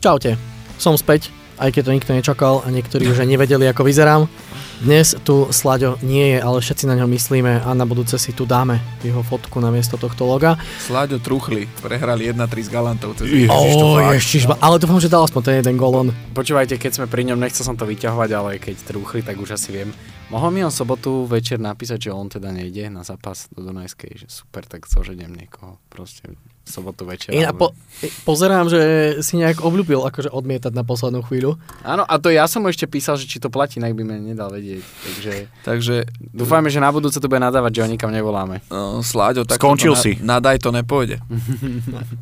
Čaute, 0.00 0.40
som 0.80 0.96
späť, 0.96 1.28
aj 1.60 1.76
keď 1.76 1.82
to 1.84 1.92
nikto 1.92 2.12
nečakal 2.16 2.64
a 2.64 2.72
niektorí 2.72 3.04
už 3.12 3.20
aj 3.20 3.28
nevedeli, 3.36 3.68
ako 3.68 3.84
vyzerám. 3.84 4.32
Dnes 4.80 5.12
tu 5.28 5.44
Slaďo 5.52 6.00
nie 6.00 6.32
je, 6.32 6.38
ale 6.40 6.64
všetci 6.64 6.88
na 6.88 6.96
ňo 6.96 7.04
myslíme 7.04 7.60
a 7.60 7.68
na 7.76 7.84
budúce 7.84 8.16
si 8.16 8.32
tu 8.32 8.48
dáme 8.48 8.80
jeho 9.04 9.20
fotku 9.20 9.60
na 9.60 9.68
miesto 9.68 10.00
tohto 10.00 10.24
loga. 10.24 10.56
Slaďo 10.88 11.20
truchli, 11.20 11.68
prehrali 11.84 12.32
1-3 12.32 12.48
s 12.48 12.70
Galantov. 12.72 13.12
Oh, 13.52 14.00
ježiš, 14.16 14.48
ale 14.48 14.80
dúfam, 14.80 15.04
že 15.04 15.12
dal 15.12 15.20
aspoň 15.20 15.42
ten 15.44 15.54
jeden 15.60 15.76
golon. 15.76 16.16
Počúvajte, 16.32 16.80
keď 16.80 16.96
sme 16.96 17.04
pri 17.04 17.28
ňom, 17.28 17.36
nechcel 17.36 17.68
som 17.68 17.76
to 17.76 17.84
vyťahovať, 17.84 18.30
ale 18.32 18.56
keď 18.56 18.80
trúchli, 18.88 19.20
tak 19.20 19.36
už 19.36 19.52
asi 19.52 19.68
viem. 19.68 19.92
Mohol 20.30 20.50
mi 20.54 20.60
on 20.62 20.70
sobotu 20.70 21.26
večer 21.26 21.58
napísať, 21.58 22.06
že 22.06 22.10
on 22.14 22.30
teda 22.30 22.54
nejde 22.54 22.86
na 22.86 23.02
zápas 23.02 23.50
do 23.50 23.66
Dunajskej, 23.66 24.14
že 24.14 24.26
super, 24.30 24.62
tak 24.62 24.86
zoženiem 24.86 25.34
niekoho. 25.34 25.82
Proste 25.90 26.38
sobotu 26.62 27.02
večer. 27.02 27.34
Ja 27.34 27.50
po, 27.50 27.74
pozerám, 28.22 28.70
že 28.70 28.78
si 29.26 29.42
nejak 29.42 29.58
obľúbil 29.58 29.98
akože 30.06 30.30
odmietať 30.30 30.70
na 30.70 30.86
poslednú 30.86 31.26
chvíľu. 31.26 31.58
Áno, 31.82 32.06
a 32.06 32.14
to 32.22 32.30
ja 32.30 32.46
som 32.46 32.62
mu 32.62 32.70
ešte 32.70 32.86
písal, 32.86 33.18
že 33.18 33.26
či 33.26 33.42
to 33.42 33.50
platí, 33.50 33.82
tak 33.82 33.90
by 33.90 34.06
mi 34.06 34.22
nedal 34.22 34.54
vedieť. 34.54 34.86
Takže, 34.86 35.32
Takže 35.66 35.94
dúfajme, 36.30 36.70
že 36.70 36.78
na 36.78 36.94
budúce 36.94 37.18
to 37.18 37.26
bude 37.26 37.42
nadávať, 37.42 37.82
že 37.82 37.82
ho 37.82 37.88
nikam 37.90 38.14
nevoláme. 38.14 38.62
no, 38.70 39.02
Sláďo, 39.02 39.42
tak 39.42 39.58
Skončil 39.58 39.98
to 39.98 40.02
si. 40.06 40.12
Na, 40.22 40.38
nadaj 40.38 40.62
to 40.62 40.70
nepôjde. 40.70 41.18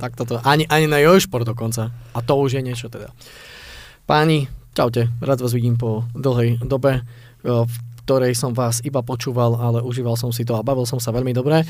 Tak 0.01 0.17
toto. 0.17 0.41
Ani, 0.49 0.65
ani 0.71 0.89
na 0.89 0.97
Jojšport 1.03 1.45
dokonca. 1.45 1.93
A 2.17 2.19
to 2.25 2.41
už 2.41 2.57
je 2.57 2.63
niečo 2.65 2.89
teda. 2.89 3.13
Páni, 4.09 4.49
čaute. 4.73 5.13
Rád 5.21 5.45
vás 5.45 5.53
vidím 5.53 5.77
po 5.77 6.09
dlhej 6.17 6.63
dobe, 6.65 7.05
v 7.45 7.75
ktorej 8.09 8.33
som 8.33 8.57
vás 8.57 8.81
iba 8.89 9.05
počúval, 9.05 9.61
ale 9.61 9.85
užíval 9.85 10.17
som 10.17 10.33
si 10.33 10.49
to 10.49 10.57
a 10.57 10.65
bavil 10.65 10.89
som 10.89 10.97
sa 10.97 11.13
veľmi 11.13 11.37
dobre. 11.37 11.69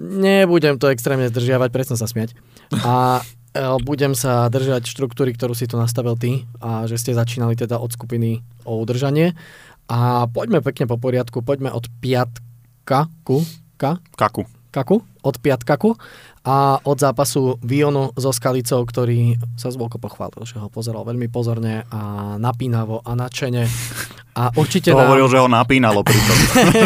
Nebudem 0.00 0.80
to 0.80 0.88
extrémne 0.88 1.28
zdržiavať, 1.28 1.68
presne 1.68 2.00
sa 2.00 2.08
smiať. 2.08 2.32
A 2.80 3.20
e, 3.20 3.60
budem 3.84 4.16
sa 4.16 4.48
držať 4.48 4.88
štruktúry, 4.88 5.36
ktorú 5.36 5.52
si 5.52 5.68
tu 5.68 5.76
nastavil 5.76 6.16
ty 6.16 6.48
a 6.56 6.88
že 6.88 6.96
ste 6.96 7.12
začínali 7.12 7.52
teda 7.52 7.76
od 7.76 7.92
skupiny 7.92 8.40
o 8.64 8.80
udržanie. 8.80 9.36
A 9.92 10.24
poďme 10.24 10.64
pekne 10.64 10.88
po 10.88 10.96
poriadku, 10.96 11.44
poďme 11.44 11.68
od 11.68 11.84
piatka 12.00 13.12
ku, 13.28 13.44
ka, 13.76 14.00
Kaku. 14.16 14.48
kaku, 14.72 15.04
od 15.04 15.36
piatkaku 15.36 16.00
a 16.42 16.56
od 16.82 16.98
zápasu 16.98 17.54
Vionu 17.60 18.10
so 18.12 18.34
Skalicou, 18.34 18.82
ktorý 18.82 19.38
sa 19.54 19.70
zvolko 19.70 19.96
pochválil, 19.96 20.42
že 20.42 20.58
ho 20.58 20.66
pozeral 20.66 21.06
veľmi 21.06 21.30
pozorne 21.30 21.86
a 21.86 22.34
napínavo 22.34 22.98
a 22.98 23.14
nadšene. 23.14 23.62
A 24.32 24.50
určite 24.52 24.90
To 24.90 24.96
nám- 24.96 25.06
hovoril, 25.06 25.28
že 25.28 25.38
ho 25.38 25.46
napínalo 25.46 26.00
pritom. 26.02 26.36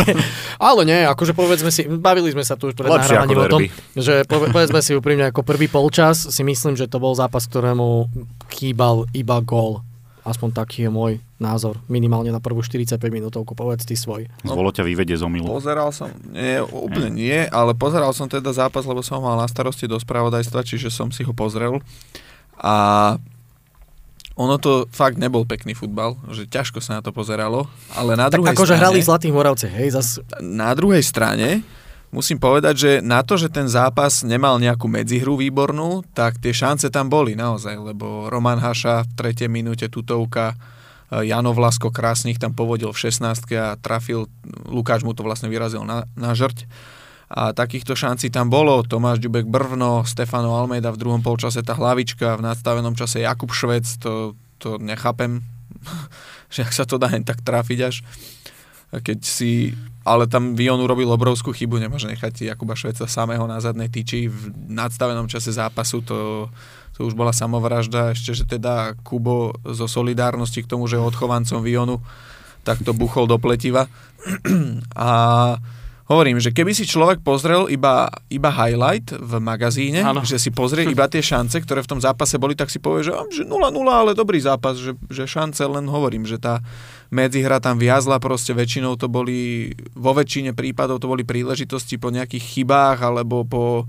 Ale 0.67 0.83
nie, 0.83 1.07
akože 1.07 1.31
povedzme 1.31 1.71
si, 1.71 1.87
bavili 1.87 2.29
sme 2.29 2.43
sa 2.43 2.53
tu 2.53 2.69
už 2.69 2.75
pred 2.75 2.91
Lepšie 2.91 3.17
nahrávaním 3.17 3.39
o 3.39 3.47
tom, 3.47 3.61
že 3.95 4.27
pove, 4.27 4.51
povedzme 4.51 4.83
si 4.83 4.93
úprimne, 4.93 5.31
ako 5.31 5.41
prvý 5.41 5.71
polčas 5.71 6.27
si 6.27 6.43
myslím, 6.43 6.75
že 6.75 6.85
to 6.85 6.99
bol 6.99 7.15
zápas, 7.15 7.47
ktorému 7.47 8.11
chýbal 8.51 9.07
iba 9.13 9.39
gól. 9.41 9.86
Aspoň 10.27 10.59
taký 10.59 10.85
je 10.85 10.91
môj 10.91 11.13
názor. 11.39 11.79
Minimálne 11.87 12.35
na 12.35 12.43
prvú 12.43 12.59
45 12.59 12.99
minútovku, 12.99 13.55
povedz 13.55 13.87
ty 13.87 13.95
svoj. 13.95 14.27
Zvolo 14.43 14.75
ťa 14.75 14.83
vyvedie 14.83 15.15
z 15.15 15.23
omilu. 15.23 15.47
Pozeral 15.47 15.95
som, 15.95 16.11
nie, 16.35 16.59
úplne 16.67 17.15
nie, 17.15 17.47
ale 17.47 17.79
pozeral 17.79 18.11
som 18.11 18.27
teda 18.27 18.51
zápas, 18.51 18.83
lebo 18.83 19.07
som 19.07 19.23
ho 19.23 19.31
mal 19.31 19.39
na 19.39 19.47
starosti 19.47 19.87
do 19.87 19.95
spravodajstva, 19.95 20.67
čiže 20.67 20.91
som 20.91 21.15
si 21.15 21.23
ho 21.23 21.31
pozrel. 21.31 21.79
A 22.59 22.75
ono 24.35 24.59
to 24.59 24.91
fakt 24.91 25.17
nebol 25.17 25.47
pekný 25.47 25.79
futbal, 25.79 26.19
že 26.35 26.45
ťažko 26.45 26.83
sa 26.83 26.99
na 26.99 27.03
to 27.07 27.15
pozeralo, 27.15 27.71
ale 27.95 28.19
na 28.19 28.27
Tak 28.27 28.43
druhej 28.43 28.53
akože 28.53 28.75
strane... 28.75 28.83
hrali 28.83 28.99
v 29.01 29.07
Zlatých 29.07 29.33
Moravce, 29.33 29.67
hej, 29.71 29.89
zas 29.95 30.19
na 30.43 30.75
druhej 30.75 31.01
strane 31.07 31.63
musím 32.17 32.41
povedať, 32.41 32.75
že 32.75 32.91
na 33.05 33.21
to, 33.21 33.37
že 33.37 33.53
ten 33.53 33.69
zápas 33.69 34.25
nemal 34.25 34.57
nejakú 34.57 34.89
medzihru 34.89 35.37
výbornú, 35.37 36.01
tak 36.17 36.41
tie 36.41 36.57
šance 36.57 36.89
tam 36.89 37.13
boli 37.13 37.37
naozaj, 37.37 37.77
lebo 37.77 38.33
Roman 38.33 38.57
Haša 38.57 39.05
v 39.05 39.13
tretej 39.13 39.53
minúte 39.53 39.85
tutovka, 39.93 40.57
e, 41.13 41.29
Jano 41.29 41.53
Vlasko 41.53 41.93
krásne 41.93 42.33
ich 42.33 42.41
tam 42.41 42.57
povodil 42.57 42.89
v 42.97 43.13
16 43.13 43.53
a 43.61 43.77
trafil, 43.77 44.33
Lukáš 44.65 45.05
mu 45.05 45.13
to 45.13 45.21
vlastne 45.21 45.53
vyrazil 45.53 45.85
na, 45.85 46.09
na 46.17 46.33
žrť. 46.33 46.65
A 47.27 47.51
takýchto 47.51 47.99
šancí 47.99 48.31
tam 48.31 48.55
bolo. 48.55 48.87
Tomáš 48.87 49.19
Ďubek 49.19 49.51
Brvno, 49.51 50.07
Stefano 50.07 50.55
Almeida 50.55 50.95
v 50.95 51.01
druhom 51.03 51.21
polčase 51.27 51.59
tá 51.67 51.75
hlavička, 51.75 52.39
v 52.39 52.45
nadstavenom 52.47 52.95
čase 52.95 53.27
Jakub 53.27 53.51
Švec, 53.51 53.83
to, 53.99 54.39
to 54.57 54.79
nechápem, 54.81 55.43
že 56.55 56.65
ak 56.65 56.73
sa 56.73 56.89
to 56.89 56.97
dá 56.97 57.13
len 57.13 57.27
tak 57.27 57.45
trafiť 57.45 57.79
až. 57.83 58.01
Keď 58.95 59.19
si, 59.21 59.75
ale 60.07 60.31
tam 60.31 60.55
Vion 60.55 60.79
urobil 60.79 61.11
obrovskú 61.11 61.51
chybu, 61.51 61.83
nemôže 61.83 62.07
nechať 62.07 62.47
Jakuba 62.47 62.79
Šveca 62.79 63.11
samého 63.11 63.43
na 63.51 63.59
zadnej 63.59 63.91
tyči 63.91 64.31
v 64.31 64.55
nadstavenom 64.71 65.27
čase 65.27 65.51
zápasu, 65.51 65.99
to, 66.07 66.47
to 66.95 67.11
už 67.11 67.19
bola 67.19 67.35
samovražda, 67.35 68.15
ešte, 68.15 68.31
že 68.31 68.45
teda 68.47 68.95
Kubo 69.03 69.59
zo 69.67 69.91
solidárnosti 69.91 70.63
k 70.63 70.71
tomu, 70.71 70.87
že 70.87 70.95
je 70.95 71.03
odchovancom 71.03 71.59
Vionu, 71.67 71.99
tak 72.63 72.87
to 72.87 72.95
buchol 72.95 73.27
do 73.27 73.35
pletiva. 73.43 73.91
A 74.95 75.11
hovorím, 76.07 76.39
že 76.39 76.55
keby 76.55 76.71
si 76.71 76.87
človek 76.87 77.23
pozrel 77.27 77.67
iba, 77.67 78.07
iba 78.31 78.51
highlight 78.51 79.11
v 79.11 79.33
magazíne, 79.43 80.07
Áno. 80.07 80.23
že 80.23 80.39
si 80.39 80.55
pozrie 80.55 80.87
iba 80.87 81.11
tie 81.11 81.23
šance, 81.23 81.59
ktoré 81.59 81.83
v 81.83 81.99
tom 81.99 82.01
zápase 82.03 82.39
boli, 82.39 82.55
tak 82.55 82.71
si 82.71 82.79
povie, 82.79 83.11
že, 83.11 83.13
"Á, 83.15 83.27
že 83.27 83.43
0-0, 83.43 83.91
ale 83.91 84.15
dobrý 84.15 84.39
zápas, 84.39 84.79
že, 84.79 84.95
že 85.11 85.27
šance 85.27 85.67
len 85.67 85.91
hovorím, 85.91 86.23
že 86.23 86.39
tá 86.39 86.63
medzihra 87.11 87.63
tam 87.63 87.79
viazla, 87.79 88.23
proste 88.23 88.57
väčšinou 88.57 88.99
to 88.99 89.07
boli, 89.07 89.73
vo 89.95 90.13
väčšine 90.17 90.53
prípadov 90.57 91.03
to 91.03 91.11
boli 91.11 91.23
príležitosti 91.23 91.99
po 92.01 92.11
nejakých 92.11 92.43
chybách 92.43 92.99
alebo 93.03 93.47
po, 93.47 93.87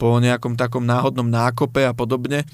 po 0.00 0.18
nejakom 0.18 0.58
takom 0.58 0.82
náhodnom 0.86 1.28
nákope 1.28 1.84
a 1.86 1.92
podobne. 1.94 2.48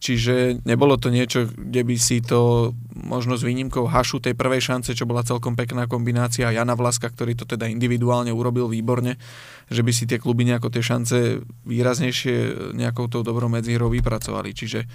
Čiže 0.00 0.64
nebolo 0.64 0.96
to 0.96 1.12
niečo, 1.12 1.44
kde 1.44 1.84
by 1.84 1.96
si 2.00 2.24
to 2.24 2.72
možno 2.96 3.36
s 3.36 3.44
výnimkou 3.44 3.84
Hašu 3.84 4.24
tej 4.24 4.32
prvej 4.32 4.72
šance, 4.72 4.96
čo 4.96 5.04
bola 5.04 5.20
celkom 5.20 5.52
pekná 5.52 5.84
kombinácia 5.84 6.48
a 6.48 6.56
Jana 6.56 6.72
Vlaska, 6.72 7.12
ktorý 7.12 7.36
to 7.36 7.44
teda 7.44 7.68
individuálne 7.68 8.32
urobil 8.32 8.64
výborne, 8.72 9.20
že 9.68 9.84
by 9.84 9.92
si 9.92 10.08
tie 10.08 10.16
kluby 10.16 10.48
nejako 10.48 10.72
tie 10.72 10.80
šance 10.80 11.44
výraznejšie 11.68 12.36
nejakou 12.80 13.12
tou 13.12 13.20
dobrou 13.20 13.52
medzihrou 13.52 13.92
vypracovali. 13.92 14.56
Čiže 14.56 14.88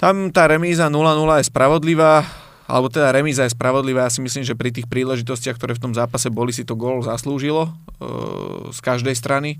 tam 0.00 0.32
tá 0.32 0.48
remíza 0.48 0.88
0-0 0.88 0.96
je 1.36 1.50
spravodlivá, 1.52 2.24
alebo 2.70 2.86
teda 2.86 3.10
remíza 3.10 3.42
je 3.44 3.52
spravodlivá. 3.52 4.06
Ja 4.06 4.12
si 4.14 4.22
myslím, 4.22 4.46
že 4.46 4.54
pri 4.54 4.70
tých 4.70 4.86
príležitostiach, 4.86 5.58
ktoré 5.58 5.74
v 5.74 5.90
tom 5.90 5.92
zápase 5.92 6.30
boli, 6.30 6.54
si 6.54 6.62
to 6.62 6.78
gól 6.78 7.02
zaslúžilo 7.02 7.66
e, 7.66 7.70
z 8.70 8.78
každej 8.78 9.14
strany 9.18 9.58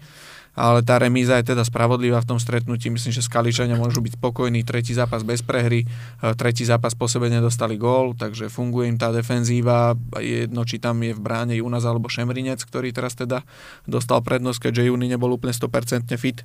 ale 0.59 0.83
tá 0.83 0.99
remíza 0.99 1.39
je 1.39 1.55
teda 1.55 1.63
spravodlivá 1.63 2.19
v 2.23 2.35
tom 2.35 2.39
stretnutí. 2.43 2.91
Myslím, 2.91 3.15
že 3.15 3.23
Skaličania 3.23 3.79
môžu 3.79 4.03
byť 4.03 4.19
spokojní. 4.19 4.67
Tretí 4.67 4.91
zápas 4.91 5.23
bez 5.23 5.47
prehry, 5.47 5.87
e, 5.87 6.35
tretí 6.35 6.67
zápas 6.67 6.99
po 6.99 7.07
sebe 7.07 7.31
nedostali 7.31 7.79
gól, 7.79 8.19
takže 8.19 8.51
funguje 8.51 8.91
im 8.91 8.99
tá 8.99 9.15
defenzíva. 9.15 9.95
Jedno, 10.19 10.67
či 10.67 10.83
tam 10.83 10.99
je 11.07 11.15
v 11.15 11.21
bráne 11.23 11.55
Junas 11.55 11.87
alebo 11.87 12.11
Šemrinec, 12.11 12.61
ktorý 12.67 12.91
teraz 12.91 13.15
teda 13.15 13.47
dostal 13.87 14.21
prednosť, 14.27 14.71
keďže 14.71 14.91
Juni 14.91 15.07
nebol 15.07 15.31
úplne 15.31 15.55
100% 15.55 16.11
fit. 16.19 16.43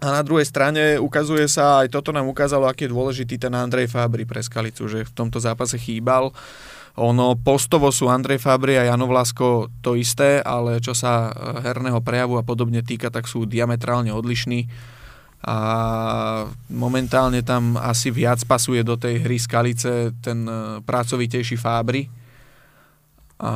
A 0.00 0.16
na 0.16 0.22
druhej 0.24 0.48
strane 0.48 0.96
ukazuje 0.96 1.44
sa, 1.44 1.84
aj 1.84 1.92
toto 1.92 2.08
nám 2.08 2.24
ukázalo, 2.24 2.64
aký 2.64 2.88
je 2.88 2.94
dôležitý 2.96 3.36
ten 3.36 3.52
Andrej 3.52 3.92
Fabri 3.92 4.24
pre 4.24 4.40
Skalicu, 4.40 4.88
že 4.88 5.04
v 5.04 5.12
tomto 5.12 5.36
zápase 5.36 5.76
chýbal. 5.76 6.32
Ono 6.96 7.36
postovo 7.36 7.92
sú 7.92 8.08
Andrej 8.08 8.40
Fabri 8.40 8.80
a 8.80 8.88
Jano 8.88 9.04
Vlasko 9.04 9.68
to 9.84 10.00
isté, 10.00 10.40
ale 10.40 10.80
čo 10.80 10.96
sa 10.96 11.28
e, 11.28 11.30
herného 11.68 12.00
prejavu 12.00 12.40
a 12.40 12.44
podobne 12.44 12.80
týka, 12.80 13.12
tak 13.12 13.28
sú 13.28 13.44
diametrálne 13.44 14.08
odlišní. 14.08 14.72
A 15.44 15.56
momentálne 16.72 17.44
tam 17.44 17.76
asi 17.76 18.08
viac 18.08 18.40
pasuje 18.44 18.80
do 18.80 18.96
tej 18.96 19.20
hry 19.20 19.36
Skalice 19.36 20.16
ten 20.24 20.48
e, 20.48 20.80
pracovitejší 20.80 21.60
Fabri. 21.60 22.08
A, 23.36 23.52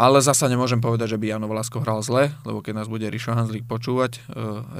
ale 0.00 0.24
zasa 0.24 0.48
nemôžem 0.48 0.80
povedať, 0.80 1.12
že 1.12 1.20
by 1.20 1.36
Jano 1.36 1.44
Vlasko 1.44 1.84
hral 1.84 2.00
zle, 2.00 2.32
lebo 2.48 2.64
keď 2.64 2.72
nás 2.80 2.88
bude 2.88 3.04
Rišo 3.04 3.36
Hanzlík 3.36 3.68
počúvať, 3.68 4.16
e, 4.16 4.20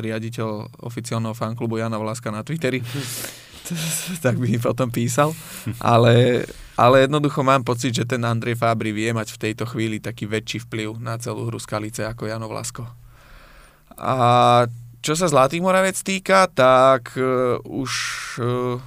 riaditeľ 0.01 0.81
oficiálneho 0.81 1.37
fanklubu 1.37 1.77
Jana 1.77 2.01
Vlaska 2.01 2.33
na 2.33 2.41
Twitteri, 2.41 2.81
tak 4.25 4.41
by 4.41 4.49
mi 4.49 4.57
potom 4.57 4.89
písal. 4.89 5.37
Ale, 5.77 6.49
ale 6.73 7.05
jednoducho 7.05 7.45
mám 7.45 7.61
pocit, 7.69 7.93
že 7.93 8.09
ten 8.09 8.25
Andrej 8.25 8.57
Fabri 8.57 8.97
vie 8.97 9.13
mať 9.13 9.37
v 9.37 9.41
tejto 9.45 9.69
chvíli 9.69 10.01
taký 10.01 10.25
väčší 10.25 10.65
vplyv 10.65 10.97
na 10.97 11.21
celú 11.21 11.53
hru 11.53 11.61
Skalice 11.61 12.09
ako 12.09 12.25
Jano 12.25 12.49
Vlasko. 12.49 12.89
A 14.01 14.65
čo 15.05 15.13
sa 15.13 15.29
Zlatých 15.29 15.61
Moravec 15.61 16.01
týka, 16.01 16.49
tak 16.49 17.13
uh, 17.21 17.61
už, 17.69 17.93
uh, 18.41 18.81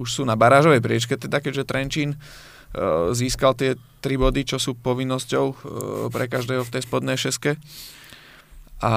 už 0.00 0.08
sú 0.08 0.24
na 0.24 0.32
barážovej 0.32 0.80
priečke, 0.80 1.20
teda 1.20 1.44
keďže 1.44 1.68
Trenčín 1.68 2.16
získal 3.16 3.56
tie 3.56 3.80
tri 3.98 4.16
body, 4.16 4.46
čo 4.46 4.58
sú 4.62 4.78
povinnosťou 4.78 5.44
uh, 5.44 5.56
pre 6.08 6.30
každého 6.30 6.62
v 6.62 6.72
tej 6.72 6.82
spodnej 6.86 7.18
šeske. 7.18 7.58
A 8.78 8.92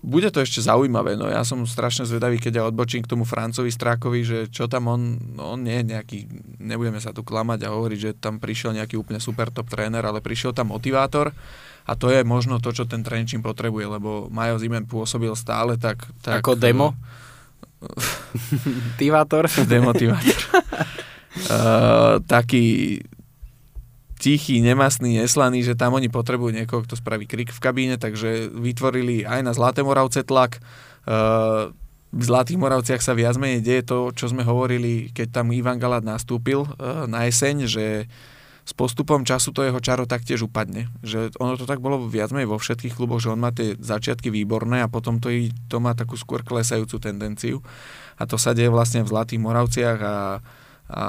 bude 0.00 0.32
to 0.32 0.40
ešte 0.40 0.64
zaujímavé, 0.64 1.12
no 1.12 1.28
ja 1.28 1.44
som 1.44 1.60
strašne 1.68 2.08
zvedavý, 2.08 2.40
keď 2.40 2.52
ja 2.56 2.64
odbočím 2.64 3.04
k 3.04 3.10
tomu 3.12 3.28
Francovi 3.28 3.68
Strákovi, 3.68 4.24
že 4.24 4.38
čo 4.48 4.64
tam 4.64 4.88
on, 4.88 5.20
no 5.36 5.52
on 5.52 5.60
nie 5.60 5.76
je 5.84 5.92
nejaký, 5.92 6.18
nebudeme 6.56 6.96
sa 7.04 7.12
tu 7.12 7.20
klamať 7.20 7.68
a 7.68 7.72
hovoriť, 7.76 7.98
že 8.00 8.10
tam 8.16 8.40
prišiel 8.40 8.80
nejaký 8.80 8.96
úplne 8.96 9.20
super 9.20 9.52
top 9.52 9.68
tréner, 9.68 10.00
ale 10.00 10.24
prišiel 10.24 10.56
tam 10.56 10.72
motivátor 10.72 11.36
a 11.84 11.92
to 12.00 12.08
je 12.08 12.24
možno 12.24 12.64
to, 12.64 12.72
čo 12.72 12.88
ten 12.88 13.04
Trenčín 13.04 13.44
potrebuje, 13.44 14.00
lebo 14.00 14.32
Majo 14.32 14.56
Zimen 14.56 14.88
pôsobil 14.88 15.36
stále 15.36 15.76
tak... 15.76 16.08
tak 16.24 16.40
Ako 16.40 16.56
demo? 16.56 16.96
Tivátor. 18.96 19.52
demotivátor. 19.68 20.40
uh, 21.52 22.16
taký 22.32 22.96
tichý, 24.20 24.60
nemastný, 24.60 25.24
neslaný, 25.24 25.64
že 25.64 25.72
tam 25.72 25.96
oni 25.96 26.12
potrebujú 26.12 26.52
niekoho, 26.52 26.84
kto 26.84 27.00
spraví 27.00 27.24
krik 27.24 27.56
v 27.56 27.62
kabíne, 27.64 27.96
takže 27.96 28.52
vytvorili 28.52 29.24
aj 29.24 29.40
na 29.40 29.52
Zlaté 29.56 29.80
Moravce 29.80 30.20
tlak. 30.20 30.60
Uh, 31.08 31.72
v 32.12 32.22
Zlatých 32.26 32.60
Moravciach 32.60 33.00
sa 33.00 33.16
viac 33.16 33.40
menej 33.40 33.64
deje 33.64 33.82
to, 33.88 34.12
čo 34.12 34.28
sme 34.28 34.44
hovorili, 34.44 35.08
keď 35.16 35.40
tam 35.40 35.56
Ivan 35.56 35.80
Galát 35.80 36.04
nastúpil 36.04 36.68
uh, 36.68 37.08
na 37.08 37.24
jeseň, 37.24 37.64
že 37.64 37.84
s 38.60 38.72
postupom 38.76 39.24
času 39.24 39.50
to 39.50 39.64
jeho 39.64 39.80
čaro 39.80 40.04
taktiež 40.04 40.46
upadne. 40.46 40.92
Že 41.00 41.34
ono 41.40 41.56
to 41.56 41.64
tak 41.64 41.80
bolo 41.80 42.06
viac 42.06 42.30
menej 42.30 42.52
vo 42.52 42.60
všetkých 42.60 42.94
kluboch, 42.94 43.18
že 43.18 43.32
on 43.32 43.40
má 43.40 43.50
tie 43.50 43.74
začiatky 43.74 44.28
výborné 44.28 44.84
a 44.84 44.92
potom 44.92 45.18
to, 45.18 45.32
to 45.66 45.76
má 45.80 45.96
takú 45.96 46.14
skôr 46.14 46.44
klesajúcu 46.44 47.00
tendenciu. 47.00 47.64
A 48.20 48.28
to 48.28 48.36
sa 48.36 48.52
deje 48.52 48.68
vlastne 48.68 49.00
v 49.02 49.10
Zlatých 49.10 49.40
Moravciach 49.40 49.98
a 49.98 50.14
a 50.90 51.06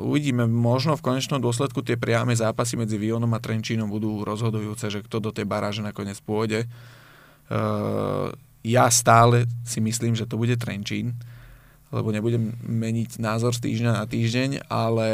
uvidíme, 0.00 0.48
možno 0.48 0.96
v 0.96 1.04
konečnom 1.04 1.36
dôsledku 1.36 1.84
tie 1.84 2.00
priame 2.00 2.32
zápasy 2.32 2.80
medzi 2.80 2.96
Vionom 2.96 3.28
a 3.36 3.44
Trenčínom 3.44 3.92
budú 3.92 4.24
rozhodujúce, 4.24 4.88
že 4.88 5.04
kto 5.04 5.20
do 5.20 5.30
tej 5.36 5.44
baráže 5.44 5.84
nakoniec 5.84 6.16
pôjde. 6.24 6.64
Uh, 7.52 8.32
ja 8.64 8.88
stále 8.88 9.44
si 9.68 9.84
myslím, 9.84 10.16
že 10.16 10.24
to 10.24 10.40
bude 10.40 10.56
Trenčín, 10.56 11.12
lebo 11.92 12.08
nebudem 12.08 12.56
meniť 12.64 13.20
názor 13.20 13.52
z 13.52 13.68
týždňa 13.68 13.92
na 14.00 14.04
týždeň, 14.08 14.66
ale, 14.66 15.10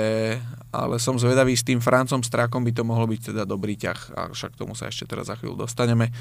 ale 0.70 0.96
som 1.02 1.18
zvedavý, 1.18 1.58
s 1.58 1.66
tým 1.66 1.82
Francom 1.82 2.22
Strakom 2.22 2.62
by 2.62 2.72
to 2.72 2.86
mohlo 2.86 3.04
byť 3.10 3.34
teda 3.34 3.42
dobrý 3.44 3.74
ťah, 3.76 4.00
a 4.14 4.20
však 4.30 4.56
tomu 4.56 4.78
sa 4.78 4.88
ešte 4.88 5.10
teraz 5.10 5.26
za 5.26 5.36
chvíľu 5.36 5.66
dostaneme. 5.66 6.14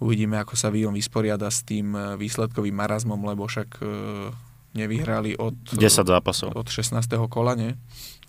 Uvidíme, 0.00 0.40
ako 0.40 0.56
sa 0.56 0.72
Vion 0.72 0.96
vysporiada 0.96 1.50
s 1.52 1.60
tým 1.60 1.92
výsledkovým 2.16 2.72
marazmom, 2.72 3.20
lebo 3.20 3.44
však 3.44 3.68
uh, 3.84 4.32
nevyhrali 4.74 5.34
od... 5.36 5.54
10 5.74 6.06
zápasov. 6.06 6.54
Od 6.54 6.68
16. 6.68 7.02
kola, 7.26 7.58
nie? 7.58 7.74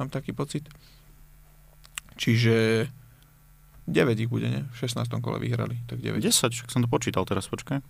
Mám 0.01 0.09
taký 0.09 0.33
pocit. 0.33 0.65
Čiže 2.17 2.87
9 3.89 4.17
ich 4.21 4.29
bude, 4.29 4.47
nie? 4.49 4.61
V 4.71 4.77
16. 4.85 5.09
kole 5.21 5.41
vyhrali, 5.41 5.81
tak 5.89 5.99
9. 6.01 6.21
10, 6.21 6.53
však 6.53 6.69
som 6.69 6.81
to 6.85 6.89
počítal 6.89 7.25
teraz, 7.25 7.49
počkaj. 7.49 7.81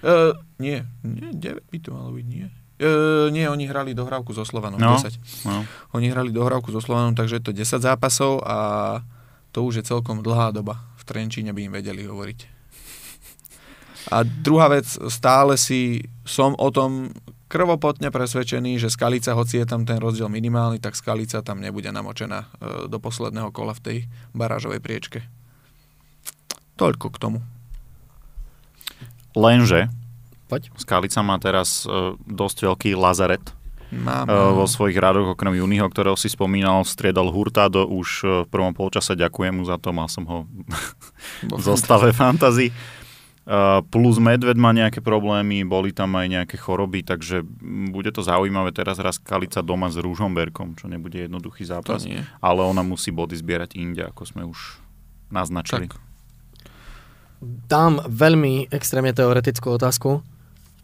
Uh, 0.00 0.32
nie, 0.56 0.86
nie, 1.04 1.30
9 1.34 1.68
by 1.68 1.78
to 1.82 1.90
malo 1.92 2.10
byť, 2.16 2.26
nie. 2.26 2.46
Uh, 2.80 3.28
nie, 3.28 3.44
oni 3.44 3.68
hrali 3.68 3.92
dohrávku 3.92 4.32
so 4.32 4.46
Slovanom, 4.48 4.80
No. 4.80 4.96
10. 4.96 5.44
No. 5.44 5.68
Oni 5.92 6.08
hrali 6.08 6.32
dohrávku 6.32 6.72
so 6.72 6.80
Slovanom, 6.80 7.12
takže 7.12 7.42
je 7.42 7.44
to 7.44 7.52
10 7.52 7.84
zápasov 7.84 8.40
a 8.40 8.56
to 9.52 9.66
už 9.66 9.82
je 9.82 9.84
celkom 9.84 10.24
dlhá 10.24 10.54
doba. 10.54 10.80
V 10.96 11.04
Trenčíne 11.04 11.52
by 11.52 11.60
im 11.68 11.72
vedeli 11.74 12.06
hovoriť. 12.08 12.59
A 14.08 14.24
druhá 14.24 14.72
vec, 14.72 14.88
stále 15.12 15.60
si 15.60 16.08
som 16.24 16.56
o 16.56 16.72
tom 16.72 17.12
krvopotne 17.50 18.14
presvedčený, 18.14 18.78
že 18.78 18.88
Skalica, 18.88 19.34
hoci 19.34 19.60
je 19.60 19.66
tam 19.66 19.82
ten 19.82 19.98
rozdiel 19.98 20.30
minimálny, 20.30 20.78
tak 20.78 20.94
Skalica 20.94 21.42
tam 21.42 21.58
nebude 21.58 21.90
namočená 21.90 22.46
e, 22.46 22.48
do 22.86 22.96
posledného 23.02 23.50
kola 23.50 23.74
v 23.74 23.82
tej 23.82 23.98
barážovej 24.32 24.78
priečke. 24.78 25.26
Toľko 26.78 27.06
k 27.10 27.16
tomu. 27.18 27.38
Lenže 29.34 29.90
Poď. 30.46 30.70
Skalica 30.78 31.20
má 31.26 31.38
teraz 31.42 31.86
e, 31.86 32.14
dosť 32.26 32.70
veľký 32.70 32.90
lazaret 32.94 33.42
Mám, 33.90 34.30
e, 34.30 34.34
vo 34.34 34.66
svojich 34.70 34.98
radoch, 34.98 35.34
okrem 35.34 35.58
Juniho, 35.58 35.90
ktorého 35.90 36.14
si 36.14 36.30
spomínal, 36.30 36.86
striedal 36.86 37.34
Hurtado 37.34 37.82
už 37.82 38.08
v 38.46 38.48
prvom 38.50 38.74
polčase, 38.74 39.18
ďakujem 39.18 39.58
mu 39.58 39.66
za 39.66 39.74
to, 39.78 39.90
mal 39.90 40.06
som 40.06 40.22
ho 40.30 40.38
v 41.50 41.60
zostave 41.62 42.14
fantasy. 42.14 42.70
Uh, 43.48 43.80
plus 43.88 44.20
Medved 44.20 44.54
má 44.60 44.70
nejaké 44.70 45.00
problémy, 45.00 45.64
boli 45.64 45.96
tam 45.96 46.12
aj 46.14 46.26
nejaké 46.28 46.56
choroby, 46.60 47.02
takže 47.02 47.40
bude 47.88 48.12
to 48.12 48.20
zaujímavé 48.20 48.70
teraz 48.70 49.00
raz 49.00 49.16
Skalica 49.16 49.64
doma 49.64 49.88
s 49.88 49.96
Ružomberkom, 49.96 50.76
čo 50.76 50.86
nebude 50.86 51.24
jednoduchý 51.24 51.64
zápas, 51.66 52.04
ale 52.38 52.60
ona 52.62 52.84
musí 52.84 53.10
body 53.10 53.34
zbierať 53.34 53.74
inde, 53.80 54.06
ako 54.06 54.22
sme 54.28 54.42
už 54.44 54.78
naznačili. 55.32 55.88
Tak. 55.88 55.98
Dám 57.40 58.04
veľmi 58.04 58.68
extrémne 58.68 59.16
teoretickú 59.16 59.72
otázku. 59.72 60.20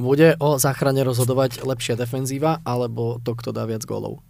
Bude 0.01 0.41
o 0.41 0.57
záchrane 0.57 1.05
rozhodovať 1.05 1.61
lepšia 1.61 2.01
defenzíva, 2.01 2.65
alebo 2.65 3.21
to, 3.21 3.37
kto 3.37 3.53
dá 3.53 3.69
viac 3.69 3.85
gólov? 3.85 4.25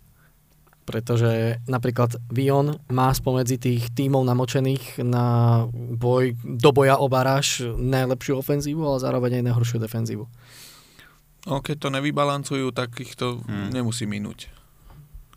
Pretože 0.86 1.58
napríklad 1.66 2.14
Vion 2.30 2.78
má 2.86 3.10
spomedzi 3.10 3.58
tých 3.58 3.90
tímov 3.90 4.22
namočených 4.22 5.02
na 5.02 5.66
boj, 5.74 6.38
do 6.46 6.70
boja 6.70 7.02
o 7.02 7.10
baráž 7.10 7.66
najlepšiu 7.74 8.38
ofenzívu, 8.38 8.86
ale 8.86 9.02
zároveň 9.02 9.42
aj 9.42 9.44
najhoršiu 9.50 9.82
defenzívu. 9.82 10.24
No, 11.46 11.62
keď 11.62 11.76
to 11.78 11.88
nevybalancujú, 11.90 12.70
tak 12.70 12.94
ich 13.02 13.18
to 13.18 13.42
Hmm. 13.42 13.70
nemusí 13.70 14.06
minúť. 14.06 14.50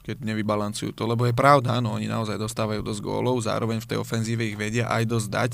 Keď 0.06 0.26
nevybalancujú 0.26 0.94
to, 0.94 1.06
lebo 1.06 1.30
je 1.30 1.38
pravda, 1.38 1.78
áno, 1.78 1.94
oni 1.94 2.10
naozaj 2.10 2.38
dostávajú 2.42 2.82
dosť 2.82 3.02
gólov, 3.02 3.46
zároveň 3.46 3.78
v 3.82 3.90
tej 3.94 3.98
ofenzíve 4.02 4.42
ich 4.42 4.58
vedia 4.58 4.90
aj 4.90 5.06
dosť 5.06 5.28
dať. 5.30 5.52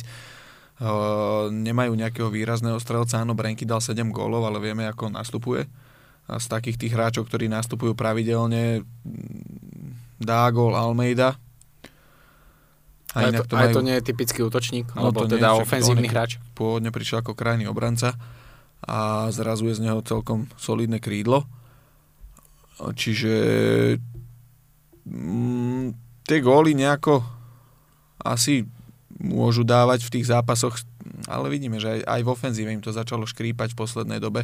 Uh, 0.76 1.48
nemajú 1.56 1.96
nejakého 1.96 2.28
výrazného 2.28 2.76
strelca, 2.84 3.24
áno, 3.24 3.32
Brenky 3.32 3.64
dal 3.64 3.80
7 3.80 4.12
gólov, 4.12 4.44
ale 4.44 4.60
vieme, 4.60 4.84
ako 4.84 5.08
on 5.08 5.16
nastupuje. 5.16 5.64
A 5.64 5.85
z 6.26 6.46
takých 6.50 6.78
tých 6.82 6.94
hráčov, 6.94 7.30
ktorí 7.30 7.46
nastupujú 7.46 7.94
pravidelne, 7.94 8.82
dá 10.18 10.50
gól 10.50 10.74
Almeida. 10.74 11.38
A 13.16 13.32
inak 13.32 13.48
to, 13.48 13.56
aj 13.56 13.72
to 13.72 13.80
nie 13.80 13.96
je 13.96 14.04
typický 14.12 14.44
útočník, 14.44 14.92
No, 14.92 15.08
alebo 15.08 15.24
to 15.24 15.32
nie, 15.32 15.40
teda 15.40 15.56
však 15.56 15.64
ofenzívny 15.64 16.08
hráč. 16.12 16.36
pôvodne 16.52 16.92
prišiel 16.92 17.24
ako 17.24 17.32
krajný 17.32 17.64
obranca 17.64 18.20
a 18.84 19.32
zrazu 19.32 19.72
je 19.72 19.80
z 19.80 19.88
neho 19.88 20.04
celkom 20.04 20.52
solidné 20.60 21.00
krídlo. 21.00 21.48
Čiže 22.76 23.34
mm, 25.08 25.86
tie 26.28 26.40
góly 26.44 26.76
nejako 26.76 27.24
asi 28.20 28.68
môžu 29.16 29.64
dávať 29.64 30.04
v 30.04 30.14
tých 30.20 30.28
zápasoch, 30.28 30.84
ale 31.32 31.48
vidíme, 31.48 31.80
že 31.80 32.04
aj, 32.04 32.20
aj 32.20 32.22
v 32.26 32.32
ofenzíve 32.36 32.70
im 32.76 32.84
to 32.84 32.92
začalo 32.92 33.24
škrípať 33.24 33.72
v 33.72 33.80
poslednej 33.80 34.20
dobe. 34.20 34.44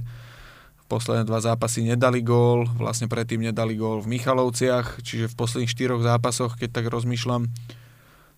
Posledné 0.92 1.24
dva 1.24 1.40
zápasy 1.40 1.88
nedali 1.88 2.20
gól, 2.20 2.68
vlastne 2.76 3.08
predtým 3.08 3.40
nedali 3.40 3.80
gól 3.80 4.04
v 4.04 4.12
Michalovciach, 4.12 5.00
čiže 5.00 5.32
v 5.32 5.38
posledných 5.40 5.72
štyroch 5.72 6.04
zápasoch, 6.04 6.60
keď 6.60 6.84
tak 6.84 6.92
rozmýšľam, 6.92 7.48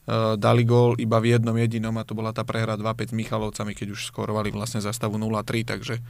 Uh, 0.04 0.36
dali 0.36 0.68
gól 0.68 1.00
iba 1.00 1.16
v 1.24 1.32
jednom 1.32 1.56
jedinom 1.56 1.96
a 1.96 2.04
to 2.04 2.12
bola 2.12 2.36
tá 2.36 2.44
prehra 2.44 2.76
2-5 2.76 3.16
s 3.16 3.20
Michalovcami, 3.24 3.72
keď 3.72 3.96
už 3.96 4.12
skorovali 4.12 4.52
vlastne 4.52 4.84
za 4.84 4.92
stavu 4.92 5.16
0-3, 5.16 5.64
takže, 5.64 6.04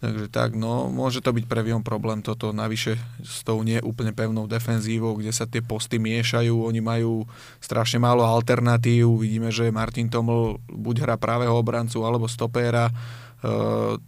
takže 0.00 0.32
tak, 0.32 0.56
no 0.56 0.88
môže 0.88 1.20
to 1.20 1.36
byť 1.36 1.44
pre 1.44 1.60
problém 1.84 2.24
toto 2.24 2.56
navyše 2.56 2.96
s 3.20 3.44
tou 3.44 3.60
nie 3.60 3.84
úplne 3.84 4.16
pevnou 4.16 4.48
defenzívou, 4.48 5.12
kde 5.12 5.28
sa 5.28 5.44
tie 5.44 5.60
posty 5.60 6.00
miešajú, 6.00 6.56
oni 6.56 6.80
majú 6.80 7.28
strašne 7.60 8.00
málo 8.00 8.24
alternatív, 8.24 9.20
vidíme, 9.20 9.52
že 9.52 9.68
Martin 9.68 10.08
Toml 10.08 10.56
buď 10.64 11.04
hrá 11.04 11.20
pravého 11.20 11.52
obrancu 11.52 12.00
alebo 12.08 12.32
stopéra, 12.32 12.88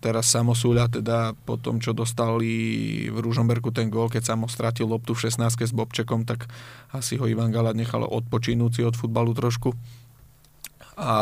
teraz 0.03 0.27
Samosúľa 0.35 0.91
teda 0.91 1.39
po 1.47 1.55
tom, 1.55 1.79
čo 1.79 1.95
dostali 1.95 3.07
v 3.07 3.19
Ružomberku 3.23 3.71
ten 3.71 3.87
gól, 3.87 4.11
keď 4.11 4.35
Samo 4.35 4.51
stratil 4.51 4.91
loptu 4.91 5.15
v 5.15 5.31
16 5.31 5.71
s 5.71 5.71
Bobčekom, 5.71 6.27
tak 6.27 6.51
asi 6.91 7.15
ho 7.15 7.31
Ivan 7.31 7.55
Galad 7.55 7.79
nechal 7.79 8.03
odpočinúci 8.03 8.83
od 8.83 8.99
futbalu 8.99 9.31
trošku. 9.31 9.71
A 10.99 11.15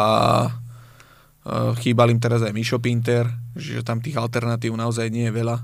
uh, 0.49 1.73
chýbal 1.85 2.09
im 2.09 2.21
teraz 2.21 2.41
aj 2.41 2.57
Mišo 2.57 2.81
Pinter, 2.81 3.29
že 3.53 3.85
tam 3.85 4.01
tých 4.01 4.17
alternatív 4.17 4.73
naozaj 4.73 5.13
nie 5.13 5.29
je 5.29 5.37
veľa. 5.37 5.61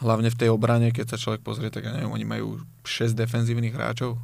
Hlavne 0.00 0.32
v 0.32 0.38
tej 0.40 0.48
obrane, 0.50 0.88
keď 0.88 1.14
sa 1.14 1.20
človek 1.20 1.44
pozrie, 1.44 1.68
tak 1.68 1.84
ja 1.84 1.92
neviem, 1.92 2.10
oni 2.10 2.24
majú 2.24 2.64
6 2.88 3.12
defenzívnych 3.12 3.76
hráčov 3.76 4.16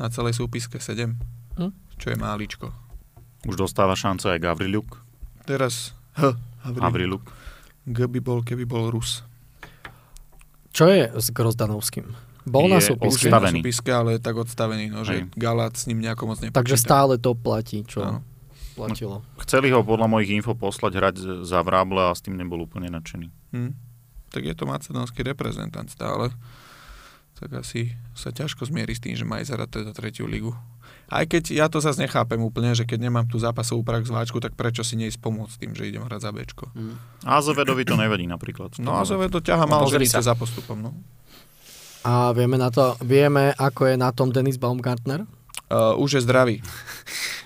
na 0.00 0.08
celej 0.08 0.40
súpiske, 0.40 0.80
7, 0.80 1.14
Hm? 1.60 1.72
čo 2.00 2.08
je 2.08 2.16
máličko. 2.16 2.72
Už 3.44 3.60
dostáva 3.60 3.92
šancu 3.92 4.32
aj 4.32 4.40
Gavriluk. 4.40 5.04
Teraz 5.44 5.92
H, 6.16 6.32
Havriluk. 6.62 7.22
G 7.82 7.98
by 8.00 8.18
bol, 8.18 8.40
keby 8.40 8.62
bol 8.62 8.88
Rus. 8.88 9.26
Čo 10.70 10.86
je 10.86 11.10
s 11.10 11.28
Grozdanovským? 11.28 12.06
Bol 12.42 12.66
na 12.66 12.78
Je 12.78 12.90
súpisku, 12.90 13.06
Už 13.12 13.20
je 13.20 13.28
na 13.28 13.38
Odstavený. 13.38 13.58
súpiske, 13.60 13.90
ale 13.90 14.08
je 14.12 14.20
tak 14.20 14.34
odstavený, 14.34 14.84
no, 14.88 15.02
že 15.02 15.12
Hej. 15.16 15.22
Galát 15.36 15.70
s 15.72 15.86
ním 15.86 16.00
nejako 16.00 16.22
moc 16.26 16.38
nepočíta. 16.38 16.58
takže 16.58 16.76
stále 16.76 17.14
to 17.16 17.32
platí, 17.32 17.84
čo 17.84 18.02
Áno. 18.02 18.20
platilo. 18.74 19.22
Chceli 19.38 19.70
ho 19.70 19.80
podľa 19.80 20.08
mojich 20.08 20.32
info 20.32 20.52
poslať 20.52 20.92
hrať 20.92 21.16
za 21.42 21.60
Vráble 21.60 22.02
a 22.02 22.10
s 22.10 22.20
tým 22.20 22.34
nebol 22.34 22.58
úplne 22.58 22.88
nadšený. 22.88 23.28
Hm. 23.52 23.72
Tak 24.28 24.42
je 24.42 24.54
to 24.54 24.64
macedónsky 24.64 25.20
reprezentant 25.20 25.86
stále. 25.86 26.32
Tak 27.42 27.50
asi 27.58 27.90
sa 28.14 28.30
ťažko 28.30 28.70
zmierí 28.70 28.94
s 28.94 29.02
tým, 29.02 29.18
že 29.18 29.26
ísť 29.26 29.50
hrať 29.50 29.68
teda 29.82 29.90
tretiu 29.90 30.30
ligu. 30.30 30.54
Aj 31.10 31.26
keď 31.26 31.50
ja 31.50 31.66
to 31.66 31.82
zase 31.82 31.98
nechápem 31.98 32.38
úplne, 32.38 32.70
že 32.72 32.86
keď 32.86 33.10
nemám 33.10 33.26
tú 33.26 33.36
zápasovú 33.36 33.82
prax 33.82 34.06
v 34.06 34.16
Ačku, 34.16 34.38
tak 34.38 34.54
prečo 34.54 34.86
si 34.86 34.94
neísť 34.94 35.18
pomôcť 35.18 35.54
tým, 35.58 35.74
že 35.74 35.90
idem 35.90 36.06
hrať 36.06 36.20
za 36.22 36.30
Bčko. 36.30 36.70
Mm. 36.70 36.94
Azovedovi 37.26 37.82
to 37.82 37.98
nevadí 37.98 38.30
napríklad. 38.30 38.78
No 38.78 38.94
a 38.94 39.02
Zove 39.02 39.26
to 39.26 39.42
ťaha 39.42 39.66
mal 39.66 39.82
pozri 39.82 40.06
ženice 40.06 40.22
sa. 40.22 40.32
za 40.32 40.34
postupom. 40.38 40.78
No. 40.78 40.94
A 42.06 42.30
vieme, 42.32 42.56
na 42.56 42.70
to, 42.70 42.94
vieme, 43.02 43.50
ako 43.58 43.90
je 43.90 43.96
na 43.98 44.14
tom 44.14 44.30
Dennis 44.30 44.56
Baumgartner? 44.56 45.26
Uh, 45.66 45.98
už 45.98 46.16
je 46.16 46.20
zdravý. 46.22 46.56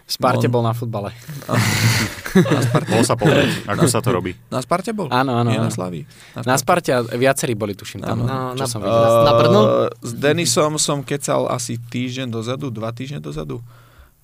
V 0.06 0.10
Sparte 0.12 0.46
On- 0.46 0.52
bol 0.52 0.62
na 0.62 0.76
futbale. 0.76 1.10
Na 2.36 2.60
Sparte. 2.60 2.90
Bol 2.90 3.02
sa 3.02 3.14
pozrieť, 3.14 3.48
ako 3.64 3.84
sa 3.86 3.98
to 3.98 4.10
robí. 4.10 4.36
Na 4.48 4.60
Sparte 4.60 4.92
bol? 4.92 5.08
Áno, 5.08 5.32
áno, 5.34 5.48
Nie 5.48 5.56
na 5.56 5.68
áno. 5.68 5.74
Slavii. 5.74 6.04
Na 6.44 6.56
Sparte 6.56 6.92
a 6.92 7.00
viacerí 7.02 7.56
boli, 7.56 7.72
tuším, 7.72 8.04
tam. 8.04 8.22
Áno. 8.22 8.52
čo 8.52 8.62
Na- 8.62 8.68
som 8.68 8.80
na- 8.80 8.86
videl. 8.86 9.02
Na 9.24 9.32
Brno? 9.34 9.60
Uh, 9.60 9.68
s 10.00 10.12
Denisom 10.12 10.76
som 10.76 11.00
kecal 11.00 11.48
asi 11.48 11.80
týždeň 11.80 12.28
dozadu, 12.28 12.68
dva 12.68 12.92
týždne 12.92 13.18
dozadu. 13.18 13.64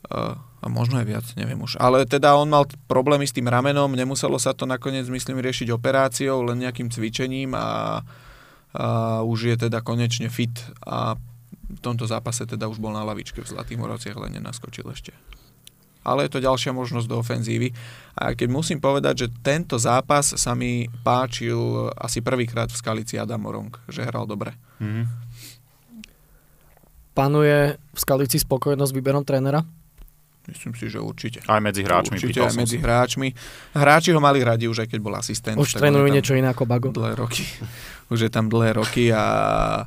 Uh, 0.04 0.35
a 0.61 0.66
možno 0.66 0.99
aj 0.99 1.07
viac, 1.07 1.26
neviem 1.35 1.59
už. 1.59 1.78
Ale 1.78 2.04
teda 2.04 2.35
on 2.35 2.47
mal 2.47 2.66
problémy 2.87 3.26
s 3.26 3.35
tým 3.35 3.47
ramenom, 3.47 3.90
nemuselo 3.90 4.38
sa 4.38 4.52
to 4.52 4.62
nakoniec, 4.62 5.07
myslím, 5.07 5.38
riešiť 5.38 5.71
operáciou, 5.71 6.42
len 6.42 6.62
nejakým 6.62 6.87
cvičením 6.87 7.54
a, 7.54 8.02
a 8.75 8.87
už 9.23 9.38
je 9.50 9.57
teda 9.66 9.83
konečne 9.83 10.31
fit 10.31 10.54
a 10.83 11.19
v 11.73 11.81
tomto 11.81 12.04
zápase 12.04 12.45
teda 12.45 12.69
už 12.69 12.78
bol 12.78 12.92
na 12.92 13.02
lavičke 13.02 13.40
v 13.42 13.49
Zlatých 13.49 13.81
Moravciach, 13.81 14.19
len 14.21 14.38
nenaskočil 14.38 14.87
ešte. 14.87 15.14
Ale 16.02 16.26
je 16.26 16.35
to 16.35 16.44
ďalšia 16.44 16.75
možnosť 16.75 17.06
do 17.06 17.23
ofenzívy. 17.23 17.71
A 18.18 18.35
keď 18.35 18.49
musím 18.50 18.82
povedať, 18.82 19.26
že 19.26 19.28
tento 19.40 19.78
zápas 19.78 20.35
sa 20.35 20.52
mi 20.52 20.90
páčil 21.06 21.88
asi 21.94 22.21
prvýkrát 22.21 22.68
v 22.68 22.76
Skalici 22.76 23.16
Adam 23.16 23.40
Morong, 23.42 23.73
že 23.87 24.02
hral 24.02 24.26
dobre. 24.26 24.54
Mhm. 24.82 25.04
Panuje 27.12 27.76
v 27.76 27.99
Skalici 28.00 28.40
spokojnosť 28.40 28.88
s 28.88 28.97
výberom 28.97 29.21
trénera? 29.21 29.61
Myslím 30.42 30.75
si, 30.75 30.90
že 30.90 30.99
určite. 30.99 31.38
Aj 31.47 31.62
medzi 31.62 31.87
hráčmi, 31.87 32.18
Určite 32.18 32.42
aj 32.42 32.56
medzi 32.59 32.76
hráčmi. 32.82 33.28
Hráči 33.78 34.11
ho 34.11 34.18
mali 34.18 34.42
radi 34.42 34.66
už 34.66 34.82
aj 34.82 34.88
keď 34.90 34.99
bol 34.99 35.14
asistent. 35.14 35.54
Už 35.54 35.78
trénujú 35.78 36.11
niečo 36.11 36.35
iné 36.35 36.50
ako 36.50 36.66
Bago? 36.66 36.90
Dlhé 36.90 37.14
roky. 37.14 37.47
Už 38.12 38.26
je 38.26 38.30
tam 38.32 38.50
dlhé 38.50 38.76
roky 38.76 39.09
a 39.14 39.87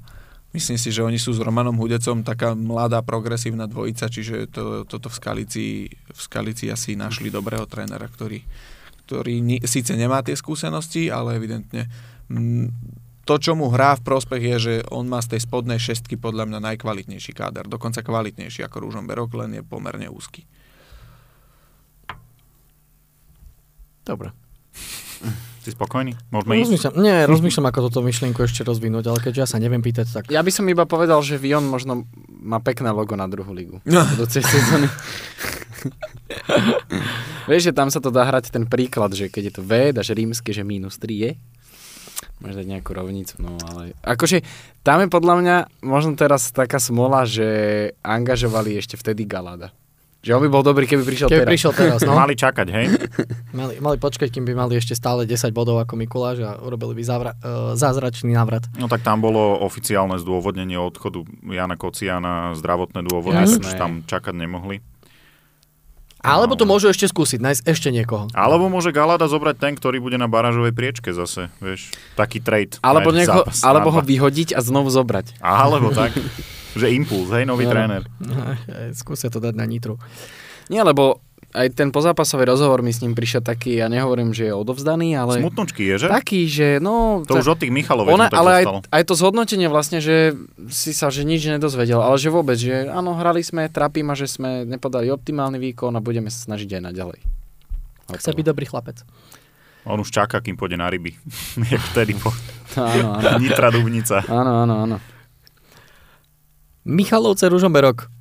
myslím 0.55 0.79
si, 0.79 0.89
že 0.89 1.03
oni 1.03 1.19
sú 1.19 1.35
s 1.35 1.43
Romanom 1.43 1.75
Hudecom 1.75 2.24
taká 2.24 2.55
mladá 2.55 3.03
progresívna 3.03 3.67
dvojica, 3.67 4.07
čiže 4.07 4.47
to, 4.47 4.88
toto 4.88 5.12
v 5.12 5.15
Skalici, 5.19 5.65
v 5.91 6.19
Skalici 6.19 6.71
asi 6.71 6.95
našli 6.95 7.27
dobrého 7.27 7.67
trénera, 7.67 8.07
ktorý, 8.07 8.39
ktorý 9.03 9.43
ni, 9.43 9.59
síce 9.67 9.91
nemá 10.00 10.24
tie 10.24 10.33
skúsenosti, 10.33 11.12
ale 11.12 11.35
evidentne 11.35 11.91
mm, 12.31 12.71
to, 13.25 13.41
čo 13.41 13.57
mu 13.57 13.74
hrá 13.74 13.97
v 13.97 14.05
prospech 14.05 14.43
je, 14.53 14.57
že 14.62 14.74
on 14.93 15.09
má 15.09 15.17
z 15.19 15.35
tej 15.35 15.50
spodnej 15.50 15.81
šestky 15.81 16.15
podľa 16.15 16.45
mňa 16.45 16.59
najkvalitnejší 16.74 17.33
káder, 17.33 17.65
dokonca 17.65 18.05
kvalitnejší 18.05 18.63
ako 18.63 18.85
Rúžomberok, 18.85 19.33
len 19.41 19.59
je 19.59 19.63
pomerne 19.65 20.07
úzky. 20.07 20.45
Dobre. 24.05 24.29
Si 25.65 25.74
spokojný? 25.74 26.13
Môžeme 26.29 26.62
ísť? 26.62 26.69
Rozmýšľam, 26.69 26.93
nie, 27.01 27.17
rozmýšľam, 27.25 27.65
ako 27.74 27.79
toto 27.89 28.05
myšlienku 28.05 28.38
ešte 28.45 28.62
rozvinúť, 28.62 29.10
ale 29.10 29.17
keďže 29.17 29.39
ja 29.41 29.48
sa 29.50 29.57
neviem 29.57 29.81
pýtať, 29.81 30.05
tak... 30.13 30.24
Ja 30.29 30.45
by 30.45 30.53
som 30.53 30.69
iba 30.69 30.86
povedal, 30.86 31.25
že 31.25 31.41
Vion 31.41 31.65
možno 31.65 32.05
má 32.29 32.62
pekné 32.62 32.93
logo 32.93 33.17
na 33.17 33.25
druhú 33.25 33.50
ligu. 33.50 33.81
No. 33.81 34.05
Budúcej 34.13 34.45
sezóny. 34.45 34.86
Vieš, 37.50 37.74
že 37.74 37.74
tam 37.74 37.89
sa 37.89 37.98
to 37.98 38.13
dá 38.13 38.29
hrať 38.29 38.53
ten 38.53 38.69
príklad, 38.69 39.17
že 39.17 39.25
keď 39.25 39.41
je 39.50 39.53
to 39.57 39.65
V, 39.65 39.89
dáš 39.89 40.13
rímske, 40.13 40.53
že 40.53 40.62
minus 40.62 41.01
3 41.01 41.10
je. 41.17 41.31
Môžeš 42.45 42.62
dať 42.62 42.67
nejakú 42.69 42.93
rovnicu, 42.93 43.34
no 43.41 43.57
ale... 43.65 43.98
Akože 44.05 44.45
tam 44.86 45.01
je 45.01 45.10
podľa 45.10 45.36
mňa 45.41 45.55
možno 45.81 46.13
teraz 46.13 46.53
taká 46.53 46.77
smola, 46.77 47.25
že 47.25 47.89
angažovali 48.05 48.77
ešte 48.77 49.01
vtedy 49.01 49.25
Galada. 49.25 49.74
Že 50.25 50.32
on 50.34 50.41
by 50.41 50.50
bol 50.50 50.65
dobrý, 50.65 50.89
keby 50.89 51.05
prišiel 51.05 51.29
Keby 51.29 51.46
teraz. 51.46 51.51
prišiel 51.53 51.72
teraz, 51.77 52.00
no. 52.01 52.17
Mali 52.25 52.34
čakať, 52.34 52.67
hej? 52.74 52.86
Mali, 53.53 53.77
mali 53.77 53.98
počkať, 54.01 54.34
kým 54.34 54.50
by 54.50 54.58
mali 54.58 54.74
ešte 54.74 54.98
stále 54.98 55.29
10 55.29 55.53
bodov 55.53 55.77
ako 55.77 55.94
Mikuláš 56.01 56.41
a 56.41 56.58
urobili 56.65 56.98
by 56.98 57.03
závra, 57.05 57.32
uh, 57.38 57.77
zázračný 57.77 58.34
návrat. 58.34 58.65
No 58.74 58.89
tak 58.89 59.05
tam 59.05 59.22
bolo 59.22 59.62
oficiálne 59.62 60.17
zdôvodnenie 60.17 60.82
odchodu 60.82 61.22
Jana 61.46 61.77
Kociana, 61.77 62.58
zdravotné 62.58 63.05
dôvody, 63.05 63.38
Jasné. 63.38 63.70
takže 63.70 63.74
tam 63.77 63.91
čakať 64.10 64.34
nemohli. 64.34 64.82
Alebo 66.25 66.58
to 66.58 66.65
môžu 66.65 66.89
ešte 66.89 67.05
skúsiť, 67.05 67.38
nájsť 67.38 67.62
ešte 67.70 67.94
niekoho. 67.94 68.25
Alebo 68.34 68.65
môže 68.65 68.89
Galada 68.89 69.29
zobrať 69.29 69.62
ten, 69.62 69.74
ktorý 69.77 70.01
bude 70.01 70.17
na 70.17 70.25
barážovej 70.25 70.74
priečke 70.74 71.13
zase, 71.13 71.53
vieš. 71.62 71.94
Taký 72.17 72.41
trade. 72.41 72.82
Alebo, 72.82 73.13
zápas, 73.13 73.62
alebo 73.62 73.94
ho 73.94 74.01
vyhodiť 74.01 74.58
a 74.58 74.60
znovu 74.65 74.89
zobrať. 74.89 75.38
Alebo 75.38 75.94
tak. 75.94 76.17
Že 76.75 76.91
impuls, 76.91 77.32
hej, 77.32 77.48
nový 77.48 77.65
No. 77.65 77.72
tréner. 77.72 78.03
Skúsia 78.91 79.32
to 79.32 79.39
dať 79.39 79.55
na 79.55 79.63
nitru. 79.63 79.96
Nie, 80.67 80.84
lebo 80.84 81.24
aj 81.55 81.72
ten 81.72 81.88
pozápasový 81.88 82.51
rozhovor 82.51 82.84
mi 82.84 82.91
s 82.91 83.00
ním 83.00 83.15
prišiel 83.15 83.39
taký, 83.39 83.79
ja 83.79 83.88
nehovorím, 83.88 84.36
že 84.36 84.51
je 84.51 84.53
odovzdaný, 84.53 85.15
ale 85.15 85.39
Smutnočky 85.39 85.88
je, 85.88 85.96
že? 86.03 86.08
taký, 86.12 86.51
že 86.51 86.67
no... 86.84 87.24
To 87.24 87.39
už 87.39 87.55
od 87.55 87.60
tých 87.63 87.72
Michaloviec 87.72 88.12
ona, 88.12 88.27
tak 88.27 88.36
ale 88.44 88.51
aj, 88.60 88.65
aj 88.91 89.03
to 89.08 89.13
zhodnotenie 89.15 89.72
vlastne, 89.72 90.03
že 90.03 90.36
si 90.67 90.91
sa 90.91 91.08
že 91.08 91.24
nič 91.24 91.48
nedozvedel, 91.48 92.03
ale 92.03 92.20
že 92.20 92.27
vôbec, 92.27 92.60
že 92.60 92.91
áno, 92.91 93.15
hrali 93.15 93.39
sme, 93.39 93.72
trápi 93.72 94.03
ma, 94.03 94.20
že 94.20 94.27
sme 94.27 94.67
nepodali 94.67 95.08
optimálny 95.08 95.55
výkon 95.72 95.96
a 95.96 96.03
budeme 96.03 96.27
sa 96.27 96.44
snažiť 96.44 96.75
aj 96.75 96.82
naďalej. 96.91 97.20
Chce 98.20 98.36
byť 98.36 98.46
dobrý 98.46 98.67
chlapec. 98.67 99.01
On 99.86 99.96
už 100.01 100.12
čaká, 100.12 100.41
kým 100.41 100.58
pôjde 100.60 100.75
na 100.75 100.89
ryby. 100.91 101.13
Jak 101.72 101.84
vtedy 101.94 102.20
po 102.20 102.34
Áno, 102.75 103.15
áno. 103.15 103.39
Nitra 103.39 103.72
Dubnica. 103.72 104.25
Áno, 104.27 104.65
áno, 104.65 104.75
áno. 104.84 104.98
Michalovce 106.85 107.49
Ružomberok. 107.49 108.13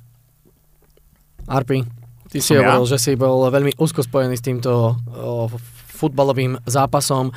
Arpi, 1.45 1.85
ty 2.33 2.41
si 2.41 2.57
ja? 2.57 2.65
hovoril, 2.65 2.89
že 2.89 2.97
si 2.97 3.13
bol 3.13 3.45
veľmi 3.53 3.77
úzko 3.77 4.01
spojený 4.01 4.41
s 4.41 4.45
týmto 4.45 4.97
o, 4.97 5.45
futbalovým 5.93 6.57
zápasom. 6.65 7.29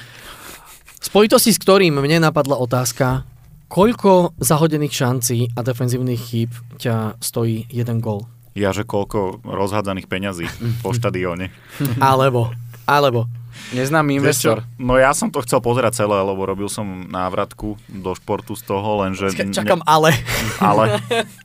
Spojitosti 0.98 1.52
s 1.52 1.60
ktorým 1.60 2.00
mne 2.00 2.24
napadla 2.24 2.56
otázka, 2.56 3.28
koľko 3.68 4.32
zahodených 4.40 4.94
šancí 4.96 5.38
a 5.52 5.60
defenzívnych 5.60 6.20
chýb 6.20 6.50
ťa 6.80 7.20
stojí 7.20 7.68
jeden 7.68 8.00
gól? 8.00 8.24
Ja, 8.56 8.72
že 8.72 8.88
koľko 8.88 9.44
rozhádzaných 9.44 10.08
peňazí 10.08 10.48
po 10.82 10.96
štadióne. 10.96 11.52
Alebo, 12.00 12.56
alebo. 12.88 13.28
Neznámy 13.74 14.18
Vieš 14.18 14.20
čo? 14.20 14.24
investor. 14.24 14.58
No 14.80 14.96
ja 14.96 15.12
som 15.12 15.28
to 15.28 15.44
chcel 15.44 15.60
pozerať 15.60 16.04
celé, 16.04 16.16
lebo 16.18 16.40
robil 16.44 16.66
som 16.72 17.06
návratku 17.06 17.76
do 17.90 18.10
športu 18.16 18.56
z 18.56 18.62
toho, 18.64 19.04
lenže... 19.04 19.30
Čakám 19.34 19.84
ale. 19.84 20.16
ale, 20.58 20.98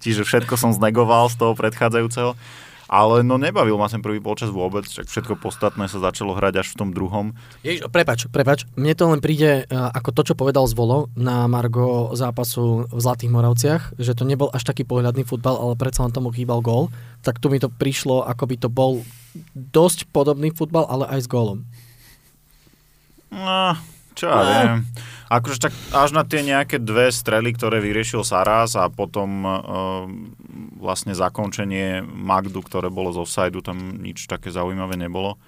čiže 0.03 0.23
všetko 0.23 0.55
som 0.55 0.71
znegoval 0.71 1.27
z 1.29 1.35
toho 1.39 1.53
predchádzajúceho. 1.53 2.33
Ale 2.93 3.25
no 3.25 3.41
nebavil 3.41 3.73
ma 3.79 3.89
ten 3.89 4.05
prvý 4.05 4.21
polčas 4.21 4.53
vôbec, 4.53 4.85
však 4.85 5.09
všetko 5.09 5.41
podstatné 5.41 5.89
sa 5.89 5.97
začalo 5.97 6.37
hrať 6.37 6.61
až 6.61 6.67
v 6.75 6.77
tom 6.77 6.89
druhom. 6.93 7.33
Ježiš, 7.65 7.89
prepač, 7.89 8.29
prepač. 8.29 8.69
Mne 8.77 8.93
to 8.93 9.09
len 9.09 9.17
príde 9.17 9.65
uh, 9.65 9.89
ako 9.97 10.09
to, 10.13 10.21
čo 10.29 10.33
povedal 10.37 10.69
Zvolo 10.69 11.09
na 11.17 11.49
Margo 11.49 12.13
zápasu 12.13 12.85
v 12.85 12.99
Zlatých 13.01 13.33
Moravciach, 13.33 13.97
že 13.97 14.13
to 14.13 14.29
nebol 14.29 14.53
až 14.53 14.67
taký 14.67 14.85
pohľadný 14.85 15.25
futbal, 15.25 15.57
ale 15.57 15.73
predsa 15.73 16.05
len 16.05 16.13
tomu 16.13 16.29
chýbal 16.29 16.61
gól. 16.61 16.93
Tak 17.25 17.41
tu 17.41 17.49
mi 17.49 17.57
to 17.57 17.71
prišlo, 17.71 18.29
ako 18.29 18.43
by 18.45 18.55
to 18.61 18.69
bol 18.69 19.01
dosť 19.57 20.13
podobný 20.13 20.53
futbal, 20.53 20.85
ale 20.85 21.09
aj 21.09 21.25
s 21.25 21.27
gólom. 21.31 21.65
No, 23.33 23.73
čo 24.13 24.29
ja 24.29 24.41
viem. 24.45 24.85
Akože 25.33 25.57
tak 25.57 25.73
až 25.89 26.13
na 26.13 26.21
tie 26.21 26.45
nejaké 26.45 26.77
dve 26.77 27.09
strely, 27.09 27.57
ktoré 27.57 27.81
vyriešil 27.81 28.21
Saras 28.21 28.77
a 28.77 28.85
potom 28.93 29.29
uh, 29.41 30.05
vlastne 30.77 31.17
zakončenie 31.17 32.05
Magdu, 32.05 32.61
ktoré 32.61 32.93
bolo 32.93 33.09
z 33.09 33.17
offsideu, 33.25 33.65
tam 33.65 33.97
nič 33.97 34.29
také 34.29 34.53
zaujímavé 34.53 34.93
nebolo. 34.93 35.41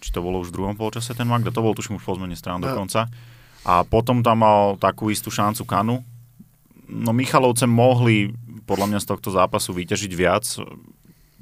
Či 0.00 0.10
to 0.16 0.24
bolo 0.24 0.40
už 0.40 0.50
v 0.50 0.56
druhom 0.56 0.74
polčase 0.74 1.12
ten 1.12 1.28
Magda? 1.28 1.52
To 1.52 1.60
bol 1.62 1.76
tuším 1.76 2.00
už 2.00 2.04
po 2.08 2.16
zmene 2.16 2.34
strán 2.34 2.64
Ja. 2.64 2.72
dokonca. 2.72 3.12
A 3.62 3.84
potom 3.86 4.24
tam 4.24 4.42
mal 4.42 4.74
takú 4.80 5.12
istú 5.12 5.30
šancu 5.30 5.62
Kanu. 5.68 6.02
No 6.88 7.14
Michalovce 7.14 7.68
mohli 7.68 8.34
podľa 8.66 8.86
mňa 8.88 9.00
z 9.04 9.06
tohto 9.06 9.30
zápasu 9.30 9.70
vyťažiť 9.76 10.12
viac. 10.16 10.44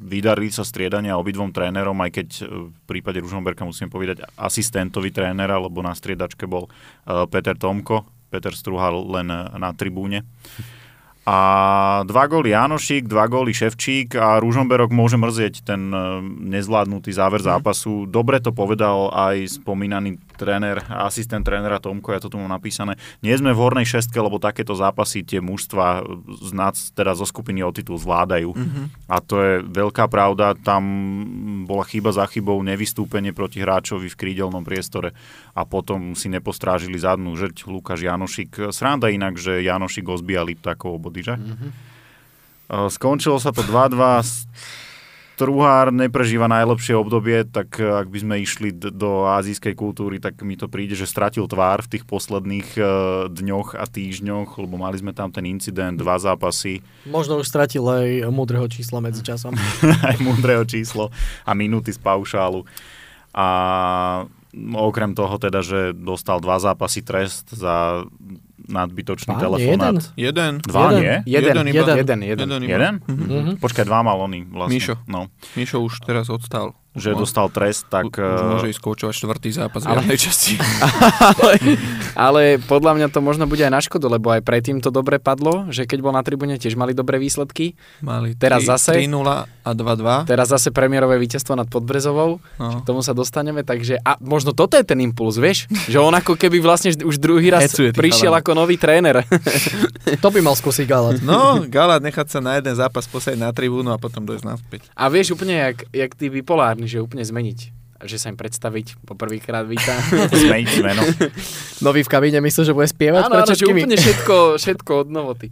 Vydarili 0.00 0.48
sa 0.48 0.64
striedania 0.64 1.20
obidvom 1.20 1.52
trénerom, 1.52 1.96
aj 2.00 2.10
keď 2.10 2.28
e, 2.40 2.42
v 2.72 2.80
prípade 2.88 3.20
Ružomberka 3.20 3.68
musím 3.68 3.92
povedať 3.92 4.24
asistentovi 4.40 5.12
trénera, 5.12 5.60
lebo 5.60 5.84
na 5.84 5.92
striedačke 5.92 6.48
bol 6.48 6.66
e, 6.66 6.70
Peter 7.28 7.52
Tomko, 7.52 8.08
Peter 8.32 8.56
Struhal 8.56 9.04
len 9.12 9.28
na 9.30 9.70
tribúne. 9.76 10.24
A 11.28 11.38
dva 12.08 12.24
góly 12.26 12.56
Janošik, 12.56 13.04
dva 13.04 13.28
góly 13.28 13.52
Ševčík 13.52 14.16
a 14.16 14.40
Ružomberok 14.40 14.88
môže 14.88 15.20
mrzieť 15.20 15.68
ten 15.68 15.92
e, 15.92 16.24
nezvládnutý 16.48 17.12
záver 17.12 17.44
zápasu. 17.44 18.08
Dobre 18.08 18.40
to 18.40 18.56
povedal 18.56 19.12
aj 19.12 19.60
spomínaný 19.60 20.16
tréner, 20.40 20.80
asistent 20.88 21.44
trénera 21.44 21.76
Tomko, 21.76 22.16
ja 22.16 22.20
to 22.24 22.32
tu 22.32 22.40
mám 22.40 22.48
napísané. 22.48 22.96
Nie 23.20 23.36
sme 23.36 23.52
v 23.52 23.60
hornej 23.60 23.84
šestke, 23.84 24.16
lebo 24.16 24.40
takéto 24.40 24.72
zápasy 24.72 25.20
tie 25.20 25.44
mužstva 25.44 26.00
z 26.40 26.50
nás, 26.56 26.96
teda 26.96 27.12
zo 27.12 27.28
skupiny 27.28 27.60
o 27.60 27.68
titul 27.68 28.00
zvládajú. 28.00 28.56
A 29.04 29.20
to 29.20 29.36
je 29.36 29.52
veľká 29.60 30.08
pravda. 30.08 30.56
Tam 30.56 30.82
bola 31.68 31.84
chyba 31.84 32.16
za 32.16 32.24
chybou, 32.24 32.56
nevystúpenie 32.64 33.36
proti 33.36 33.60
hráčovi 33.60 34.08
v 34.08 34.16
krídelnom 34.16 34.64
priestore 34.64 35.12
a 35.52 35.68
potom 35.68 36.16
si 36.16 36.32
nepostrážili 36.32 36.96
zadnú 36.96 37.36
žrť 37.36 37.68
Lukáš 37.68 38.00
Janošik. 38.00 38.72
Sranda 38.72 39.12
inak, 39.12 39.36
že 39.36 39.60
Janošik 39.60 40.08
ozbíja 40.08 40.40
Liptákov 40.40 40.96
body, 40.96 41.20
že? 41.20 41.34
Uh, 42.70 42.86
Skončilo 42.88 43.36
sa 43.42 43.50
to 43.50 43.60
2-2. 43.66 44.00
Truhár 45.40 45.88
neprežíva 45.88 46.52
najlepšie 46.52 46.92
obdobie, 47.00 47.48
tak 47.48 47.80
uh, 47.80 48.04
ak 48.04 48.12
by 48.12 48.18
sme 48.20 48.34
išli 48.44 48.76
do 48.76 49.24
azijskej 49.24 49.72
kultúry, 49.72 50.20
tak 50.20 50.36
mi 50.44 50.60
to 50.60 50.68
príde, 50.68 50.92
že 50.92 51.08
stratil 51.08 51.48
tvár 51.48 51.80
v 51.88 51.96
tých 51.96 52.04
posledných 52.04 52.68
uh, 52.76 52.84
dňoch 53.32 53.72
a 53.72 53.88
týždňoch, 53.88 54.60
lebo 54.60 54.76
mali 54.76 55.00
sme 55.00 55.16
tam 55.16 55.32
ten 55.32 55.48
incident, 55.48 55.96
dva 55.96 56.20
zápasy, 56.20 56.84
Možno 57.08 57.40
už 57.40 57.48
stratil 57.48 57.80
aj 57.88 58.28
múdreho 58.28 58.68
čísla 58.68 59.00
medzi 59.00 59.24
časom. 59.24 59.56
aj 60.12 60.20
múdreho 60.20 60.68
číslo 60.68 61.08
a 61.48 61.56
minúty 61.56 61.96
z 61.96 62.00
paušálu. 62.04 62.68
A 63.32 63.48
okrem 64.76 65.16
toho 65.16 65.40
teda, 65.40 65.64
že 65.64 65.96
dostal 65.96 66.42
dva 66.44 66.60
zápasy 66.60 67.00
trest 67.00 67.48
za 67.54 68.04
nadbytočný 68.68 69.32
Dva? 69.32 69.40
telefonát. 69.40 70.12
Jeden. 70.16 70.52
Dva, 70.60 70.80
Jeden. 70.90 71.00
nie? 71.00 71.14
Jeden, 71.24 71.26
Jeden 71.26 71.66
jeden, 71.66 71.66
iba. 71.66 71.96
jeden, 71.96 72.18
jeden. 72.20 72.46
Jeden 72.50 72.60
iba. 72.66 72.72
Jeden? 72.76 72.94
Mhm. 73.06 73.50
Počkaj, 73.56 73.84
dva 73.86 74.00
mal 74.02 74.18
oný 74.20 74.44
vlastne. 74.48 74.74
Mišo. 74.76 74.94
No, 75.08 75.30
Mišo 75.56 75.80
už 75.80 76.02
teraz 76.02 76.28
odstal. 76.28 76.74
Že 76.90 77.14
Už 77.14 77.22
dostal 77.22 77.46
trest, 77.48 77.86
tak... 77.86 78.10
Už, 78.10 78.18
eh, 78.18 78.50
môže 78.50 78.68
ísť 78.70 78.80
koučovať 78.80 79.14
štvrtý 79.14 79.50
zápas 79.54 79.82
v 79.82 79.86
Ale- 79.86 79.96
jarnej 80.02 80.18
časti. 80.18 80.58
ale, 81.30 81.52
ale 82.18 82.42
podľa 82.58 82.92
mňa 82.98 83.06
to 83.08 83.20
možno 83.20 83.46
bude 83.46 83.62
aj 83.62 83.70
na 83.70 83.78
škodu, 83.78 84.10
lebo 84.10 84.30
aj 84.30 84.42
predtým 84.42 84.78
to 84.78 84.90
dobre 84.90 85.16
padlo, 85.16 85.68
že 85.68 85.86
keď 85.86 85.98
bol 86.00 86.10
na 86.10 86.20
tribúne 86.20 86.56
tiež 86.56 86.74
mali 86.74 86.90
dobré 86.90 87.16
výsledky. 87.16 87.78
Mali 88.00 88.34
Teraz 88.34 88.66
zase? 88.66 88.98
3-0 88.98 89.06
a 89.46 89.70
2-2. 89.70 90.26
Teraz 90.26 90.50
zase 90.50 90.70
premiérové 90.70 91.14
víťazstvo 91.16 91.54
nad 91.54 91.66
Podbrezovou, 91.66 92.42
No. 92.58 92.80
k 92.80 92.84
tomu 92.84 93.00
sa 93.00 93.12
dostaneme, 93.12 93.62
takže 93.62 94.00
a 94.00 94.18
možno 94.18 94.50
toto 94.50 94.74
je 94.74 94.82
ten 94.82 94.98
impuls, 94.98 95.36
vieš? 95.36 95.70
Že 95.86 95.98
on 96.00 96.14
ako 96.14 96.34
keby 96.34 96.58
vlastne 96.58 96.90
už 96.96 97.16
druhý 97.16 97.52
raz 97.52 97.70
Hecuje 97.70 97.94
prišiel 97.94 98.32
ako 98.32 98.52
nový 98.52 98.74
tréner. 98.74 99.22
To 100.18 100.28
by 100.28 100.40
mal 100.40 100.54
skúsiť 100.54 100.84
Galat. 100.84 101.22
No, 101.22 101.62
Galát 101.66 102.00
nechať 102.00 102.26
sa 102.28 102.38
na 102.40 102.56
jeden 102.56 102.72
zápas 102.72 103.06
posieť 103.06 103.36
na 103.36 103.52
tribúnu 103.52 103.90
a 103.90 103.98
potom 104.00 104.24
dojsť 104.24 104.44
naspäť. 104.44 104.80
A 104.92 105.06
vieš 105.06 105.36
úplne, 105.36 105.54
jak, 105.70 105.84
jak 105.90 106.12
tí 106.14 106.26
bipolárni, 106.26 106.79
že 106.86 107.02
úplne 107.02 107.24
zmeniť. 107.26 107.60
Že 108.00 108.16
sa 108.16 108.26
im 108.32 108.38
predstaviť, 108.40 109.04
poprvýkrát 109.04 109.68
víta. 109.68 109.92
Zmeniť 110.44 110.80
meno. 110.80 111.04
Nový 111.86 112.00
v 112.00 112.10
kabíne 112.12 112.40
myslel, 112.40 112.72
že 112.72 112.76
bude 112.76 112.88
spievať 112.88 113.28
Áno, 113.28 113.44
áno, 113.44 113.52
že 113.52 113.68
úplne 113.68 113.96
všetko, 113.96 114.36
všetko 114.62 114.92
od 115.04 115.08
novoty. 115.12 115.48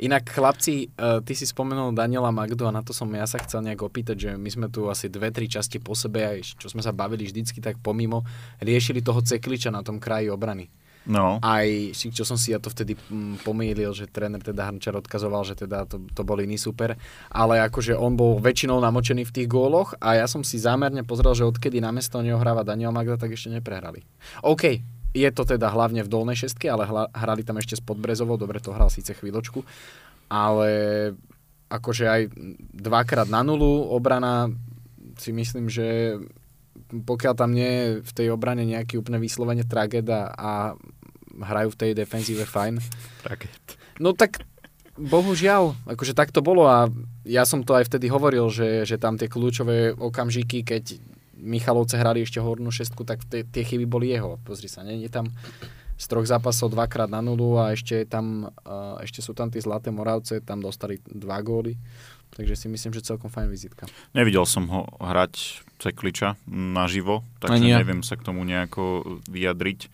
Inak 0.00 0.32
chlapci, 0.32 0.88
uh, 0.96 1.20
ty 1.20 1.36
si 1.36 1.44
spomenul 1.44 1.92
Daniela 1.92 2.32
Magdu 2.32 2.64
a 2.64 2.72
na 2.72 2.80
to 2.80 2.96
som 2.96 3.04
ja 3.12 3.28
sa 3.28 3.36
chcel 3.36 3.60
nejak 3.60 3.84
opýtať, 3.84 4.16
že 4.16 4.30
my 4.32 4.48
sme 4.48 4.66
tu 4.72 4.88
asi 4.88 5.12
dve, 5.12 5.28
tri 5.28 5.44
časti 5.44 5.76
po 5.76 5.92
sebe, 5.92 6.24
aj 6.24 6.56
čo 6.56 6.72
sme 6.72 6.80
sa 6.80 6.88
bavili 6.88 7.28
vždycky 7.28 7.60
tak 7.60 7.76
pomimo, 7.84 8.24
riešili 8.64 9.04
toho 9.04 9.20
cekliča 9.20 9.68
na 9.68 9.84
tom 9.84 10.00
kraji 10.00 10.32
obrany. 10.32 10.72
No. 11.08 11.40
Aj 11.40 11.64
čo 11.96 12.24
som 12.28 12.36
si 12.36 12.52
ja 12.52 12.60
to 12.60 12.68
vtedy 12.68 12.92
mm, 12.92 13.40
pomýlil, 13.40 13.88
že 13.96 14.04
tréner 14.04 14.44
teda 14.44 14.68
Hrnčar 14.68 14.92
odkazoval, 15.00 15.48
že 15.48 15.56
teda 15.56 15.88
to, 15.88 16.04
to 16.12 16.22
bol 16.22 16.36
iný 16.36 16.60
super, 16.60 16.92
ale 17.32 17.64
akože 17.64 17.96
on 17.96 18.20
bol 18.20 18.36
väčšinou 18.36 18.76
namočený 18.84 19.24
v 19.24 19.34
tých 19.40 19.48
góloch 19.48 19.96
a 19.96 20.20
ja 20.20 20.26
som 20.28 20.44
si 20.44 20.60
zámerne 20.60 21.00
pozrel, 21.00 21.32
že 21.32 21.48
odkedy 21.48 21.80
na 21.80 21.88
mesto 21.88 22.20
neho 22.20 22.36
hráva 22.36 22.68
Daniel 22.68 22.92
Magda, 22.92 23.16
tak 23.16 23.32
ešte 23.32 23.48
neprehrali. 23.48 24.04
OK, 24.44 24.84
je 25.16 25.30
to 25.32 25.42
teda 25.48 25.72
hlavne 25.72 26.04
v 26.04 26.12
dolnej 26.12 26.36
šestke, 26.36 26.68
ale 26.68 26.84
hla, 26.84 27.08
hrali 27.16 27.42
tam 27.48 27.56
ešte 27.56 27.80
s 27.80 27.82
Podbrezovou, 27.82 28.36
dobre 28.36 28.60
to 28.60 28.76
hral 28.76 28.92
síce 28.92 29.16
chvíľočku, 29.16 29.64
ale 30.28 30.70
akože 31.72 32.04
aj 32.06 32.22
dvakrát 32.76 33.26
na 33.30 33.40
nulu 33.40 33.88
obrana 33.88 34.52
si 35.16 35.32
myslím, 35.32 35.72
že 35.72 36.18
pokiaľ 36.90 37.34
tam 37.38 37.54
nie 37.54 37.70
je 37.70 37.84
v 38.02 38.12
tej 38.12 38.26
obrane 38.34 38.66
nejaký 38.66 38.98
úplne 38.98 39.22
vyslovene 39.22 39.62
tragéda 39.62 40.34
a 40.34 40.74
hrajú 41.30 41.72
v 41.72 41.80
tej 41.80 41.90
defenzíve 41.94 42.44
fajn. 42.44 42.82
No 44.02 44.12
tak 44.12 44.42
bohužiaľ, 45.00 45.78
akože 45.88 46.12
tak 46.12 46.34
to 46.34 46.44
bolo 46.44 46.68
a 46.68 46.90
ja 47.24 47.48
som 47.48 47.64
to 47.64 47.72
aj 47.78 47.88
vtedy 47.88 48.12
hovoril, 48.12 48.50
že, 48.52 48.84
že 48.84 49.00
tam 49.00 49.16
tie 49.16 49.30
kľúčové 49.30 49.96
okamžiky, 49.96 50.66
keď 50.66 51.00
Michalovce 51.40 51.96
hrali 51.96 52.20
ešte 52.20 52.36
hornú 52.36 52.68
šestku, 52.68 53.08
tak 53.08 53.24
tie, 53.24 53.48
tie 53.48 53.64
chyby 53.64 53.88
boli 53.88 54.12
jeho. 54.12 54.36
Pozri 54.44 54.68
sa, 54.68 54.84
nie 54.84 55.00
je 55.00 55.08
tam 55.08 55.32
z 56.00 56.04
troch 56.08 56.24
zápasov 56.24 56.72
dvakrát 56.72 57.08
na 57.12 57.20
nulu 57.20 57.60
a 57.60 57.76
ešte, 57.76 58.08
tam, 58.08 58.48
uh, 58.48 58.96
ešte 59.04 59.20
sú 59.20 59.36
tam 59.36 59.52
tie 59.52 59.60
Zlaté 59.60 59.92
Moravce, 59.92 60.40
tam 60.40 60.64
dostali 60.64 61.00
dva 61.04 61.40
góly. 61.44 61.76
Takže 62.30 62.54
si 62.56 62.66
myslím, 62.70 62.94
že 62.94 63.02
celkom 63.02 63.26
fajn 63.28 63.50
vizitka. 63.50 63.90
Nevidel 64.14 64.46
som 64.46 64.70
ho 64.70 64.86
hrať 65.02 65.66
Cekliča 65.82 66.38
naživo, 66.50 67.26
takže 67.42 67.56
Ani 67.58 67.74
ja. 67.74 67.82
neviem 67.82 68.06
sa 68.06 68.14
k 68.14 68.22
tomu 68.22 68.46
nejako 68.46 69.02
vyjadriť. 69.26 69.90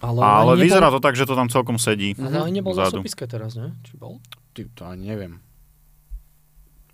Ale, 0.00 0.20
Ale 0.20 0.52
vyzerá 0.56 0.88
nebol, 0.88 0.96
to 0.96 1.04
tak, 1.04 1.14
že 1.16 1.28
to 1.28 1.36
tam 1.36 1.52
celkom 1.52 1.76
sedí. 1.76 2.16
Ale 2.16 2.40
ani 2.48 2.60
nebol 2.60 2.72
na 2.72 2.88
vzadu. 2.88 3.04
súpiske 3.04 3.28
teraz, 3.28 3.52
ne? 3.56 3.76
Či 3.84 4.00
bol? 4.00 4.16
Ty, 4.56 4.64
to 4.72 4.82
ani 4.88 5.12
neviem. 5.12 5.40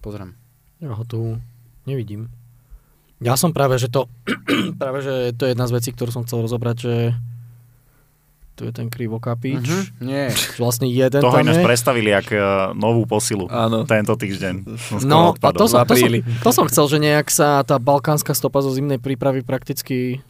Pozriem. 0.03 0.35
Ja 0.83 0.95
ho 0.95 1.05
tu 1.07 1.39
nevidím. 1.87 2.29
Ja 3.23 3.39
som 3.39 3.55
práve, 3.57 3.79
že 3.81 3.89
to 3.89 4.11
práve, 4.83 5.01
že 5.01 5.33
to 5.39 5.49
je 5.49 5.55
jedna 5.57 5.67
z 5.71 5.75
vecí, 5.79 5.91
ktorú 5.95 6.11
som 6.13 6.23
chcel 6.27 6.45
rozobrať, 6.45 6.77
že 6.79 6.95
tu 8.57 8.65
je 8.65 8.73
ten 8.73 8.89
krivokapič. 8.89 9.61
Mhm. 9.61 9.83
Nie. 10.01 10.33
Vlastne 10.59 10.87
jeden 10.87 11.21
Toho 11.21 11.29
tam 11.31 11.45
ináč 11.45 11.61
je. 11.61 11.63
predstavili 11.63 12.09
jak 12.11 12.27
eh, 12.29 12.41
novú 12.73 13.05
posilu 13.05 13.45
Áno. 13.47 13.85
tento 13.85 14.13
týždeň. 14.13 14.55
No, 15.03 15.31
a 15.35 15.49
to 15.51 15.65
som, 15.67 15.85
to, 15.85 15.95
som, 15.95 16.09
to 16.41 16.51
som 16.51 16.65
chcel, 16.67 16.85
že 16.87 16.99
nejak 16.99 17.29
sa 17.29 17.61
tá 17.61 17.77
balkánska 17.77 18.33
stopa 18.33 18.59
zo 18.59 18.69
zimnej 18.71 18.97
prípravy 18.97 19.41
prakticky 19.41 20.25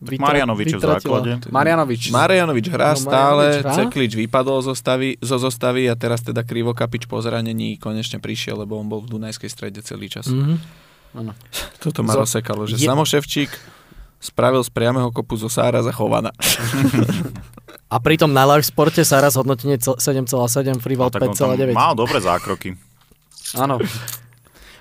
Tak 0.00 0.18
Marianovič 0.18 0.70
v 0.72 0.80
základe. 0.80 1.30
Marianovič. 1.48 2.10
Marianovič 2.10 2.66
hrá 2.68 2.90
No, 2.90 2.98
stále, 3.00 3.44
Marianovič 3.44 3.58
hrá? 3.60 3.72
Ceklič 3.76 4.12
vypadol 4.16 4.58
zo, 4.60 4.72
stavy, 4.72 5.14
zo 5.16 5.36
zostavy 5.36 5.86
a 5.86 5.94
teraz 5.94 6.18
teda 6.20 6.42
Krivokapič 6.42 7.06
po 7.06 7.18
zranení 7.18 7.74
konečne 7.76 8.18
prišiel, 8.18 8.58
lebo 8.58 8.74
on 8.76 8.86
bol 8.86 8.98
v 8.98 9.10
Dunajskej 9.12 9.46
strede 9.46 9.78
celý 9.80 10.06
čas. 10.08 10.26
Mm. 10.26 10.58
Mhm. 11.14 11.34
Toto 11.78 12.00
ma 12.00 12.14
Zo- 12.14 12.24
rozsekalo, 12.24 12.64
že 12.64 12.74
je- 12.76 12.88
Samo 12.88 13.04
Ševčík 13.04 13.52
spravil 14.22 14.62
z 14.62 14.70
priamého 14.70 15.10
kopu 15.10 15.34
zo 15.34 15.50
Sára 15.50 15.82
za 15.82 15.90
Chovana. 15.90 16.30
A 17.92 18.00
pritom 18.00 18.32
na 18.32 18.48
live 18.48 18.64
sporte 18.64 19.04
sa 19.04 19.20
raz 19.20 19.36
hodnotenie 19.36 19.76
cel- 19.76 19.98
7,7, 19.98 20.80
Freeval 20.80 21.10
No, 21.10 21.12
tak 21.12 21.20
on 21.26 21.36
tam 21.36 21.52
5,9. 21.52 21.76
mal 21.76 21.92
dobré 21.92 22.24
zákroky. 22.24 22.72
Áno. 23.52 23.76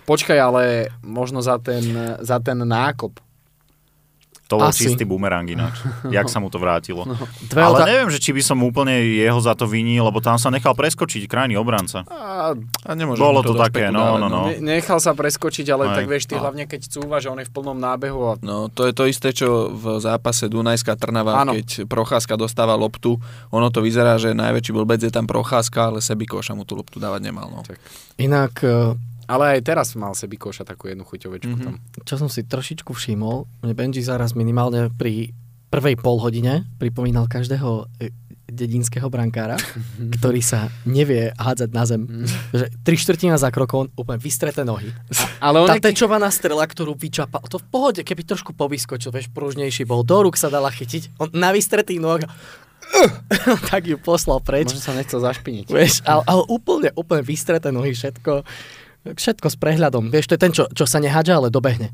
Počkaj, 0.02 0.38
ale 0.40 0.62
možno 1.02 1.44
za 1.44 1.60
ten, 1.60 1.84
za 2.24 2.40
ten 2.40 2.56
nákop. 2.58 3.20
To 4.52 4.60
bol 4.60 4.68
Asi. 4.68 4.84
čistý 4.84 5.04
bumerang 5.04 5.48
ináč. 5.48 5.80
Jak 6.12 6.28
sa 6.28 6.38
mu 6.38 6.48
to 6.48 6.58
vrátilo. 6.58 7.08
Dve 7.42 7.58
Ale 7.58 7.72
otá- 7.74 7.88
neviem, 7.88 8.10
že 8.10 8.20
či 8.20 8.32
by 8.32 8.42
som 8.42 8.60
úplne 8.60 8.92
jeho 9.00 9.40
za 9.40 9.56
to 9.56 9.64
vinil, 9.64 10.04
lebo 10.04 10.20
tam 10.20 10.36
sa 10.36 10.48
nechal 10.48 10.74
preskočiť 10.74 11.24
krajný 11.24 11.56
obranca. 11.56 12.04
A 12.06 12.52
A 12.52 12.92
Bolo 13.16 13.40
to 13.40 13.54
do 13.54 13.62
také, 13.62 13.88
no, 13.88 14.18
no, 14.18 14.28
no. 14.28 14.42
ne- 14.46 14.60
nechal 14.76 14.98
sa 14.98 15.14
preskočiť, 15.14 15.64
ale 15.70 15.84
Aj. 15.86 15.96
tak 15.96 16.06
vieš, 16.06 16.26
ty 16.26 16.36
No. 16.36 16.44
hlavne 16.44 16.66
keď 16.66 16.82
cúva, 16.84 17.18
že 17.18 17.28
on 17.28 17.38
je 17.38 17.46
v 17.46 17.54
plnom 17.54 17.78
nábehu 17.78 18.20
a 18.22 18.34
No, 18.42 18.68
to 18.68 18.84
je 18.84 18.92
to 18.92 19.06
isté, 19.06 19.32
čo 19.32 19.70
v 19.70 19.98
zápase 19.98 20.46
Dunajská 20.46 20.94
Trnava, 20.94 21.40
Áno. 21.40 21.54
keď 21.54 21.86
Procházka 21.86 22.36
dostáva 22.36 22.74
loptu. 22.74 23.16
Ono 23.50 23.68
to 23.68 23.80
vyzerá, 23.80 24.18
že 24.18 24.34
najväčší 24.34 24.72
blbec 24.74 25.00
je 25.00 25.10
tam 25.10 25.24
Procházka, 25.24 25.88
ale 25.88 26.00
Sebikoša 26.00 26.52
mu 26.52 26.62
tú 26.62 26.76
loptu 26.76 26.98
dávať 26.98 27.22
nemal. 27.22 27.48
No. 27.48 27.62
Inak, 28.18 28.60
e, 28.60 28.98
Ale 29.32 29.56
aj 29.56 29.62
teraz 29.64 29.96
mal 29.96 30.12
sebi 30.12 30.36
koša 30.36 30.62
takú 30.62 30.86
jednu 30.86 31.02
chuťovečku 31.02 31.48
Mhm. 31.50 31.64
tam. 31.64 31.76
čo 32.04 32.16
som 32.16 32.28
si 32.28 32.44
trošičku 32.44 32.92
všimol, 32.92 33.48
mne 33.62 33.74
Benji 33.74 34.02
zaraz 34.02 34.34
minimálne 34.34 34.92
pri 34.92 35.32
prvej 35.68 35.96
pol 35.96 36.20
hodine 36.20 36.68
pripomínal 36.76 37.26
každého 37.26 37.70
e, 37.98 38.12
dedinského 38.46 39.08
brankára, 39.08 39.56
ktorý 40.12 40.44
sa 40.44 40.68
nevie 40.84 41.32
hádzať 41.34 41.70
na 41.72 41.84
zem. 41.86 42.04
Že 42.52 42.68
tri 42.82 42.96
štvrtina 42.98 43.40
za 43.40 43.48
krokom, 43.48 43.88
úplne 43.96 44.20
vystreté 44.20 44.62
nohy. 44.62 44.92
Ale 45.40 45.64
on 45.64 45.72
Tá 45.72 45.80
je, 45.80 45.88
tečovaná 45.88 46.28
strela, 46.28 46.60
ktorú 46.62 46.92
vyčapal, 46.94 47.40
to 47.42 47.56
v 47.56 47.66
pohode, 47.66 48.02
keby 48.02 48.28
trošku 48.28 48.52
povyskočil, 48.52 49.08
vieš, 49.10 49.32
pružnejší 49.32 49.88
bol, 49.88 50.04
do 50.04 50.20
rúk 50.22 50.36
sa 50.36 50.52
dala 50.52 50.68
chytiť, 50.68 51.16
on 51.18 51.32
na 51.32 51.50
vystretých 51.50 51.98
nohách 51.98 52.28
tak 53.72 53.86
ju 53.86 53.96
poslal 53.96 54.44
preč. 54.44 54.68
možno 54.68 54.84
sa 54.84 54.92
nechcel 54.94 55.22
zašpiniť. 55.22 55.66
Vieš, 55.66 56.04
ale, 56.04 56.22
ale 56.26 56.42
úplne, 56.46 56.90
úplne 56.92 57.24
vystreté 57.24 57.72
nohy, 57.72 57.96
všetko, 57.96 58.44
všetko 59.06 59.48
s 59.50 59.58
prehľadom. 59.58 60.14
Vieš, 60.14 60.30
to 60.30 60.34
je 60.38 60.42
ten, 60.42 60.54
čo, 60.54 60.70
čo 60.70 60.86
sa 60.86 61.02
nehádža, 61.02 61.42
ale 61.42 61.50
dobehne. 61.50 61.90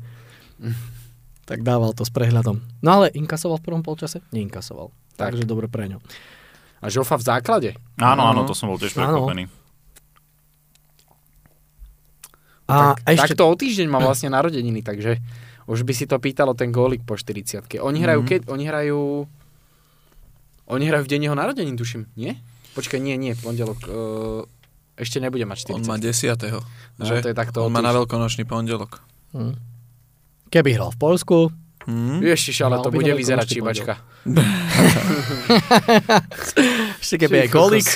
Tak 1.48 1.64
dával 1.64 1.96
to 1.96 2.04
s 2.04 2.12
prehľadom. 2.12 2.60
No 2.84 2.88
ale 3.00 3.08
inkasoval 3.16 3.56
v 3.58 3.64
prvom 3.64 3.82
polčase? 3.82 4.20
Neinkasoval. 4.34 4.92
Tak. 5.16 5.32
Takže 5.32 5.48
dobre 5.48 5.66
pre 5.66 5.88
ňo. 5.88 5.98
A 6.78 6.86
Žofa 6.92 7.16
v 7.18 7.24
základe? 7.24 7.70
Áno, 7.98 8.22
áno, 8.28 8.44
to 8.44 8.52
som 8.54 8.68
bol 8.70 8.78
tiež 8.78 8.92
prekvapený. 8.94 9.48
A 12.68 12.92
tak, 12.92 13.16
ešte, 13.16 13.32
Takto 13.32 13.48
o 13.48 13.54
týždeň 13.56 13.88
má 13.88 13.96
vlastne 13.96 14.28
narodeniny, 14.28 14.84
takže 14.84 15.16
už 15.64 15.88
by 15.88 15.92
si 15.96 16.04
to 16.04 16.20
pýtalo 16.20 16.52
ten 16.52 16.68
gólik 16.68 17.00
po 17.00 17.16
40 17.16 17.80
Oni 17.80 18.04
hrajú 18.04 18.20
Mhm. 18.24 18.28
keď? 18.28 18.40
Oni 18.52 18.64
hrajú... 18.68 19.00
Oni 20.68 20.84
hrajú 20.84 21.08
v 21.08 21.12
deň 21.16 21.20
jeho 21.24 21.36
narodenín, 21.36 21.80
tuším. 21.80 22.12
Nie? 22.12 22.36
Počkaj, 22.76 23.00
nie, 23.00 23.16
nie, 23.16 23.32
pondelok. 23.32 23.80
Uh, 23.88 24.44
ešte 24.98 25.22
nebude 25.22 25.46
mať 25.46 25.70
40 25.70 25.78
On 25.78 25.82
má 25.86 25.96
10. 25.96 26.34
No, 26.98 27.02
že? 27.06 27.22
to 27.22 27.30
je 27.30 27.36
takto 27.36 27.64
On 27.64 27.72
má 27.72 27.80
na 27.80 27.94
veľkonočný 27.94 28.42
pondelok. 28.44 28.98
Hm. 29.32 29.54
Keby 30.50 30.74
hral 30.74 30.90
v 30.92 30.98
Polsku, 30.98 31.54
Hm? 31.88 32.20
Ježiš, 32.20 32.68
ale 32.68 32.76
Mal 32.76 32.84
to 32.84 32.92
bude 32.92 33.08
vyzerať 33.16 33.48
číbačka. 33.48 33.96
ešte 37.00 37.16
keby 37.16 37.48
aj 37.48 37.48
golík. 37.48 37.88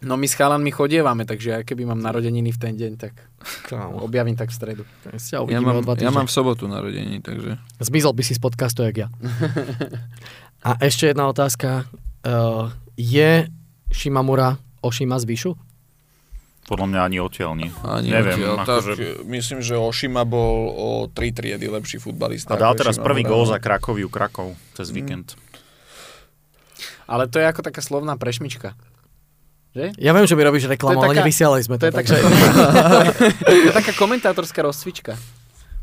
No 0.00 0.16
my 0.16 0.24
s 0.24 0.32
chalanmi 0.32 0.72
chodievame, 0.72 1.28
takže 1.28 1.48
ja 1.52 1.60
keby 1.60 1.84
mám 1.84 2.00
narodeniny 2.00 2.56
v 2.56 2.58
ten 2.58 2.72
deň, 2.72 2.92
tak 2.96 3.12
Kámo, 3.68 4.00
objavím 4.00 4.32
tak 4.32 4.48
v 4.48 4.56
stredu. 4.56 4.82
Ja 5.28 5.44
uvidíme 5.44 5.76
mám, 5.76 5.84
ja 6.00 6.08
mám 6.08 6.24
v 6.24 6.32
sobotu 6.32 6.64
narodení, 6.72 7.20
takže... 7.20 7.60
Zmizol 7.84 8.16
by 8.16 8.24
si 8.24 8.32
z 8.32 8.40
podcastu, 8.40 8.80
jak 8.80 8.96
ja. 8.96 9.08
A 10.68 10.80
ešte 10.80 11.12
jedna 11.12 11.28
otázka. 11.28 11.84
Uh, 12.24 12.72
je 12.96 13.48
Shimamura 13.92 14.56
Oshima 14.80 15.20
z 15.20 15.28
Vyšu? 15.28 15.52
Podľa 16.70 16.86
mňa 16.86 17.00
ani 17.02 17.18
odtiaľ 17.18 17.52
nie. 17.52 17.66
Ani 17.82 18.08
Neviem, 18.08 18.38
odtiaľ, 18.38 18.54
tak 18.60 18.86
akože- 18.86 19.26
myslím, 19.26 19.58
že 19.58 19.74
Ošima 19.74 20.22
bol 20.22 20.70
o 20.70 20.88
tri 21.06 21.28
triedy 21.28 21.66
lepší 21.66 21.98
futbalista. 21.98 22.54
A 22.54 22.62
dal 22.62 22.72
teraz 22.72 22.94
Šimamura. 22.94 23.06
prvý 23.10 23.22
gól 23.24 23.42
za 23.44 23.58
Krakoviu 23.58 24.06
Krakov 24.06 24.54
cez 24.72 24.88
víkend. 24.88 25.34
Ale 27.04 27.26
to 27.26 27.36
je 27.36 27.44
ako 27.44 27.60
taká 27.60 27.82
slovná 27.82 28.14
prešmička. 28.14 28.78
Že? 29.70 29.98
Ja 29.98 30.10
viem, 30.10 30.22
že 30.24 30.34
mi 30.34 30.42
robíš 30.42 30.66
reklamu, 30.66 30.98
ale 31.00 31.10
taká- 31.10 31.20
nevysielali 31.20 31.58
sme 31.60 31.74
To 31.74 31.80
to. 31.80 31.86
je, 31.86 31.92
taká, 31.92 32.14
takže... 32.14 32.16
to 33.46 33.52
je 33.52 33.70
taká 33.72 33.92
komentátorská 33.92 34.62
rozcvička. 34.62 35.14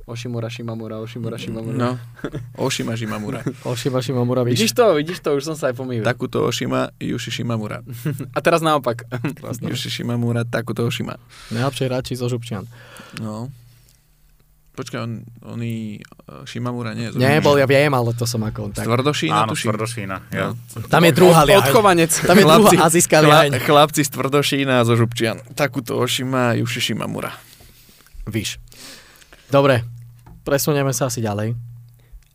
Oshimura, 0.08 0.48
Shimamura, 0.48 1.04
Oshimura, 1.04 1.36
Shimamura. 1.36 1.76
No, 1.76 2.00
Ošima 2.65 2.96
Shimamura. 2.96 3.43
Ošiba 3.67 4.00
Shimamura, 4.00 4.48
Vidíš 4.48 4.72
víš. 4.72 4.74
to, 4.74 4.96
vidíš 4.96 5.20
to, 5.20 5.36
už 5.36 5.43
som 5.43 5.56
sa 5.60 5.67
aj 5.67 5.76
pomýlil. 5.76 6.08
Takúto 6.08 6.48
Ošima, 6.48 6.96
Yushi 6.96 7.28
Shimamura. 7.28 7.84
A 8.36 8.39
teraz 8.39 8.63
naopak. 8.63 9.04
Yushi 9.60 9.91
Shimamura, 9.91 10.48
takúto 10.48 10.88
Ošima. 10.88 11.20
Najlepšie 11.52 11.91
hráči 11.91 12.15
zo 12.15 12.32
Župčian. 12.32 12.63
No. 13.20 13.52
Počkaj, 14.80 15.00
on, 15.04 15.28
oni, 15.43 16.00
uh, 16.30 16.48
Shimamura 16.48 16.96
nie 16.96 17.12
je. 17.12 17.12
zo 17.12 17.20
Nie, 17.20 17.43
bol, 17.43 17.60
ja 17.60 17.67
viem, 17.67 17.91
ale 17.91 18.13
to 18.15 18.24
som 18.24 18.46
ako... 18.48 18.72
Z 18.72 18.80
Tak. 18.80 18.86
Tvrdošína, 18.88 19.43
Áno, 19.43 19.52
tuším. 19.52 19.74
Tvrdošína. 19.74 20.15
Ja. 20.32 20.56
Tam 20.88 21.02
je 21.04 21.12
druhá 21.12 21.41
liaň. 21.43 21.67
Odchovanec. 21.67 22.12
Tam 22.24 22.38
je 22.38 22.46
druhá 22.48 22.72
azijská 22.86 23.17
liaň. 23.26 23.58
chla, 23.60 23.84
chlapci 23.84 24.06
z 24.06 24.10
Tvrdošína 24.13 24.80
a 24.80 24.88
zo 24.88 24.96
Župčian. 24.96 25.41
Takúto 25.52 26.00
Ošima, 26.00 26.56
Yushi 26.56 26.80
Shimamura. 26.80 27.34
Víš. 28.30 28.62
Dobre, 29.50 29.82
presunieme 30.47 30.95
sa 30.95 31.12
asi 31.12 31.19
ďalej. 31.19 31.60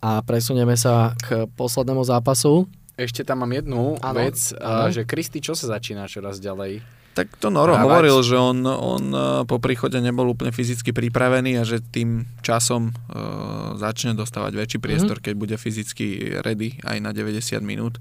A 0.04 0.20
presunieme 0.20 0.76
sa 0.76 1.16
k 1.16 1.48
poslednému 1.56 2.04
zápasu. 2.04 2.68
Ešte 3.00 3.24
tam 3.24 3.40
mám 3.40 3.52
jednu 3.56 3.96
Áno, 4.04 4.20
vec, 4.20 4.52
áno. 4.60 4.92
a, 4.92 4.92
že 4.92 5.08
Kristy, 5.08 5.40
čo 5.40 5.56
sa 5.56 5.80
začína 5.80 6.04
čoraz 6.04 6.36
ďalej? 6.36 6.84
Tak 7.12 7.40
to 7.40 7.48
Noro 7.52 7.76
Hravať. 7.76 7.84
hovoril, 7.88 8.16
že 8.24 8.36
on, 8.40 8.64
on 8.64 9.04
uh, 9.12 9.24
po 9.44 9.60
príchode 9.60 10.00
nebol 10.00 10.28
úplne 10.32 10.48
fyzicky 10.48 10.96
pripravený 10.96 11.60
a 11.60 11.64
že 11.64 11.80
tým 11.80 12.24
časom 12.40 12.92
uh, 12.92 13.76
začne 13.76 14.16
dostávať 14.16 14.52
väčší 14.56 14.78
priestor, 14.80 15.20
keď 15.20 15.34
bude 15.36 15.56
fyzicky 15.60 16.40
ready 16.40 16.80
aj 16.84 17.04
na 17.04 17.12
90 17.12 17.40
minút. 17.64 18.00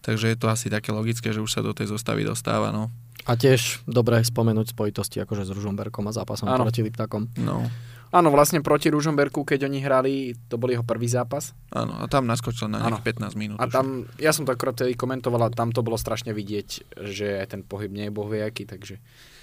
Takže 0.00 0.32
je 0.32 0.36
to 0.36 0.48
asi 0.48 0.72
také 0.72 0.92
logické, 0.92 1.32
že 1.32 1.40
už 1.40 1.52
sa 1.52 1.60
do 1.60 1.72
tej 1.76 1.92
zostavy 1.92 2.24
dostáva. 2.24 2.72
No. 2.72 2.92
A 3.28 3.36
tiež 3.36 3.84
dobre 3.84 4.20
spomenúť 4.24 4.72
spojitosti 4.72 5.20
akože 5.20 5.44
s 5.44 5.50
Ružomberkom 5.52 6.08
a 6.08 6.12
zápasom 6.12 6.48
Áno. 6.48 6.64
proti 6.64 6.80
Liptakom. 6.84 7.28
No, 7.40 7.68
Áno, 8.10 8.34
vlastne 8.34 8.58
proti 8.58 8.90
Ružomberku, 8.90 9.46
keď 9.46 9.70
oni 9.70 9.78
hrali, 9.78 10.34
to 10.50 10.58
bol 10.58 10.66
jeho 10.66 10.82
prvý 10.82 11.06
zápas. 11.06 11.54
áno, 11.70 11.94
a 12.02 12.10
tam 12.10 12.26
naskočil 12.26 12.66
na 12.66 12.82
nejakých 12.82 13.22
15 13.22 13.38
minút. 13.38 13.58
A 13.62 13.70
už. 13.70 13.72
tam, 13.72 13.86
ja 14.18 14.34
som 14.34 14.42
to 14.42 14.50
akorát 14.50 14.74
tedy 14.74 14.98
komentoval 14.98 15.46
a 15.46 15.54
tam 15.54 15.70
to 15.70 15.86
bolo 15.86 15.94
strašne 15.94 16.34
vidieť, 16.34 16.98
že 17.06 17.38
aj 17.38 17.54
ten 17.54 17.60
pohyb 17.62 17.94
nie 17.94 18.10
je 18.10 18.12
bohviaký, 18.12 18.66
takže... 18.66 18.98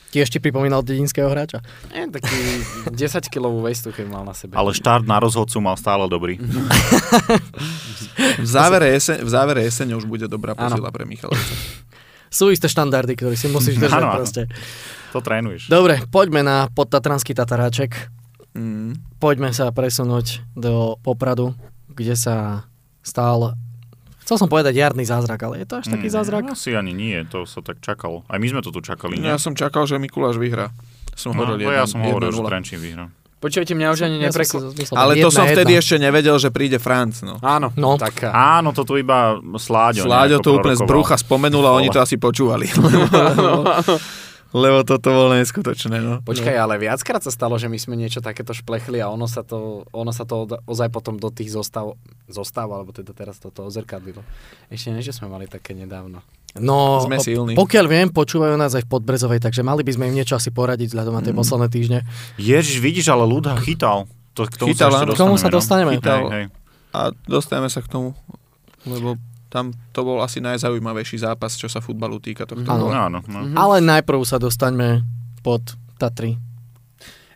Ti 0.07 0.39
pripomínal 0.39 0.87
dedinského 0.87 1.27
hráča. 1.27 1.59
Nie, 1.91 2.07
taký 2.07 2.31
10-kilovú 2.95 3.59
vestu, 3.67 3.91
keď 3.91 4.07
mal 4.07 4.23
na 4.23 4.31
sebe. 4.31 4.55
Ale 4.55 4.71
štart 4.71 5.03
na 5.03 5.19
rozhodcu 5.19 5.59
mal 5.59 5.75
stále 5.75 6.07
dobrý. 6.07 6.39
v, 8.39 8.47
závere 8.47 8.95
jeseň, 8.95 9.27
v 9.27 9.29
závere 9.29 9.61
jesene 9.67 9.99
už 9.99 10.07
bude 10.07 10.31
dobrá 10.31 10.55
posila 10.55 10.95
pre 10.95 11.03
Michalovca. 11.03 11.53
Sú 12.31 12.51
isté 12.51 12.71
štandardy, 12.71 13.19
ktoré 13.19 13.35
si 13.35 13.51
musíš 13.51 13.79
držať 13.79 14.03
áno. 14.03 14.15
proste. 14.15 14.41
To 15.11 15.19
trénuješ. 15.19 15.67
Dobre, 15.67 15.99
poďme 16.07 16.43
na 16.43 16.71
podtatranský 16.71 17.35
Tataráček. 17.35 18.16
Mm. 18.57 18.97
Poďme 19.17 19.49
sa 19.49 19.69
presunúť 19.69 20.41
do 20.51 20.73
Popradu, 20.99 21.53
kde 21.87 22.13
sa 22.13 22.65
stal, 22.99 23.53
chcel 24.19 24.35
som 24.35 24.49
povedať 24.49 24.73
jarný 24.75 25.05
zázrak, 25.05 25.37
ale 25.39 25.61
je 25.61 25.67
to 25.67 25.75
až 25.77 25.85
taký 25.87 26.07
Mm, 26.07 26.15
zázrak? 26.15 26.43
Asi 26.49 26.73
ani 26.73 26.91
nie, 26.91 27.21
to 27.23 27.45
sa 27.45 27.61
tak 27.61 27.77
čakalo. 27.79 28.25
Aj 28.25 28.35
my 28.35 28.47
sme 28.47 28.59
to 28.59 28.69
tu 28.69 28.81
čakali, 28.81 29.15
nie? 29.15 29.25
Ja 29.25 29.37
som 29.37 29.53
čakal, 29.53 29.85
že 29.85 29.95
Mikuláš 29.95 30.35
vyhrá. 30.35 30.73
Som 31.13 31.31
no, 31.31 31.45
hovoril 31.45 31.61
to 31.61 31.71
ja 31.71 31.81
1 31.81 31.85
som 31.87 31.99
hovoril, 32.01 32.29
že 32.29 32.37
1-0. 32.39 32.45
Trenčín 32.47 32.79
vyhrá. 32.79 33.05
Počujete, 33.37 33.71
mňa 33.71 33.87
už 33.87 33.99
ani 34.01 34.17
Ja 34.17 34.23
neprekvapilo. 34.27 34.73
myslel, 34.73 34.97
Ale 34.97 35.13
to 35.15 35.29
som 35.29 35.45
1-1. 35.45 35.53
vtedy 35.53 35.71
ešte 35.75 35.95
nevedel, 35.99 36.35
že 36.35 36.49
príde 36.49 36.77
Franc. 36.77 37.21
No. 37.21 37.37
Áno, 37.39 37.69
No. 37.73 37.93
taká. 37.95 38.33
Áno, 38.33 38.69
to 38.71 38.81
tu 38.81 38.97
iba 38.97 39.37
Sláďo. 39.55 40.01
Sláďo 40.03 40.41
to 40.41 40.57
úplne 40.57 40.73
z 40.73 40.81
brucha 40.83 41.13
spomenul 41.15 41.61
a 41.63 41.71
oni 41.71 41.87
to 41.87 42.01
asi 42.01 42.17
počúvali. 42.17 42.65
Lebo 44.49 44.79
toto 44.81 45.09
bolo 45.09 45.35
neskutočné. 45.35 45.99
No. 45.99 46.13
Počkaj, 46.21 46.55
ale 46.55 46.77
viackrát 46.77 47.19
sa 47.19 47.29
stalo, 47.29 47.55
že 47.55 47.67
my 47.67 47.75
sme 47.75 47.93
niečo 47.93 48.19
takéto 48.19 48.51
šplechli 48.51 48.97
a 48.97 49.07
ono 49.07 49.25
sa 49.25 49.41
to, 49.41 49.83
ono 49.89 50.09
sa 50.09 50.23
to 50.23 50.47
ozaj 50.63 50.87
potom 50.87 51.15
do 51.15 51.27
tých 51.27 51.51
zostav, 51.51 51.99
zostav 52.25 52.65
alebo 52.65 52.89
teda 52.89 53.11
teraz 53.11 53.37
toto 53.37 53.63
ozrkadlilo. 53.63 54.23
Ešte 54.67 54.89
nie, 54.89 55.01
že 55.01 55.11
sme 55.11 55.27
mali 55.27 55.45
také 55.45 55.71
nedávno. 55.71 56.23
No, 56.55 57.03
Sme 57.03 57.19
silní. 57.19 57.53
pokiaľ 57.53 57.85
viem, 57.85 58.07
počúvajú 58.09 58.55
nás 58.55 58.73
aj 58.73 58.87
v 58.87 58.89
Podbrezovej, 58.89 59.39
takže 59.39 59.61
mali 59.61 59.83
by 59.83 59.91
sme 59.93 60.09
im 60.09 60.15
niečo 60.15 60.33
asi 60.33 60.49
poradiť 60.49 60.89
vzhľadom 60.89 61.13
na 61.13 61.21
tie 61.21 61.29
Mm. 61.29 61.37
posledné 61.37 61.67
týždne. 61.69 61.99
Ježiš, 62.35 62.79
vidíš, 62.79 63.07
ale 63.07 63.23
ľudha 63.23 63.59
chytal. 63.59 64.09
To, 64.33 64.45
k 64.45 64.55
tomu 64.55 64.69
Chytal, 64.71 64.89
sa. 64.89 65.03
K 65.03 65.13
tomu 65.13 65.35
sa 65.35 65.49
dostaneme. 65.49 65.97
No. 65.97 66.01
Hej, 66.01 66.23
hej. 66.31 66.45
A 66.93 66.99
dostaneme 67.25 67.67
sa 67.67 67.81
k 67.81 67.89
tomu, 67.89 68.13
lebo 68.85 69.17
tam 69.47 69.71
to 69.95 70.03
bol 70.03 70.19
asi 70.19 70.43
najzaujímavejší 70.43 71.23
zápas, 71.23 71.55
čo 71.55 71.71
sa 71.71 71.79
futbalu 71.79 72.19
týka 72.19 72.43
tohto 72.43 72.67
Áno. 72.67 72.91
Áno, 72.91 73.19
no. 73.25 73.39
Mhm. 73.47 73.55
Ale 73.55 73.79
najprv 73.79 74.19
sa 74.27 74.37
dostaňme 74.37 75.03
pod 75.41 75.63
Tatry. 75.95 76.35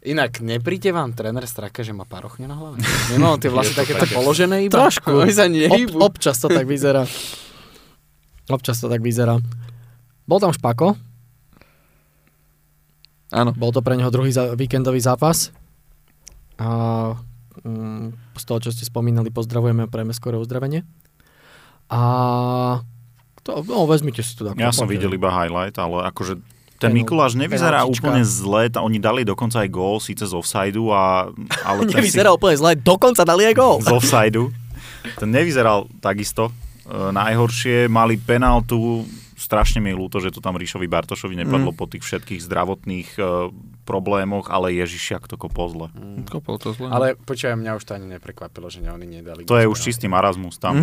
Inak, 0.01 0.41
nepríde 0.41 0.89
vám 0.89 1.13
tréner 1.13 1.45
straka, 1.45 1.85
že 1.85 1.93
má 1.93 2.09
parochne 2.09 2.49
na 2.49 2.57
hlave? 2.57 2.81
Nemal 3.13 3.37
tie 3.37 3.53
vlasy 3.53 3.77
takéto 3.77 4.09
také. 4.09 4.17
položené 4.17 4.65
iba? 4.65 4.73
Trošku. 4.73 5.13
Oni 5.13 5.29
sa 5.29 5.45
Ob, 5.45 5.93
občas 6.13 6.41
to 6.41 6.49
tak 6.49 6.65
vyzerá. 6.65 7.05
Občas 8.49 8.81
to 8.81 8.89
tak 8.89 8.99
vyzerá. 9.05 9.37
Bol 10.25 10.41
tam 10.41 10.49
Špako, 10.51 10.97
Áno. 13.31 13.55
bol 13.55 13.71
to 13.71 13.79
pre 13.79 13.95
neho 13.95 14.11
druhý 14.11 14.33
za, 14.33 14.57
víkendový 14.57 14.99
zápas. 14.99 15.53
A 16.57 16.67
mm, 17.63 18.35
z 18.35 18.43
toho, 18.43 18.59
čo 18.59 18.69
ste 18.73 18.83
spomínali, 18.83 19.29
pozdravujeme, 19.29 19.87
prejme 19.87 20.11
skore 20.11 20.35
uzdravenie. 20.35 20.83
A 21.91 22.01
to, 23.41 23.59
no, 23.61 23.83
vezmite 23.83 24.21
si 24.21 24.33
to. 24.33 24.47
Ja 24.53 24.71
som 24.71 24.85
videl 24.85 25.11
iba 25.11 25.27
highlight, 25.27 25.75
ale 25.75 26.07
akože 26.07 26.39
ten 26.77 26.89
Mikuláš 26.89 27.35
nevyzerá 27.35 27.83
penaltička. 27.83 28.01
úplne 28.01 28.21
zle, 28.23 28.61
tá- 28.67 28.81
oni 28.81 28.97
dali 28.97 29.21
dokonca 29.21 29.59
aj 29.59 29.69
gól, 29.69 29.99
síce 29.99 30.23
z 30.23 30.31
offsideu, 30.31 30.89
a, 30.89 31.29
ale 31.61 31.79
ten 31.91 32.01
si- 32.01 32.17
úplne 32.17 32.55
zle, 32.55 32.71
dokonca 32.73 33.21
dali 33.21 33.45
aj 33.45 33.53
gól. 33.53 33.77
z 33.79 33.91
offsideu. 33.91 34.49
Ten 35.15 35.29
nevyzeral 35.29 35.85
takisto. 35.99 36.49
E, 36.81 37.11
najhoršie 37.11 37.85
mali 37.85 38.15
penáltu, 38.15 39.05
strašne 39.35 39.77
mi 39.77 39.89
je 39.89 39.97
ľúto, 39.97 40.17
že 40.17 40.29
to 40.29 40.37
tam 40.37 40.53
Ríšovi 40.53 40.85
Bartošovi 40.85 41.35
nepadlo 41.35 41.69
Mm. 41.69 41.77
po 41.77 41.85
tých 41.85 42.01
všetkých 42.01 42.39
zdravotných 42.39 43.09
e, 43.11 43.21
problémoch, 43.83 44.47
ale 44.47 44.73
Ježiš, 44.73 45.11
jak 45.11 45.25
to 45.25 45.35
kopol 45.35 45.67
zle. 45.67 45.87
Kopol 46.25 46.55
to 46.55 46.71
zle. 46.71 46.87
Ale 46.87 47.13
počujem, 47.15 47.57
mňa 47.57 47.73
už 47.75 47.83
to 47.83 47.93
ani 47.93 48.07
neprekvapilo, 48.07 48.69
že 48.69 48.81
oni 48.81 49.05
nedali. 49.11 49.41
To 49.43 49.53
je 49.55 49.65
už 49.65 49.77
čistý 49.79 50.05
marazmus. 50.05 50.55
Tam, 50.55 50.77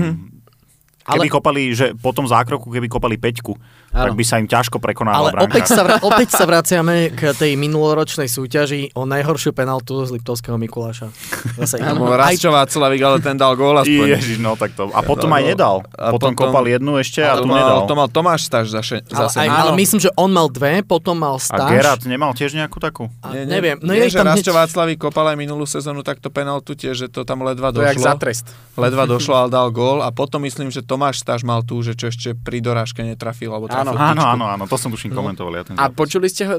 Mhm. 1.08 1.14
Keby 1.14 1.24
Ale- 1.24 1.32
kopali, 1.32 1.62
že 1.72 1.96
po 1.96 2.12
tom 2.12 2.24
zákroku, 2.24 2.68
keby 2.68 2.86
kopali 2.86 3.16
peťku, 3.16 3.56
tak 3.88 4.12
Áno. 4.12 4.20
by 4.20 4.24
sa 4.24 4.36
im 4.36 4.44
ťažko 4.44 4.76
prekonávala 4.76 5.32
Ale 5.32 5.48
opäť 5.48 5.72
sa, 5.72 5.80
vra- 5.80 5.96
opäť 6.04 6.28
sa 6.30 6.44
vraciame 6.44 7.08
k 7.10 7.32
tej 7.32 7.56
minuloročnej 7.56 8.28
súťaži 8.28 8.92
o 8.92 9.02
najhoršiu 9.02 9.56
penaltu 9.56 10.04
z 10.04 10.12
Liptovského 10.12 10.60
Mikuláša. 10.60 11.08
Zase 11.56 11.80
Áno, 11.80 12.04
aj, 12.04 12.36
Václavik, 12.36 13.00
ale 13.00 13.16
ten 13.18 13.32
dal 13.34 13.56
gól 13.56 13.80
aspoň. 13.80 14.06
Ježiš, 14.12 14.36
no 14.38 14.52
tak 14.54 14.76
to. 14.76 14.92
A 14.92 15.00
potom 15.00 15.32
aj 15.32 15.42
nedal. 15.46 15.80
A 15.90 16.12
potom, 16.12 16.36
potom- 16.36 16.52
kopal 16.52 16.68
jednu 16.68 17.00
ešte 17.00 17.24
a 17.24 17.32
to, 17.34 17.42
tu 17.42 17.48
mal, 17.48 17.56
nedal. 17.56 17.78
to 17.88 17.94
mal 17.96 18.08
Tomáš 18.08 18.44
Staš 18.44 18.68
zase. 18.68 19.00
ale, 19.00 19.16
zase. 19.24 19.36
aj, 19.40 19.48
ale 19.48 19.70
myslím, 19.74 20.00
že 20.00 20.10
on 20.14 20.28
mal 20.28 20.48
dve, 20.48 20.84
potom 20.84 21.16
mal 21.16 21.36
A 21.36 21.42
stáž. 21.42 21.68
Gerard 21.72 22.02
nemal 22.04 22.36
tiež 22.36 22.52
nejakú 22.52 22.76
takú? 22.76 23.08
A 23.24 23.32
Nie, 23.32 23.48
nie, 23.48 23.56
neviem, 23.56 23.76
no 23.80 23.96
nie, 23.96 24.04
je 24.04 24.12
že 24.12 24.20
tam 24.20 24.28
Václavik 24.30 24.98
kopal 24.98 25.32
aj 25.32 25.36
minulú 25.38 25.64
sezónu 25.64 26.04
takto 26.04 26.28
penaltu 26.28 26.76
tiež, 26.76 26.94
že 26.94 27.08
to 27.08 27.24
tam 27.24 27.40
ledva 27.40 27.70
To 27.70 27.80
je 27.80 27.88
jak 27.88 27.96
za 27.96 28.12
došlo. 28.12 28.20
trest. 28.20 28.44
Ledva 28.76 29.04
došlo, 29.06 29.34
ale 29.34 29.48
dal 29.48 29.68
gól 29.70 30.04
a 30.04 30.12
potom 30.12 30.44
myslím, 30.44 30.68
že 30.68 30.84
Tomáš 30.98 31.22
Staš 31.22 31.40
mal 31.42 31.62
tú, 31.62 31.78
že 31.78 31.94
čo 31.94 32.10
ešte 32.10 32.34
pri 32.34 32.58
dorážke 32.58 33.00
netrafil, 33.00 33.48
alebo 33.48 33.64
trafil 33.64 33.94
Áno, 33.94 34.18
Áno, 34.18 34.22
áno, 34.26 34.44
áno, 34.50 34.64
to 34.64 34.74
som 34.74 34.90
tuším 34.90 35.14
komentoval. 35.14 35.54
Ja 35.54 35.62
ten 35.62 35.74
A 35.74 35.86
počuli 35.88 36.26
ste 36.26 36.42
ho, 36.44 36.54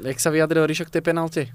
jak 0.00 0.14
sa 0.16 0.30
vyjadril 0.30 0.62
Ríšo 0.62 0.86
k 0.86 0.94
tej 0.94 1.02
penalte? 1.02 1.50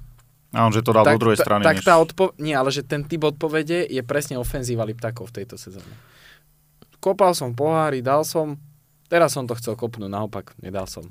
A 0.51 0.61
on, 0.61 0.69
že 0.69 0.79
to 0.79 0.91
dal 0.91 1.03
do 1.05 1.15
druhej 1.17 1.35
strany. 1.37 1.63
tak 1.63 1.79
než... 1.79 1.83
tá 1.83 1.95
odpo- 1.95 2.35
Nie, 2.35 2.55
ale 2.55 2.69
že 2.69 2.81
ten 2.81 3.01
typ 3.01 3.23
odpovede 3.25 3.87
je 3.87 4.01
presne 4.01 4.35
ofenzíva 4.35 4.83
Liptakov 4.83 5.27
v 5.27 5.41
tejto 5.41 5.55
sezóne. 5.55 5.87
Kopal 6.97 7.31
som 7.31 7.51
pohári, 7.51 7.99
dal 7.99 8.23
som, 8.23 8.59
teraz 9.05 9.31
som 9.31 9.43
to 9.43 9.53
chcel 9.53 9.73
kopnúť, 9.73 10.07
naopak, 10.07 10.51
nedal 10.57 10.83
som. 10.85 11.07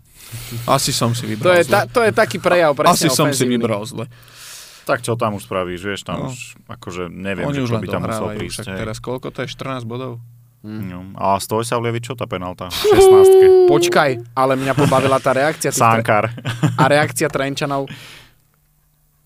Asi 0.67 0.91
som 0.91 1.13
si 1.13 1.25
To 1.25 1.29
vybral 1.31 1.57
je, 1.57 1.65
zle. 1.65 1.73
ta, 1.73 1.81
to 1.87 2.01
je 2.01 2.13
taký 2.13 2.37
prejav 2.37 2.73
presne 2.75 2.93
Asi 2.95 3.09
som 3.09 3.25
si 3.27 3.41
ofenzívny. 3.41 3.57
vybral 3.57 3.81
zle. 3.85 4.05
Tak 4.85 5.01
čo 5.01 5.13
tam 5.15 5.33
už 5.35 5.45
spravíš, 5.45 5.81
vieš, 5.83 6.01
tam 6.03 6.19
No. 6.19 6.29
už, 6.29 6.61
akože 6.67 7.09
neviem, 7.09 7.45
Oni 7.47 7.57
že 7.59 7.65
už 7.65 7.71
čo 7.71 7.77
by 7.79 7.87
tam 7.87 8.03
musel 8.03 8.27
prísť. 8.35 8.57
však 8.59 8.77
teraz 8.77 8.97
koľko 8.99 9.29
to 9.31 9.41
je? 9.41 9.49
14 9.51 9.85
bodov? 9.85 10.21
No. 10.65 11.13
A 11.21 11.37
stoj 11.37 11.61
sa 11.61 11.77
vlievi, 11.77 12.01
čo 12.01 12.17
tá 12.17 12.25
penalta? 12.25 12.73
16. 12.73 13.69
Počkaj, 13.73 14.33
ale 14.33 14.57
mňa 14.57 14.73
pobavila 14.73 15.21
tá 15.21 15.37
reakcia. 15.37 15.69
Sánkar. 15.69 16.33
a 16.81 16.85
reakcia 16.89 17.29
Trenčanov. 17.29 17.85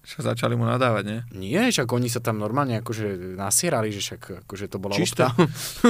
Však 0.03 0.25
začali 0.35 0.57
mu 0.57 0.65
nadávať, 0.65 1.05
nie? 1.05 1.19
Nie, 1.37 1.69
však 1.69 1.85
oni 1.85 2.09
sa 2.09 2.25
tam 2.25 2.41
normálne 2.41 2.81
akože 2.81 3.37
nasierali, 3.37 3.93
že 3.93 4.01
však 4.01 4.49
akože 4.49 4.67
to 4.73 4.81
bola 4.81 4.97
Čisté. 4.97 5.29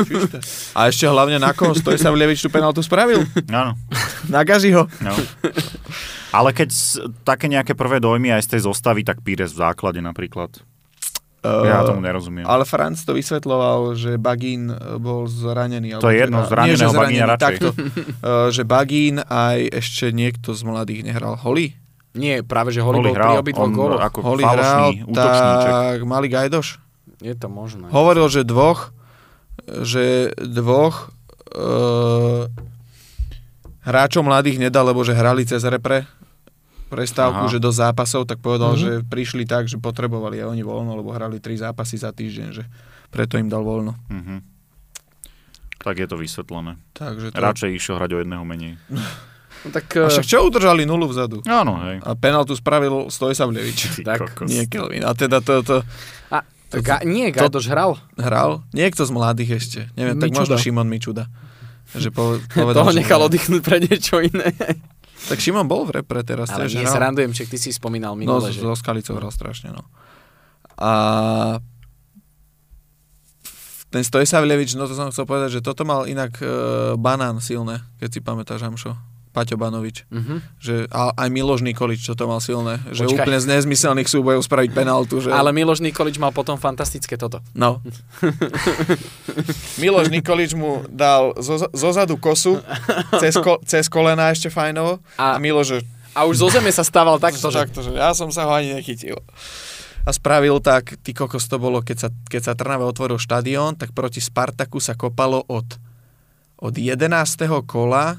A 0.79 0.91
ešte 0.91 1.07
hlavne 1.07 1.39
na 1.39 1.55
koho 1.55 1.71
Stoj 1.71 2.03
sa 2.03 2.11
Vlievič 2.11 2.43
tú 2.43 2.51
penaltu 2.51 2.83
spravil? 2.83 3.23
Áno, 3.47 3.79
Na 4.27 4.43
Gaziho. 4.43 4.91
no. 5.07 5.15
Ale 6.35 6.51
keď 6.51 6.69
také 7.23 7.47
nejaké 7.47 7.79
prvé 7.79 8.03
dojmy 8.03 8.35
aj 8.35 8.43
z 8.43 8.49
tej 8.59 8.61
zostavy, 8.67 9.07
tak 9.07 9.23
Pires 9.23 9.55
v 9.55 9.63
základe 9.65 10.03
napríklad. 10.03 10.51
Ja 11.39 11.87
tomu 11.87 12.01
nerozumiem. 12.01 12.43
Ale 12.43 12.67
Franc 12.67 12.99
to 12.99 13.15
vysvetloval, 13.15 13.95
že 13.95 14.19
Bagín 14.19 14.69
e, 14.69 14.99
bol 14.99 15.25
zranený. 15.25 15.95
To 15.97 16.11
je 16.11 16.19
jedno, 16.19 16.43
teda- 16.43 16.51
zraneného 16.51 16.75
nie, 16.75 16.83
že 16.83 16.99
Bagína 16.99 17.27
radšej. 17.27 17.39
takto, 17.39 17.67
e, 17.71 18.31
že 18.51 18.63
Bagín 18.63 19.17
aj 19.23 19.59
ešte 19.73 20.11
niekto 20.11 20.51
z 20.51 20.61
mladých 20.63 21.01
nehral. 21.05 21.39
Holly? 21.39 21.79
Nie, 22.13 22.43
práve 22.43 22.75
že 22.75 22.83
Holly 22.83 22.99
Holly 22.99 23.09
bol 23.09 23.15
pri 23.15 23.23
hral, 23.23 23.39
obidvoch 23.39 23.63
on 23.63 23.71
góloch. 23.71 24.01
ako 24.03 24.19
Holly 24.21 24.43
hral, 24.43 24.91
útočníček. 25.07 25.71
tak 25.71 26.01
mali 26.03 26.27
Gajdoš. 26.27 26.69
Je 27.19 27.35
to 27.35 27.47
možné. 27.47 27.87
Hovoril, 27.89 28.27
že 28.27 28.43
dvoch, 28.43 28.91
že 29.63 30.35
dvoch 30.35 31.15
e, 31.49 32.51
hráčov 33.83 34.23
mladých 34.23 34.59
nedal, 34.61 34.85
lebo 34.87 35.01
že 35.01 35.15
hrali 35.15 35.47
cez 35.47 35.63
repre 35.63 36.05
prestávku, 36.89 37.45
Aha. 37.45 37.53
že 37.53 37.59
do 37.59 37.69
zápasov, 37.69 38.25
tak 38.25 38.39
povedal, 38.39 38.73
Mhm. 38.73 38.79
že 38.79 38.91
prišli 39.05 39.45
tak, 39.45 39.65
že 39.65 39.77
potrebovali 39.77 40.41
aj 40.41 40.49
oni 40.49 40.63
voľno, 40.63 40.93
lebo 40.95 41.11
hrali 41.11 41.37
tri 41.37 41.55
zápasy 41.55 41.97
za 41.97 42.11
týždeň, 42.11 42.49
že 42.51 42.65
preto 43.09 43.37
im 43.37 43.47
dal 43.47 43.63
voľno. 43.63 43.95
Mhm. 44.09 44.37
Tak 45.79 45.95
je 45.95 46.07
to 46.07 46.17
vysvetlené. 46.17 46.75
Takže 46.91 47.31
to... 47.31 47.39
Radšej 47.39 47.71
išiel 47.71 47.97
hrať 47.97 48.11
o 48.11 48.19
jedného 48.19 48.43
menej. 48.43 48.75
No, 49.59 49.75
tak, 49.75 49.91
A 49.93 50.07
eh, 50.07 50.11
však 50.13 50.23
čo 50.23 50.47
udržali 50.47 50.87
nulu 50.87 51.11
vzadu? 51.11 51.43
Áno, 51.43 51.83
hej. 51.83 51.99
A 52.01 52.15
penaltu 52.15 52.55
spravil 52.55 53.11
Stojsavljevič. 53.11 53.99
Ty 53.99 54.03
Tak, 54.07 54.19
kokos. 54.31 54.47
Nie 54.47 54.71
Kelvin. 54.71 55.03
A 55.03 55.11
teda 55.13 55.43
to, 55.43 55.67
to 55.67 55.83
a, 56.31 56.47
ga, 56.71 57.03
nie, 57.03 57.35
Gajdoš 57.35 57.67
hral. 57.67 57.99
hral 58.15 58.63
niekto 58.71 59.03
z 59.03 59.11
mladých 59.11 59.51
ešte. 59.59 59.81
Neviem, 59.99 60.15
tak 60.15 60.31
Mičuda. 60.31 60.39
možno 60.39 60.55
Šimon 60.57 60.87
Mičuda. 60.87 61.27
Že 61.91 62.09
po, 62.13 62.39
povedal, 62.55 62.87
Toho 62.87 62.93
že 62.93 62.99
nechal 63.03 63.19
oddychnúť 63.19 63.63
pre 63.65 63.83
niečo 63.83 64.23
iné. 64.23 64.55
Tak 65.27 65.43
Šimon 65.43 65.67
bol 65.67 65.83
v 65.83 66.01
repre 66.01 66.23
teraz. 66.23 66.49
Ale 66.55 66.71
tiež 66.71 66.79
nie, 66.79 66.87
hral. 66.87 66.95
srandujem, 66.95 67.35
čak 67.35 67.51
ty 67.51 67.59
si 67.59 67.75
spomínal 67.75 68.15
No, 68.15 68.21
minule, 68.23 68.49
so, 68.49 68.55
že... 68.55 68.63
so 68.63 68.79
Skalicou 68.79 69.19
hral 69.19 69.35
strašne, 69.35 69.75
no. 69.75 69.83
A 70.79 70.93
ten 73.91 74.05
Stojsavljevič, 74.05 74.79
no 74.79 74.87
to 74.87 74.95
som 74.95 75.11
chcel 75.11 75.27
povedať, 75.27 75.59
že 75.59 75.61
toto 75.65 75.83
mal 75.83 76.07
inak 76.07 76.39
uh, 76.39 76.95
banán 76.95 77.43
silné, 77.43 77.83
keď 77.99 78.09
si 78.15 78.21
pamätáš, 78.23 78.63
Hamšo. 78.63 78.95
Paťo 79.39 79.55
Banovič. 79.55 80.03
Mhm. 80.11 80.59
Že, 80.59 80.75
a 80.91 81.15
aj 81.15 81.29
Miloš 81.31 81.63
Nikolič, 81.63 82.03
čo 82.03 82.19
to 82.19 82.27
mal 82.27 82.43
silné. 82.43 82.83
Že 82.91 83.07
Počkaj. 83.07 83.23
úplne 83.23 83.39
z 83.39 83.47
nezmyselných 83.55 84.11
súbojov 84.11 84.43
spraviť 84.43 84.71
penaltu. 84.75 85.23
Že... 85.23 85.31
Ale 85.31 85.55
Miloš 85.55 85.79
Nikolič 85.79 86.19
mal 86.19 86.35
potom 86.35 86.59
fantastické 86.59 87.15
toto. 87.15 87.39
No. 87.55 87.79
Miloš 89.83 90.11
Nikolič 90.11 90.59
mu 90.59 90.83
dal 90.91 91.39
zo, 91.39 91.71
zozadu 91.71 92.19
kosu, 92.19 92.59
cez, 93.23 93.39
ko, 93.39 93.63
cez 93.63 93.87
kolena 93.87 94.35
ešte 94.35 94.51
fajnovo. 94.51 94.99
A, 95.15 95.23
A- 95.23 95.35
a 95.37 95.39
Miloš, 95.39 95.87
A 96.19 96.27
už 96.27 96.43
zo 96.43 96.49
zeme 96.51 96.75
sa 96.75 96.83
stával 96.83 97.23
takto, 97.23 97.47
že... 97.49 97.63
takto, 97.63 97.79
že 97.87 97.95
ja 97.95 98.11
som 98.11 98.35
sa 98.35 98.43
ho 98.49 98.53
ani 98.53 98.75
nechytil. 98.75 99.23
A 100.03 100.11
spravil 100.11 100.57
tak, 100.59 100.97
ty 101.05 101.13
kokos 101.13 101.45
to 101.47 101.61
bolo, 101.61 101.85
keď 101.85 101.97
sa, 101.97 102.09
keď 102.33 102.43
sa 102.43 102.53
Trnave 102.57 102.83
otvoril 102.83 103.21
štadión, 103.21 103.77
tak 103.77 103.93
proti 103.93 104.25
Spartaku 104.25 104.81
sa 104.81 104.97
kopalo 104.97 105.45
od, 105.47 105.69
od 106.59 106.75
11. 106.75 107.13
kola 107.69 108.17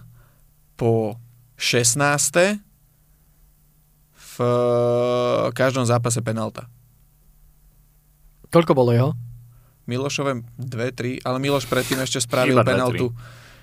po 0.80 1.20
16. 1.60 2.00
v 4.16 4.36
eh, 4.40 5.52
každom 5.52 5.84
zápase 5.84 6.24
penalta. 6.24 6.72
Koľko 8.50 8.72
bolo 8.74 8.96
jeho? 8.96 9.12
Milošové 9.84 10.40
2-3, 10.56 11.22
ale 11.22 11.38
Miloš 11.38 11.66
predtým 11.66 12.00
ešte 12.00 12.22
spravil 12.22 12.56
Iba 12.56 12.64
2-3. 12.64 12.70
penaltu. 12.72 13.06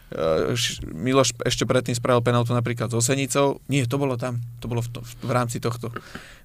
Eh, 0.07 0.55
š- 0.55 0.85
Miloš 0.87 1.35
ešte 1.43 1.65
predtým 1.65 1.95
spravil 1.95 2.21
penaltu 2.21 2.53
napríklad 2.53 2.87
s 2.87 2.95
Osenicou. 2.95 3.59
Nie, 3.67 3.89
to 3.89 3.97
bolo 3.97 4.15
tam. 4.15 4.39
To 4.61 4.69
bolo 4.69 4.79
v, 4.79 4.89
to, 4.93 5.01
v 5.03 5.31
rámci 5.33 5.59
tohto. 5.59 5.91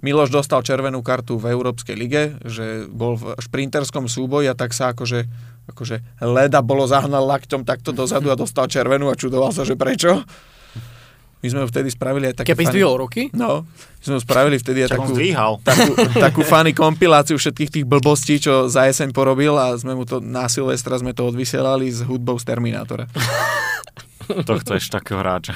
Miloš 0.01 0.31
dostal 0.31 0.63
červenú 0.63 1.03
kartu 1.03 1.37
v 1.37 1.51
Európskej 1.51 1.93
lige, 1.93 2.21
že 2.41 2.87
bol 2.87 3.19
v 3.19 3.37
šprinterskom 3.37 4.07
súboji 4.07 4.49
a 4.49 4.57
tak 4.57 4.71
sa 4.71 4.89
akože, 4.89 5.29
akože 5.69 6.01
leda 6.23 6.63
bolo 6.63 6.89
zahnal 6.89 7.21
lakťom 7.27 7.61
takto 7.61 7.91
dozadu 7.91 8.31
a 8.31 8.39
dostal 8.39 8.65
červenú 8.65 9.11
a 9.11 9.19
čudoval 9.19 9.51
sa, 9.51 9.61
že 9.61 9.77
prečo. 9.77 10.25
My 11.41 11.47
sme 11.49 11.59
ho 11.65 11.67
vtedy 11.67 11.89
spravili 11.89 12.29
aj 12.29 12.41
také... 12.41 12.53
Keby 12.53 12.69
zdvihol 12.69 12.95
ruky? 13.01 13.33
No, 13.33 13.65
my 13.65 14.03
sme 14.05 14.15
ho 14.17 14.21
spravili 14.21 14.61
vtedy 14.61 14.85
aj 14.85 14.89
Čak 14.93 14.99
takú 15.01 15.13
takú, 15.65 15.91
takú 16.29 16.41
funny 16.45 16.73
kompiláciu 16.73 17.35
všetkých 17.41 17.81
tých 17.81 17.85
blbostí, 17.89 18.37
čo 18.37 18.69
za 18.69 18.85
jeseň 18.85 19.09
porobil 19.09 19.57
a 19.57 19.73
sme 19.73 19.97
mu 19.97 20.05
to 20.05 20.21
na 20.21 20.45
Silvestra 20.45 21.01
sme 21.01 21.17
to 21.17 21.25
odvysielali 21.25 21.89
s 21.89 22.05
hudbou 22.05 22.37
z 22.37 22.45
Terminátora. 22.45 23.09
To 24.31 24.55
chceš 24.63 24.87
takého 24.87 25.19
hráča. 25.19 25.51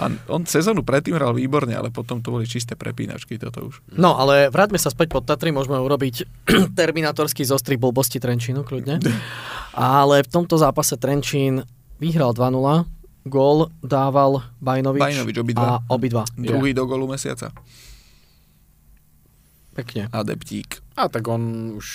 A 0.00 0.08
on 0.32 0.48
sezónu 0.48 0.80
predtým 0.80 1.12
hral 1.12 1.36
výborne, 1.36 1.76
ale 1.76 1.92
potom 1.92 2.24
to 2.24 2.32
boli 2.32 2.48
čisté 2.48 2.72
prepínačky, 2.72 3.36
toto 3.36 3.68
už. 3.68 3.84
No, 3.92 4.16
ale 4.16 4.48
vráťme 4.48 4.80
sa 4.80 4.88
späť 4.88 5.12
pod 5.12 5.28
Tatry, 5.28 5.52
môžeme 5.52 5.76
urobiť 5.76 6.24
terminátorský 6.80 7.44
zostrih 7.44 7.76
blbosti 7.76 8.16
Trenčínu, 8.16 8.64
kľudne. 8.64 9.02
Ale 9.76 10.24
v 10.24 10.28
tomto 10.28 10.56
zápase 10.56 10.96
Trenčín 10.96 11.64
vyhral 12.00 12.32
2-0, 12.32 12.88
gól 13.24 13.70
dával 13.80 14.42
Bajnovič, 14.58 15.00
Bajnovič, 15.00 15.36
obidva. 15.38 15.64
a 15.64 15.74
obidva. 15.88 16.22
Druhý 16.34 16.72
do 16.72 16.84
golu 16.84 17.06
mesiaca. 17.06 17.50
Pekne. 19.72 20.12
Adeptík. 20.12 20.84
A 20.92 21.08
tak 21.08 21.24
on 21.24 21.72
už 21.80 21.86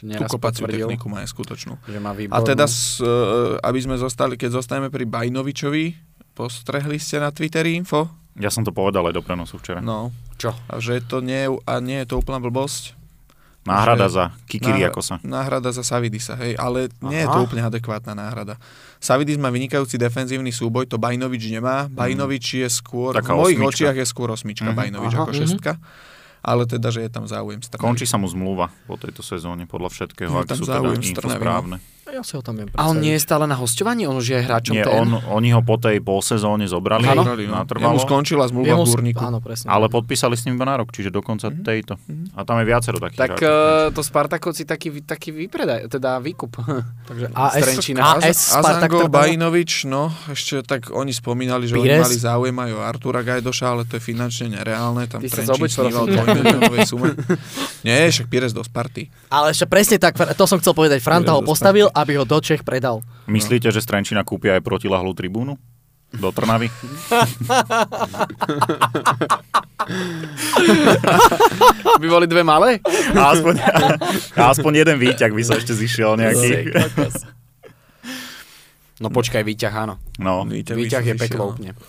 Tú 0.00 0.08
neraz 0.08 0.32
kopaciu 0.32 0.64
potvrdil, 0.64 0.88
techniku 0.88 1.12
má 1.12 1.20
aj 1.20 1.36
skutočnú. 1.36 1.76
že 1.84 2.00
má 2.00 2.10
A 2.10 2.16
výbornú. 2.16 2.48
teda, 2.48 2.64
s, 2.64 2.96
e, 2.96 3.12
aby 3.60 3.78
sme 3.84 4.00
zostali, 4.00 4.40
keď 4.40 4.56
zostaneme 4.56 4.88
pri 4.88 5.04
Bajnovičovi, 5.04 5.84
postrehli 6.32 6.96
ste 6.96 7.20
na 7.20 7.28
Twitteri 7.28 7.76
info? 7.76 8.08
Ja 8.40 8.48
som 8.48 8.64
to 8.64 8.72
povedal 8.72 9.04
aj 9.04 9.16
do 9.16 9.20
prenosu 9.20 9.60
včera. 9.60 9.84
No. 9.84 10.16
Čo? 10.36 10.56
A 10.68 10.80
že 10.80 11.04
to 11.04 11.20
nie 11.20 11.44
a 11.48 11.74
nie 11.80 12.00
je 12.04 12.08
to 12.08 12.20
úplná 12.20 12.40
blbosť? 12.40 12.95
Náhrada 13.68 14.06
že- 14.06 14.12
za 14.12 14.24
Kikiri 14.44 14.80
Náhra- 14.80 14.88
ako 14.88 15.00
sa. 15.00 15.14
Náhrada 15.20 15.70
za 15.70 15.82
Savidisa, 15.82 16.34
hej, 16.36 16.54
ale 16.54 16.86
nie 17.00 17.18
je 17.18 17.26
Aha. 17.26 17.32
to 17.32 17.38
úplne 17.42 17.62
adekvátna 17.62 18.12
náhrada. 18.12 18.54
Savidis 18.96 19.34
má 19.34 19.48
vynikajúci 19.48 19.94
defenzívny 19.94 20.50
súboj, 20.50 20.84
to 20.84 20.96
Bajnovič 20.96 21.42
nemá. 21.48 21.86
Bajnovič 21.86 22.46
je 22.56 22.68
skôr, 22.68 23.12
Taká 23.12 23.32
v 23.32 23.42
mojich 23.44 23.58
osmička. 23.58 23.70
očiach 23.84 23.96
je 23.96 24.06
skôr 24.06 24.28
osmička, 24.28 24.66
Mhm. 24.66 24.76
Bajnovič 24.76 25.12
Aha, 25.12 25.20
ako 25.20 25.32
šestka. 25.32 25.72
Ale 26.40 26.62
teda, 26.62 26.88
že 26.88 27.02
je 27.02 27.10
tam 27.10 27.26
záujem 27.26 27.58
z 27.58 27.68
Trnavy. 27.68 27.82
Končí 27.84 28.06
sa 28.06 28.16
mu 28.16 28.24
zmluva 28.24 28.70
po 28.86 28.94
tejto 28.94 29.18
sezóne, 29.20 29.66
podľa 29.66 29.90
všetkého, 29.90 30.30
Je 30.30 30.38
ak 30.38 30.46
tam 30.46 30.56
sú 30.56 30.64
teda 30.64 30.78
záujem 30.78 31.02
no. 31.02 31.30
správne. 31.32 31.76
Ja 32.16 32.24
si 32.24 32.32
ho 32.32 32.40
tam 32.40 32.56
viem 32.56 32.72
A 32.72 32.88
on 32.88 32.96
nie 32.96 33.12
je 33.12 33.20
predstaviť. 33.20 33.28
stále 33.28 33.44
na 33.44 33.52
hostovaní? 33.54 34.02
On 34.02 34.16
už 34.16 34.26
je 34.26 34.38
hráčom 34.40 34.72
Nie, 34.72 34.82
TN? 34.82 34.96
on, 34.96 35.08
oni 35.36 35.52
ho 35.52 35.60
po 35.60 35.76
tej 35.76 36.00
polsezóne 36.00 36.64
zobrali, 36.64 37.04
Áno. 37.04 37.28
Jemu 37.28 37.52
natrvalo, 37.52 38.00
skončila 38.00 38.48
zmluva 38.48 38.64
Jemu 38.66 38.80
v 38.80 38.88
s- 38.88 38.90
Gúrniku. 38.90 39.20
Áno, 39.20 39.38
presne. 39.38 39.68
ale 39.68 39.86
podpísali 39.86 40.32
s 40.32 40.42
ním 40.42 40.56
iba 40.56 40.64
na 40.64 40.76
rok, 40.76 40.88
čiže 40.88 41.08
do 41.08 41.20
konca 41.20 41.52
tejto. 41.52 42.00
A 42.32 42.40
tam 42.42 42.56
je 42.56 42.64
viacero 42.64 42.96
takých 42.96 43.20
Tak 43.20 43.30
hráčov. 43.36 43.44
uh, 43.44 43.92
to 43.92 44.00
Spartakovci 44.00 44.64
taký, 44.64 44.88
taký 45.02 45.28
vypredaj, 45.30 45.92
teda 45.92 46.16
výkup. 46.18 46.56
Takže 47.08 47.26
AS. 47.36 47.52
AS 47.84 48.38
Spartak 48.50 48.88
Azango. 48.88 49.12
Bajinovič, 49.12 49.84
no, 49.84 50.08
ešte 50.26 50.64
tak 50.64 50.88
oni 50.88 51.12
spomínali, 51.12 51.68
že 51.68 51.76
oni 51.76 51.84
Pires. 51.86 52.00
mali 52.02 52.16
záujem 52.16 52.56
aj 52.56 52.70
o 52.72 52.80
Artura 52.80 53.20
Gajdoša, 53.20 53.66
ale 53.68 53.82
to 53.84 53.94
je 53.94 54.02
finančne 54.02 54.48
nereálne, 54.50 55.04
tam 55.04 55.20
Ty 55.20 55.28
Trenčín 55.28 55.68
sníval 55.68 56.08
sume. 56.86 57.12
Nie, 57.82 58.08
však 58.08 58.26
Pires 58.26 58.50
do 58.50 58.62
Sparty. 58.62 59.10
Ale 59.28 59.50
ešte 59.50 59.66
presne 59.66 59.96
tak, 59.96 60.14
to 60.14 60.44
som 60.44 60.56
chcel 60.56 60.72
povedať. 60.72 60.98
Franta 60.98 61.34
ho 61.34 61.42
postavil, 61.42 61.90
aby 62.06 62.14
ho 62.14 62.22
do 62.22 62.38
Čech 62.38 62.62
predal. 62.62 63.02
Myslíte, 63.26 63.66
že 63.74 63.82
z 63.82 63.90
Trenčína 63.90 64.22
kúpia 64.22 64.54
aj 64.54 64.62
protilahlú 64.62 65.10
tribúnu? 65.10 65.58
Do 66.14 66.30
Trnavy? 66.30 66.70
By 71.98 72.06
boli 72.06 72.30
dve 72.30 72.46
malé? 72.46 72.78
A 73.10 73.34
aspoň, 73.34 73.54
a 74.38 74.54
aspoň 74.54 74.86
jeden 74.86 75.02
výťah 75.02 75.34
by 75.34 75.42
sa 75.42 75.58
ešte 75.58 75.74
zišiel 75.74 76.14
nejaký. 76.14 76.70
No 79.02 79.10
počkaj, 79.12 79.42
výťah, 79.44 79.74
áno. 79.76 79.98
No, 80.16 80.46
Výťah 80.46 80.78
Výťah 80.78 81.04
je 81.04 81.14
peklo 81.20 81.42
no. 81.42 81.50
úplne. 81.52 81.74
Ja 81.74 81.82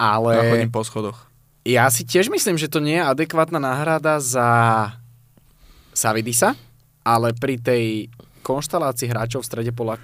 Ale 0.00 0.48
chodím 0.48 0.72
po 0.72 0.82
schodoch. 0.82 1.28
ja 1.62 1.86
si 1.92 2.02
tiež 2.02 2.32
myslím, 2.32 2.56
že 2.58 2.66
to 2.72 2.80
nie 2.82 2.98
je 2.98 3.04
adekvátna 3.04 3.62
náhrada 3.62 4.18
za 4.18 4.48
Savidisa, 5.94 6.56
ale 7.04 7.30
pri 7.36 7.60
tej 7.62 8.10
konštalácii 8.42 9.06
hráčov 9.06 9.42
v 9.42 9.48
strede 9.48 9.72
pola, 9.72 9.96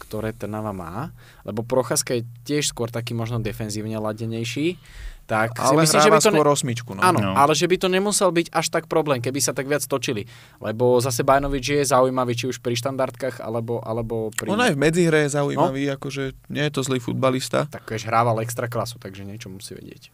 ktoré 0.00 0.30
Trnava 0.30 0.70
má, 0.70 1.10
lebo 1.42 1.60
Procházka 1.60 2.14
je 2.14 2.22
tiež 2.44 2.70
skôr 2.70 2.88
taký 2.88 3.12
možno 3.12 3.38
defenzívne 3.38 3.98
ladenejší, 3.98 4.78
tak 5.24 5.56
si 5.56 5.64
Ale 5.64 5.88
myslím, 5.88 6.00
že 6.00 6.10
by 6.10 6.20
to... 6.20 6.28
skôr 6.30 6.44
Ne... 6.44 6.52
osmičku. 6.52 6.90
No. 6.92 7.00
Áno, 7.00 7.18
No. 7.18 7.32
ale 7.32 7.56
že 7.56 7.64
by 7.64 7.80
to 7.80 7.88
nemusel 7.88 8.28
byť 8.28 8.52
až 8.52 8.66
tak 8.68 8.84
problém, 8.84 9.18
keby 9.18 9.40
sa 9.40 9.50
tak 9.50 9.64
viac 9.64 9.80
točili. 9.80 10.28
Lebo 10.60 11.00
zase 11.00 11.24
Bajnovič 11.24 11.64
je 11.64 11.82
zaujímavý, 11.82 12.36
či 12.36 12.44
už 12.46 12.60
pri 12.60 12.76
štandardkách, 12.76 13.40
alebo, 13.40 13.80
alebo 13.80 14.28
pri... 14.30 14.52
On 14.52 14.60
aj 14.60 14.76
v 14.76 14.78
medzihre 14.78 15.24
je 15.24 15.32
zaujímavý, 15.32 15.88
akože 15.90 16.36
nie 16.48 16.64
je 16.68 16.72
to 16.72 16.84
zlý 16.84 17.00
futbalista. 17.00 17.64
Tak 17.66 17.88
keď 17.88 18.04
hrával 18.04 18.44
extra 18.44 18.68
klasu, 18.68 19.00
takže 19.00 19.24
niečo 19.24 19.48
musí 19.48 19.72
vedieť. 19.72 20.12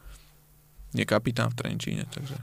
Nie 0.91 1.03
kapitán 1.03 1.51
v 1.51 1.59
Trenčíne, 1.59 2.07
takže... 2.07 2.39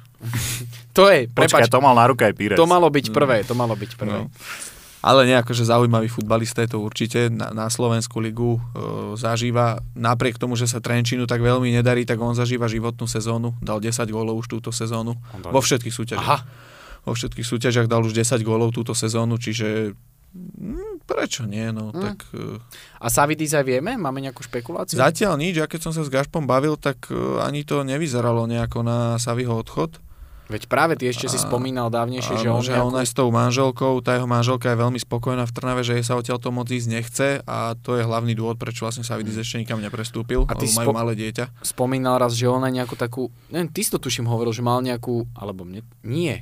To 1.00 1.08
je, 1.08 1.32
počkaj, 1.32 1.32
prepač, 1.32 1.72
to 1.72 1.80
mal 1.80 1.96
na 1.96 2.04
ruke 2.04 2.22
aj 2.22 2.36
Pires. 2.36 2.60
to 2.60 2.68
malo 2.68 2.92
byť 2.92 3.16
prvé, 3.16 3.48
to 3.48 3.56
malo 3.56 3.80
byť 3.80 3.92
prvé. 3.96 4.28
No. 4.28 4.32
Ale 5.08 5.24
nejako, 5.24 5.56
že 5.56 5.64
zaujímavý 5.64 6.12
futbalista 6.12 6.68
je 6.68 6.76
to 6.76 6.84
určite. 6.84 7.32
Na, 7.32 7.56
na 7.56 7.72
Slovensku 7.72 8.20
ligu 8.20 8.60
e, 8.60 8.62
zažíva, 9.16 9.80
napriek 9.96 10.36
tomu, 10.36 10.60
že 10.60 10.68
sa 10.68 10.84
Trenčinu 10.84 11.24
tak 11.24 11.40
veľmi 11.40 11.72
nedarí, 11.72 12.04
tak 12.04 12.20
on 12.20 12.36
zažíva 12.36 12.68
životnú 12.68 13.08
sezónu. 13.08 13.56
Dal 13.64 13.80
10 13.80 13.96
gólov 14.12 14.44
už 14.44 14.60
túto 14.60 14.76
sezónu. 14.76 15.16
Vo 15.48 15.64
všetkých 15.64 15.96
súťažiach. 15.96 16.28
Aha, 16.28 16.40
Vo 17.08 17.16
všetkých 17.16 17.48
súťažiach 17.48 17.88
dal 17.88 18.04
už 18.04 18.12
10 18.12 18.36
gólov 18.44 18.76
túto 18.76 18.92
sezónu, 18.92 19.40
čiže 19.40 19.96
mm, 20.36 21.08
prečo 21.08 21.48
nie? 21.48 21.72
No, 21.72 21.96
Mm. 21.96 22.04
tak, 22.04 22.28
e, 22.36 22.60
a 23.00 23.08
Savidis 23.08 23.56
aj 23.56 23.64
vieme? 23.64 23.96
Máme 23.96 24.20
nejakú 24.20 24.44
špekuláciu? 24.44 25.00
zatiaľ 25.00 25.40
nič. 25.40 25.56
Ja 25.56 25.72
keď 25.72 25.88
som 25.88 25.94
sa 25.96 26.04
s 26.04 26.12
Gašpom 26.12 26.44
bavil, 26.44 26.76
tak 26.76 27.08
e, 27.08 27.16
ani 27.40 27.64
to 27.64 27.88
nevyzeralo 27.88 28.44
nejako 28.44 28.84
na 28.84 29.16
Saviho 29.16 29.56
odchod. 29.56 30.04
Veď 30.48 30.64
práve 30.66 30.96
ty 30.96 31.06
ešte 31.06 31.28
si 31.28 31.36
A- 31.36 31.44
spomínal 31.44 31.88
dávnejšie, 31.88 32.40
že 32.40 32.48
Áno, 32.48 32.58
on, 32.58 32.64
že 32.64 32.72
nejakú... 32.72 32.88
on 32.88 32.96
aj 32.96 33.08
s 33.08 33.14
tou 33.14 33.28
manželkou, 33.28 33.94
tá 34.00 34.16
jeho 34.16 34.24
manželka 34.26 34.68
je 34.68 34.78
veľmi 34.78 34.96
spokojná 34.98 35.44
v 35.44 35.52
Trnave, 35.52 35.82
že 35.82 35.94
jej 35.94 36.04
sa 36.04 36.16
odtiaľ 36.16 36.40
to 36.40 36.50
moc 36.50 36.66
ísť 36.66 36.88
nechce 36.88 37.28
a 37.42 37.58
to 37.76 37.94
je 37.94 38.02
hlavný 38.02 38.32
dôvod, 38.32 38.56
prečo 38.56 38.82
vlastne 38.82 39.04
Savidis 39.04 39.36
ešte 39.36 39.60
nikam 39.60 39.78
neprestúpil, 39.78 40.48
A 40.48 40.56
ty 40.56 40.72
majú 40.72 40.88
spo- 40.88 40.96
malé 40.96 41.14
dieťa. 41.14 41.52
spomínal 41.62 42.16
raz, 42.18 42.32
že 42.32 42.46
on 42.46 42.60
aj 42.60 42.74
nejakú 42.74 42.96
takú, 42.96 43.28
neviem, 43.48 43.68
ty 43.68 43.82
si 43.82 43.90
to 43.90 44.00
tuším 44.00 44.24
hovoril, 44.24 44.50
že 44.50 44.64
mal 44.64 44.80
nejakú, 44.80 45.28
alebo 45.34 45.62
mne, 45.62 45.84
nie. 46.02 46.40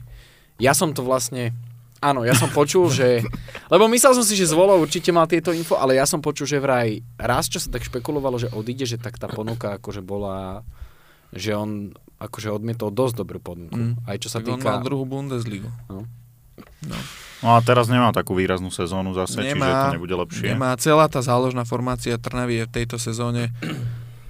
Ja 0.55 0.71
som 0.71 0.93
to 0.93 1.01
vlastne, 1.01 1.49
áno, 1.97 2.21
ja 2.21 2.31
som 2.31 2.47
počul, 2.47 2.87
že, 2.87 3.25
lebo 3.73 3.89
myslel 3.89 4.13
som 4.13 4.21
si, 4.21 4.33
že 4.33 4.45
Zvolo 4.45 4.77
určite 4.77 5.09
mal 5.09 5.25
tieto 5.25 5.49
info, 5.49 5.75
ale 5.75 5.97
ja 5.97 6.05
som 6.05 6.21
počul, 6.21 6.45
že 6.45 6.57
vraj 6.57 7.01
raz, 7.15 7.49
čo 7.49 7.57
sa 7.57 7.67
tak 7.67 7.81
špekulovalo, 7.81 8.37
že 8.37 8.47
odíde, 8.47 8.85
že 8.85 8.95
tak 8.95 9.17
tá 9.17 9.25
ponuka 9.25 9.75
akože 9.75 9.99
bola, 9.99 10.61
že 11.31 11.51
on 11.51 11.89
akože 12.25 12.49
odmietol 12.49 12.89
dosť 12.89 13.15
dobrú 13.17 13.39
ponuku. 13.39 13.73
Mm. 13.73 13.93
Aj 14.03 14.17
čo 14.17 14.27
sa 14.27 14.39
Tak 14.39 14.49
on 14.49 14.59
týka... 14.59 14.67
mal 14.67 14.81
druhú 14.81 15.03
Bundesligu. 15.03 15.69
No. 15.87 16.03
No. 16.83 16.97
No 17.39 17.49
a 17.51 17.59
teraz 17.59 17.85
nemá 17.85 18.09
takú 18.09 18.33
výraznú 18.33 18.69
sezónu 18.69 19.11
zase, 19.11 19.37
čiže 19.37 19.53
Nemá, 19.53 19.91
to 19.91 19.95
nebude 19.95 20.15
lepšie. 20.15 20.47
Nemá 20.49 20.73
celá 20.75 21.05
tá 21.05 21.19
záložná 21.19 21.61
formácia 21.61 22.15
Trnavy 22.15 22.59
je 22.59 22.65
v 22.65 22.73
tejto 22.73 22.97
sezóne 22.97 23.51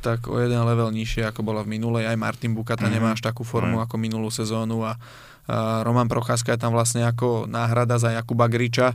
tak 0.01 0.25
o 0.25 0.37
jeden 0.37 0.59
level 0.59 0.89
nižšie, 0.91 1.25
ako 1.25 1.41
bola 1.41 1.61
v 1.61 1.73
minulej. 1.73 2.05
Aj 2.05 2.13
Martin 2.13 2.53
Bukata 2.53 2.85
Mhm. 2.85 2.91
nemá 2.91 3.09
až 3.11 3.21
takú 3.21 3.41
formu 3.41 3.79
Mhm. 3.79 3.83
ako 3.83 3.95
minulú 3.95 4.29
sezónu 4.29 4.83
a, 4.83 4.97
a 5.45 5.81
Roman 5.81 6.05
Procházka 6.05 6.53
je 6.53 6.59
tam 6.59 6.73
vlastne 6.73 7.01
ako 7.03 7.45
náhrada 7.45 7.97
za 7.97 8.11
Jakuba 8.11 8.45
Griča, 8.45 8.93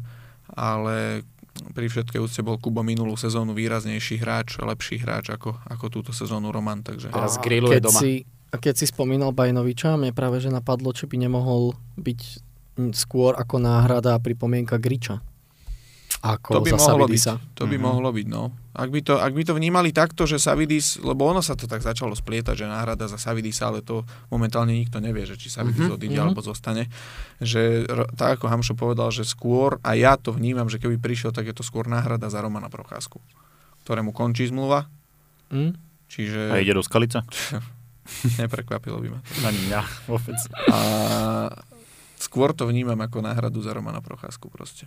ale 0.48 1.26
pri 1.74 1.86
všetkej 1.86 2.20
úcte 2.20 2.40
bol 2.40 2.56
Kubo 2.56 2.80
minulú 2.80 3.14
sezónu 3.14 3.52
výraznejší 3.52 4.16
hráč, 4.16 4.58
lepší 4.58 4.98
hráč 4.98 5.30
ako, 5.30 5.58
ako 5.66 5.84
túto 5.88 6.10
sezónu 6.10 6.48
Roman, 6.48 6.80
takže... 6.80 7.10
Teraz 7.10 7.36
A 7.36 7.42
grilluje 7.42 7.82
doma. 7.82 7.98
Si, 7.98 8.22
a 8.50 8.56
keď 8.56 8.74
si 8.74 8.84
spomínal 8.84 9.30
Bajnoviča, 9.30 9.94
mne 9.94 10.10
práve 10.10 10.38
že 10.38 10.48
napadlo, 10.48 10.90
či 10.90 11.04
by 11.04 11.16
nemohol 11.16 11.70
byť 11.96 12.20
mm, 12.76 12.92
skôr 12.92 13.32
ako 13.32 13.56
náhrada 13.56 14.12
a 14.12 14.18
pripomienka 14.18 14.76
Griča. 14.76 15.22
Ako 16.20 16.52
To 16.52 16.60
by 16.60 16.70
za 16.70 16.76
mohlo 16.76 17.06
Savidisa. 17.06 17.32
byť, 17.34 17.54
to 17.54 17.64
by 17.64 17.76
Mhm. 17.76 17.82
mohlo 17.82 18.08
byť, 18.10 18.26
no. 18.28 18.42
Ak 18.70 18.86
by, 18.86 19.00
to, 19.00 19.16
ak 19.16 19.32
by 19.32 19.42
to 19.42 19.52
vnímali 19.52 19.90
takto, 19.90 20.24
že 20.24 20.36
Savidis, 20.36 20.94
lebo 20.96 21.24
ono 21.24 21.40
sa 21.40 21.54
to 21.54 21.64
tak 21.64 21.80
začalo 21.80 22.12
splietať, 22.12 22.54
že 22.54 22.66
náhrada 22.66 23.06
za 23.06 23.16
Savidisa, 23.16 23.66
ale 23.66 23.80
to 23.80 24.02
momentálne 24.28 24.70
nikto 24.70 24.98
nevie, 24.98 25.24
že 25.24 25.34
či 25.34 25.48
Savidis 25.48 25.86
Mhm, 25.86 25.96
odíde 25.96 26.14
mhm. 26.14 26.24
alebo 26.26 26.40
zostane. 26.40 26.92
Že 27.38 27.86
tak 28.14 28.36
ako 28.36 28.46
Hamšo 28.46 28.74
povedal, 28.74 29.08
že 29.08 29.24
skôr, 29.24 29.80
a 29.80 29.94
ja 29.94 30.14
to 30.14 30.30
vnímam, 30.30 30.66
že 30.66 30.76
keby 30.76 30.98
prišiel, 30.98 31.30
tak 31.30 31.46
je 31.46 31.56
to 31.56 31.62
skôr 31.62 31.86
náhrada 31.86 32.26
za 32.26 32.38
Romana 32.38 32.68
Procházku, 32.68 33.16
ktorému 33.80 34.10
končí 34.10 34.44
zmluva, 34.44 34.86
Hm? 35.48 35.72
čiže 36.06 36.52
A 36.52 36.58
ide 36.58 36.70
do 36.72 36.84
Skalica? 36.84 37.24
neprekvapilo 38.40 38.98
by 38.98 39.08
ma. 39.10 39.20
Ani 39.42 39.58
mňa 39.64 39.80
vôbec. 40.06 40.38
A 40.66 40.78
skôr 42.16 42.52
to 42.52 42.64
vnímam 42.64 42.96
ako 42.96 43.20
náhradu 43.20 43.58
za 43.58 43.70
Romana 43.70 43.98
Procházku 43.98 44.46
proste. 44.46 44.86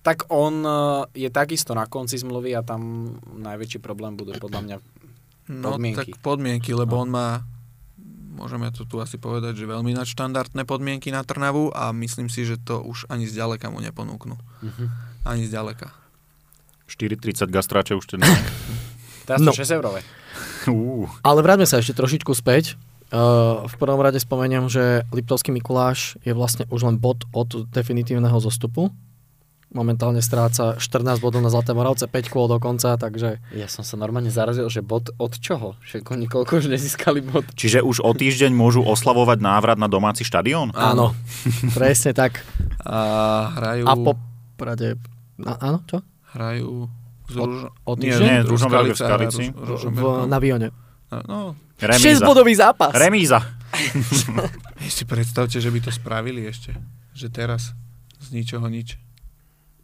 Tak 0.00 0.28
on 0.28 0.60
eh, 0.60 0.72
je 1.18 1.28
takisto 1.28 1.72
na 1.72 1.84
konci 1.84 2.16
zmluvy 2.16 2.52
a 2.52 2.62
tam 2.62 3.12
najväčší 3.24 3.78
problém 3.78 4.14
budú 4.14 4.32
podľa 4.34 4.60
mňa 4.62 4.76
No 5.48 5.72
Podmienky. 5.72 6.12
tak 6.12 6.20
podmienky, 6.20 6.70
lebo 6.72 6.92
No. 6.94 7.02
on 7.02 7.10
má, 7.10 7.28
môžeme 8.30 8.68
to 8.68 8.84
tu 8.84 9.00
asi 9.00 9.16
povedať, 9.16 9.56
že 9.56 9.64
veľmi 9.64 9.96
nadštandardné 9.96 10.62
podmienky 10.62 11.08
na 11.08 11.24
Trnavu 11.24 11.72
a 11.72 11.88
myslím 11.90 12.28
si, 12.28 12.44
že 12.44 12.56
to 12.58 12.78
už 12.78 13.08
ani 13.08 13.24
zďaleka 13.24 13.66
mu 13.66 13.80
neponúknu. 13.80 14.36
Mhm. 14.60 14.84
Ani 15.24 15.44
zďaleka. 15.44 15.88
4,30 16.86 17.48
gastráče 17.48 17.92
už 17.94 18.06
teda. 18.08 18.28
Teraz 19.24 19.40
No. 19.40 19.50
to 19.50 19.56
6 19.56 19.72
eurové. 19.72 20.04
Uú. 20.66 21.08
Ale 21.22 21.40
vráťme 21.40 21.66
sa 21.66 21.80
ešte 21.80 21.96
trošičku 21.96 22.32
späť. 22.34 22.76
Uh, 23.08 23.64
v 23.64 23.74
prvom 23.80 24.04
rade 24.04 24.20
spomeniem, 24.20 24.68
že 24.68 25.08
Liptovský 25.08 25.48
Mikuláš 25.48 26.20
je 26.28 26.36
vlastne 26.36 26.68
už 26.68 26.84
len 26.84 27.00
bod 27.00 27.24
od 27.32 27.64
definitívneho 27.72 28.36
zostupu. 28.36 28.92
Momentálne 29.68 30.24
stráca 30.24 30.80
14 30.80 31.20
bodov 31.20 31.44
na 31.44 31.52
Zlaté 31.52 31.76
Moravce, 31.76 32.08
5 32.08 32.32
kôl 32.32 32.48
do 32.48 32.56
konca, 32.56 32.96
takže 32.96 33.36
Ja 33.52 33.68
som 33.68 33.84
sa 33.84 34.00
normálne 34.00 34.32
zarazil, 34.32 34.64
že 34.72 34.80
bod 34.80 35.12
od 35.20 35.36
čoho? 35.36 35.76
Však 35.84 36.08
oni 36.08 36.24
koľko 36.24 36.64
už 36.64 36.72
nezískali 36.72 37.20
bod. 37.20 37.44
Čiže 37.52 37.84
už 37.84 38.00
o 38.00 38.12
týždeň 38.16 38.52
môžu 38.56 38.80
oslavovať 38.80 39.44
návrat 39.44 39.76
na 39.76 39.88
domáci 39.88 40.24
štadión? 40.24 40.72
áno, 40.72 41.12
presne 41.76 42.16
tak. 42.16 42.40
A 42.80 42.96
hrajú, 43.60 43.84
A 43.84 43.92
po 43.96 44.12
prade... 44.56 44.96
A, 45.44 45.52
áno, 45.60 45.84
čo? 45.84 46.00
hrajú 46.32 46.88
nie, 47.96 48.08
týždeň? 48.08 48.26
nie, 48.26 48.38
Nie, 48.40 48.48
Ružomberok 48.48 48.86
je 48.90 48.96
v 48.96 49.00
Skalici. 49.00 49.44
No. 49.52 50.24
na 50.24 50.38
Vione. 50.40 50.68
No, 51.08 51.56
6 51.80 52.20
6-bodový 52.20 52.52
zápas. 52.52 52.92
Remíza. 52.92 53.40
vy 54.82 54.88
si 54.88 55.04
predstavte, 55.08 55.60
že 55.60 55.68
by 55.72 55.78
to 55.80 55.90
spravili 55.92 56.44
ešte. 56.44 56.76
Že 57.16 57.26
teraz 57.32 57.72
z 58.20 58.28
ničoho 58.34 58.66
nič. 58.68 59.00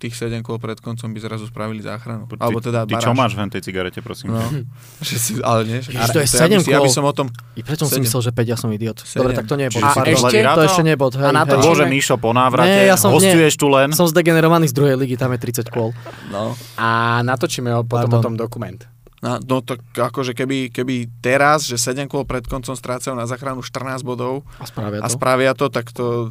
Tých 0.05 0.21
7 0.21 0.45
kôl 0.45 0.61
pred 0.61 0.77
koncom 0.85 1.17
by 1.17 1.17
zrazu 1.17 1.49
spravili 1.49 1.81
záchranu. 1.81 2.29
Ty, 2.29 2.37
Alebo 2.37 2.61
teda 2.61 2.85
ty 2.85 2.93
čo 3.01 3.17
máš 3.17 3.33
v 3.33 3.49
tej 3.49 3.65
cigarete, 3.65 4.05
prosím? 4.05 4.37
No. 4.37 4.45
že 5.09 5.17
si, 5.17 5.33
ale 5.41 5.65
nie, 5.65 5.81
že, 5.81 5.97
to 6.13 6.21
je 6.21 6.29
ja, 6.29 6.29
by, 6.29 6.29
sedem 6.29 6.61
si- 6.61 6.69
ja 6.69 6.85
by 6.85 6.85
kôl. 6.85 6.93
som 6.93 7.05
o 7.09 7.13
tom... 7.17 7.33
I 7.57 7.65
prečo 7.65 7.89
som 7.89 7.97
myslel, 7.97 8.21
že 8.21 8.31
5, 8.37 8.45
ja 8.45 8.57
som 8.61 8.69
idiot. 8.69 9.01
Sedem. 9.01 9.25
Dobre, 9.25 9.33
tak 9.33 9.49
to 9.49 9.57
nie 9.57 9.73
je 9.73 9.81
bod. 9.81 9.81
A 9.81 9.91
ešte- 10.05 10.45
To 10.45 10.63
ešte 10.69 10.83
nie 10.85 10.93
je 10.93 11.01
bod. 11.01 11.13
Hej, 11.17 11.25
A 11.25 11.33
na 11.33 11.49
to, 11.49 11.57
hej. 11.57 11.65
Bože, 11.65 11.85
Míšo, 11.89 12.15
po 12.21 12.37
návrate, 12.37 12.69
Nie, 12.69 12.93
ja 12.93 13.01
som- 13.01 13.17
hostuješ 13.17 13.57
tu 13.57 13.73
len. 13.73 13.97
Som 13.97 14.05
zdegenerovaný 14.05 14.69
z 14.69 14.77
druhej 14.77 15.01
ligy, 15.01 15.17
tam 15.17 15.33
je 15.33 15.41
30 15.41 15.73
kôl. 15.73 15.97
No. 16.29 16.53
A 16.77 17.25
natočíme 17.25 17.73
ho 17.73 17.81
potom 17.81 18.13
Pardon. 18.13 18.21
o 18.21 18.27
tom 18.29 18.35
dokument. 18.37 18.85
No, 19.25 19.41
no 19.41 19.57
tak 19.65 19.81
akože 19.97 20.37
keby, 20.37 20.69
keby 20.69 21.09
teraz, 21.25 21.65
že 21.65 21.81
7 21.81 22.05
kôl 22.13 22.29
pred 22.29 22.45
koncom 22.45 22.77
strácajú 22.77 23.17
na 23.17 23.25
záchranu 23.25 23.65
14 23.65 24.05
bodov 24.05 24.45
A 24.61 24.69
spravia 24.69 25.01
a 25.01 25.09
to. 25.09 25.17
spravia 25.17 25.53
to, 25.57 25.67
tak 25.73 25.89
to 25.97 26.29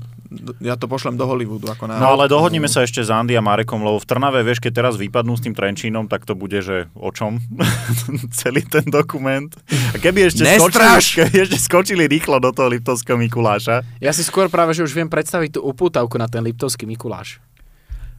ja 0.61 0.73
to 0.77 0.89
pošlem 0.89 1.13
do 1.13 1.29
Hollywoodu. 1.29 1.69
Ako 1.73 1.85
na... 1.85 2.01
No 2.01 2.17
ale 2.17 2.25
dohodnime 2.25 2.65
sa 2.65 2.81
ešte 2.81 3.05
s 3.05 3.09
Andy 3.13 3.37
a 3.37 3.41
Marekom, 3.43 3.85
lebo 3.85 4.01
v 4.01 4.07
Trnave, 4.09 4.41
vieš, 4.41 4.61
keď 4.61 4.85
teraz 4.85 4.93
vypadnú 4.97 5.37
s 5.37 5.45
tým 5.45 5.53
Trenčínom, 5.53 6.09
tak 6.09 6.25
to 6.25 6.33
bude, 6.33 6.57
že 6.61 6.89
o 6.97 7.13
čom? 7.13 7.37
Celý 8.41 8.65
ten 8.65 8.85
dokument. 8.89 9.49
A 9.93 10.01
keby 10.01 10.33
ešte 10.33 10.45
skočili, 10.57 10.89
keby 11.21 11.37
ešte 11.49 11.59
skočili 11.61 12.03
rýchlo 12.09 12.41
do 12.41 12.49
toho 12.49 12.69
Liptovského 12.69 13.17
Mikuláša. 13.17 13.85
Ja 14.01 14.09
si 14.09 14.25
skôr 14.25 14.49
práve, 14.49 14.73
že 14.73 14.81
už 14.81 14.93
viem 14.93 15.09
predstaviť 15.09 15.57
tú 15.57 15.65
upútavku 15.65 16.17
na 16.17 16.25
ten 16.25 16.41
Liptovský 16.41 16.89
Mikuláš. 16.89 17.37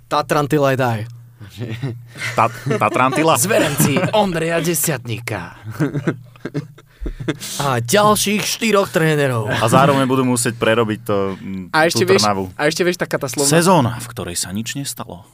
Tatrantilaj 0.06 0.76
daj. 0.78 1.23
Tá, 2.35 2.50
Tatrantila. 2.50 3.38
Zverenci 3.38 3.98
Ondreja 4.12 4.59
Desiatníka. 4.61 5.57
A 7.61 7.85
ďalších 7.85 8.42
štyroch 8.44 8.88
trénerov. 8.88 9.48
A 9.48 9.64
zároveň 9.68 10.09
budú 10.09 10.24
musieť 10.24 10.57
prerobiť 10.57 11.00
to, 11.04 11.16
A 11.72 11.85
ešte, 11.88 12.04
vieš, 12.09 12.24
Trnavu. 12.24 12.48
a 12.57 12.62
ešte 12.64 12.80
vieš 12.80 12.96
taká 12.96 13.20
tá 13.20 13.28
slovná... 13.28 13.48
Sezóna, 13.48 13.92
v 14.00 14.07
ktorej 14.09 14.37
sa 14.40 14.48
nič 14.57 14.72
nestalo. 14.76 15.24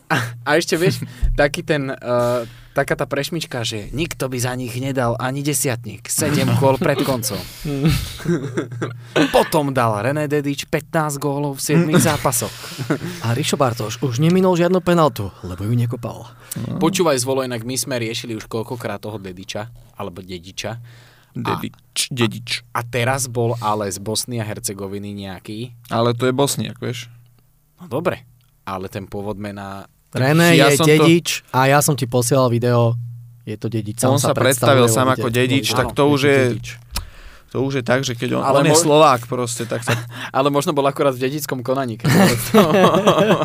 A 0.42 0.58
ešte 0.58 0.74
vieš, 0.74 1.02
taký 1.38 1.62
ten, 1.62 1.90
uh, 1.94 2.42
taká 2.72 2.94
tá 2.94 3.06
prešmička, 3.06 3.66
že 3.66 3.90
nikto 3.90 4.30
by 4.30 4.38
za 4.38 4.52
nich 4.54 4.74
nedal 4.78 5.18
ani 5.18 5.42
desiatník. 5.42 6.06
7 6.06 6.46
gól 6.60 6.78
pred 6.78 7.02
koncom. 7.02 7.38
Potom 9.36 9.74
dal 9.74 10.10
René 10.10 10.30
Dedič 10.30 10.70
15 10.70 11.18
gólov 11.18 11.58
v 11.58 11.86
7 11.86 11.90
zápasoch. 12.10 12.52
A 13.26 13.34
Rišo 13.34 13.58
Bartoš 13.58 13.98
už 14.02 14.22
neminul 14.22 14.54
žiadnu 14.54 14.78
penaltu, 14.82 15.28
lebo 15.42 15.66
ju 15.66 15.74
nekopal. 15.74 16.30
Počúvaj 16.78 17.18
zvolo, 17.18 17.46
inak 17.46 17.62
my 17.66 17.76
sme 17.78 17.98
riešili 17.98 18.34
už 18.34 18.50
koľkokrát 18.50 19.02
toho 19.02 19.18
Dediča, 19.18 19.70
alebo 19.98 20.22
Dediča. 20.22 20.78
Dedič, 21.30 22.10
dedič. 22.10 22.66
A 22.74 22.82
teraz 22.82 23.30
bol 23.30 23.54
ale 23.62 23.86
z 23.86 24.02
Bosny 24.02 24.42
a 24.42 24.44
Hercegoviny 24.46 25.14
nejaký. 25.14 25.70
Ale 25.86 26.10
to 26.10 26.26
je 26.26 26.34
Bosniak, 26.34 26.82
vieš. 26.82 27.06
No 27.78 27.86
dobre, 27.86 28.26
ale 28.66 28.90
ten 28.90 29.06
pôvod 29.06 29.38
mena... 29.38 29.86
René 30.10 30.54
Ja 30.54 30.68
je 30.68 30.76
som 30.76 30.84
to- 30.84 30.92
dedič 30.92 31.46
a 31.50 31.66
ja 31.66 31.78
som 31.78 31.94
ti 31.94 32.04
posielal 32.04 32.48
video, 32.48 32.98
je 33.46 33.54
to 33.54 33.66
dedič. 33.66 34.02
On 34.02 34.16
sa 34.16 34.34
predstavil 34.34 34.86
sám 34.86 35.12
ako 35.12 35.28
dedič, 35.28 35.70
vo 35.70 35.76
tak 35.76 35.86
to 35.92 36.02
už 36.08 36.20
je- 36.20 36.48
dedič. 36.50 36.68
To 37.50 37.66
už 37.66 37.78
je 37.78 37.84
tak, 37.84 38.06
že 38.06 38.14
keď 38.14 38.38
on, 38.38 38.42
Ale 38.44 38.62
on 38.62 38.66
je 38.70 38.70
mo- 38.70 38.78
Slovák 38.80 39.26
proste, 39.26 39.66
tak 39.66 39.82
sa... 39.82 39.98
Ale 40.30 40.54
možno 40.54 40.70
bol 40.70 40.86
akurát 40.86 41.10
v 41.10 41.26
dedickom 41.26 41.66
konaní. 41.66 41.98
keď 41.98 42.06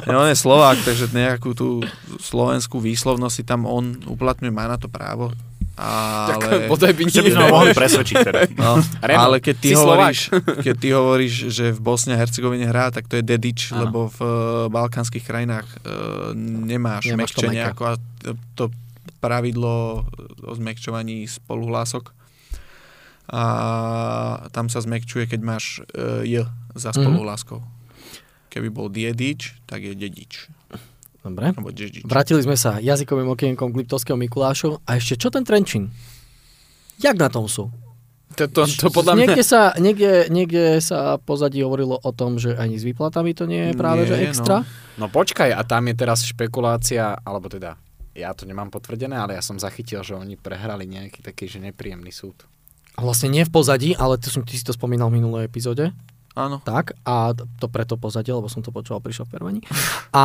Ja, 0.06 0.14
on 0.22 0.30
je 0.30 0.38
Slovák, 0.38 0.78
takže 0.86 1.10
nejakú 1.10 1.58
tú 1.58 1.82
slovenskú 2.22 2.78
výslovnosť 2.78 3.34
si 3.34 3.44
tam 3.44 3.66
on 3.66 3.98
uplatňuje, 4.06 4.54
má 4.54 4.70
na 4.70 4.78
to 4.78 4.86
právo. 4.86 5.34
Ale, 5.76 6.72
Bodaj 6.72 6.96
by 6.96 7.04
by 7.04 7.12
sme 7.12 7.36
ho 7.36 7.52
mohli 7.52 7.76
presvedčiť 7.76 8.16
teda. 8.24 8.40
no, 8.64 8.80
Remo, 9.04 9.20
ale 9.20 9.44
keď 9.44 9.56
ty, 9.60 9.70
si 9.72 9.76
hovoríš, 9.76 10.20
keď 10.66 10.76
ty 10.80 10.88
hovoríš, 10.96 11.34
že 11.52 11.66
v 11.76 11.80
Bosne 11.84 12.16
a 12.16 12.20
Hercegovine 12.20 12.64
hrá, 12.64 12.96
tak 12.96 13.12
to 13.12 13.20
je 13.20 13.24
dedič, 13.28 13.76
Áno. 13.76 13.84
lebo 13.84 14.00
v 14.08 14.20
uh, 14.24 14.30
balkánskych 14.72 15.28
krajinách 15.28 15.68
uh, 15.84 16.32
nemáš, 16.38 17.12
Nemáš 17.12 17.36
to 17.36 17.44
mekčenie 17.44 17.62
ako 17.68 17.84
a 17.92 17.94
to, 18.56 18.72
pravidlo 19.20 20.06
o 20.46 20.52
zmekčovaní 20.56 21.28
spoluhlások. 21.28 22.16
A 23.26 23.44
tam 24.54 24.70
sa 24.70 24.80
zmekčuje, 24.80 25.26
keď 25.26 25.42
máš 25.42 25.82
uh, 25.92 26.22
j 26.22 26.46
za 26.72 26.94
Mhm. 26.94 27.04
spoluhláskou. 27.04 27.60
Keby 28.48 28.72
bol 28.72 28.88
diedič, 28.88 29.60
tak 29.68 29.84
je 29.84 29.92
dedič. 29.92 30.48
Dobre. 31.26 31.58
Vrátili 32.06 32.46
sme 32.46 32.54
sa 32.54 32.78
jazykovým 32.78 33.34
okienkom 33.34 33.74
k 33.74 33.78
Liptovského 33.82 34.14
Mikulášu. 34.14 34.78
A 34.86 35.02
ešte 35.02 35.18
čo 35.18 35.34
ten 35.34 35.42
Trenčín? 35.42 35.90
Jak 37.02 37.18
na 37.18 37.34
tom 37.34 37.50
sú? 37.50 37.74
To, 38.36 38.46
to, 38.52 38.68
to 38.68 38.92
podľa 38.92 39.16
mňa... 39.16 39.22
niekde, 39.26 39.46
sa, 39.48 39.74
niekde, 39.80 40.28
niekde 40.28 40.84
sa 40.84 41.16
pozadí 41.18 41.64
hovorilo 41.64 41.96
o 41.96 42.12
tom, 42.12 42.36
že 42.36 42.54
ani 42.54 42.76
s 42.76 42.84
výplatami 42.84 43.32
to 43.32 43.48
nie 43.48 43.72
je 43.72 43.74
práve 43.74 44.04
Nie, 44.04 44.10
že 44.12 44.16
no. 44.16 44.24
extra. 44.28 44.56
No 45.00 45.06
počkaj, 45.08 45.56
a 45.56 45.62
tam 45.64 45.88
je 45.88 45.96
teraz 45.96 46.28
špekulácia, 46.28 47.16
alebo 47.24 47.48
teda, 47.48 47.80
ja 48.12 48.36
to 48.36 48.44
nemám 48.44 48.68
potvrdené, 48.68 49.16
ale 49.16 49.40
ja 49.40 49.44
som 49.46 49.56
zachytil, 49.56 50.04
že 50.04 50.20
oni 50.20 50.36
prehrali 50.36 50.84
nejaký 50.84 51.24
taký, 51.24 51.48
že 51.48 51.64
nepríjemný 51.64 52.12
súd. 52.12 52.44
Vlastne 53.00 53.32
nie 53.32 53.48
v 53.48 53.52
pozadí, 53.56 53.90
ale 53.96 54.20
ty, 54.20 54.28
som, 54.28 54.44
ty 54.44 54.60
si 54.60 54.68
to 54.68 54.76
spomínal 54.76 55.08
v 55.08 55.24
minulej 55.24 55.48
epizóde. 55.48 55.96
Áno. 56.36 56.60
Tak, 56.60 57.00
a 57.02 57.32
to 57.32 57.66
preto 57.66 57.96
pozadie, 57.96 58.30
lebo 58.30 58.46
som 58.46 58.60
to 58.60 58.68
počúval, 58.68 59.00
prišiel 59.00 59.24
v 59.24 59.32
Pervani. 59.32 59.62
A 60.12 60.24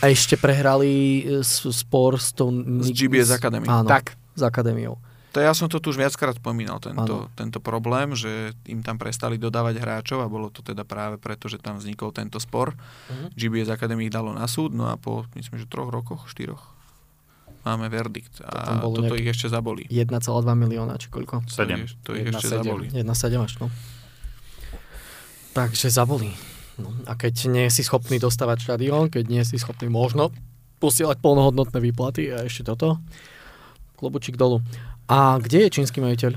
ešte 0.00 0.34
prehrali 0.34 0.92
e, 1.20 1.44
s- 1.44 1.68
spor 1.70 2.16
s 2.16 2.32
tou... 2.32 2.48
Z 2.80 2.88
GBS 2.90 3.28
Academy. 3.30 3.64
Áno, 3.64 3.84
Tak, 3.84 4.16
s 4.32 4.40
akadémiou. 4.40 4.96
To 5.30 5.38
ja 5.38 5.50
som 5.50 5.66
to 5.66 5.76
tu 5.76 5.90
už 5.90 5.98
viackrát 5.98 6.32
spomínal, 6.32 6.78
tento, 6.78 7.26
tento 7.34 7.58
problém, 7.58 8.14
že 8.14 8.30
im 8.64 8.80
tam 8.80 8.96
prestali 8.96 9.34
dodávať 9.34 9.76
hráčov 9.76 10.18
a 10.18 10.28
bolo 10.28 10.46
to 10.46 10.62
teda 10.62 10.80
práve 10.80 11.18
preto, 11.18 11.44
že 11.44 11.58
tam 11.58 11.74
vznikol 11.74 12.08
tento 12.08 12.38
spor. 12.38 12.72
Mhm. 13.08 13.34
GBS 13.34 13.68
Academy 13.68 14.06
ich 14.06 14.14
dalo 14.14 14.30
na 14.30 14.46
súd, 14.46 14.70
no 14.70 14.86
a 14.86 14.94
po, 14.94 15.26
myslím, 15.34 15.58
že 15.58 15.66
troch 15.66 15.88
rokoch, 15.88 16.24
štyroch, 16.26 16.62
máme 17.62 17.88
verdikt. 17.88 18.40
A 18.40 18.78
bolo 18.78 19.02
toto 19.02 19.12
ich 19.14 19.26
ešte 19.26 19.48
zabolí. 19.48 19.84
1,2 19.88 20.08
milióna, 20.54 20.96
či 20.96 21.08
koľko? 21.08 21.42
To 21.42 21.52
7. 21.52 21.82
ich- 21.82 21.98
To 22.00 22.12
ich 22.12 22.24
Jedna 22.24 22.38
ešte 22.38 22.48
sedem. 22.48 22.62
zabolí. 22.62 22.86
1,7 22.94 23.42
až, 23.42 23.52
no. 23.58 23.66
Takže 25.54 25.86
zabolí. 25.88 26.34
No, 26.74 26.90
a 27.06 27.14
keď 27.14 27.46
nie 27.46 27.66
si 27.70 27.86
schopný 27.86 28.18
dostávať 28.18 28.66
štadión, 28.66 29.06
keď 29.06 29.24
nie 29.30 29.42
si 29.46 29.54
schopný 29.62 29.86
možno 29.86 30.34
posielať 30.82 31.22
plnohodnotné 31.22 31.78
výplaty 31.78 32.34
a 32.34 32.42
ešte 32.42 32.66
toto, 32.66 32.98
klobučík 33.94 34.34
dolu. 34.34 34.58
A 35.06 35.38
kde 35.38 35.70
je 35.70 35.80
čínsky 35.80 36.02
majiteľ? 36.02 36.34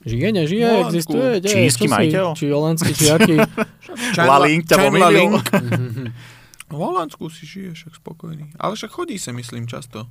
Žije, 0.00 0.28
nežije, 0.32 0.64
Holandsku. 0.64 0.88
existuje? 0.88 1.28
Kde, 1.44 1.48
Čínsky 1.52 1.84
čo 1.84 1.90
si? 1.92 1.92
majiteľ? 1.92 2.26
Či 2.32 2.44
holandský, 2.48 2.92
či 2.96 3.06
aký? 3.12 3.36
Lalink 4.32 4.64
ťa 4.64 4.76
pomýlil. 4.80 5.36
V 6.70 6.78
Holandsku 6.78 7.26
si 7.34 7.44
žije 7.50 7.74
však 7.74 7.98
spokojný. 7.98 8.54
Ale 8.54 8.78
však 8.78 8.94
chodí 8.94 9.18
sa, 9.18 9.34
myslím, 9.34 9.66
často. 9.66 10.06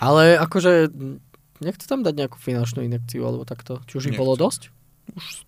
Ale 0.00 0.40
akože, 0.40 0.88
nechce 1.60 1.84
tam 1.84 2.00
dať 2.00 2.24
nejakú 2.24 2.40
finančnú 2.40 2.80
inekciu, 2.80 3.20
alebo 3.20 3.44
takto. 3.44 3.84
Či 3.84 3.94
už 4.00 4.04
ich 4.10 4.16
bolo 4.16 4.32
dosť? 4.32 4.72
Už 5.12 5.44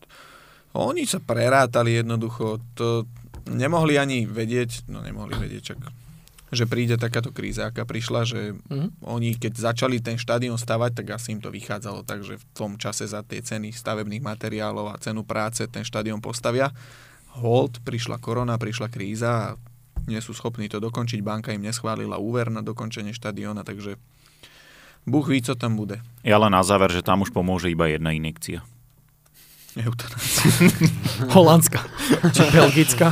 oni 0.73 1.05
sa 1.05 1.21
prerátali 1.21 2.01
jednoducho. 2.01 2.61
To 2.77 3.05
nemohli 3.49 3.99
ani 3.99 4.25
vedieť, 4.25 4.89
no 4.89 5.05
nemohli 5.05 5.37
vedieť, 5.37 5.63
čak, 5.75 5.79
že 6.53 6.69
príde 6.69 7.01
takáto 7.01 7.33
kríza, 7.33 7.73
aká 7.73 7.89
prišla, 7.89 8.21
že 8.29 8.41
Mhm. 8.69 9.05
oni 9.05 9.37
keď 9.37 9.53
začali 9.73 10.01
ten 10.05 10.21
štadión 10.21 10.61
stavať, 10.61 11.01
tak 11.01 11.17
asi 11.17 11.33
im 11.37 11.41
to 11.41 11.49
vychádzalo 11.49 12.05
tak, 12.05 12.25
že 12.25 12.37
v 12.37 12.45
tom 12.53 12.77
čase 12.77 13.09
za 13.09 13.25
tie 13.25 13.41
ceny 13.41 13.73
stavebných 13.73 14.21
materiálov 14.21 14.93
a 14.93 15.01
cenu 15.01 15.25
práce 15.25 15.65
ten 15.69 15.85
štadión 15.85 16.21
postavia. 16.21 16.73
Hold, 17.41 17.81
prišla 17.81 18.21
korona, 18.21 18.61
prišla 18.61 18.93
kríza 18.93 19.31
a 19.33 19.57
nie 20.05 20.21
sú 20.21 20.37
schopní 20.37 20.69
to 20.69 20.83
dokončiť. 20.83 21.25
Banka 21.25 21.55
im 21.57 21.65
neschválila 21.65 22.21
úver 22.21 22.53
na 22.53 22.61
dokončenie 22.61 23.17
štadióna, 23.17 23.65
takže 23.65 23.97
Búh 25.03 25.27
ví, 25.27 25.43
co 25.43 25.59
tam 25.59 25.75
bude. 25.75 25.99
Ja 26.23 26.39
len 26.39 26.55
na 26.55 26.63
záver, 26.63 26.95
že 26.95 27.03
tam 27.03 27.27
už 27.27 27.35
pomôže 27.35 27.67
iba 27.67 27.91
jedna 27.91 28.15
inekcia. 28.15 28.63
Eutanácia. 29.75 30.49
Holandská. 31.35 31.81
Či 32.31 32.43
Belgická. 32.51 33.09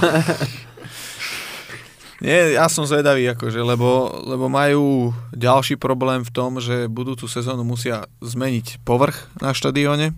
Nie, 2.20 2.52
ja 2.52 2.68
som 2.68 2.84
zvedavý, 2.84 3.24
akože, 3.32 3.64
lebo, 3.64 3.88
lebo 4.28 4.52
majú 4.52 5.08
ďalší 5.32 5.80
problém 5.80 6.20
v 6.20 6.28
tom, 6.28 6.60
že 6.60 6.84
budúcu 6.84 7.24
sezónu 7.24 7.64
musia 7.64 8.04
zmeniť 8.20 8.84
povrch 8.84 9.16
na 9.40 9.56
štadióne. 9.56 10.12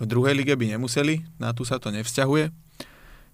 V 0.00 0.04
druhej 0.04 0.32
lige 0.32 0.56
by 0.56 0.76
nemuseli, 0.76 1.28
na 1.36 1.52
tu 1.52 1.68
sa 1.68 1.76
to 1.76 1.92
nevzťahuje. 1.92 2.48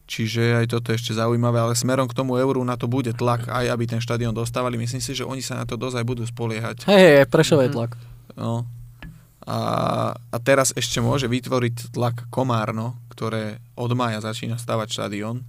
Čiže 0.02 0.58
aj 0.58 0.66
toto 0.68 0.90
je 0.90 0.98
ešte 0.98 1.14
zaujímavé, 1.14 1.62
ale 1.62 1.78
smerom 1.78 2.10
k 2.10 2.18
tomu 2.18 2.34
euru 2.34 2.58
na 2.66 2.74
to 2.74 2.90
bude 2.90 3.14
tlak, 3.14 3.46
aj 3.46 3.70
aby 3.70 3.86
ten 3.86 4.02
štadión 4.02 4.34
dostávali. 4.34 4.74
Myslím 4.74 4.98
si, 4.98 5.14
že 5.14 5.22
oni 5.22 5.38
sa 5.38 5.54
na 5.54 5.64
to 5.64 5.78
dosť 5.78 6.02
aj 6.02 6.06
budú 6.06 6.26
spoliehať. 6.26 6.90
Hej, 6.90 7.22
hej, 7.22 7.26
Prešové 7.30 7.70
Mhm. 7.70 7.72
tlak. 7.72 7.90
No. 8.34 8.66
A, 9.42 9.58
a 10.14 10.36
teraz 10.38 10.70
ešte 10.72 11.02
môže 11.02 11.26
vytvoriť 11.26 11.90
tlak 11.90 12.30
Komárno, 12.30 12.94
ktoré 13.10 13.58
od 13.74 13.90
mája 13.92 14.22
začína 14.22 14.54
stavať 14.56 14.88
štadión. 14.88 15.42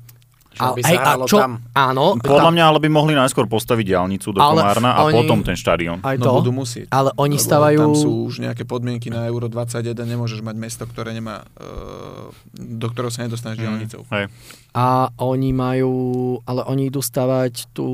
A- 0.53 0.77
by 0.77 0.85
hej, 0.85 0.97
sa 1.01 1.17
a 1.17 1.25
čo? 1.25 1.37
tam. 1.41 1.65
Áno, 1.73 2.13
Podľa 2.21 2.45
tam, 2.45 2.53
mňa 2.53 2.65
ale 2.69 2.77
by 2.77 2.89
mohli 2.93 3.17
najskôr 3.17 3.49
postaviť 3.49 3.85
diálnicu 3.89 4.29
do 4.29 4.37
Ale 4.37 4.61
Komárna 4.61 4.93
a 4.93 5.09
oni- 5.09 5.17
potom 5.17 5.41
ten 5.41 5.57
štadión. 5.57 5.97
aj 6.05 6.21
No 6.21 6.25
to. 6.29 6.33
budú 6.45 6.51
musieť. 6.53 6.93
Ale 6.93 7.09
oni 7.17 7.41
Lebo 7.41 7.45
stavajú... 7.49 7.79
Tam 7.81 7.97
sú 7.97 8.11
už 8.29 8.35
nejaké 8.37 8.61
podmienky 8.61 9.09
na 9.09 9.25
Euro 9.25 9.49
21, 9.49 9.97
nemôžeš 9.97 10.45
mať 10.45 10.53
mesto, 10.53 10.85
ktoré 10.85 11.09
nemá, 11.09 11.41
uh, 11.57 12.29
do 12.53 12.85
ktorého 12.85 13.09
sa 13.09 13.25
nedostaneš 13.25 13.65
diálnicou. 13.65 14.05
Hej. 14.13 14.29
A 14.77 15.09
oni 15.17 15.49
majú, 15.57 15.93
ale 16.45 16.61
oni 16.69 16.93
idú 16.93 17.01
stavať 17.01 17.73
tú, 17.73 17.89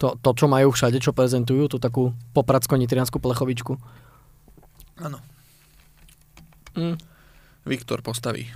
to, 0.00 0.16
to, 0.24 0.30
čo 0.32 0.48
majú 0.48 0.72
všade, 0.72 0.96
čo 0.96 1.12
prezentujú, 1.12 1.68
tú 1.68 1.76
takú 1.76 2.16
popradsko-nitrianskú 2.32 3.20
plechovičku. 3.20 3.76
Áno. 4.96 5.18
Mm. 6.72 6.96
Viktor 7.64 7.98
postaví. 8.00 8.46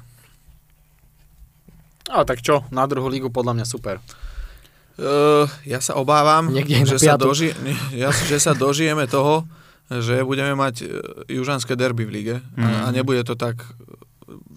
Ale 2.07 2.25
tak 2.25 2.41
čo, 2.41 2.65
na 2.69 2.85
druhú 2.85 3.07
lígu 3.07 3.29
podľa 3.29 3.53
mňa 3.55 3.67
super. 3.67 4.01
Uh, 4.99 5.47
ja 5.63 5.79
sa 5.79 5.95
obávam, 5.95 6.51
Niekde 6.51 6.83
že 6.85 6.99
sa, 6.99 7.15
doži- 7.15 7.55
ja, 7.95 8.11
že 8.11 8.37
sa 8.37 8.51
dožijeme 8.51 9.07
toho, 9.07 9.47
že 9.89 10.21
budeme 10.21 10.53
mať 10.53 10.75
uh, 10.81 10.89
južanské 11.27 11.73
derby 11.73 12.03
v 12.03 12.13
lige 12.13 12.37
Mm. 12.53 12.65
a, 12.65 12.69
a 12.83 12.89
nebude 12.91 13.23
to 13.23 13.33
tak 13.33 13.63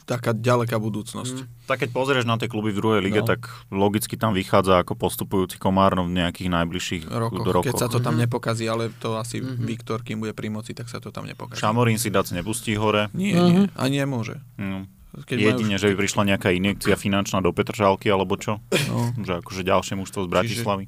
taká 0.04 0.32
ďaleká 0.32 0.76
budúcnosť. 0.76 1.66
Tak 1.66 1.82
keď 1.82 1.90
pozrieš 1.92 2.26
na 2.26 2.36
tie 2.36 2.46
kluby 2.46 2.72
v 2.72 2.78
druhej 2.78 3.02
lige, 3.02 3.22
No. 3.22 3.28
tak 3.28 3.48
logicky 3.70 4.16
tam 4.16 4.32
vychádza 4.32 4.80
ako 4.80 4.96
postupujúci 4.96 5.56
Komárno 5.56 6.04
v 6.04 6.18
nejakých 6.18 6.50
najbližších 6.50 7.04
Rokoch, 7.08 7.42
rokoch. 7.42 7.66
keď 7.66 7.74
sa 7.76 7.88
to 7.88 8.00
tam 8.00 8.16
Mhm. 8.16 8.22
nepokazí, 8.28 8.66
ale 8.66 8.92
to 8.94 9.16
asi 9.16 9.40
Mhm. 9.40 9.64
Viktor, 9.64 10.02
kým 10.02 10.20
bude 10.20 10.32
pri 10.32 10.48
moci, 10.48 10.72
tak 10.72 10.88
sa 10.88 10.98
to 10.98 11.10
tam 11.10 11.24
nepokazí. 11.24 11.58
Šamorín 11.58 11.96
si 11.96 12.08
dac 12.08 12.28
nepustí 12.30 12.76
hore. 12.76 13.08
Nie, 13.14 13.34
Mhm. 13.34 13.48
nie, 13.48 13.64
ani 13.74 13.96
nemôže. 14.00 14.40
No. 14.56 14.88
Keď 15.12 15.38
Jedine, 15.38 15.76
že 15.76 15.92
by 15.92 15.96
prišla 16.00 16.24
nejaká 16.26 16.50
injekcia 16.50 16.96
finančná 16.96 17.44
do 17.44 17.52
Petržalky 17.52 18.08
alebo 18.08 18.40
čo. 18.40 18.64
No. 18.88 19.12
Že 19.20 19.44
akože 19.44 19.62
ďalšie 19.62 20.00
mužstvo 20.00 20.24
z 20.24 20.30
Bratislavy. 20.30 20.88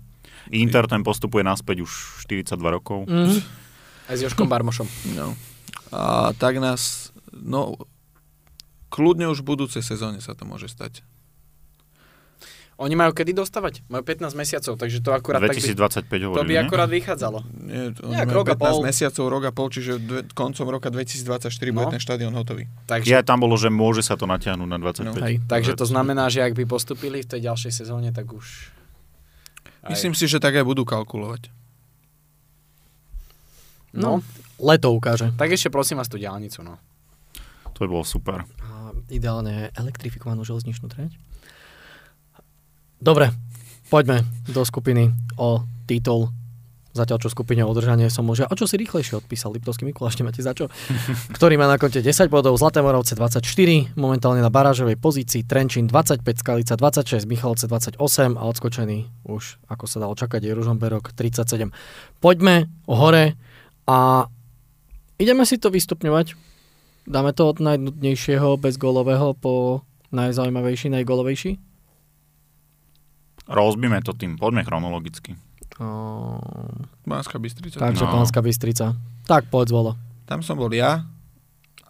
Inter 0.50 0.88
ten 0.88 1.04
postupuje 1.04 1.44
naspäť 1.44 1.84
už 1.84 1.92
42 2.24 2.72
rokov. 2.72 3.04
Mm. 3.04 3.40
Aj 4.08 4.16
s 4.16 4.24
Joškom 4.24 4.48
Barmošom. 4.48 4.88
No. 5.16 5.36
A 5.92 6.32
tak 6.34 6.56
nás, 6.58 7.12
no, 7.32 7.76
kľudne 8.94 9.26
už 9.26 9.42
v 9.42 9.50
budúcej 9.50 9.82
sezóne 9.82 10.22
sa 10.22 10.32
to 10.32 10.46
môže 10.46 10.70
stať. 10.70 11.02
Oni 12.76 12.94
majú 12.94 13.10
kedy 13.12 13.34
dostávať? 13.34 13.86
Majú 13.86 14.02
15 14.04 14.34
mesiacov, 14.34 14.74
takže 14.76 14.98
to 15.00 15.14
akurát 15.14 15.38
tak 15.40 15.54
by, 15.54 15.62
2025 15.62 16.10
to 16.10 16.26
hovorili, 16.28 16.42
by 16.44 16.52
nie? 16.52 16.60
akurát 16.60 16.90
vychádzalo. 16.90 17.40
Nie, 17.56 17.84
to 17.92 18.02
Nejak 18.04 18.26
majú 18.28 18.36
rok 18.36 18.48
a 18.48 18.56
15 18.56 18.60
pol. 18.60 18.82
mesiacov, 18.84 19.24
rok 19.30 19.44
a 19.44 19.52
pol, 19.52 19.68
čiže 19.70 19.92
dve, 19.96 20.20
koncom 20.28 20.66
roka 20.68 20.90
2024 20.90 21.54
bude 21.70 21.86
No. 21.86 21.92
ten 21.92 22.02
štadión 22.02 22.34
hotový. 22.34 22.66
Takže, 22.84 23.06
Ja 23.08 23.22
tam 23.22 23.38
bolo, 23.40 23.56
že 23.56 23.70
môže 23.70 24.02
sa 24.02 24.14
to 24.14 24.26
natiahnuť 24.26 24.66
na 24.68 24.78
25. 24.80 25.06
No. 25.06 25.14
Hej. 25.16 25.46
takže 25.46 25.74
to 25.76 25.86
znamená, 25.86 26.26
že 26.28 26.42
ak 26.42 26.54
by 26.56 26.66
postupili 26.66 27.22
v 27.22 27.30
tej 27.30 27.46
ďalšej 27.46 27.72
sezóne, 27.76 28.10
tak 28.10 28.26
už... 28.28 28.74
Aj- 29.80 29.90
Myslím 29.90 30.12
si, 30.12 30.26
že 30.26 30.38
tak 30.38 30.54
aj 30.54 30.66
budú 30.66 30.82
kalkulovať. 30.84 31.54
No, 33.94 34.26
Leto 34.58 34.90
ukáže. 34.90 35.30
tak 35.32 35.52
ešte 35.52 35.70
prosím 35.70 36.02
vás 36.02 36.10
tú 36.10 36.18
diálnicu, 36.18 36.66
no. 36.66 36.82
To 37.70 37.80
by 37.80 37.90
bolo 37.92 38.02
super. 38.02 38.42
A 39.04 39.12
ideálne 39.12 39.70
elektrifikovanú 39.76 40.48
železničnú 40.48 40.88
trať. 40.88 41.16
Dobre, 43.04 43.36
poďme 43.92 44.24
do 44.48 44.64
skupiny 44.64 45.12
o 45.36 45.68
titul. 45.84 46.32
Zatiaľ 46.94 47.26
čo 47.26 47.34
skupine 47.34 47.66
o 47.66 47.74
udržanie 47.74 48.06
som 48.14 48.30
už... 48.30 48.46
O 48.48 48.56
čo 48.56 48.70
si 48.70 48.78
rýchlejšie 48.78 49.18
odpísal 49.18 49.50
Liptovský 49.58 49.82
Mikuláš, 49.82 50.14
nemáte 50.22 50.46
za 50.46 50.54
čo? 50.54 50.70
Ktorý 51.36 51.58
má 51.58 51.66
na 51.66 51.82
konte 51.82 52.06
10 52.06 52.30
bodov, 52.30 52.54
Zlaté 52.56 52.86
Moravce 52.86 53.18
24, 53.18 53.44
momentálne 53.98 54.46
na 54.46 54.54
barážovej 54.54 55.02
pozícii, 55.02 55.42
Trenčín 55.42 55.90
25, 55.90 56.22
Skalica 56.22 56.78
26, 56.78 57.26
Michalovce 57.26 57.66
28 57.66 57.98
a 58.38 58.44
odskočený 58.46 59.26
už, 59.26 59.58
ako 59.74 59.84
sa 59.90 60.06
dalo 60.06 60.14
čakať, 60.14 60.46
je 60.46 60.54
Ružomberok 60.54 61.18
37. 61.18 61.74
Poďme 62.22 62.70
hore 62.86 63.36
a 63.90 64.30
ideme 65.18 65.50
si 65.50 65.58
to 65.58 65.74
vystupňovať. 65.74 66.53
Dáme 67.04 67.36
to 67.36 67.52
od 67.52 67.60
najnudnejšieho 67.60 68.56
bezgólového 68.56 69.36
po 69.36 69.84
najzaujímavejší, 70.16 70.88
najgolovejší. 70.94 71.60
Rozbíme 73.44 74.00
to 74.08 74.16
tým, 74.16 74.40
poďme 74.40 74.64
chronologicky. 74.64 75.36
Uh, 75.82 76.40
Banská 77.04 77.42
Bystrica. 77.42 77.82
takže 77.82 78.06
No. 78.08 78.24
Bystrica. 78.46 78.96
Tak 79.28 79.50
povedz 79.52 79.74
volo. 79.74 79.98
Tam 80.24 80.40
som 80.40 80.56
bol 80.56 80.72
ja. 80.72 81.04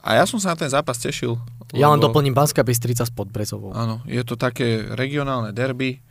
A 0.01 0.18
ja 0.18 0.26
som 0.26 0.41
sa 0.41 0.55
na 0.55 0.59
ten 0.59 0.72
zápas 0.72 0.97
tešil. 0.97 1.38
Ja 1.74 1.89
len 1.93 1.97
lebo- 2.01 2.09
doplním 2.09 2.34
Pánska 2.34 2.61
Bystrica 2.66 3.05
s 3.05 3.11
Podbrezovou. 3.14 3.74
Áno, 3.74 4.01
je 4.05 4.22
to 4.26 4.38
také 4.38 4.84
regionálne 4.93 5.53
derby 5.53 6.01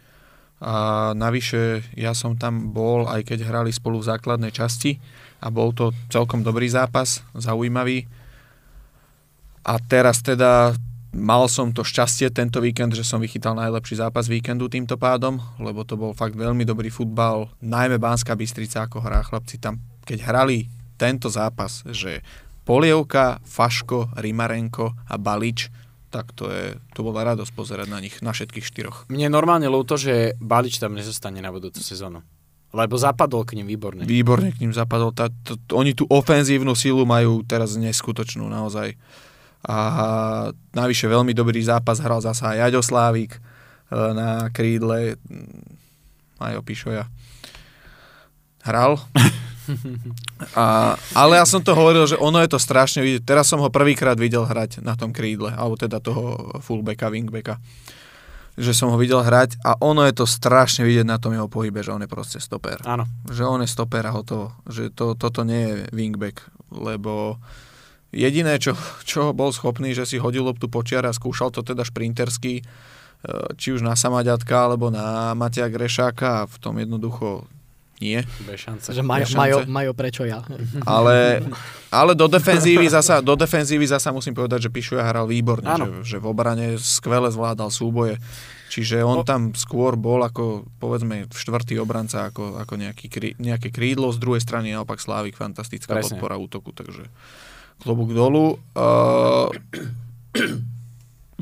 a 0.62 1.10
navyše 1.14 1.82
ja 1.98 2.14
som 2.14 2.38
tam 2.38 2.70
bol, 2.70 3.06
aj 3.10 3.26
keď 3.26 3.46
hrali 3.50 3.74
spolu 3.74 3.98
v 3.98 4.08
základnej 4.14 4.54
časti 4.54 4.98
a 5.42 5.50
bol 5.50 5.74
to 5.74 5.90
celkom 6.10 6.46
dobrý 6.46 6.70
zápas, 6.70 7.26
zaujímavý. 7.34 8.06
A 9.62 9.78
teraz 9.78 10.22
teda 10.22 10.74
mal 11.12 11.44
som 11.46 11.70
to 11.70 11.84
šťastie 11.84 12.32
tento 12.32 12.58
víkend, 12.58 12.96
že 12.96 13.06
som 13.06 13.20
vychytal 13.22 13.54
najlepší 13.54 14.00
zápas 14.00 14.26
víkendu 14.26 14.66
týmto 14.66 14.96
pádom, 14.98 15.38
lebo 15.60 15.84
to 15.84 15.94
bol 15.94 16.16
fakt 16.16 16.34
veľmi 16.34 16.64
dobrý 16.64 16.88
futbal, 16.88 17.52
najmä 17.60 18.00
Banská 18.00 18.32
Bystrica 18.34 18.88
ako 18.88 19.04
hrá 19.04 19.20
chlapci 19.22 19.60
tam, 19.60 19.78
keď 20.02 20.18
hrali 20.24 20.66
tento 20.96 21.28
zápas, 21.28 21.84
že 21.90 22.24
Polievka, 22.62 23.42
Faško, 23.42 24.14
Rimarenko 24.18 24.94
a 25.10 25.14
Balič, 25.18 25.68
tak 26.12 26.30
to, 26.36 26.46
je, 26.52 26.78
to 26.92 27.00
bola 27.02 27.34
radosť 27.34 27.52
pozerať 27.56 27.88
na 27.90 27.98
nich, 27.98 28.20
na 28.22 28.30
všetkých 28.30 28.64
štyroch. 28.64 28.98
Mne 29.10 29.32
normálne 29.32 29.66
ľúto, 29.66 29.98
že 29.98 30.38
Balič 30.38 30.78
tam 30.78 30.94
nezostane 30.94 31.42
na 31.42 31.50
budúcu 31.50 31.80
sezónu. 31.80 32.22
Lebo 32.72 32.96
zapadol 32.96 33.44
k 33.44 33.60
ním 33.60 33.68
výborne. 33.68 34.08
Výborne 34.08 34.48
k 34.48 34.64
ním 34.64 34.72
zapadol. 34.72 35.12
Tá, 35.12 35.28
t, 35.28 35.60
t, 35.60 35.72
oni 35.76 35.92
tú 35.92 36.08
ofenzívnu 36.08 36.72
silu 36.72 37.04
majú 37.04 37.44
teraz 37.44 37.76
neskutočnú 37.76 38.48
naozaj. 38.48 38.96
A 39.62 39.76
navyše 40.74 41.06
veľmi 41.06 41.30
dobrý 41.30 41.62
zápas 41.62 42.02
hral 42.02 42.18
zasa 42.18 42.58
aj 42.58 42.74
Slávik 42.82 43.38
e, 43.38 43.40
na 43.94 44.50
krídle. 44.50 45.14
Majo 46.42 46.60
Pišoja. 46.66 47.06
Hral. 48.66 48.98
A, 50.58 50.98
ale 51.14 51.38
ja 51.38 51.46
som 51.46 51.62
to 51.62 51.70
hovoril, 51.70 52.02
že 52.02 52.18
ono 52.18 52.42
je 52.42 52.50
to 52.50 52.58
strašne 52.58 52.98
vidieť. 52.98 53.22
Teraz 53.22 53.46
som 53.46 53.62
ho 53.62 53.70
prvýkrát 53.70 54.18
videl 54.18 54.42
hrať 54.42 54.82
na 54.82 54.98
tom 54.98 55.14
krídle, 55.14 55.54
alebo 55.54 55.78
teda 55.78 56.02
toho 56.02 56.58
fullbacka, 56.60 57.14
wingbacka. 57.14 57.62
Že 58.58 58.72
som 58.74 58.88
ho 58.92 58.98
videl 59.00 59.22
hrať 59.22 59.62
a 59.64 59.78
ono 59.80 60.04
je 60.04 60.12
to 60.18 60.26
strašne 60.28 60.84
vidieť 60.84 61.06
na 61.08 61.16
tom 61.16 61.32
jeho 61.32 61.48
pohybe, 61.48 61.80
že 61.80 61.94
on 61.94 62.04
je 62.04 62.10
proste 62.10 62.36
stoper 62.36 62.84
Áno. 62.84 63.08
že 63.30 63.48
on 63.48 63.64
je 63.64 63.70
stoper 63.70 64.04
a 64.04 64.12
hotovo. 64.12 64.52
Že 64.68 64.92
to, 64.92 65.06
toto 65.16 65.40
nie 65.46 65.62
je 65.62 65.74
wingback, 65.94 66.42
lebo 66.68 67.40
jediné, 68.12 68.60
čo, 68.60 68.76
čo 69.02 69.32
bol 69.32 69.50
schopný, 69.50 69.96
že 69.96 70.04
si 70.04 70.20
hodil 70.20 70.44
loptu 70.44 70.68
počiar 70.68 71.08
a 71.08 71.16
skúšal 71.16 71.50
to 71.50 71.64
teda 71.64 71.82
šprintersky, 71.82 72.60
e, 72.60 72.64
či 73.56 73.72
už 73.72 73.80
na 73.80 73.96
Samaďatka 73.96 74.68
alebo 74.68 74.92
na 74.92 75.32
Matia 75.32 75.66
Grešáka 75.66 76.44
a 76.44 76.48
v 76.48 76.56
tom 76.60 76.76
jednoducho 76.78 77.48
nie. 78.02 78.18
Bez 78.42 78.66
šance. 78.66 78.90
Že 78.90 79.02
majo, 79.06 79.26
šance. 79.30 79.38
majo, 79.38 79.58
majo, 79.70 79.92
prečo 79.94 80.26
ja? 80.26 80.42
Ale, 80.82 81.46
ale 81.94 82.12
do, 82.18 82.26
defenzívy 82.26 82.90
zasa, 82.90 83.22
do 83.22 83.38
defenzívy 83.38 83.86
zasa 83.86 84.10
musím 84.10 84.34
povedať, 84.34 84.66
že 84.66 84.74
Pišuja 84.74 85.06
hral 85.06 85.30
výborne, 85.30 85.70
Áno. 85.70 86.02
že, 86.02 86.18
že 86.18 86.22
v 86.22 86.26
obrane 86.26 86.66
skvele 86.82 87.30
zvládal 87.30 87.70
súboje. 87.70 88.18
Čiže 88.72 89.04
on 89.04 89.20
tam 89.22 89.52
skôr 89.52 90.00
bol 90.00 90.24
ako, 90.24 90.64
povedzme, 90.80 91.28
štvrtý 91.28 91.76
obranca, 91.76 92.32
ako, 92.32 92.56
ako 92.56 92.74
nejaký, 92.80 93.36
nejaké 93.36 93.68
krídlo. 93.68 94.08
Z 94.10 94.18
druhej 94.18 94.40
strany 94.40 94.72
naopak 94.72 94.96
Slávik, 94.96 95.36
fantastická 95.36 95.92
Presne. 95.92 96.16
podpora 96.16 96.40
útoku, 96.40 96.72
takže 96.72 97.04
klobúk 97.82 98.14
dolu. 98.14 98.62
Uh, 98.78 99.50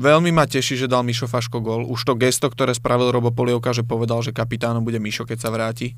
veľmi 0.01 0.33
ma 0.33 0.49
teší, 0.49 0.75
že 0.75 0.89
dal 0.89 1.05
Mišo 1.05 1.29
Faško 1.29 1.61
gol. 1.61 1.85
Už 1.85 2.01
to 2.01 2.17
gesto, 2.17 2.49
ktoré 2.49 2.73
spravil 2.73 3.13
Robo 3.13 3.29
Polievka, 3.29 3.71
že 3.71 3.85
povedal, 3.85 4.25
že 4.25 4.33
kapitánom 4.33 4.81
bude 4.81 4.97
Mišo, 4.97 5.29
keď 5.29 5.37
sa 5.37 5.53
vráti 5.53 5.93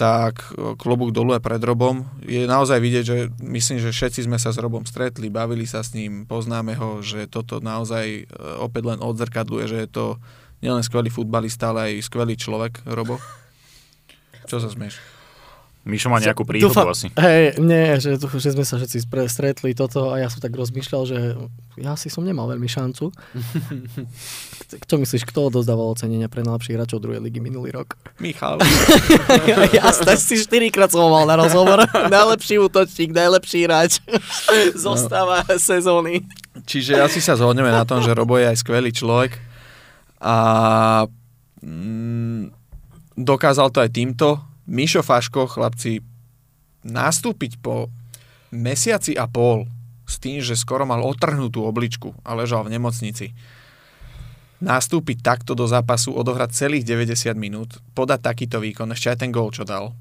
tak 0.00 0.56
e, 0.56 0.80
klobúk 0.80 1.12
dolu 1.12 1.36
aj 1.36 1.44
pred 1.44 1.60
Robom. 1.60 2.08
Je 2.24 2.48
naozaj 2.48 2.80
vidieť, 2.80 3.04
že 3.04 3.16
myslím, 3.44 3.84
že 3.84 3.92
všetci 3.92 4.24
sme 4.24 4.40
sa 4.40 4.48
s 4.48 4.56
Robom 4.56 4.88
stretli, 4.88 5.28
bavili 5.28 5.68
sa 5.68 5.84
s 5.84 5.92
ním, 5.92 6.24
poznáme 6.24 6.72
ho, 6.80 7.04
že 7.04 7.28
toto 7.28 7.60
naozaj 7.60 8.06
e, 8.08 8.22
opäť 8.64 8.96
len 8.96 9.04
odzrkadluje, 9.04 9.64
že 9.68 9.78
je 9.84 9.88
to 9.92 10.04
nielen 10.64 10.80
skvelý 10.80 11.12
futbalista, 11.12 11.76
ale 11.76 11.92
aj 11.92 12.08
skvelý 12.08 12.40
človek, 12.40 12.80
Robo. 12.88 13.20
Čo 14.48 14.64
sa 14.64 14.72
smieš? 14.72 15.19
Mišo 15.80 16.12
má 16.12 16.20
nejakú 16.20 16.44
príhodu 16.44 16.68
Dúfam- 16.76 16.92
asi. 16.92 17.08
Hej, 17.16 17.56
nie, 17.56 17.96
že, 17.96 18.20
že 18.20 18.52
sme 18.52 18.68
sa 18.68 18.76
všetci 18.76 18.98
spre, 19.00 19.24
stretli 19.32 19.72
toto 19.72 20.12
a 20.12 20.20
ja 20.20 20.28
som 20.28 20.36
tak 20.36 20.52
rozmýšľal, 20.52 21.02
že 21.08 21.18
ja 21.80 21.96
si 21.96 22.12
som 22.12 22.20
nemal 22.20 22.44
veľmi 22.52 22.68
šancu. 22.68 23.08
Čo 24.88 24.94
myslíš, 25.00 25.24
kto 25.24 25.48
odozdával 25.48 25.88
ocenenia 25.88 26.28
pre 26.28 26.44
najlepších 26.44 26.76
hráčov 26.76 27.00
druhej 27.00 27.24
ligy 27.24 27.40
minulý 27.40 27.72
rok? 27.72 27.96
Michal. 28.20 28.60
Jasné, 29.80 30.20
si 30.20 30.36
štyrikrát 30.36 30.92
som 30.92 31.08
mal 31.08 31.24
na 31.24 31.40
rozhovor. 31.40 31.88
najlepší 32.12 32.60
útočník, 32.60 33.16
najlepší 33.16 33.64
hráč. 33.64 34.04
Zostáva 34.76 35.48
sezóny. 35.56 36.28
Čiže 36.68 37.00
asi 37.00 37.24
sa 37.24 37.40
zhodneme 37.40 37.72
na 37.72 37.88
tom, 37.88 38.04
že 38.04 38.12
Robo 38.12 38.36
je 38.36 38.52
aj 38.52 38.60
skvelý 38.60 38.92
človek 38.92 39.32
a 40.20 40.36
mm, 41.64 42.52
dokázal 43.16 43.72
to 43.72 43.80
aj 43.80 43.90
týmto. 43.96 44.49
Mišo 44.68 45.00
Faško, 45.00 45.48
chlapci, 45.48 46.04
nastúpiť 46.84 47.60
po 47.60 47.88
mesiaci 48.50 49.14
a 49.14 49.30
pol 49.30 49.68
s 50.10 50.18
tým, 50.18 50.42
že 50.42 50.58
skoro 50.58 50.82
mal 50.82 51.00
otrhnutú 51.06 51.62
obličku 51.62 52.16
a 52.26 52.34
ležal 52.34 52.66
v 52.66 52.74
nemocnici. 52.74 53.30
Nastúpiť 54.60 55.24
takto 55.24 55.56
do 55.56 55.64
zápasu, 55.64 56.12
odohrať 56.12 56.52
celých 56.52 56.84
90 56.84 57.32
minút, 57.38 57.80
podať 57.96 58.20
takýto 58.20 58.60
výkon, 58.60 58.92
ešte 58.92 59.08
aj 59.14 59.18
ten 59.24 59.30
gól, 59.32 59.54
čo 59.54 59.64
dal. 59.64 59.96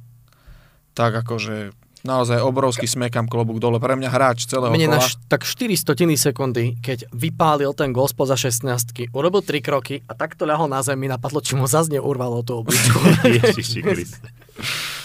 Tak 0.97 1.23
akože 1.23 1.71
naozaj 2.01 2.39
obrovský 2.39 2.85
smekam 2.85 3.25
klobúk 3.25 3.57
dole. 3.57 3.77
Pre 3.77 3.93
mňa 3.93 4.09
hráč 4.09 4.47
celého 4.47 4.71
Mne 4.71 4.89
na 4.89 4.99
kola. 4.99 5.07
š- 5.07 5.19
tak 5.27 5.43
4 5.43 5.75
stotiny 5.75 6.15
sekundy, 6.15 6.79
keď 6.79 7.11
vypálil 7.11 7.71
ten 7.71 7.91
gol 7.91 8.07
spoza 8.07 8.33
16 8.33 9.11
urobil 9.11 9.41
3 9.41 9.59
kroky 9.59 10.01
a 10.05 10.13
takto 10.13 10.43
ľahol 10.43 10.67
na 10.67 10.79
zemi, 10.79 11.05
napadlo, 11.05 11.39
či 11.39 11.53
mu 11.53 11.65
zase 11.65 11.91
neurvalo 11.91 12.39
tú 12.41 12.61
obličku. 12.61 12.97
Ježiši. 13.43 13.79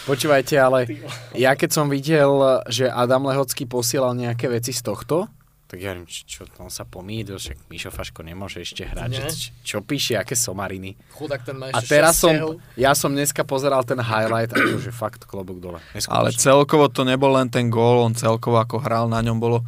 Počúvajte, 0.05 0.55
ale 0.59 0.85
ja 1.33 1.55
keď 1.55 1.71
som 1.71 1.87
videl, 1.89 2.29
že 2.69 2.87
Adam 2.87 3.25
Lehocký 3.25 3.65
posielal 3.65 4.13
nejaké 4.13 4.51
veci 4.51 4.75
z 4.75 4.83
tohto, 4.83 5.31
tak 5.65 5.81
ja 5.81 5.97
neviem, 5.97 6.05
čo, 6.05 6.45
čo 6.45 6.45
on 6.61 6.69
sa 6.69 6.85
pomýlil, 6.85 7.41
však 7.41 7.73
Mišo 7.73 7.89
Faško 7.89 8.21
nemôže 8.21 8.61
ešte 8.61 8.85
hrať, 8.85 9.11
že, 9.11 9.27
čo, 9.33 9.49
čo 9.65 9.77
píše, 9.81 10.15
aké 10.21 10.37
somariny. 10.37 10.93
Chudák 11.17 11.41
ten 11.41 11.57
má 11.57 11.73
A 11.73 11.81
ešte 11.81 11.89
teraz 11.89 12.21
šesť 12.21 12.23
som, 12.23 12.35
ja 12.77 12.93
som 12.93 13.11
dneska 13.11 13.43
pozeral 13.49 13.81
ten 13.83 13.97
highlight 13.97 14.53
a 14.53 14.61
že 14.61 14.93
fakt 14.93 15.25
klobúk 15.25 15.59
dole. 15.59 15.81
Ale 15.81 15.97
Neskutočne. 15.97 16.39
celkovo 16.39 16.87
to 16.93 17.03
nebol 17.09 17.33
len 17.33 17.49
ten 17.49 17.73
gól, 17.73 18.05
on 18.05 18.13
celkovo 18.13 18.61
ako 18.61 18.85
hral, 18.85 19.09
na 19.09 19.25
ňom 19.25 19.41
bolo 19.41 19.65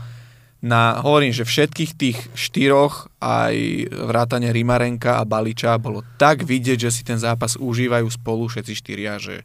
na, 0.66 0.98
hovorím, 1.04 1.30
že 1.30 1.44
všetkých 1.46 1.92
tých 1.94 2.18
štyroch, 2.32 3.12
aj 3.20 3.86
vrátane 3.92 4.50
Rimarenka 4.50 5.20
a 5.20 5.28
Baliča, 5.28 5.76
bolo 5.78 6.02
tak 6.16 6.42
vidieť, 6.42 6.88
že 6.88 6.90
si 6.90 7.02
ten 7.04 7.20
zápas 7.20 7.60
užívajú 7.60 8.08
spolu 8.08 8.48
všetci 8.48 8.72
štyria, 8.72 9.20
že 9.20 9.44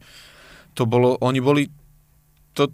to 0.74 0.88
bolo, 0.88 1.20
oni 1.20 1.40
boli 1.44 1.64
to 2.56 2.72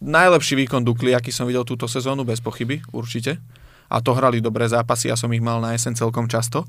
najlepší 0.00 0.54
výkon 0.64 0.84
Dukly, 0.84 1.16
aký 1.16 1.32
som 1.32 1.48
videl 1.48 1.64
túto 1.64 1.88
sezónu, 1.88 2.24
bez 2.24 2.40
pochyby, 2.40 2.84
určite. 2.92 3.40
A 3.86 4.02
to 4.02 4.12
hrali 4.12 4.42
dobré 4.42 4.66
zápasy, 4.66 5.08
ja 5.08 5.16
som 5.16 5.30
ich 5.30 5.42
mal 5.42 5.62
na 5.62 5.72
jesen 5.72 5.94
celkom 5.94 6.26
často. 6.26 6.66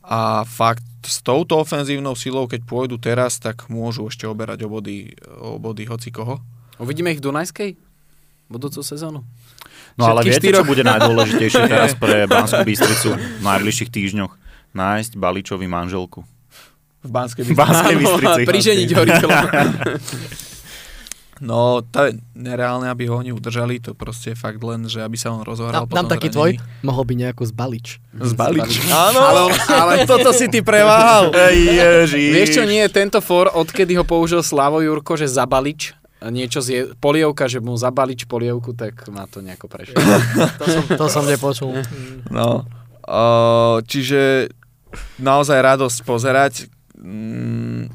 A 0.00 0.42
fakt 0.48 0.82
s 1.04 1.20
touto 1.20 1.60
ofenzívnou 1.60 2.16
silou, 2.16 2.48
keď 2.48 2.64
pôjdu 2.64 2.96
teraz, 2.96 3.36
tak 3.36 3.68
môžu 3.68 4.08
ešte 4.08 4.24
oberať 4.24 4.64
o 4.64 4.72
body, 4.72 5.12
o 5.38 5.60
body 5.60 5.84
hoci 5.86 6.08
koho. 6.08 6.40
Uvidíme 6.80 7.12
ich 7.12 7.20
v 7.20 7.28
Dunajskej? 7.28 7.70
Budúcu 8.48 8.80
sezónu? 8.80 9.22
No 10.00 10.08
ale 10.08 10.24
viete, 10.24 10.48
štyroch? 10.48 10.64
čo 10.64 10.70
bude 10.72 10.82
najdôležitejšie 10.82 11.62
teraz 11.72 11.92
pre 11.94 12.24
Banskú 12.24 12.64
Bystricu 12.64 13.14
v 13.14 13.42
najbližších 13.44 13.90
týždňoch? 13.92 14.32
Nájsť 14.72 15.12
Baličovi 15.20 15.68
manželku. 15.68 16.24
V 17.04 17.10
Banskej 17.10 17.44
V 17.44 17.54
Banskej 17.54 17.96
Bystrici. 18.00 18.40
Priženiť 18.48 18.88
ho 18.96 19.02
rýchlo. 19.04 19.30
No, 21.40 21.80
to 21.80 22.12
je 22.12 22.20
nereálne, 22.36 22.84
aby 22.84 23.08
ho 23.08 23.16
oni 23.16 23.32
udržali, 23.32 23.80
to 23.80 23.96
proste 23.96 24.32
je 24.32 24.36
fakt 24.36 24.60
len, 24.60 24.84
že 24.84 25.00
aby 25.00 25.16
sa 25.16 25.32
on 25.32 25.40
Dám, 25.40 25.48
rozohral. 25.48 25.82
dám 25.88 26.04
taký 26.04 26.28
tvoj, 26.28 26.60
zranení. 26.60 26.84
mohol 26.84 27.04
by 27.08 27.14
nejako 27.16 27.48
zbalič. 27.48 27.96
Zbalič. 28.12 28.70
Áno, 29.08 29.20
Áno, 29.24 29.44
ale 29.72 30.04
toto 30.04 30.36
si 30.36 30.52
ty 30.52 30.60
preváhal. 30.60 31.32
Ježiš. 31.80 32.32
Vieš 32.36 32.48
čo, 32.60 32.62
nie 32.68 32.84
je 32.84 32.90
tento 32.92 33.24
for, 33.24 33.48
odkedy 33.48 33.96
ho 33.96 34.04
použil 34.04 34.44
Slavo 34.44 34.84
Jurko, 34.84 35.16
že 35.16 35.32
zabalič, 35.32 35.96
niečo 36.28 36.60
zje, 36.60 36.92
polievka, 37.00 37.48
že 37.48 37.64
mu 37.64 37.72
zabalič 37.72 38.28
polievku, 38.28 38.76
tak 38.76 39.00
ma 39.08 39.24
to 39.24 39.40
nejako 39.40 39.64
prešlo. 39.72 39.96
To 40.60 40.64
som, 40.68 40.84
to 40.92 41.06
som 41.08 41.24
nepočul. 41.24 41.72
No, 42.28 42.68
uh, 43.08 43.80
čiže 43.88 44.52
naozaj 45.16 45.56
radosť 45.56 45.98
pozerať. 46.04 46.68
Mm, 47.00 47.88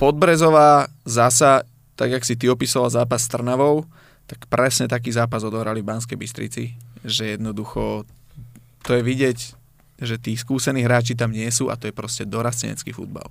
Podbrezová 0.00 0.88
zasa 1.04 1.68
tak 2.00 2.16
jak 2.16 2.24
si 2.24 2.32
ty 2.32 2.48
opisoval 2.48 2.88
zápas 2.88 3.28
s 3.28 3.28
Trnavou, 3.28 3.84
tak 4.24 4.48
presne 4.48 4.88
taký 4.88 5.12
zápas 5.12 5.44
odohrali 5.44 5.84
v 5.84 5.92
Banskej 5.92 6.16
Bystrici, 6.16 6.72
že 7.04 7.36
jednoducho 7.36 8.08
to 8.80 8.96
je 8.96 9.02
vidieť, 9.04 9.38
že 10.00 10.16
tí 10.16 10.32
skúsení 10.32 10.80
hráči 10.80 11.12
tam 11.12 11.28
nie 11.28 11.44
sú 11.52 11.68
a 11.68 11.76
to 11.76 11.92
je 11.92 11.94
proste 11.94 12.24
dorastenecký 12.24 12.96
futbal. 12.96 13.28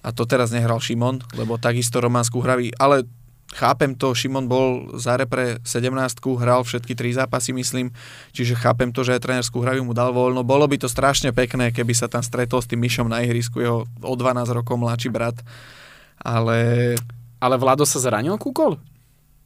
A 0.00 0.08
to 0.08 0.24
teraz 0.24 0.56
nehral 0.56 0.80
Šimon, 0.80 1.20
lebo 1.36 1.60
takisto 1.60 2.00
Románsku 2.00 2.40
hraví, 2.40 2.72
ale 2.80 3.04
chápem 3.52 3.92
to, 3.92 4.16
Šimon 4.16 4.48
bol 4.48 4.96
za 4.96 5.20
repre 5.20 5.60
17 5.60 5.92
hral 6.40 6.64
všetky 6.64 6.96
tri 6.96 7.12
zápasy, 7.12 7.52
myslím, 7.52 7.92
čiže 8.32 8.56
chápem 8.56 8.88
to, 8.88 9.04
že 9.04 9.20
aj 9.20 9.28
trénerskú 9.28 9.60
hrajú 9.60 9.84
mu 9.84 9.92
dal 9.92 10.16
voľno. 10.16 10.40
Bolo 10.48 10.64
by 10.64 10.80
to 10.80 10.88
strašne 10.88 11.28
pekné, 11.36 11.76
keby 11.76 11.92
sa 11.92 12.08
tam 12.08 12.24
stretol 12.24 12.64
s 12.64 12.70
tým 12.72 12.80
Myšom 12.80 13.12
na 13.12 13.20
ihrisku, 13.20 13.60
jeho 13.60 13.84
o 13.84 14.14
12 14.16 14.48
rokov 14.48 14.80
mladší 14.80 15.12
brat. 15.12 15.36
Ale... 16.24 16.96
Ale 17.40 17.56
Vlado 17.56 17.82
sa 17.82 17.98
zranil 17.98 18.36
kúkol? 18.36 18.76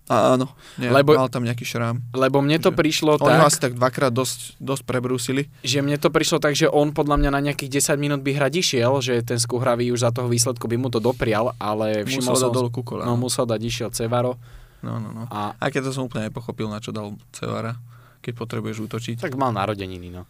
Áno, 0.05 0.53
nie, 0.76 0.92
Lebo- 0.92 1.16
mal 1.16 1.32
tam 1.32 1.49
nejaký 1.49 1.64
šrám. 1.64 1.97
Lebo 2.12 2.45
mne 2.45 2.61
to 2.61 2.68
Že- 2.68 2.76
prišlo 2.76 3.11
Oni 3.16 3.40
ho 3.40 3.40
tak, 3.40 3.49
asi 3.49 3.59
tak 3.59 3.72
dvakrát 3.72 4.12
dosť, 4.12 4.61
dosť 4.61 4.84
prebrúsili. 4.84 5.49
že 5.64 5.80
mne 5.80 5.97
to 5.97 6.12
prišlo 6.12 6.45
tak, 6.45 6.53
že 6.53 6.68
on 6.68 6.92
podľa 6.92 7.16
mňa 7.24 7.30
na 7.32 7.40
nejakých 7.40 7.80
10 7.80 7.97
minút 7.97 8.20
by 8.20 8.36
hrať 8.36 8.53
išiel, 8.53 9.01
že 9.01 9.24
ten 9.24 9.40
skúhravý 9.40 9.88
už 9.97 10.05
za 10.05 10.12
toho 10.12 10.28
výsledku 10.28 10.68
by 10.68 10.76
mu 10.76 10.92
to 10.92 11.01
doprial, 11.01 11.57
ale 11.57 12.05
všimol 12.05 12.20
Musel 12.20 12.36
som... 12.36 12.45
dať 12.45 12.53
dolu 12.53 12.68
kukola. 12.68 13.09
No 13.09 13.16
musel 13.16 13.49
dať, 13.49 13.61
išiel 13.64 13.88
Cevaro 13.97 14.36
no, 14.84 15.01
no, 15.01 15.09
no. 15.09 15.24
a 15.32 15.57
A 15.57 15.72
keď 15.72 15.88
to 15.88 15.97
som 15.97 16.05
úplne 16.05 16.28
nepochopil, 16.28 16.68
na 16.68 16.84
čo 16.84 16.92
dal 16.92 17.16
Cevara, 17.32 17.72
keď 18.20 18.32
potrebuješ 18.36 18.84
útočiť. 18.84 19.16
tak 19.24 19.40
mal 19.40 19.57
narodeniny, 19.57 20.12
no. 20.12 20.28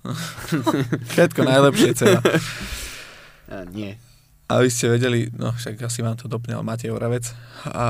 Všetko 1.10 1.42
najlepšie 1.42 1.98
Ceva. 1.98 2.22
A, 3.50 3.66
nie. 3.74 3.98
A 4.44 4.60
vy 4.60 4.68
ste 4.68 4.92
vedeli, 4.92 5.32
no 5.32 5.56
však 5.56 5.88
asi 5.88 6.04
vám 6.04 6.20
to 6.20 6.28
dopnel 6.28 6.60
Matej 6.60 6.92
Oravec. 6.92 7.32
A 7.72 7.86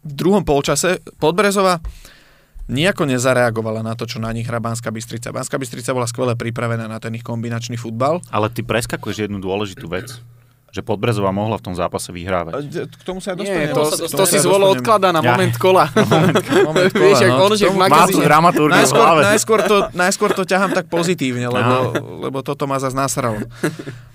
v 0.00 0.12
druhom 0.16 0.40
polčase 0.48 1.04
Podbrezova 1.20 1.76
nejako 2.70 3.04
nezareagovala 3.04 3.84
na 3.84 3.92
to, 3.92 4.08
čo 4.08 4.16
na 4.16 4.32
nich 4.32 4.48
hrá 4.48 4.56
Banská 4.62 4.88
Bystrica. 4.88 5.34
Banská 5.34 5.60
Bystrica 5.60 5.92
bola 5.92 6.08
skvele 6.08 6.38
pripravená 6.38 6.88
na 6.88 6.96
ten 7.02 7.12
ich 7.18 7.26
kombinačný 7.26 7.76
futbal. 7.76 8.24
Ale 8.32 8.48
ty 8.48 8.64
preskakuješ 8.64 9.28
jednu 9.28 9.42
dôležitú 9.42 9.90
vec, 9.90 10.22
že 10.70 10.80
Podbrezová 10.80 11.30
mohla 11.30 11.54
v 11.54 11.64
tom 11.64 11.74
zápase 11.74 12.10
vyhrávať. 12.10 12.62
K 12.86 13.02
tomu 13.02 13.18
sa 13.18 13.34
ja 13.34 13.36
Nie, 13.36 13.68
dostanem. 13.68 13.74
to, 13.74 13.82
sa 13.82 13.90
to, 13.90 14.02
dostaneme. 14.06 14.30
si 14.30 14.38
zvolo 14.38 14.64
odklada 14.70 15.10
na 15.10 15.18
Ja. 15.18 15.34
moment 15.34 15.54
kola. 15.54 15.84
Moment 16.70 16.92
kola, 16.94 17.04
Vieš, 17.04 17.18
jak 17.20 17.32
no. 17.32 17.42
on, 17.42 17.50
K 17.50 17.56
že 17.56 17.66
v 17.66 17.76
magazíne. 17.76 18.24
Najskôr, 18.70 19.06
najskôr, 19.20 19.60
to, 19.62 19.76
najskôr 19.92 20.30
to 20.30 20.42
ťahám 20.44 20.70
tak 20.70 20.86
pozitívne, 20.86 21.46
lebo, 21.46 21.74
lebo 22.22 22.38
toto 22.40 22.64
ma 22.64 22.78
zase 22.78 22.94
nasralo. 22.94 23.42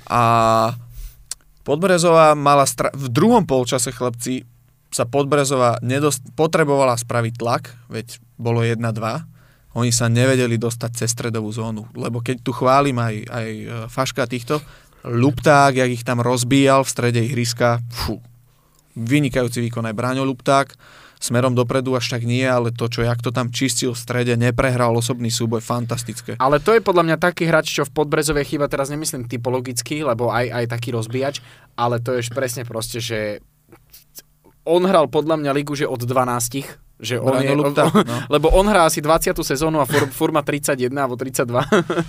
A 0.05 0.21
Podbrezová 1.61 2.31
mala 2.33 2.63
stra- 2.63 2.93
v 2.93 3.09
druhom 3.09 3.41
polčase 3.41 3.89
chlapci 3.89 4.45
sa 4.87 5.03
Podbrezová 5.03 5.81
nedost- 5.81 6.23
potrebovala 6.33 6.93
spraviť 6.93 7.33
tlak, 7.35 7.73
veď 7.87 8.21
bolo 8.37 8.61
1-2. 8.61 8.79
Oni 9.75 9.91
sa 9.91 10.07
nevedeli 10.07 10.55
dostať 10.55 10.91
cez 10.95 11.11
stredovú 11.11 11.51
zónu, 11.51 11.83
lebo 11.91 12.23
keď 12.23 12.39
tu 12.39 12.55
chválim 12.55 12.95
aj, 12.95 13.15
aj 13.27 13.47
e, 13.49 13.63
Faška 13.91 14.23
týchto, 14.23 14.63
Lupták, 15.05 15.77
jak 15.77 15.89
ich 15.89 16.03
tam 16.03 16.17
rozbíjal 16.19 16.81
v 16.81 16.89
strede 16.89 17.21
ihriska, 17.21 17.79
fú, 17.93 18.17
vynikajúci 18.97 19.61
výkon 19.61 19.85
aj 19.85 19.93
Braňo 19.93 20.25
Lupták, 20.25 20.73
smerom 21.19 21.55
dopredu 21.57 21.95
až 21.97 22.17
tak 22.17 22.27
nie, 22.27 22.43
ale 22.45 22.69
to, 22.69 22.85
čo 22.85 23.01
jak 23.01 23.21
to 23.21 23.33
tam 23.33 23.49
čistil 23.49 23.93
v 23.93 24.01
strede, 24.01 24.33
neprehral 24.37 24.93
osobný 24.93 25.33
súboj, 25.33 25.63
fantastické. 25.63 26.37
Ale 26.37 26.61
to 26.61 26.75
je 26.75 26.81
podľa 26.85 27.03
mňa 27.11 27.17
taký 27.17 27.49
hráč, 27.49 27.73
čo 27.73 27.83
v 27.87 27.93
Podbrezovej 27.95 28.45
chýba, 28.45 28.69
teraz 28.69 28.93
nemyslím 28.93 29.25
typologicky, 29.25 30.05
lebo 30.05 30.29
aj, 30.29 30.51
aj 30.51 30.65
taký 30.69 30.93
rozbíjač, 30.93 31.41
ale 31.73 31.97
to 32.01 32.13
je 32.17 32.29
presne 32.29 32.67
proste, 32.67 33.01
že 33.01 33.41
on 34.65 34.81
hral 34.85 35.09
podľa 35.09 35.37
mňa 35.41 35.51
ligu, 35.53 35.77
že 35.77 35.85
od 35.85 36.01
12, 36.01 36.65
že 37.01 37.15
on 37.21 37.41
je, 37.41 37.53
Lupták, 37.53 37.93
no. 38.09 38.17
lebo 38.29 38.53
on 38.53 38.65
hrá 38.69 38.85
asi 38.89 39.01
20. 39.01 39.37
sezónu 39.41 39.81
a 39.81 39.85
má 39.85 40.41
31 40.41 40.89
alebo 40.93 41.15
32, 41.17 41.45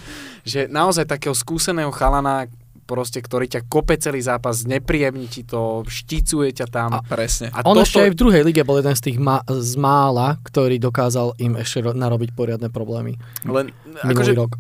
že 0.50 0.60
naozaj 0.68 1.08
takého 1.08 1.34
skúseného 1.36 1.92
chalana, 1.92 2.48
proste, 2.86 3.18
ktorý 3.18 3.50
ťa 3.50 3.66
kope 3.66 3.98
celý 3.98 4.22
zápas, 4.22 4.62
nepríjemní 4.62 5.26
ti 5.26 5.42
to, 5.42 5.82
šticuje 5.84 6.54
ťa 6.54 6.66
tam. 6.70 6.90
A 6.96 7.02
presne. 7.02 7.50
A 7.50 7.66
On 7.66 7.74
toto, 7.74 7.84
ešte 7.84 8.06
aj 8.06 8.10
v 8.14 8.18
druhej 8.22 8.42
lige 8.46 8.62
bol 8.62 8.78
jeden 8.78 8.94
z 8.94 9.02
tých 9.12 9.18
ma- 9.18 9.42
z 9.44 9.74
mála, 9.74 10.38
ktorý 10.46 10.78
dokázal 10.78 11.34
im 11.42 11.58
ešte 11.58 11.82
ro- 11.82 11.98
narobiť 11.98 12.30
poriadne 12.32 12.70
problémy. 12.70 13.18
len, 13.44 13.74
Minulý 13.84 14.14
akože, 14.14 14.32
rok. 14.38 14.52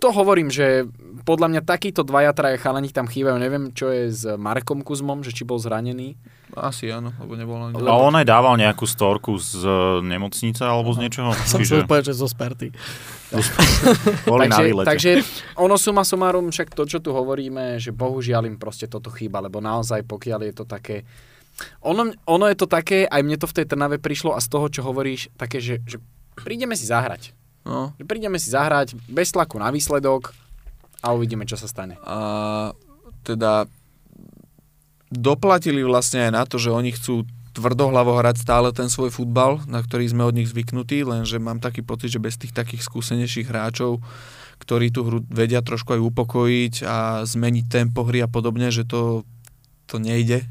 to 0.00 0.08
hovorím, 0.10 0.48
že 0.48 0.88
podľa 1.22 1.54
mňa 1.54 1.62
takíto 1.62 2.02
dvaja, 2.02 2.34
traja 2.34 2.58
chalani 2.58 2.90
tam 2.90 3.06
chýbajú. 3.06 3.38
Neviem, 3.38 3.70
čo 3.70 3.86
je 3.94 4.10
s 4.10 4.26
Markom 4.34 4.82
Kuzmom, 4.82 5.22
že 5.22 5.30
či 5.30 5.46
bol 5.46 5.62
zranený. 5.62 6.18
Asi 6.52 6.90
áno, 6.90 7.14
lebo 7.22 7.32
nebol 7.38 7.56
ani... 7.62 7.78
A 7.78 7.94
on 7.96 8.12
aj 8.12 8.26
dával 8.28 8.58
nejakú 8.60 8.84
storku 8.84 9.38
z 9.40 9.62
e, 9.64 10.04
nemocnice 10.04 10.66
alebo 10.66 10.92
z 10.92 11.06
niečoho. 11.06 11.32
Som 11.48 11.62
Čiže 11.64 11.88
povedať, 11.88 12.12
že 12.12 12.20
zo 12.20 12.28
Sperty. 12.28 12.68
boli 14.28 14.48
na 14.48 14.56
takže, 14.56 14.64
výlete. 14.68 14.88
takže 14.88 15.10
ono 15.56 15.76
suma 15.80 16.04
sumárum, 16.04 16.52
však 16.52 16.72
to, 16.76 16.84
čo 16.84 16.98
tu 17.00 17.10
hovoríme, 17.16 17.80
že 17.80 17.90
bohužiaľ 17.90 18.48
im 18.48 18.56
proste 18.60 18.86
toto 18.86 19.08
chýba, 19.08 19.40
lebo 19.40 19.58
naozaj 19.58 20.04
pokiaľ 20.04 20.40
je 20.50 20.54
to 20.54 20.64
také... 20.68 21.06
Ono, 21.84 22.08
ono 22.26 22.44
je 22.48 22.56
to 22.56 22.66
také, 22.66 23.04
aj 23.04 23.20
mne 23.22 23.36
to 23.36 23.46
v 23.48 23.56
tej 23.60 23.66
Trnave 23.68 24.00
prišlo 24.00 24.32
a 24.32 24.40
z 24.40 24.48
toho, 24.48 24.66
čo 24.72 24.80
hovoríš, 24.84 25.28
také, 25.36 25.60
že, 25.60 25.84
že 25.84 26.00
prídeme 26.36 26.74
si 26.76 26.88
zahrať. 26.88 27.36
No. 27.62 27.94
Že 28.00 28.04
prídeme 28.08 28.38
si 28.40 28.50
zahrať 28.50 28.96
bez 29.06 29.30
tlaku 29.30 29.60
na 29.60 29.70
výsledok 29.70 30.34
a 31.04 31.14
uvidíme, 31.14 31.46
čo 31.46 31.54
sa 31.54 31.70
stane. 31.70 32.00
A 32.02 32.72
teda 33.22 33.70
doplatili 35.12 35.84
vlastne 35.84 36.26
aj 36.26 36.32
na 36.32 36.42
to, 36.48 36.56
že 36.56 36.72
oni 36.72 36.90
chcú 36.96 37.28
tvrdohlavo 37.52 38.16
hrať 38.16 38.40
stále 38.40 38.72
ten 38.72 38.88
svoj 38.88 39.12
futbal, 39.12 39.60
na 39.68 39.84
ktorý 39.84 40.08
sme 40.08 40.24
od 40.24 40.34
nich 40.36 40.48
zvyknutí, 40.48 41.04
lenže 41.04 41.36
mám 41.36 41.60
taký 41.60 41.84
pocit, 41.84 42.08
že 42.08 42.20
bez 42.20 42.40
tých 42.40 42.56
takých 42.56 42.80
skúsenejších 42.84 43.48
hráčov, 43.48 44.00
ktorí 44.64 44.88
tú 44.88 45.04
hru 45.04 45.18
vedia 45.28 45.60
trošku 45.60 45.92
aj 45.92 46.00
upokojiť 46.00 46.74
a 46.88 47.22
zmeniť 47.28 47.64
tempo 47.68 48.08
hry 48.08 48.24
a 48.24 48.28
podobne, 48.28 48.72
že 48.72 48.88
to, 48.88 49.28
to 49.84 50.00
nejde. 50.00 50.44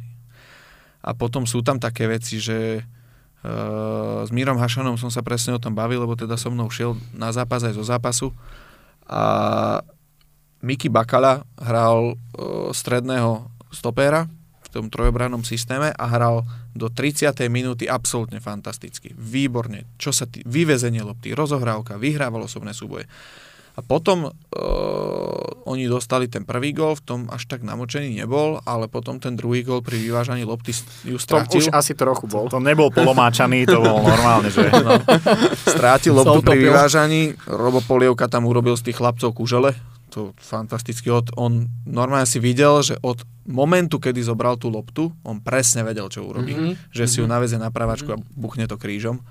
A 1.01 1.17
potom 1.17 1.49
sú 1.49 1.65
tam 1.65 1.81
také 1.81 2.05
veci, 2.05 2.37
že 2.37 2.85
uh, 2.85 4.21
s 4.21 4.29
Mírom 4.29 4.61
Hašanom 4.61 5.01
som 5.01 5.09
sa 5.09 5.25
presne 5.25 5.57
o 5.57 5.63
tom 5.63 5.73
bavil, 5.73 6.05
lebo 6.05 6.13
teda 6.13 6.37
so 6.37 6.53
mnou 6.53 6.69
šiel 6.69 6.93
na 7.17 7.33
zápas 7.33 7.65
aj 7.65 7.73
zo 7.73 7.81
zápasu 7.81 8.29
a 9.09 9.23
Miki 10.61 10.93
Bakala 10.93 11.41
hral 11.57 12.13
uh, 12.13 12.69
stredného 12.69 13.49
stopéra 13.73 14.29
tom 14.71 14.87
trojobrannom 14.87 15.43
systéme 15.43 15.91
a 15.91 16.05
hral 16.07 16.47
do 16.71 16.87
30. 16.87 17.35
minúty 17.51 17.85
absolútne 17.85 18.39
fantasticky. 18.39 19.11
Výborne. 19.13 19.85
Čo 19.99 20.15
sa 20.15 20.25
tý, 20.25 20.41
vyvezenie 20.47 21.03
lopty, 21.03 21.35
rozohrávka, 21.35 21.99
vyhrával 21.99 22.47
osobné 22.47 22.71
súboje. 22.71 23.05
A 23.71 23.79
potom 23.79 24.27
uh, 24.27 24.31
oni 25.63 25.87
dostali 25.87 26.27
ten 26.27 26.43
prvý 26.43 26.75
gol, 26.75 26.99
v 26.99 27.03
tom 27.07 27.19
až 27.31 27.47
tak 27.47 27.63
namočený 27.63 28.19
nebol, 28.19 28.59
ale 28.67 28.91
potom 28.91 29.15
ten 29.15 29.39
druhý 29.39 29.63
gol 29.63 29.79
pri 29.79 29.95
vyvážaní 29.95 30.43
lopty 30.43 30.75
ju 31.07 31.15
To 31.15 31.23
strátil. 31.23 31.63
už 31.63 31.71
asi 31.71 31.95
trochu 31.95 32.27
bol. 32.27 32.51
To 32.51 32.59
nebol 32.59 32.91
polomáčaný, 32.91 33.63
to 33.63 33.79
bol 33.79 34.03
normálne, 34.03 34.51
že... 34.51 34.67
No, 34.75 34.99
strátil 35.75 36.11
loptu 36.11 36.43
pri 36.43 36.67
vyvážaní, 36.67 37.39
Robo 37.47 37.79
Polievka 37.79 38.27
tam 38.27 38.43
urobil 38.43 38.75
z 38.75 38.91
tých 38.91 38.99
chlapcov 38.99 39.31
kužele, 39.39 39.71
to 40.11 40.35
fantasticky, 40.35 41.07
od, 41.07 41.31
on 41.39 41.71
normálne 41.87 42.27
si 42.27 42.43
videl, 42.43 42.83
že 42.83 42.99
od 42.99 43.23
momentu, 43.47 43.97
kedy 43.97 44.19
zobral 44.21 44.59
tú 44.59 44.67
loptu, 44.67 45.15
on 45.23 45.39
presne 45.39 45.87
vedel, 45.87 46.11
čo 46.11 46.27
urobí. 46.27 46.53
Mhm. 46.53 46.91
Že 46.91 47.03
si 47.07 47.17
ju 47.23 47.25
navezie 47.25 47.57
na 47.57 47.71
pravačku 47.71 48.11
a 48.11 48.21
buchne 48.35 48.67
to 48.67 48.75
krížom. 48.75 49.23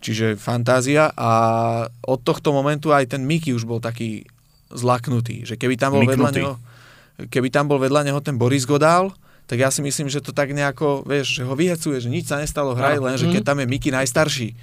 Čiže 0.00 0.40
fantázia 0.40 1.12
a 1.12 1.30
od 2.08 2.20
tohto 2.24 2.56
momentu 2.56 2.90
aj 2.90 3.14
ten 3.16 3.22
Miky 3.22 3.52
už 3.52 3.68
bol 3.68 3.84
taký 3.84 4.24
zlaknutý, 4.72 5.44
že 5.44 5.60
keby 5.60 5.76
tam 5.76 5.92
bol 5.92 6.08
vedľa 6.08 6.30
neho 6.32 6.54
keby 7.28 7.52
tam 7.52 7.68
bol 7.68 7.76
vedľa 7.76 8.08
neho 8.08 8.20
ten 8.24 8.40
Boris 8.40 8.64
Godál, 8.64 9.12
tak 9.44 9.60
ja 9.60 9.68
si 9.68 9.82
myslím, 9.82 10.06
že 10.06 10.22
to 10.22 10.30
tak 10.30 10.54
nejako, 10.54 11.02
vieš, 11.04 11.42
že 11.42 11.44
ho 11.44 11.52
vyhecuje, 11.58 11.98
že 11.98 12.08
nič 12.08 12.30
sa 12.30 12.38
nestalo, 12.38 12.72
hraj 12.72 13.02
len, 13.02 13.18
že 13.18 13.28
keď 13.28 13.42
tam 13.42 13.58
je 13.60 13.66
Miky 13.66 13.90
najstarší, 13.90 14.54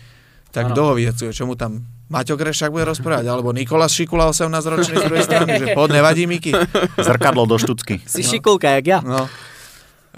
tak 0.52 0.74
kto 0.74 0.82
ho 0.82 0.94
vyhecuje, 0.96 1.32
čo 1.36 1.46
mu 1.46 1.54
tam 1.56 1.84
Maťo 2.08 2.40
Grešák 2.40 2.72
bude 2.72 2.88
rozprávať, 2.88 3.28
alebo 3.28 3.52
Nikolas 3.52 3.92
Šikula 3.92 4.32
18 4.32 4.48
ročný 4.72 4.96
z 4.96 5.04
druhej 5.12 5.26
strany, 5.28 5.52
že 5.60 5.66
pod 5.76 5.92
nevadí 5.92 6.24
Miky. 6.24 6.56
Zrkadlo 6.96 7.44
do 7.44 7.60
štucky. 7.60 8.00
Si 8.08 8.24
šikulka, 8.24 8.80
jak 8.80 8.86
ja. 8.88 9.00
No. 9.04 9.28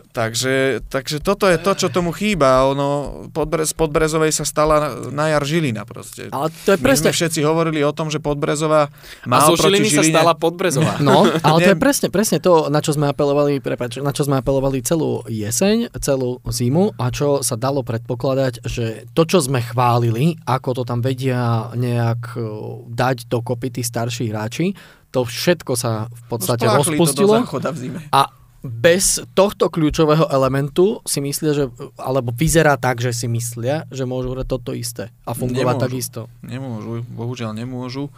Takže, 0.10 0.82
takže 0.90 1.22
toto 1.22 1.46
je 1.46 1.62
to, 1.62 1.78
čo 1.78 1.88
tomu 1.94 2.10
chýba. 2.10 2.66
Ono, 2.74 3.30
podbre, 3.30 3.62
z 3.62 3.78
Podbrezovej 3.78 4.34
sa 4.34 4.42
stala 4.42 5.06
na 5.14 5.30
jar 5.30 5.46
Žilina 5.46 5.86
proste. 5.86 6.34
Ale 6.34 6.50
to 6.66 6.74
je 6.74 6.78
My 6.82 6.86
presne... 6.90 7.14
sme 7.14 7.14
všetci 7.14 7.40
hovorili 7.46 7.86
o 7.86 7.94
tom, 7.94 8.10
že 8.10 8.18
Podbrezová 8.18 8.90
má 9.30 9.38
A 9.38 9.54
zo 9.54 9.54
Žiliny 9.54 9.86
sa 9.94 10.02
Žiline... 10.02 10.16
stala 10.18 10.34
Podbrezová. 10.34 10.98
No, 10.98 11.30
ale 11.30 11.58
to 11.62 11.72
je 11.72 11.80
presne, 11.86 12.08
presne 12.10 12.42
to, 12.42 12.74
na 12.74 12.82
čo 12.82 12.98
sme 12.98 13.06
apelovali, 13.06 13.62
prepáč, 13.62 14.02
na 14.02 14.10
čo 14.10 14.26
sme 14.26 14.42
apelovali 14.42 14.82
celú 14.82 15.22
jeseň, 15.30 15.94
celú 16.02 16.42
zimu 16.42 16.98
a 16.98 17.14
čo 17.14 17.46
sa 17.46 17.54
dalo 17.54 17.86
predpokladať, 17.86 18.66
že 18.66 19.06
to, 19.14 19.30
čo 19.30 19.46
sme 19.46 19.62
chválili, 19.62 20.42
ako 20.50 20.82
to 20.82 20.84
tam 20.90 21.06
vedia 21.06 21.70
nejak 21.78 22.34
e, 22.34 22.42
dať 22.90 23.30
dokopy 23.30 23.78
tí 23.78 23.82
starší 23.86 24.34
hráči, 24.34 24.74
to 25.14 25.22
všetko 25.22 25.74
sa 25.78 26.10
v 26.10 26.24
podstate 26.30 26.66
Spláchli 26.66 26.98
to 26.98 26.98
do 26.98 27.06
rozpustilo 27.06 27.34
v 27.46 27.78
zime. 27.78 28.00
a 28.10 28.22
bez 28.60 29.24
tohto 29.32 29.68
kľúčového 29.68 30.28
elementu 30.28 31.00
si 31.04 31.20
myslia, 31.20 31.54
že, 31.54 31.66
alebo 31.96 32.30
vyzerá 32.30 32.76
tak, 32.76 33.00
že 33.00 33.12
si 33.12 33.26
myslia, 33.26 33.88
že 33.88 34.04
môžu 34.04 34.32
hrať 34.32 34.48
toto 34.50 34.72
isté 34.72 35.16
a 35.24 35.32
fungovať 35.32 35.76
Nemôžu. 35.76 35.86
takisto. 35.86 36.20
Nemôžu, 36.42 36.92
bohužiaľ 37.08 37.52
nemôžu. 37.54 38.12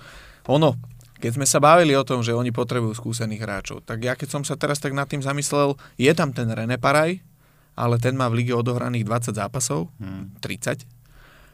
Ono, 0.48 0.74
keď 1.18 1.32
sme 1.36 1.46
sa 1.46 1.58
bavili 1.58 1.94
o 1.94 2.02
tom, 2.02 2.20
že 2.20 2.34
oni 2.34 2.50
potrebujú 2.50 2.92
skúsených 2.92 3.38
hráčov, 3.40 3.78
tak 3.82 4.02
ja 4.02 4.18
keď 4.18 4.28
som 4.32 4.42
sa 4.42 4.56
teraz 4.56 4.82
tak 4.82 4.92
nad 4.92 5.06
tým 5.06 5.22
zamyslel, 5.22 5.78
je 5.96 6.10
tam 6.12 6.34
ten 6.34 6.50
René 6.50 6.82
Paraj, 6.82 7.22
ale 7.72 7.96
ten 7.98 8.18
má 8.18 8.26
v 8.26 8.42
lige 8.42 8.52
odohraných 8.52 9.06
20 9.06 9.38
zápasov, 9.38 9.94
Hmm. 9.96 10.34
30. 10.40 10.84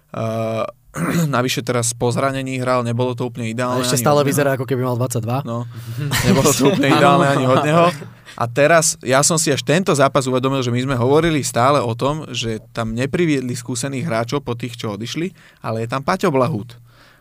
Uh, 0.07 0.63
navyše 1.29 1.59
teraz 1.61 1.91
po 1.91 2.07
zranení 2.09 2.57
hral, 2.57 2.81
nebolo 2.81 3.11
to 3.11 3.27
úplne 3.27 3.45
A 3.45 3.51
ideálne. 3.51 3.83
ešte 3.83 3.99
ani 3.99 4.05
stále 4.07 4.21
vyzerá, 4.23 4.55
ako 4.55 4.63
keby 4.63 4.81
mal 4.81 4.95
22. 4.95 5.43
No, 5.43 5.67
nebolo 6.25 6.49
to 6.49 6.71
úplne 6.71 6.87
ideálne 6.89 7.27
ani 7.27 7.43
od 7.45 7.59
neho. 7.61 7.85
A 8.37 8.45
teraz, 8.45 9.01
ja 9.01 9.25
som 9.25 9.41
si 9.41 9.49
až 9.49 9.65
tento 9.65 9.89
zápas 9.97 10.29
uvedomil, 10.29 10.61
že 10.61 10.69
my 10.69 10.85
sme 10.85 10.95
hovorili 10.95 11.41
stále 11.41 11.81
o 11.81 11.97
tom, 11.97 12.29
že 12.29 12.61
tam 12.69 12.93
nepriviedli 12.93 13.57
skúsených 13.57 14.05
hráčov 14.05 14.45
po 14.45 14.53
tých, 14.53 14.77
čo 14.77 14.93
odišli, 14.93 15.33
ale 15.65 15.81
je 15.83 15.89
tam 15.89 16.05
Paťo 16.05 16.29
Blahút, 16.29 16.77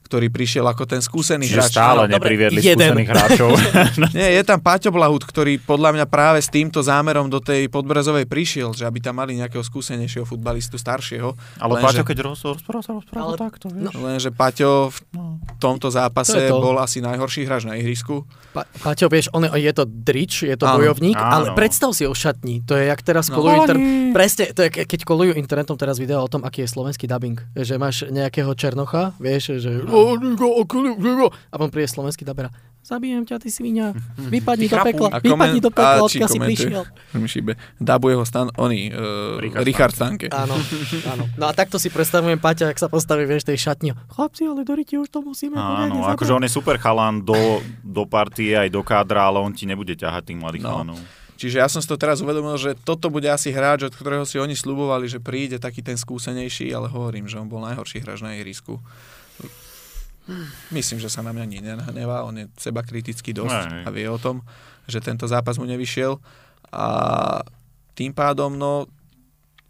ktorý 0.07 0.31
prišiel 0.31 0.63
ako 0.65 0.87
ten 0.87 0.99
skúsený 0.99 1.45
Čiže 1.45 1.59
hráč. 1.61 1.73
stále 1.73 2.01
Áno, 2.01 2.09
dobre, 2.09 2.15
nepriviedli 2.33 2.61
jeden. 2.61 2.95
skúsených 2.95 3.11
hráčov. 3.11 3.51
Nie, 4.17 4.29
je 4.33 4.43
tam 4.43 4.59
Paťo 4.59 4.89
Blahút, 4.89 5.23
ktorý 5.23 5.59
podľa 5.59 5.91
mňa 5.93 6.07
práve 6.07 6.39
s 6.39 6.47
týmto 6.47 6.79
zámerom 6.79 7.27
do 7.27 7.39
tej 7.39 7.67
podbrezovej 7.67 8.25
prišiel, 8.25 8.71
že 8.71 8.85
aby 8.85 8.99
tam 8.99 9.17
mali 9.17 9.35
nejakého 9.35 9.61
skúsenejšieho 9.61 10.23
futbalistu 10.23 10.77
staršieho. 10.77 11.35
Ale 11.59 11.73
Lenže- 11.75 11.85
Paťo, 11.85 12.03
keď 12.05 12.19
roz, 12.23 12.39
rozprával 12.47 12.83
sa, 12.83 12.93
rozprával 12.95 13.29
Ale- 13.29 13.39
takto, 13.41 13.67
vieš. 13.67 13.91
Lenže 13.93 14.31
Paťo 14.31 14.71
v 14.89 14.99
No. 15.13 15.23
tomto 15.59 15.89
zápase 15.89 16.33
To 16.33 16.41
je 16.41 16.49
to. 16.49 16.61
bol 16.61 16.77
asi 16.77 17.01
najhorší 17.01 17.43
hráč 17.43 17.65
na 17.65 17.75
ihrisku. 17.75 18.23
Pa, 18.53 18.63
Paťo, 18.65 19.09
vieš, 19.09 19.27
on, 19.31 19.49
je 19.49 19.73
to 19.73 19.85
drič, 19.85 20.45
je 20.45 20.55
to 20.55 20.65
Áno. 20.65 20.79
bojovník, 20.79 21.15
Áno. 21.15 21.33
ale 21.33 21.47
predstav 21.53 21.91
si 21.91 22.05
o 22.05 22.13
šatni. 22.13 22.63
To 22.63 22.73
je 22.73 22.87
jak 22.87 23.01
teraz 23.01 23.27
No. 23.27 23.37
kolujú 23.37 23.57
inter... 23.59 23.77
Presne, 24.13 24.45
to 24.49 24.63
je 24.63 24.71
ke- 24.71 24.87
keď 24.87 25.01
kolujú 25.03 25.33
internetom 25.35 25.75
teraz 25.75 25.97
video 25.97 26.21
o 26.21 26.27
tom, 26.27 26.43
aký 26.43 26.63
je 26.63 26.71
slovenský 26.71 27.05
dubbing. 27.05 27.37
Že 27.55 27.75
máš 27.77 27.97
nejakého 28.07 28.53
Černocha, 28.53 29.13
vieš, 29.17 29.59
že 29.59 29.81
A 29.97 31.55
potom 31.57 31.71
príde 31.71 31.89
slovenský 31.89 32.23
dabera. 32.23 32.53
Zabijem 32.87 33.27
ťa, 33.27 33.43
ty 33.43 33.51
svinia. 33.51 33.91
Vypadni 34.35 34.71
do 34.71 34.79
pekla, 34.79 35.09
A 35.11 35.19
vypadni 35.19 35.59
do 35.59 35.75
pekla, 35.75 36.07
odkiaľ 36.07 36.29
si 36.31 36.39
prišiel. 36.39 36.83
Šíbe. 37.27 37.59
Dabuje 37.83 38.15
ho 38.15 38.23
stan, 38.23 38.47
oni, 38.55 38.95
uh, 38.95 39.43
Richard 39.43 39.67
Richard, 39.67 39.95
Stanke. 39.99 40.31
Áno, 40.31 40.55
áno. 41.13 41.27
No 41.35 41.51
a 41.51 41.53
takto 41.53 41.83
si 41.83 41.91
predstavujem 41.91 42.39
Paťa, 42.39 42.71
ak 42.71 42.79
sa 42.79 42.87
postaví, 42.87 43.27
vieš, 43.27 43.43
tej 43.43 43.59
šatni. 43.59 43.91
Chlapci, 44.07 44.47
ale 44.47 44.63
do 44.63 44.79
ryti 44.79 45.03
už 45.03 45.11
to 45.11 45.19
musíme 45.19 45.59
Áno, 45.59 46.07
akože 46.07 46.31
zabrať." 46.31 46.39
on 46.39 46.43
je 46.47 46.53
super 46.55 46.77
chalan 46.79 47.27
do, 47.27 47.59
do 47.83 48.07
partie 48.07 48.55
aj 48.55 48.71
do 48.71 48.87
kádra, 48.87 49.35
ale 49.35 49.43
on 49.43 49.51
ti 49.51 49.67
nebude 49.67 49.99
ťahať 49.99 50.31
tých 50.31 50.39
mladých 50.39 50.63
No. 50.63 50.71
chalanov. 50.71 50.99
Čiže 51.37 51.61
ja 51.61 51.69
som 51.69 51.85
si 51.85 51.89
to 51.91 52.01
teraz 52.01 52.25
uvedomil, 52.25 52.57
že 52.57 52.73
toto 52.81 53.13
bude 53.13 53.29
asi 53.29 53.53
hráč, 53.53 53.85
od 53.85 53.93
ktorého 53.93 54.25
si 54.25 54.41
oni 54.41 54.57
slubovali, 54.57 55.05
že 55.05 55.21
príde 55.21 55.61
taký 55.61 55.85
ten 55.85 55.99
skúsenejší, 55.99 56.73
ale 56.73 56.89
hovorím, 56.89 57.29
že 57.29 57.37
on 57.37 57.45
bol 57.45 57.61
najhorší 57.61 58.01
hráč 58.01 58.25
na 58.25 58.33
ihrisku. 58.33 58.81
Myslím, 60.69 60.99
že 60.99 61.07
sa 61.07 61.21
na 61.21 61.31
mňa 61.31 61.43
ani 61.43 61.59
nenahnevá, 61.61 62.23
on 62.23 62.35
je 62.37 62.47
seba 62.57 62.81
kritický 62.81 63.31
dosť 63.31 63.71
Hej. 63.71 63.83
a 63.83 63.91
vie 63.91 64.07
o 64.07 64.17
tom, 64.17 64.43
že 64.85 64.99
tento 64.99 65.25
zápas 65.25 65.55
mu 65.55 65.65
nevyšiel 65.65 66.19
a 66.69 66.87
tým 67.93 68.11
pádom, 68.11 68.53
no, 68.53 68.91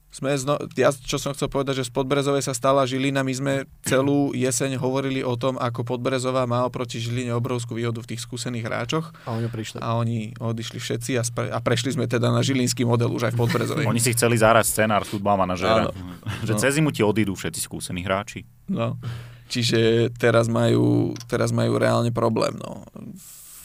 sme 0.09 0.33
zno, 0.33 0.57
ja 0.73 0.89
čo 0.91 1.21
som 1.21 1.37
chcel 1.37 1.45
povedať, 1.47 1.85
že 1.85 1.89
z 1.89 1.93
Podbrezovej 1.93 2.41
sa 2.41 2.57
stala 2.57 2.89
Žilina, 2.89 3.21
my 3.21 3.31
sme 3.31 3.55
celú 3.85 4.33
jeseň 4.33 4.81
hovorili 4.81 5.21
o 5.21 5.37
tom, 5.37 5.61
ako 5.61 5.85
Podbrezová 5.85 6.49
má 6.49 6.65
oproti 6.65 6.97
Žiline 6.97 7.37
obrovskú 7.37 7.77
výhodu 7.77 8.01
v 8.01 8.09
tých 8.09 8.25
skúsených 8.25 8.65
hráčoch 8.65 9.13
A 9.23 9.37
oni 9.37 9.53
prišli. 9.53 9.77
a 9.77 9.93
oni 9.93 10.33
odišli 10.35 10.81
všetci 10.81 11.11
a, 11.15 11.23
spre, 11.23 11.53
a 11.53 11.61
prešli 11.61 11.93
sme 11.93 12.09
teda 12.09 12.33
na 12.33 12.41
žilinský 12.41 12.89
model 12.89 13.13
už 13.13 13.29
aj 13.29 13.33
v 13.37 13.41
Podbrezovej. 13.45 13.85
Oni 13.85 14.01
si 14.01 14.17
chceli 14.17 14.41
zahrať 14.41 14.65
scenár 14.65 15.05
futbal 15.05 15.37
manažéra. 15.37 15.93
Áno. 15.93 16.17
Že 16.43 16.53
No. 16.55 16.61
cez 16.65 16.71
zimu 16.73 16.91
ti 16.91 17.05
odídu 17.05 17.37
všetci 17.37 17.61
skúsení 17.61 18.01
hráči. 18.01 18.49
No. 18.67 18.97
Čiže 19.47 20.11
teraz 20.19 20.51
majú, 20.51 21.15
teraz 21.31 21.55
majú 21.55 21.79
reálne 21.79 22.11
problém. 22.11 22.59
No. 22.59 22.83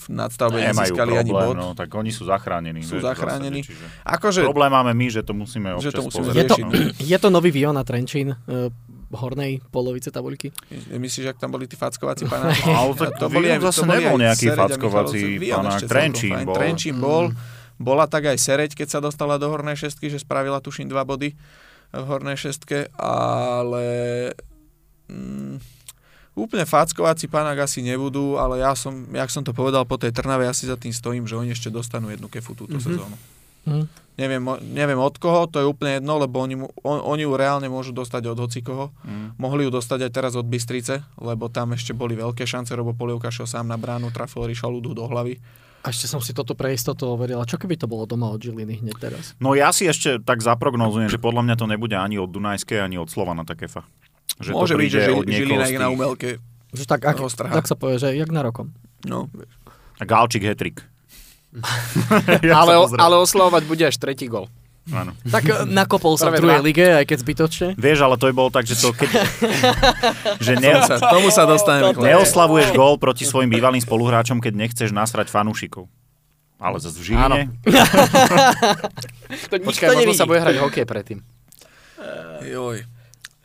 V 0.02 0.06
nadstavbe 0.10 0.58
Nemajú 0.58 0.98
nezískali 0.98 1.14
ani 1.14 1.30
problém, 1.30 1.50
bod. 1.54 1.62
no, 1.62 1.68
tak 1.78 1.90
oni 1.94 2.10
sú 2.10 2.26
zachránení. 2.26 2.82
Sú 2.82 2.98
vieš, 2.98 3.06
zásade, 3.06 3.22
zachránení. 3.22 3.62
čiže 3.62 3.86
Akože, 4.02 4.42
Problém 4.42 4.74
máme 4.74 4.98
my, 4.98 5.08
že 5.14 5.22
to 5.22 5.34
musíme 5.38 5.78
občas 5.78 5.90
Že 5.90 5.92
to 5.94 6.02
musíme 6.10 6.26
pozrieť. 6.26 6.38
Je 6.38 6.46
to, 6.50 6.56
riešiť, 6.58 6.66
no. 6.66 7.06
je 7.06 7.18
to 7.22 7.30
nový 7.30 7.50
Vion 7.54 7.78
a 7.78 7.84
Trenčín 7.86 8.34
uh, 8.34 8.70
hornej 9.14 9.62
polovice 9.70 10.10
tabuľky? 10.10 10.50
myslíš, 10.90 11.36
ak 11.36 11.38
tam 11.38 11.54
boli 11.54 11.70
tí 11.70 11.78
fackovací 11.78 12.26
panáci? 12.34 12.66
Ale 12.66 12.94
tak 12.98 13.14
Vion 13.30 13.62
zase 13.62 13.84
nebol 13.86 14.18
nejaký 14.18 14.48
fackovací 14.58 15.22
panák. 15.38 15.82
Trenčín 15.86 16.34
bol. 16.50 16.56
Trenčín 16.58 16.96
bol. 16.98 17.24
Bola 17.82 18.06
tak 18.06 18.30
aj 18.30 18.38
Sereď, 18.38 18.78
keď 18.78 18.88
sa 18.94 19.00
dostala 19.02 19.42
do 19.42 19.50
hornej 19.50 19.74
šestky, 19.74 20.06
že 20.10 20.22
spravila 20.22 20.62
tuším 20.62 20.86
dva 20.86 21.02
body 21.02 21.34
v 21.92 22.06
hornej 22.06 22.38
šestke, 22.38 22.94
ale 22.98 23.86
mm, 25.12 25.56
úplne 26.34 26.64
fackovací 26.64 27.28
panák 27.28 27.60
asi 27.62 27.84
nebudú, 27.84 28.36
ale 28.36 28.60
ja 28.60 28.72
som, 28.72 29.06
jak 29.08 29.28
som 29.28 29.44
to 29.44 29.52
povedal 29.52 29.84
po 29.84 29.96
tej 29.96 30.10
Trnave, 30.10 30.44
ja 30.44 30.56
si 30.56 30.64
za 30.64 30.76
tým 30.76 30.92
stojím, 30.92 31.28
že 31.28 31.36
oni 31.36 31.52
ešte 31.52 31.68
dostanú 31.68 32.08
jednu 32.08 32.26
kefu 32.26 32.56
túto 32.56 32.80
Mhm. 32.80 32.82
sezónu. 32.82 33.18
Hm. 33.62 33.86
Neviem, 34.18 34.44
neviem 34.68 34.98
od 34.98 35.16
koho, 35.16 35.46
to 35.46 35.58
je 35.58 35.66
úplne 35.66 35.98
jedno, 35.98 36.18
lebo 36.18 36.40
oni, 36.40 36.56
mu, 36.56 36.68
on, 36.82 37.00
oni 37.00 37.24
ju 37.24 37.34
reálne 37.34 37.66
môžu 37.68 37.90
dostať 37.92 38.28
od 38.28 38.38
hocikoho. 38.40 38.90
Mm. 39.02 39.34
Mohli 39.36 39.66
ju 39.66 39.72
dostať 39.72 40.00
aj 40.04 40.12
teraz 40.12 40.34
od 40.36 40.46
Bystrice, 40.46 41.02
lebo 41.16 41.48
tam 41.48 41.72
ešte 41.72 41.90
boli 41.92 42.14
veľké 42.14 42.44
šance, 42.44 42.70
Robo 42.72 42.92
Polievka 42.92 43.30
šiel 43.30 43.48
sám 43.48 43.66
na 43.66 43.76
bránu, 43.76 44.10
trafil 44.10 44.46
Rišaludu 44.46 44.92
do 44.92 45.06
hlavy. 45.06 45.40
A 45.82 45.90
ešte 45.90 46.06
som 46.06 46.20
si 46.20 46.34
toto 46.34 46.54
pre 46.54 46.70
istotu 46.70 47.08
overil. 47.08 47.38
A 47.38 47.46
čo 47.46 47.58
keby 47.58 47.74
to 47.76 47.86
bolo 47.86 48.06
doma 48.06 48.30
od 48.30 48.38
Žiliny 48.38 48.86
hneď 48.86 48.98
teraz? 49.00 49.34
No 49.38 49.54
ja 49.54 49.72
si 49.72 49.86
ešte 49.86 50.18
tak 50.20 50.38
zaprognozujem, 50.40 51.08
že 51.08 51.18
podľa 51.18 51.42
mňa 51.44 51.56
to 51.56 51.66
nebude 51.66 51.96
ani 51.96 52.18
od 52.18 52.30
Dunajskej, 52.30 52.78
ani 52.80 52.98
od 52.98 53.10
Slovana 53.10 53.42
takefa. 53.42 53.82
Že 54.40 54.50
Môže 54.54 54.74
to 54.74 54.80
byť, 54.80 54.90
že 54.90 54.98
príde 54.98 55.00
Žil, 55.04 55.16
od 55.18 55.26
niekoho 55.28 55.42
Žilina 55.52 55.66
z 55.66 55.72
je 55.72 55.78
na 55.78 55.82
tých- 55.84 55.96
umelke. 55.96 56.30
Že 56.72 56.84
tak, 56.88 57.02
ak, 57.04 57.18
tak 57.52 57.66
sa 57.68 57.76
povie, 57.76 58.00
že 58.00 58.16
jak 58.16 58.32
na 58.32 58.48
rokom. 58.48 58.72
No. 59.04 59.28
A 60.00 60.04
Galčík 60.08 60.48
hetrik. 60.48 60.88
ale, 62.48 62.72
ale 62.96 63.16
oslavovať 63.20 63.64
bude 63.68 63.84
až 63.84 64.00
tretí 64.00 64.32
gol. 64.32 64.48
Áno. 64.90 65.14
Tak 65.28 65.44
eh, 65.46 65.68
nakopol 65.68 66.16
sa 66.16 66.32
v 66.32 66.42
druhej 66.42 66.64
lige, 66.64 66.82
aj 66.82 67.06
keď 67.06 67.18
zbytočne. 67.22 67.68
Vieš, 67.76 68.00
ale 68.02 68.16
to 68.18 68.32
je 68.32 68.34
bol 68.34 68.50
tak, 68.50 68.66
že 68.66 68.80
to 68.80 68.96
keď... 68.96 69.10
že 70.48 70.54
ne, 70.58 70.74
Tomu 70.74 70.88
sa, 70.88 70.96
tomu 70.98 71.28
sa 71.30 71.44
dostaneme. 71.46 71.92
neoslavuješ 71.94 72.72
gól 72.74 72.98
proti 72.98 73.28
svojim 73.28 73.52
bývalým 73.52 73.84
spoluhráčom, 73.84 74.40
keď 74.40 74.54
nechceš 74.58 74.90
nasrať 74.90 75.28
fanúšikov. 75.28 75.86
Ale 76.58 76.80
zase 76.80 76.98
v 76.98 77.14
Žiline... 77.14 77.40
To 79.48 79.56
Počkaj, 79.60 79.88
možno 79.92 80.02
nevidí. 80.04 80.20
sa 80.20 80.28
bude 80.28 80.40
hrať 80.40 80.56
hokej 80.60 80.84
predtým. 80.84 81.20
Joj. 82.44 82.84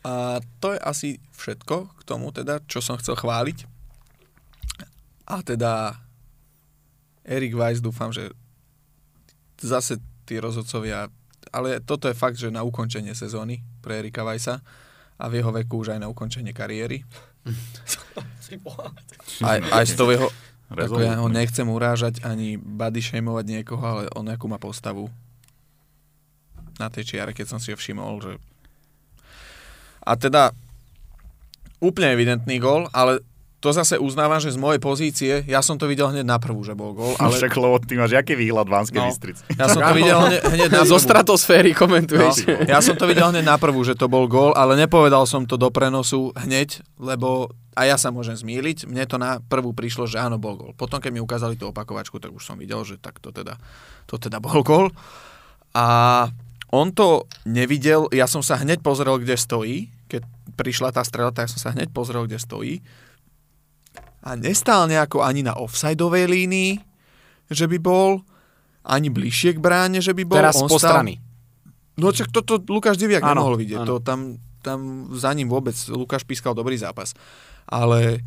A 0.05 0.43
to 0.61 0.77
je 0.77 0.79
asi 0.81 1.09
všetko 1.35 1.89
k 1.97 2.01
tomu, 2.05 2.29
teda, 2.29 2.61
čo 2.69 2.81
som 2.81 2.97
chcel 2.97 3.17
chváliť. 3.17 3.65
A 5.27 5.43
teda 5.43 5.99
Erik 7.27 7.57
Weiss, 7.57 7.83
dúfam, 7.83 8.15
že 8.15 8.31
zase 9.59 9.99
tí 10.23 10.39
rozhodcovia, 10.39 11.11
ale 11.51 11.83
toto 11.83 12.07
je 12.07 12.15
fakt, 12.15 12.39
že 12.39 12.53
na 12.53 12.63
ukončenie 12.63 13.11
sezóny 13.11 13.63
pre 13.83 13.99
Erika 13.99 14.23
Weissa 14.23 14.63
a 15.17 15.25
v 15.27 15.41
jeho 15.41 15.51
veku 15.51 15.83
už 15.83 15.97
aj 15.97 15.99
na 16.03 16.11
ukončenie 16.11 16.55
kariéry. 16.55 17.03
Aj, 19.43 19.59
aj 19.59 19.85
z 19.87 19.93
toho 19.95 20.11
jeho, 20.11 20.29
ako 20.67 20.99
ja 20.99 21.19
ho 21.19 21.31
nechcem 21.31 21.63
urážať 21.63 22.19
ani 22.27 22.59
body 22.59 22.99
shameovať 22.99 23.45
niekoho, 23.47 23.83
ale 23.83 24.03
on 24.15 24.27
akú 24.27 24.51
má 24.51 24.59
postavu 24.59 25.07
na 26.75 26.91
tej 26.91 27.15
čiare, 27.15 27.31
keď 27.31 27.55
som 27.55 27.59
si 27.59 27.71
ho 27.71 27.77
všimol, 27.79 28.19
že 28.19 28.31
a 30.07 30.15
teda 30.15 30.55
úplne 31.77 32.09
evidentný 32.09 32.57
gól, 32.57 32.87
ale 32.89 33.19
to 33.57 33.73
zase 33.73 33.97
uznávam, 33.97 34.37
že 34.37 34.53
z 34.53 34.57
mojej 34.57 34.77
pozície, 34.77 35.33
ja 35.43 35.59
som 35.59 35.75
to 35.75 35.89
videl 35.89 36.07
hneď 36.07 36.21
na 36.23 36.37
prvú, 36.37 36.61
že 36.61 36.71
bol 36.71 36.93
gól, 36.93 37.17
ale 37.17 37.33
Však 37.33 37.57
lebo 37.57 37.75
ty 37.79 37.97
máš 37.97 38.13
aký 38.13 38.37
výhľad 38.37 38.63
v 38.63 38.71
Banskej 38.71 39.01
No. 39.01 39.09
Bystrici? 39.09 39.41
ja 39.51 39.65
som 39.65 39.81
to 39.81 39.93
videl 39.93 40.19
hneď, 40.23 40.41
hneď 40.47 40.69
na 40.71 40.83
Zo 40.89 40.97
stratosféry 40.97 41.73
No, 41.73 41.79
komentuješ. 41.79 42.35
ja 42.69 42.79
som 42.79 42.93
to 42.93 43.03
videl 43.03 43.27
hneď 43.27 43.41
na 43.43 43.57
prvú, 43.57 43.81
že 43.81 43.93
to 43.93 44.05
bol 44.05 44.29
gól, 44.29 44.53
ale 44.53 44.77
nepovedal 44.77 45.25
som 45.25 45.43
to 45.43 45.57
do 45.57 45.67
prenosu 45.67 46.31
hneď, 46.37 46.79
lebo 46.95 47.49
a 47.73 47.85
ja 47.85 47.93
sa 47.93 48.09
môžem 48.09 48.33
zmýliť. 48.33 48.89
Mne 48.89 49.05
to 49.05 49.17
na 49.17 49.37
prvú 49.39 49.69
prišlo, 49.69 50.05
že 50.05 50.17
áno, 50.17 50.37
bol 50.37 50.57
gól. 50.57 50.73
Potom, 50.73 50.97
keď 50.97 51.13
mi 51.13 51.21
ukázali 51.21 51.53
tú 51.53 51.69
opakovačku, 51.69 52.17
tak 52.17 52.33
už 52.33 52.41
som 52.41 52.57
videl, 52.57 52.81
že 52.81 52.97
tak 52.97 53.21
to 53.21 53.29
teda, 53.29 53.53
to 54.05 54.17
teda 54.17 54.37
bol 54.37 54.65
gól. 54.65 54.89
A 55.73 55.85
on 56.69 56.89
to 56.89 57.25
nevidel, 57.43 58.09
ja 58.09 58.25
som 58.25 58.41
sa 58.41 58.57
hneď 58.57 58.81
pozrel, 58.81 59.21
kde 59.21 59.33
stojí, 59.33 59.93
prišla 60.55 60.95
tá 60.95 61.03
strela, 61.03 61.33
tak 61.33 61.49
som 61.49 61.59
sa 61.59 61.73
hneď 61.73 61.91
pozrel, 61.91 62.23
kde 62.23 62.39
stojí. 62.39 62.79
A 64.23 64.35
nestál 64.35 64.87
nejako 64.87 65.23
ani 65.23 65.43
na 65.43 65.55
offsideovej 65.55 66.27
línii, 66.27 66.71
že 67.47 67.65
by 67.67 67.77
bol, 67.79 68.21
ani 68.83 69.07
bližšie 69.11 69.55
k 69.55 69.59
bráne, 69.59 69.99
že 69.99 70.11
by 70.15 70.23
bol. 70.23 70.39
Teraz 70.39 70.59
On 70.59 70.67
po 70.67 70.79
stál- 70.79 70.99
strany. 70.99 71.19
No 71.97 72.13
čak 72.13 72.29
toto 72.29 72.61
Lukáš 72.61 73.01
Diviak 73.01 73.25
Áno, 73.25 73.41
nemohol 73.41 73.57
vidieť. 73.57 73.81
áno. 73.81 73.87
To 73.87 73.95
tam, 73.99 74.37
tam 74.61 75.09
za 75.17 75.33
ním 75.33 75.49
vôbec 75.49 75.73
Lukáš 75.89 76.23
pískal 76.23 76.53
dobrý 76.53 76.77
zápas. 76.77 77.17
Ale 77.65 78.21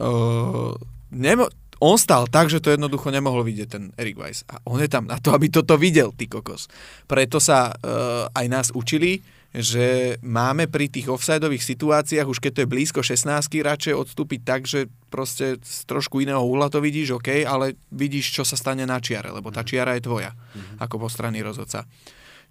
uh, 0.00 0.72
nemo, 1.12 1.46
on 1.76 2.00
stal 2.00 2.24
tak, 2.24 2.48
že 2.48 2.58
to 2.64 2.72
jednoducho 2.72 3.12
nemohol 3.12 3.44
vidieť 3.44 3.68
ten 3.68 3.92
Erik 4.00 4.16
Weiss. 4.16 4.48
A 4.48 4.64
on 4.64 4.80
je 4.80 4.88
tam 4.88 5.04
na 5.04 5.20
to, 5.20 5.36
aby 5.36 5.52
toto 5.52 5.76
videl, 5.76 6.08
ty 6.16 6.24
kokos. 6.24 6.72
Preto 7.04 7.36
sa 7.36 7.68
uh, 7.68 8.32
aj 8.32 8.46
nás 8.48 8.66
učili, 8.72 9.20
že 9.56 10.20
máme 10.20 10.68
pri 10.68 10.92
tých 10.92 11.08
offsideových 11.08 11.64
situáciách, 11.64 12.28
už 12.28 12.44
keď 12.44 12.52
to 12.52 12.62
je 12.62 12.72
blízko 12.76 13.00
16 13.00 13.48
radšej 13.64 13.94
odstúpiť 13.96 14.40
tak, 14.44 14.68
že 14.68 14.92
proste 15.08 15.56
z 15.64 15.80
trošku 15.88 16.20
iného 16.20 16.44
uhla 16.44 16.68
to 16.68 16.84
vidíš, 16.84 17.16
OK, 17.16 17.40
ale 17.40 17.80
vidíš, 17.88 18.36
čo 18.36 18.44
sa 18.44 18.52
stane 18.52 18.84
na 18.84 19.00
čiare, 19.00 19.32
lebo 19.32 19.48
tá 19.48 19.64
čiara 19.64 19.96
je 19.96 20.04
tvoja, 20.04 20.36
mm-hmm. 20.36 20.76
ako 20.84 20.94
po 21.00 21.08
strany 21.08 21.40
rozhodca. 21.40 21.88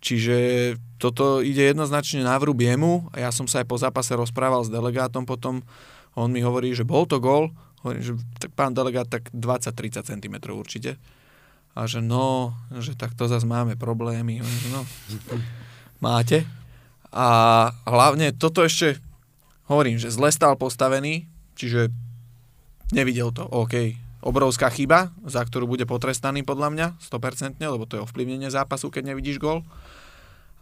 Čiže 0.02 0.38
toto 0.98 1.46
ide 1.46 1.70
jednoznačne 1.70 2.26
na 2.26 2.42
vrúb 2.42 2.58
jemu 2.58 3.06
a 3.14 3.30
ja 3.30 3.30
som 3.30 3.46
sa 3.46 3.62
aj 3.62 3.70
po 3.70 3.78
zápase 3.78 4.18
rozprával 4.18 4.66
s 4.66 4.74
delegátom 4.74 5.30
potom, 5.30 5.62
on 6.18 6.34
mi 6.34 6.42
hovorí, 6.42 6.74
že 6.74 6.90
bol 6.90 7.06
to 7.06 7.22
gol, 7.22 7.54
hovorím, 7.86 8.02
že 8.02 8.14
tak 8.42 8.50
pán 8.58 8.74
delegát 8.74 9.06
tak 9.06 9.30
20-30 9.30 10.10
cm 10.10 10.36
určite. 10.50 10.98
A 11.78 11.86
že 11.86 12.02
no, 12.02 12.58
že 12.82 12.98
tak 12.98 13.14
to 13.14 13.30
zase 13.30 13.46
máme 13.46 13.78
problémy. 13.78 14.42
No, 14.74 14.88
máte? 16.06 16.65
A 17.16 17.28
hlavne 17.88 18.36
toto 18.36 18.60
ešte, 18.60 19.00
hovorím, 19.72 19.96
že 19.96 20.12
zle 20.12 20.28
stál 20.36 20.60
postavený, 20.60 21.32
čiže 21.56 21.88
nevidel 22.92 23.32
to, 23.32 23.48
OK. 23.48 23.96
Obrovská 24.20 24.68
chyba, 24.68 25.16
za 25.24 25.40
ktorú 25.48 25.64
bude 25.64 25.88
potrestaný 25.88 26.44
podľa 26.44 26.76
mňa, 26.76 26.88
100%, 27.00 27.56
lebo 27.64 27.88
to 27.88 27.96
je 27.96 28.04
ovplyvnenie 28.04 28.52
zápasu, 28.52 28.92
keď 28.92 29.16
nevidíš 29.16 29.40
gol. 29.40 29.64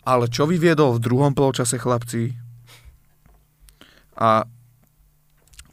Ale 0.05 0.29
čo 0.29 0.45
vyviedol 0.45 0.99
v 0.99 1.03
druhom 1.03 1.33
poločase 1.33 1.81
chlapci? 1.81 2.37
A 4.13 4.45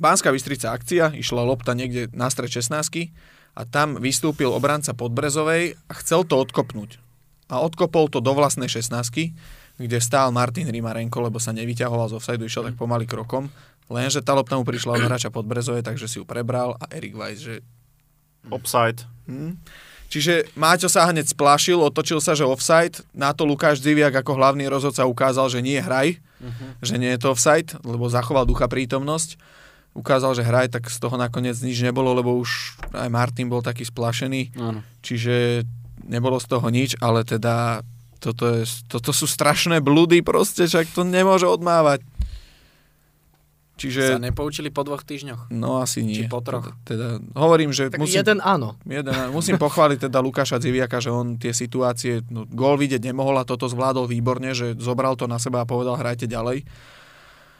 Bánska 0.01 0.33
Bystrica 0.33 0.72
akcia, 0.72 1.12
išla 1.12 1.45
lopta 1.45 1.76
niekde 1.76 2.09
na 2.16 2.33
stred 2.33 2.49
16 2.49 3.12
a 3.53 3.61
tam 3.68 4.01
vystúpil 4.01 4.49
obranca 4.49 4.97
Podbrezovej 4.97 5.76
a 5.76 5.93
chcel 6.01 6.24
to 6.24 6.41
odkopnúť. 6.41 6.97
A 7.53 7.61
odkopol 7.61 8.09
to 8.09 8.24
do 8.24 8.33
vlastnej 8.33 8.70
16 8.72 9.37
kde 9.81 9.97
stál 9.97 10.28
Martin 10.28 10.68
Rimarenko, 10.68 11.24
lebo 11.24 11.41
sa 11.41 11.57
nevyťahoval 11.57 12.12
z 12.12 12.14
offside, 12.20 12.45
išiel 12.45 12.68
tak 12.68 12.76
pomaly 12.76 13.09
krokom. 13.09 13.49
Lenže 13.89 14.20
tá 14.20 14.37
lopta 14.37 14.61
mu 14.61 14.62
prišla 14.62 15.01
od 15.01 15.03
hráča 15.09 15.33
pod 15.33 15.49
Brezove, 15.49 15.81
takže 15.81 16.07
si 16.07 16.20
ju 16.20 16.24
prebral 16.28 16.76
a 16.76 16.85
Erik 16.93 17.16
Weiss, 17.16 17.43
že... 17.43 17.64
Offside. 18.53 19.03
Hm. 19.26 19.59
Čiže 20.11 20.51
Máťo 20.59 20.91
sa 20.91 21.07
hneď 21.07 21.31
splašil, 21.31 21.78
otočil 21.78 22.18
sa, 22.18 22.35
že 22.35 22.43
offside. 22.43 22.99
Na 23.14 23.31
to 23.31 23.47
Lukáš 23.47 23.78
Diviak 23.78 24.11
ako 24.11 24.43
hlavný 24.43 24.66
rozhodca 24.66 25.07
ukázal, 25.07 25.47
že 25.47 25.62
nie 25.62 25.78
hraj, 25.78 26.18
uh-huh. 26.18 26.83
že 26.83 26.99
nie 26.99 27.14
je 27.14 27.20
to 27.22 27.31
offside, 27.31 27.70
lebo 27.87 28.11
zachoval 28.11 28.43
ducha 28.43 28.66
prítomnosť. 28.66 29.39
Ukázal, 29.95 30.35
že 30.35 30.43
hraj, 30.43 30.74
tak 30.74 30.91
z 30.91 30.99
toho 30.99 31.14
nakoniec 31.14 31.55
nič 31.62 31.78
nebolo, 31.87 32.11
lebo 32.11 32.35
už 32.43 32.83
aj 32.91 33.07
Martin 33.07 33.47
bol 33.47 33.62
taký 33.62 33.87
splašený. 33.87 34.51
Uh-huh. 34.59 34.83
Čiže 34.99 35.62
nebolo 36.11 36.43
z 36.43 36.47
toho 36.51 36.66
nič, 36.74 36.99
ale 36.99 37.22
teda 37.22 37.87
toto, 38.21 38.45
je, 38.61 38.68
toto 38.87 39.11
sú 39.11 39.25
strašné 39.25 39.81
blúdy 39.81 40.21
proste, 40.21 40.68
však 40.68 40.93
to 40.93 41.03
nemôže 41.03 41.49
odmávať. 41.49 42.05
Čiže... 43.81 44.21
Sa 44.21 44.21
nepoučili 44.21 44.68
po 44.68 44.85
dvoch 44.85 45.01
týždňoch? 45.01 45.49
No 45.57 45.81
asi 45.81 46.05
nie. 46.05 46.21
Či 46.21 46.29
po 46.29 46.45
troch? 46.45 46.77
Teda, 46.85 47.16
teda 47.16 47.33
hovorím, 47.33 47.73
že 47.73 47.89
tak 47.89 47.97
musím... 47.97 48.21
jeden 48.21 48.39
áno. 48.45 48.77
Jeden, 48.85 49.09
musím 49.33 49.57
pochváliť 49.57 50.12
teda 50.12 50.21
Lukáša 50.21 50.61
Ziviaka, 50.61 51.01
že 51.01 51.09
on 51.09 51.41
tie 51.41 51.57
situácie, 51.57 52.21
no, 52.29 52.45
gól 52.45 52.77
vidieť 52.77 53.01
nemohol 53.01 53.41
a 53.41 53.49
toto 53.49 53.73
zvládol 53.73 54.05
výborne, 54.05 54.53
že 54.53 54.77
zobral 54.77 55.16
to 55.16 55.25
na 55.25 55.41
seba 55.41 55.64
a 55.64 55.66
povedal, 55.66 55.97
hrajte 55.97 56.29
ďalej. 56.29 56.68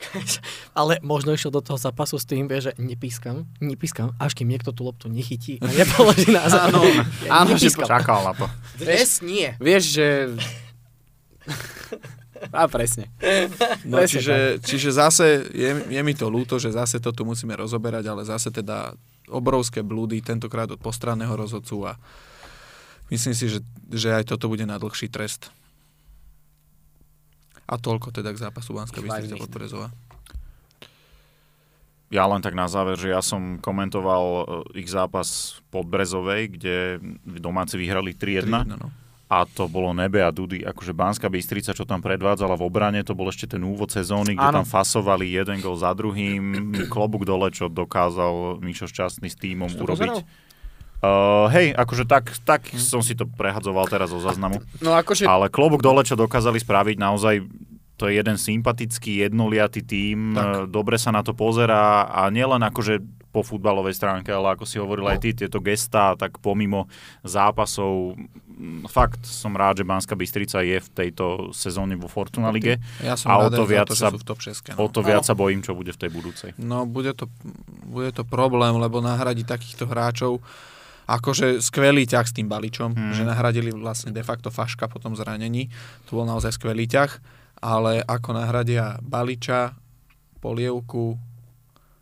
Ale 0.79 0.99
možno 1.05 1.33
išiel 1.35 1.53
do 1.53 1.61
toho 1.61 1.77
zápasu 1.77 2.17
s 2.17 2.27
tým, 2.27 2.49
vie, 2.49 2.61
že 2.61 2.73
nepískam, 2.81 3.47
nepískam, 3.61 4.17
až 4.17 4.35
kým 4.35 4.49
niekto 4.49 4.73
tú 4.73 4.89
loptu 4.89 5.13
nechytí 5.13 5.61
a 5.61 5.69
nepoloží 5.71 6.33
na 6.33 6.49
zem. 6.49 6.73
Áno, 6.73 6.81
áno 7.45 7.51
že 7.57 7.71
čakal 7.73 8.25
na 8.25 8.33
to. 8.35 8.47
Dnes 8.81 9.21
nie. 9.21 9.55
Vieš, 9.61 9.83
že... 10.01 10.07
A 12.57 12.65
presne. 12.73 13.13
No, 13.85 14.01
presne 14.01 14.17
čiže, 14.17 14.37
čiže 14.65 14.91
zase 14.97 15.45
je, 15.53 15.93
je 15.93 16.01
mi 16.01 16.17
to 16.17 16.33
ľúto, 16.33 16.57
že 16.57 16.73
zase 16.73 16.97
to 16.97 17.13
tu 17.13 17.29
musíme 17.29 17.53
rozoberať, 17.53 18.09
ale 18.09 18.25
zase 18.25 18.49
teda 18.49 18.97
obrovské 19.29 19.85
blúdy, 19.85 20.25
tentokrát 20.25 20.73
od 20.73 20.81
postranného 20.81 21.37
rozhodcu 21.37 21.85
a 21.85 22.01
myslím 23.13 23.37
si, 23.37 23.45
že, 23.45 23.61
že 23.93 24.17
aj 24.17 24.33
toto 24.33 24.49
bude 24.49 24.65
na 24.65 24.81
dlhší 24.81 25.13
trest. 25.13 25.53
A 27.71 27.79
toľko 27.79 28.11
teda 28.11 28.35
k 28.35 28.43
zápasu 28.51 28.75
Banská 28.75 28.99
Bystrica 28.99 29.39
pod 29.39 29.51
Brezova. 29.55 29.89
Ja 32.11 32.27
len 32.27 32.43
tak 32.43 32.59
na 32.59 32.67
záver, 32.67 32.99
že 32.99 33.15
ja 33.15 33.23
som 33.23 33.63
komentoval 33.63 34.25
e, 34.27 34.83
ich 34.83 34.91
zápas 34.91 35.63
pod 35.71 35.87
Brezovej, 35.87 36.59
kde 36.59 36.99
domáci 37.23 37.79
vyhrali 37.79 38.19
3-1. 38.19 38.67
3-1 38.67 38.75
no. 38.75 38.91
A 39.31 39.47
to 39.47 39.71
bolo 39.71 39.95
nebe 39.95 40.19
a 40.19 40.35
dudy. 40.35 40.67
Akože 40.67 40.91
Banská 40.91 41.31
Bystrica, 41.31 41.71
čo 41.71 41.87
tam 41.87 42.03
predvádzala 42.03 42.59
v 42.59 42.67
obrane, 42.67 43.07
to 43.07 43.15
bol 43.15 43.31
ešte 43.31 43.55
ten 43.55 43.63
úvod 43.63 43.95
sezóny, 43.95 44.35
kde 44.35 44.43
ano. 44.43 44.57
tam 44.59 44.67
fasovali 44.67 45.31
jeden 45.31 45.63
gol 45.63 45.79
za 45.79 45.95
druhým. 45.95 46.75
Klobuk 46.91 47.23
dole, 47.23 47.55
čo 47.55 47.71
dokázal 47.71 48.59
Mišo 48.59 48.91
Šťastný 48.91 49.31
s 49.31 49.39
týmom 49.39 49.71
urobiť. 49.71 50.27
Pozeral? 50.27 50.50
Uh, 51.01 51.49
hej, 51.49 51.73
akože 51.73 52.05
tak, 52.05 52.29
tak 52.45 52.69
hm. 52.69 52.77
som 52.77 53.01
si 53.01 53.17
to 53.17 53.25
prehadzoval 53.25 53.89
teraz 53.89 54.13
zo 54.13 54.21
záznamu. 54.21 54.61
No 54.85 54.93
akože... 54.93 55.25
Ale 55.25 55.49
klobúk 55.49 55.81
dole, 55.81 56.05
čo 56.05 56.13
dokázali 56.13 56.61
spraviť, 56.61 56.97
naozaj 57.01 57.35
to 58.01 58.09
je 58.09 58.17
jeden 58.17 58.41
sympatický, 58.41 59.29
jednoliatý 59.29 59.85
tím, 59.85 60.33
tak. 60.33 60.73
dobre 60.73 60.97
sa 60.97 61.13
na 61.13 61.21
to 61.21 61.37
pozerá 61.37 62.09
a 62.09 62.33
nielen 62.33 62.65
akože 62.65 63.01
po 63.31 63.45
futbalovej 63.47 63.95
stránke, 63.95 64.33
ale 64.33 64.57
ako 64.57 64.65
si 64.67 64.81
hovoril 64.81 65.07
no. 65.07 65.13
aj 65.13 65.19
ty, 65.23 65.31
tieto 65.37 65.63
gestá, 65.63 66.19
tak 66.19 66.43
pomimo 66.43 66.91
zápasov, 67.23 68.19
fakt 68.91 69.23
som 69.23 69.55
rád, 69.55 69.81
že 69.81 69.89
Banská 69.89 70.19
Bystrica 70.19 70.65
je 70.65 70.83
v 70.83 70.89
tejto 70.91 71.55
sezóne 71.55 71.95
vo 71.95 72.11
Fortuna 72.11 72.51
Lige. 72.51 72.83
Ja 73.05 73.15
som 73.15 73.31
a 73.31 73.47
o 73.47 73.49
to 73.49 73.63
viac, 73.69 73.87
to, 73.87 73.95
sa, 73.95 74.11
v 74.11 74.25
top 74.27 74.43
6, 74.43 74.75
no. 74.75 74.83
o 74.83 74.87
to 74.91 75.01
viac 75.07 75.23
no. 75.23 75.29
sa 75.31 75.35
bojím, 75.39 75.63
čo 75.63 75.79
bude 75.79 75.95
v 75.95 76.01
tej 76.01 76.11
budúcej. 76.11 76.51
No, 76.59 76.85
bude 76.91 77.15
to, 77.15 77.31
bude 77.87 78.11
to 78.11 78.27
problém, 78.27 78.75
lebo 78.83 78.99
nahradiť 78.99 79.47
takýchto 79.47 79.85
hráčov 79.87 80.43
akože 81.19 81.59
skvelý 81.59 82.07
ťah 82.07 82.27
s 82.27 82.37
tým 82.37 82.47
baličom, 82.47 82.95
hmm. 82.95 83.15
že 83.19 83.27
nahradili 83.27 83.75
vlastne 83.75 84.15
de 84.15 84.23
facto 84.23 84.55
Faška 84.55 84.87
po 84.87 85.03
tom 85.03 85.19
zranení. 85.19 85.67
To 86.11 86.23
bol 86.23 86.27
naozaj 86.29 86.55
skvelý 86.55 86.87
ťah, 86.87 87.11
ale 87.59 88.05
ako 88.07 88.39
nahradia 88.39 89.03
baliča, 89.03 89.75
polievku, 90.39 91.19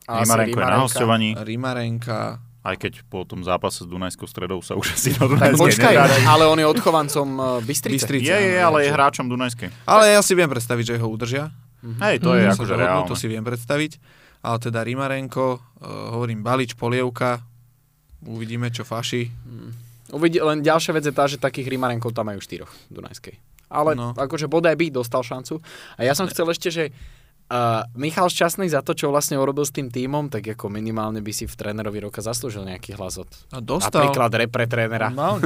a 0.09 0.25
Rimarenko 0.25 0.57
je 0.57 0.65
na 0.65 0.81
hostovaní. 0.81 1.29
Rimarenka, 1.37 2.41
aj 2.69 2.77
keď 2.77 2.93
po 3.09 3.25
tom 3.25 3.41
zápase 3.41 3.85
s 3.85 3.89
Dunajskou 3.89 4.29
stredou 4.29 4.61
sa 4.61 4.77
už 4.77 4.93
asi 4.93 5.17
na 5.17 5.25
Dunajskej 5.25 5.57
počkaj, 5.57 5.95
ale 6.29 6.45
on 6.45 6.59
je 6.61 6.67
odchovancom 6.69 7.29
uh, 7.39 7.45
Bystrice. 7.65 8.05
Bystrice. 8.05 8.29
Je, 8.29 8.39
je, 8.57 8.61
ale 8.61 8.85
je 8.85 8.91
hráčom 8.93 9.25
Dunajskej. 9.31 9.73
Ale 9.89 10.13
ja 10.13 10.21
si 10.21 10.37
viem 10.37 10.51
predstaviť, 10.51 10.85
že 10.85 10.95
ho 11.01 11.09
udržia. 11.09 11.49
Mm-hmm. 11.81 12.01
Hej, 12.03 12.17
to 12.21 12.31
je 12.37 12.43
mm, 12.45 12.53
akože 12.59 12.75
reálne. 12.77 13.09
To 13.09 13.17
si 13.17 13.27
viem 13.31 13.45
predstaviť. 13.47 13.93
Ale 14.45 14.57
teda 14.61 14.85
Rimarenko, 14.85 15.47
uh, 15.57 15.61
hovorím 16.13 16.45
Balič, 16.45 16.77
Polievka, 16.77 17.41
Uvidíme, 18.27 18.73
čo 18.75 18.83
faši. 18.83 19.31
Hmm. 19.31 19.71
Uvidí, 20.17 20.41
len 20.41 20.65
ďalšia 20.65 20.97
vec 20.97 21.05
je 21.05 21.15
tá, 21.15 21.29
že 21.29 21.37
takých 21.37 21.69
Rimarenkov 21.69 22.17
tam 22.17 22.33
majú 22.33 22.41
štyroch 22.41 22.73
Dunajskej. 22.89 23.37
Ale 23.69 23.93
no. 23.93 24.17
akože 24.17 24.49
bodaj 24.49 24.75
by 24.81 24.89
dostal 24.89 25.21
šancu. 25.21 25.61
A 26.01 26.09
ja 26.09 26.17
som 26.17 26.25
chcel 26.25 26.49
ešte, 26.49 26.73
že 26.73 26.85
Uh, 27.49 27.81
Michal 27.97 28.29
Šťastný 28.29 28.69
za 28.69 28.85
to, 28.85 28.93
čo 28.93 29.09
vlastne 29.09 29.41
urobil 29.41 29.65
s 29.65 29.73
tým 29.73 29.89
tímom, 29.89 30.29
tak 30.29 30.45
ako 30.53 30.69
minimálne 30.69 31.25
by 31.25 31.33
si 31.33 31.49
v 31.49 31.55
trénerovi 31.57 31.97
roka 32.05 32.21
zaslúžil 32.21 32.69
nejaký 32.69 32.93
hlas 32.93 33.25
od 33.25 33.31
a 33.49 33.65
dostal. 33.65 34.05
napríklad 34.05 34.37
repre 34.37 34.69
trénera. 34.69 35.09
Mal. 35.09 35.41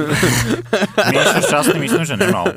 Michal 1.15 1.41
Šťastný 1.47 1.79
myslím, 1.79 2.03
že 2.03 2.19
nemal. 2.19 2.51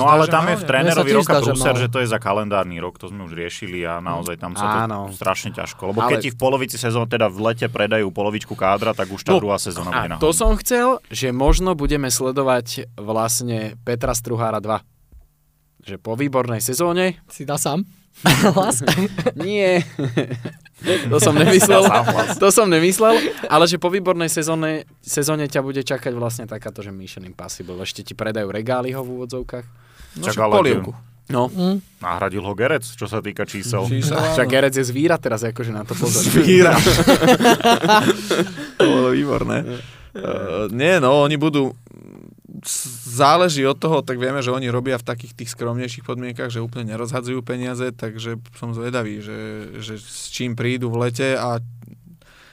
no 0.00 0.08
ale 0.08 0.32
tam 0.32 0.48
je 0.48 0.56
v 0.56 0.64
trénerovi 0.64 1.12
roka 1.12 1.44
prúser, 1.44 1.76
že 1.76 1.92
to 1.92 2.00
je 2.00 2.08
za 2.08 2.16
kalendárny 2.16 2.80
rok, 2.80 2.96
to 2.96 3.12
sme 3.12 3.28
už 3.28 3.36
riešili 3.36 3.84
a 3.84 4.00
naozaj 4.00 4.40
tam 4.40 4.56
sa 4.56 4.88
to 4.88 5.12
strašne 5.12 5.52
ťažko. 5.52 5.92
Lebo 5.92 6.00
ale... 6.00 6.16
keď 6.16 6.18
ti 6.24 6.30
v 6.32 6.38
polovici 6.40 6.80
sezóny, 6.80 7.04
teda 7.12 7.28
v 7.28 7.52
lete 7.52 7.68
predajú 7.68 8.08
polovičku 8.08 8.56
kádra, 8.56 8.96
tak 8.96 9.12
už 9.12 9.28
tá 9.28 9.36
no, 9.36 9.44
druhá 9.44 9.60
sezóna 9.60 9.92
bude 9.92 10.16
To 10.24 10.32
som 10.32 10.56
chcel, 10.56 11.04
že 11.12 11.36
možno 11.36 11.76
budeme 11.76 12.08
sledovať 12.08 12.96
vlastne 12.96 13.76
Petra 13.84 14.16
Struhára 14.16 14.56
2. 14.64 15.84
Že 15.84 15.96
po 16.00 16.16
výbornej 16.16 16.64
sezóne... 16.64 17.20
Si 17.28 17.44
dá 17.44 17.60
sám? 17.60 17.99
Hlas? 18.56 18.84
Nie. 19.38 19.80
to 21.08 21.16
som 21.20 21.32
nemyslel. 21.32 21.84
to 22.36 22.48
som 22.52 22.68
nemyslel, 22.68 23.16
ale 23.48 23.64
že 23.64 23.80
po 23.80 23.88
výbornej 23.88 24.28
sezóne, 24.28 24.84
sezóne 25.00 25.48
ťa 25.48 25.60
bude 25.64 25.80
čakať 25.80 26.12
vlastne 26.12 26.44
takáto, 26.44 26.84
že 26.84 26.92
Mission 26.92 27.24
Impossible. 27.24 27.80
Ešte 27.80 28.04
ti 28.04 28.12
predajú 28.12 28.52
regály 28.52 28.92
ho 28.92 29.00
v 29.00 29.20
úvodzovkách. 29.20 29.66
No, 30.20 30.24
Čak, 30.26 30.36
ale 30.36 30.54
polievku. 30.58 30.92
No. 31.30 31.46
Mm. 31.46 31.78
Nahradil 32.02 32.42
ho 32.42 32.52
Gerec, 32.58 32.82
čo 32.82 33.06
sa 33.06 33.22
týka 33.22 33.46
čísel. 33.46 33.86
čísel 33.86 34.18
Však 34.18 34.50
Gerec 34.50 34.74
je 34.74 34.82
zvíra 34.82 35.14
teraz, 35.14 35.46
akože 35.46 35.70
na 35.70 35.86
to 35.86 35.94
pozor. 35.94 36.26
Zvíra. 36.26 36.74
to 38.78 38.82
bolo 38.82 39.14
výborné. 39.14 39.62
Uh, 40.10 40.66
nie, 40.80 40.98
no, 40.98 41.22
oni 41.22 41.38
budú 41.38 41.70
záleží 43.06 43.64
od 43.64 43.78
toho, 43.78 44.04
tak 44.04 44.20
vieme, 44.20 44.44
že 44.44 44.52
oni 44.52 44.68
robia 44.68 45.00
v 45.00 45.06
takých 45.06 45.32
tých 45.32 45.50
skromnejších 45.56 46.04
podmienkach, 46.04 46.52
že 46.52 46.64
úplne 46.64 46.92
nerozhadzujú 46.92 47.40
peniaze, 47.40 47.92
takže 47.94 48.36
som 48.56 48.76
zvedavý, 48.76 49.24
že, 49.24 49.38
že 49.80 49.96
s 49.96 50.28
čím 50.32 50.52
prídu 50.54 50.92
v 50.92 51.08
lete 51.08 51.36
a 51.36 51.62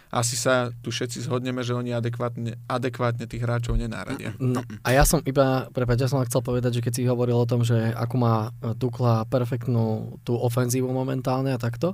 asi 0.08 0.40
sa 0.40 0.72
tu 0.80 0.88
všetci 0.88 1.28
zhodneme, 1.28 1.60
že 1.68 1.76
oni 1.76 1.92
adekvátne, 1.92 2.56
adekvátne 2.72 3.28
tých 3.28 3.44
hráčov 3.44 3.76
nenáradia. 3.76 4.32
No, 4.40 4.64
a 4.64 4.90
ja 4.96 5.04
som 5.04 5.20
iba, 5.28 5.68
prepáč, 5.76 6.08
ja 6.08 6.10
som 6.10 6.24
chcel 6.24 6.40
povedať, 6.40 6.80
že 6.80 6.84
keď 6.84 6.94
si 6.96 7.04
hovoril 7.04 7.36
o 7.36 7.50
tom, 7.50 7.68
že 7.68 7.92
ako 7.92 8.16
má 8.16 8.36
Tukla 8.80 9.28
perfektnú 9.28 10.18
tú 10.24 10.40
ofenzívu 10.40 10.88
momentálne 10.88 11.52
a 11.52 11.60
takto, 11.60 11.92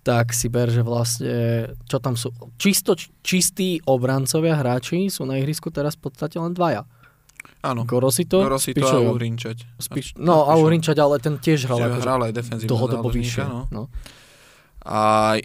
tak 0.00 0.32
si 0.32 0.48
ber, 0.48 0.70
že 0.72 0.80
vlastne, 0.80 1.68
čo 1.84 2.00
tam 2.00 2.16
sú, 2.16 2.32
čisto, 2.56 2.96
čistí 3.20 3.82
obrancovia 3.84 4.56
hráči 4.56 5.12
sú 5.12 5.28
na 5.28 5.36
ihrisku 5.36 5.68
teraz 5.68 5.98
v 5.98 6.08
podstate 6.08 6.40
len 6.40 6.56
dvaja. 6.56 6.86
Áno. 7.60 7.84
Gorosito, 7.84 8.40
Gorosito 8.40 8.80
a 8.80 8.88
Pičojo. 8.88 9.12
Uhrinčať. 9.12 9.56
Spiš, 9.76 10.16
no, 10.16 10.48
a 10.48 10.56
Uhrinčať, 10.56 10.96
ale 10.96 11.20
ten 11.20 11.36
tiež 11.36 11.68
hral, 11.68 11.76
Že 11.76 11.84
akože 11.86 12.02
hral 12.02 12.20
aj 12.24 12.32
defenzívne 12.32 12.70
dlhodobo 12.72 13.08
vyššie. 13.12 13.44
No. 13.44 13.60
No. 13.68 13.82
A, 14.80 15.00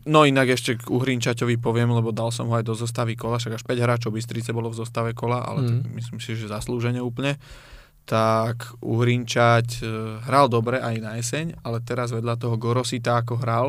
no 0.07 0.24
inak 0.24 0.47
ešte 0.47 0.80
k 0.80 0.88
Uhrinčaťovi 0.88 1.59
poviem, 1.59 1.91
lebo 1.91 2.16
dal 2.16 2.32
som 2.32 2.47
ho 2.47 2.55
aj 2.55 2.63
do 2.63 2.72
zostavy 2.72 3.20
kola, 3.20 3.36
však 3.36 3.59
až 3.59 3.63
5 3.68 3.84
hráčov 3.84 4.16
Bystrice 4.16 4.55
bolo 4.55 4.72
v 4.72 4.80
zostave 4.80 5.11
kola, 5.11 5.43
ale 5.43 5.59
Mhm. 5.59 5.68
tak 5.68 5.91
myslím 5.93 6.20
si, 6.24 6.39
že 6.39 6.47
zaslúžene 6.47 7.03
úplne. 7.03 7.36
Tak 8.05 8.80
Uhrinčať 8.80 9.82
e, 9.82 9.88
hral 10.24 10.47
dobre 10.47 10.80
aj 10.80 10.95
na 11.01 11.18
jeseň, 11.18 11.59
ale 11.61 11.82
teraz 11.82 12.13
vedľa 12.13 12.38
toho 12.38 12.55
Gorosita 12.55 13.20
ako 13.20 13.36
hral, 13.36 13.68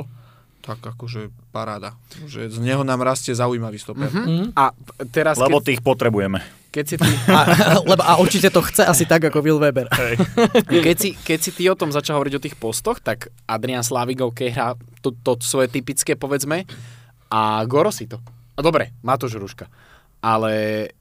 tak 0.61 0.79
akože 0.79 1.33
paráda. 1.51 1.97
Že 2.23 2.53
z 2.53 2.59
neho 2.61 2.85
nám 2.85 3.01
rastie 3.01 3.33
zaujímavý 3.33 3.81
stoper. 3.81 4.07
Mhm. 4.07 4.23
Mm. 4.23 4.47
A 4.55 4.71
teraz, 5.09 5.35
Lebo 5.35 5.59
keď, 5.59 5.67
tých 5.67 5.81
potrebujeme. 5.81 6.47
Keď, 6.77 6.85
si 6.85 6.97
ty, 7.01 7.09
A, 7.33 7.41
lebo, 7.91 8.05
a 8.05 8.21
určite 8.21 8.53
to 8.53 8.61
chce 8.61 8.85
asi 8.85 9.09
tak, 9.09 9.25
ako 9.33 9.41
Will 9.41 9.57
Weber. 9.57 9.89
keď, 10.69 10.97
si, 11.01 11.17
keď 11.17 11.39
si 11.41 11.51
ty 11.57 11.65
o 11.73 11.79
tom 11.79 11.89
začal 11.89 12.21
hovoriť 12.21 12.35
o 12.37 12.45
tých 12.45 12.57
postoch, 12.61 13.01
tak 13.01 13.33
Adrian 13.49 13.81
Slavigov, 13.81 14.37
keď 14.37 14.49
hrá 14.53 14.69
to, 15.01 15.17
to 15.17 15.41
svoje 15.41 15.73
typické, 15.73 16.13
povedzme, 16.21 16.69
a 17.33 17.65
Goro 17.65 17.89
si 17.89 18.05
to. 18.05 18.21
A 18.57 18.61
dobre, 18.61 18.93
Matúš 19.01 19.41
Ruška. 19.41 19.73
Ale 20.21 20.53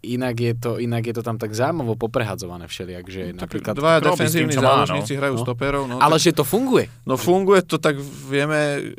inak 0.05 0.36
je, 0.38 0.53
to, 0.55 0.71
inak 0.78 1.03
je 1.07 1.13
to 1.15 1.23
tam 1.23 1.39
tak 1.39 1.51
zaujímavo 1.55 1.97
poprehadzované 1.97 2.67
všelijak, 2.67 3.05
že 3.09 3.21
napríklad... 3.34 3.73
Dvaja 3.73 3.99
robí 4.03 4.28
s 4.28 4.36
tým, 4.36 4.47
defenzívni 4.47 4.55
no. 4.59 4.63
záložníci 4.63 5.13
hrajú 5.17 5.36
No. 5.39 5.43
stoperov. 5.43 5.84
No, 5.88 5.95
ale 5.97 6.19
tak, 6.19 6.23
že 6.30 6.32
to 6.36 6.43
funguje. 6.45 6.86
no 7.07 7.15
funguje 7.15 7.63
to, 7.65 7.80
tak 7.80 7.97
vieme, 8.28 8.93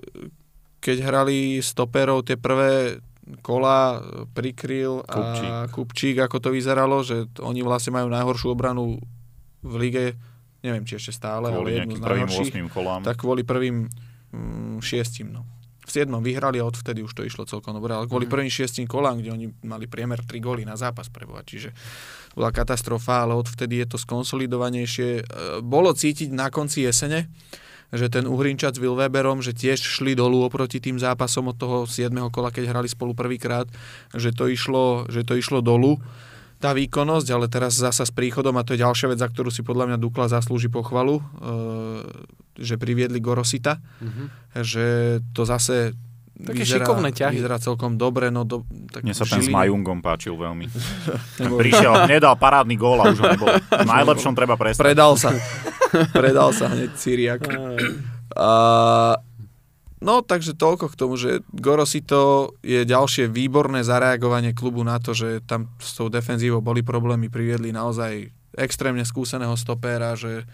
keď 0.81 0.97
hrali 1.05 1.61
stoperov 1.61 2.27
tie 2.27 2.35
prvé 2.41 2.99
kola, 3.43 3.99
prikryl 4.31 5.03
a 5.03 5.14
Kupčík. 5.14 5.53
Kupčík, 5.74 6.16
ako 6.22 6.37
to 6.39 6.49
vyzeralo, 6.55 7.03
že 7.03 7.27
oni 7.43 7.61
vlastne 7.61 7.95
majú 7.95 8.07
najhoršiu 8.07 8.55
obranu 8.55 9.03
v 9.61 9.74
lige, 9.77 10.05
neviem, 10.62 10.87
či 10.87 10.95
ešte 10.95 11.11
stále, 11.12 11.51
Kvôli 11.51 11.74
ale 11.74 11.79
jednu 11.83 11.95
z 11.97 12.03
najhorších. 12.03 12.53
8 12.55 12.70
kolám. 12.70 13.01
Tak 13.03 13.16
kvôli 13.18 13.43
prvým 13.43 13.91
mm, 14.31 14.79
šiestim, 14.79 15.35
no. 15.35 15.43
V 15.87 15.95
siedmom 15.95 16.18
vyhrali 16.18 16.59
a 16.59 16.66
odvtedy 16.66 16.99
už 16.99 17.14
to 17.14 17.22
išlo 17.22 17.47
celkom 17.47 17.70
dobre, 17.74 17.95
ale 17.95 18.07
kvôli 18.07 18.27
Mhm. 18.27 18.33
prvým 18.35 18.51
šiestim 18.51 18.87
kolám, 18.87 19.22
kde 19.22 19.31
oni 19.31 19.47
mali 19.62 19.87
priemer 19.87 20.18
3 20.18 20.39
góly 20.39 20.66
na 20.66 20.74
zápas 20.74 21.07
preboha, 21.07 21.43
čiže 21.43 21.70
bola 22.35 22.51
katastrofa, 22.51 23.22
ale 23.22 23.35
odvtedy 23.35 23.83
je 23.83 23.95
to 23.95 23.99
skonsolidovanejšie. 23.99 25.09
E, 25.16 25.22
Bolo 25.62 25.95
cítiť 25.95 26.31
na 26.31 26.51
konci 26.51 26.83
jesene, 26.83 27.31
že 27.89 28.07
ten 28.09 28.24
Uhrinčat 28.24 28.72
s 28.72 28.80
Wilweberom, 28.80 29.39
že 29.39 29.51
tiež 29.51 29.78
šli 29.78 30.12
dolu 30.12 30.43
oproti 30.43 30.78
tým 30.78 30.97
zápasom 30.97 31.47
od 31.47 31.57
toho 31.57 31.76
7. 31.82 32.09
kola, 32.28 32.49
keď 32.49 32.64
hrali 32.68 32.87
spolu 32.87 33.12
prvýkrát, 33.12 33.70
že 34.11 34.30
to 34.30 34.47
išlo, 34.47 34.84
že 35.07 35.22
to 35.22 35.34
išlo 35.34 35.61
dolu 35.61 35.99
tá 36.57 36.72
výkonnosť, 36.72 37.28
ale 37.28 37.47
teraz 37.47 37.74
zasa 37.74 38.03
s 38.03 38.11
príchodom, 38.11 38.55
a 38.55 38.64
to 38.64 38.72
je 38.72 38.80
ďalšia 38.80 39.07
vec, 39.09 39.18
za 39.18 39.28
ktorú 39.28 39.49
si 39.49 39.61
podľa 39.61 39.93
mňa 39.93 39.99
Dukla 39.99 40.26
zaslúži 40.26 40.66
pochvalu, 40.66 41.20
e, 41.20 41.24
že 42.57 42.74
priviedli 42.74 43.18
Gorosita, 43.18 43.76
Mhm. 44.01 44.24
že 44.57 44.87
to 45.30 45.45
zase 45.45 45.93
Také 46.34 46.64
vyzerá, 46.64 46.84
šikovné 46.84 47.11
ťahy. 47.12 47.32
vyzerá 47.34 47.57
celkom 47.57 47.97
dobre. 47.97 48.28
No 48.28 48.45
do, 48.45 48.61
tak 48.89 49.05
Mne 49.05 49.12
sa 49.12 49.24
ten 49.24 49.41
s 49.41 49.49
Majungom 49.49 50.01
páčil 50.01 50.32
veľmi. 50.34 50.68
Prišiel, 51.61 52.05
nedal 52.07 52.34
parádny 52.34 52.74
gól 52.74 53.01
a 53.01 53.09
už 53.09 53.18
ho 53.18 53.26
nebol. 53.26 53.49
V 53.57 53.89
najlepšom 53.89 54.32
treba 54.32 54.53
prestať. 54.55 54.80
Predal 54.82 55.12
sa. 55.14 55.32
Predal 56.13 56.51
sa 56.53 56.73
hneď 56.73 56.91
Syriak. 56.97 57.43
A, 58.37 58.51
no, 60.01 60.15
takže 60.21 60.53
toľko 60.57 60.93
k 60.93 60.99
tomu, 60.99 61.15
že 61.17 61.41
Gorosito 61.57 62.55
je 62.61 62.85
ďalšie 62.85 63.33
výborné 63.33 63.81
zareagovanie 63.81 64.53
klubu 64.53 64.85
na 64.85 65.01
to, 65.01 65.17
že 65.17 65.45
tam 65.49 65.73
s 65.81 65.97
tou 65.97 66.13
defenzívou 66.13 66.61
boli 66.61 66.85
problémy, 66.85 67.33
priviedli 67.33 67.73
naozaj 67.73 68.29
extrémne 68.57 69.05
skúseného 69.05 69.53
stopéra, 69.57 70.17
že 70.17 70.43
e, 70.43 70.45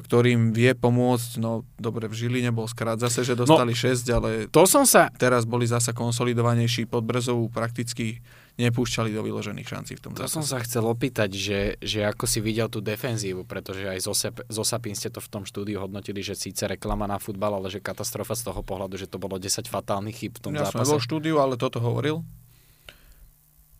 ktorým 0.00 0.56
vie 0.56 0.72
pomôcť, 0.72 1.40
no 1.40 1.64
dobre, 1.76 2.08
v 2.08 2.16
Žiline 2.16 2.50
bol 2.52 2.68
skrát 2.68 2.96
zase, 2.96 3.24
že 3.24 3.36
dostali 3.36 3.76
no, 3.76 3.78
6, 3.78 4.16
ale 4.16 4.30
To 4.48 4.64
som 4.64 4.88
sa... 4.88 5.12
teraz 5.20 5.44
boli 5.44 5.68
zasa 5.68 5.92
konsolidovanejší, 5.92 6.88
pod 6.88 7.04
Brezovú 7.04 7.52
prakticky 7.52 8.24
nepúšťali 8.58 9.08
do 9.08 9.22
vyložených 9.22 9.62
šancí 9.64 9.92
v 9.94 10.00
tom 10.00 10.10
To 10.12 10.26
som 10.26 10.42
zápase. 10.42 10.50
sa 10.50 10.58
chcel 10.60 10.84
opýtať, 10.84 11.30
že, 11.30 11.60
že 11.78 12.02
ako 12.02 12.26
si 12.26 12.38
videl 12.38 12.66
tú 12.66 12.78
defenzívu, 12.78 13.42
pretože 13.42 13.86
aj 13.86 14.02
zo, 14.02 14.62
Sapin 14.62 14.92
ste 14.92 15.08
to 15.08 15.18
v 15.18 15.28
tom 15.28 15.42
štúdiu 15.42 15.78
hodnotili, 15.78 16.18
že 16.18 16.34
síce 16.34 16.66
reklama 16.66 17.06
na 17.06 17.16
futbal, 17.16 17.54
ale 17.54 17.68
že 17.68 17.78
katastrofa 17.78 18.34
z 18.34 18.42
toho 18.44 18.60
pohľadu, 18.60 18.94
že 18.96 19.06
to 19.06 19.16
bolo 19.16 19.36
10 19.36 19.62
fatálnych 19.62 20.18
chyb 20.18 20.32
v 20.34 20.40
tom 20.40 20.52
Ja 20.52 20.66
som 20.66 20.74
zápase. 20.74 20.82
nebol 20.84 20.98
v 20.98 21.06
štúdiu, 21.06 21.34
ale 21.38 21.54
toto 21.54 21.78
hovoril. 21.78 22.26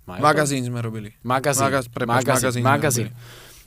Majú 0.07 0.19
to? 0.19 0.25
Magazín 0.25 0.63
sme 0.63 0.79
robili. 0.79 1.11
Magazín. 1.21 1.65
Magaz- 1.65 1.91
prepáč, 1.91 2.23
magazín. 2.25 2.63
magazín 2.63 2.65
magazín. 2.65 3.09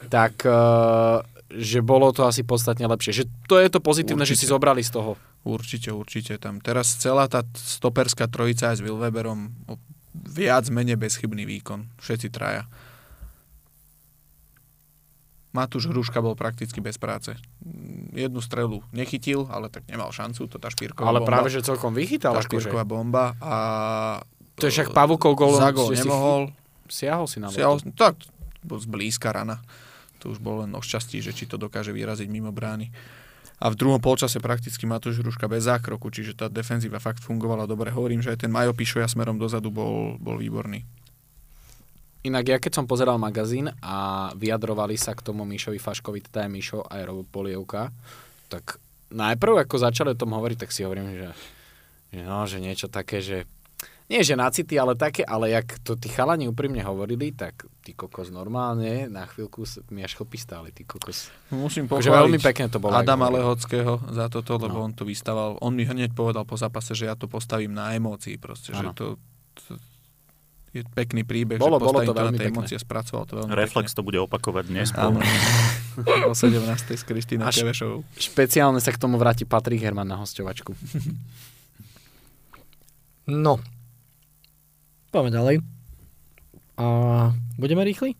Tak, 0.02 0.42
uh, 0.42 1.22
že 1.52 1.84
bolo 1.84 2.10
to 2.10 2.26
asi 2.26 2.42
podstatne 2.42 2.88
lepšie. 2.88 3.14
Že 3.14 3.24
to 3.46 3.60
je 3.60 3.68
to 3.68 3.78
pozitívne, 3.78 4.24
že 4.24 4.34
si 4.34 4.48
Určite. 4.48 4.50
zobrali 4.50 4.82
z 4.82 4.90
toho. 4.90 5.12
Určite, 5.44 5.92
určite. 5.92 6.34
Tam 6.38 6.58
teraz 6.58 6.96
celá 6.96 7.28
tá 7.28 7.46
stoperská 7.52 8.26
trojica 8.26 8.72
aj 8.72 8.80
s 8.80 8.82
Wilweberom 8.82 9.54
viac 10.22 10.70
menej 10.70 10.96
bezchybný 10.96 11.44
výkon. 11.44 11.90
Všetci 11.98 12.28
traja. 12.30 12.66
Matúš 15.52 15.92
Hruška 15.92 16.24
bol 16.24 16.32
prakticky 16.32 16.80
bez 16.80 16.96
práce. 16.96 17.36
Jednu 18.16 18.40
strelu 18.40 18.80
nechytil, 18.96 19.52
ale 19.52 19.68
tak 19.68 19.84
nemal 19.84 20.08
šancu, 20.10 20.48
to 20.48 20.56
tá 20.56 20.72
špírková 20.72 21.04
Ale 21.04 21.20
bomba. 21.20 21.30
práve, 21.30 21.52
že 21.52 21.60
celkom 21.60 21.92
vychytal. 21.92 22.32
tá 22.32 22.40
Akože. 22.40 22.72
špírková 22.72 22.88
bomba 22.88 23.36
a 23.38 23.56
To 24.56 24.64
je 24.64 24.72
však 24.72 24.96
Pavukov 24.96 25.36
gól. 25.36 25.60
za 25.60 25.76
gól 25.76 25.92
že 25.92 26.00
si 26.00 26.08
nemohol. 26.08 26.42
Siahol 26.88 27.28
si 27.28 27.44
na 27.44 27.52
Siahol, 27.52 27.84
tak, 28.00 28.16
bol 28.64 28.80
zblízka 28.80 29.32
rana. 29.32 29.60
To 30.24 30.32
už 30.32 30.40
bol 30.40 30.64
len 30.64 30.72
o 30.72 30.80
šťastí, 30.80 31.20
že 31.20 31.36
či 31.36 31.44
to 31.44 31.60
dokáže 31.60 31.92
vyraziť 31.92 32.32
mimo 32.32 32.54
brány. 32.54 32.88
A 33.62 33.70
v 33.70 33.78
druhom 33.78 34.02
polčase 34.02 34.42
prakticky 34.42 34.90
Matúš 34.90 35.22
Hruška 35.22 35.46
bez 35.46 35.70
zákroku, 35.70 36.10
čiže 36.10 36.34
tá 36.34 36.50
defenzíva 36.50 36.98
fakt 36.98 37.22
fungovala 37.22 37.70
dobre. 37.70 37.94
Hovorím, 37.94 38.26
že 38.26 38.34
aj 38.34 38.42
ten 38.42 38.50
Majo 38.50 38.74
Pišoja 38.74 39.06
smerom 39.06 39.38
dozadu 39.38 39.70
bol, 39.70 40.18
bol 40.18 40.42
výborný. 40.42 40.82
Inak 42.26 42.46
ja 42.50 42.58
keď 42.58 42.82
som 42.82 42.90
pozeral 42.90 43.22
magazín 43.22 43.70
a 43.82 44.30
vyjadrovali 44.34 44.98
sa 44.98 45.14
k 45.14 45.26
tomu 45.26 45.46
Mišovi 45.46 45.78
Faškovi, 45.78 46.26
teda 46.26 46.46
aj 46.46 46.50
Mišo 46.50 46.80
aj 46.86 47.02
Robo 47.06 47.26
Polievka, 47.26 47.94
tak 48.50 48.82
najprv 49.14 49.66
ako 49.66 49.76
začali 49.78 50.14
o 50.14 50.20
tom 50.20 50.34
hovoriť, 50.34 50.58
tak 50.66 50.74
si 50.74 50.82
hovorím, 50.82 51.14
že, 51.14 51.30
že 52.14 52.22
no, 52.26 52.46
že 52.50 52.58
niečo 52.62 52.90
také, 52.90 53.22
že 53.22 53.46
nie 54.12 54.22
že 54.22 54.36
na 54.36 54.48
city, 54.48 54.76
ale 54.76 54.92
také, 54.94 55.24
ale 55.24 55.50
jak 55.50 55.80
to 55.80 55.96
tí 55.96 56.08
chalani 56.08 56.46
úprimne 56.46 56.80
hovorili, 56.82 57.32
tak 57.32 57.56
ty 57.80 57.92
kokos 57.92 58.28
normálne, 58.28 59.08
na 59.08 59.24
chvíľku 59.24 59.64
mi 59.88 60.04
až 60.04 60.14
chlpy 60.14 60.36
stáli, 60.36 60.70
ty 60.70 60.84
kokos. 60.84 61.32
Musím 61.50 61.88
pochváliť 61.88 62.12
veľmi 62.20 62.38
pekne 62.38 62.68
to 62.68 62.78
bolo. 62.78 62.92
Adama. 62.94 63.32
Lehockého 63.32 64.04
za 64.12 64.28
toto, 64.28 64.60
lebo 64.60 64.76
No. 64.76 64.86
on 64.86 64.92
to 64.92 65.02
vystaval. 65.02 65.56
On 65.58 65.72
mi 65.72 65.82
hneď 65.82 66.12
povedal 66.12 66.44
po 66.44 66.54
zápase, 66.54 66.92
že 66.92 67.08
ja 67.08 67.16
to 67.16 67.26
postavím 67.26 67.72
na 67.72 67.96
emócii 67.96 68.36
proste, 68.36 68.72
že 68.72 68.84
Áno. 68.84 68.92
to, 68.92 69.16
to 69.56 69.80
je 70.72 70.84
pekný 70.86 71.24
príbeh, 71.24 71.56
Bolo- 71.56 71.76
že 71.76 71.84
bolo 71.84 72.00
to 72.02 72.12
to, 72.12 72.22
na 72.32 72.44
emócie, 72.46 72.76
spracoval 72.76 73.24
to 73.26 73.34
veľmi 73.40 73.52
Reflex 73.54 73.92
to 73.92 74.04
bude 74.04 74.16
opakovať 74.18 74.64
dnes. 74.68 74.92
Áno. 74.94 75.24
O 76.24 76.32
17. 76.32 76.64
s 76.88 77.04
Kristýnou 77.04 77.44
Až- 77.44 77.60
Kevešovou. 77.60 78.08
Špeciálne 78.16 78.80
sa 78.80 78.92
k 78.92 78.98
tomu 78.98 79.20
vráti 79.20 79.44
Patrik 79.44 79.84
Herman 79.84 80.08
na 80.08 80.16
hostovačku. 80.16 80.72
No. 83.28 83.60
Poďme 85.12 85.32
ďalej. 85.32 85.56
A 86.80 86.86
budeme 87.60 87.84
rýchli? 87.84 88.16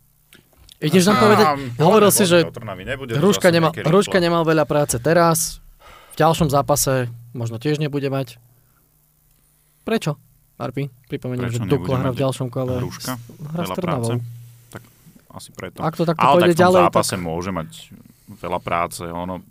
Ideš 0.82 1.08
nám 1.14 1.18
povedať, 1.22 1.46
hovoril 1.78 2.10
si, 2.10 2.26
že 2.26 2.42
Hruška, 3.22 3.54
nemal, 3.54 3.70
Hruška 3.70 4.18
nemal 4.18 4.42
veľa 4.42 4.66
práce 4.66 4.98
teraz, 4.98 5.62
v 6.12 6.16
ďalšom 6.18 6.50
zápase 6.50 7.06
možno 7.38 7.62
tiež 7.62 7.78
nebude 7.78 8.10
mať. 8.10 8.42
Prečo? 9.86 10.18
Arpi, 10.58 10.90
pripomeniem, 11.10 11.54
že 11.54 11.62
Dukla 11.66 12.02
hrá 12.02 12.10
v 12.14 12.20
ďalšom 12.22 12.50
kole. 12.50 12.82
Hruška? 12.82 13.14
Hra 13.18 13.66
s 13.66 13.70
Trnavou. 13.78 14.10
práce? 14.10 14.14
Tak 14.70 14.82
asi 15.38 15.50
preto. 15.54 15.78
Ak 15.86 15.94
to 15.98 16.04
takto 16.06 16.22
Ale 16.22 16.50
pôjde 16.50 16.54
tak 16.54 16.58
v 16.58 16.62
ďalej, 16.66 16.82
zápase 16.90 17.16
tak... 17.18 17.22
môže 17.22 17.50
mať 17.54 17.70
veľa 18.42 18.60
práce. 18.62 19.02
Ono, 19.06 19.42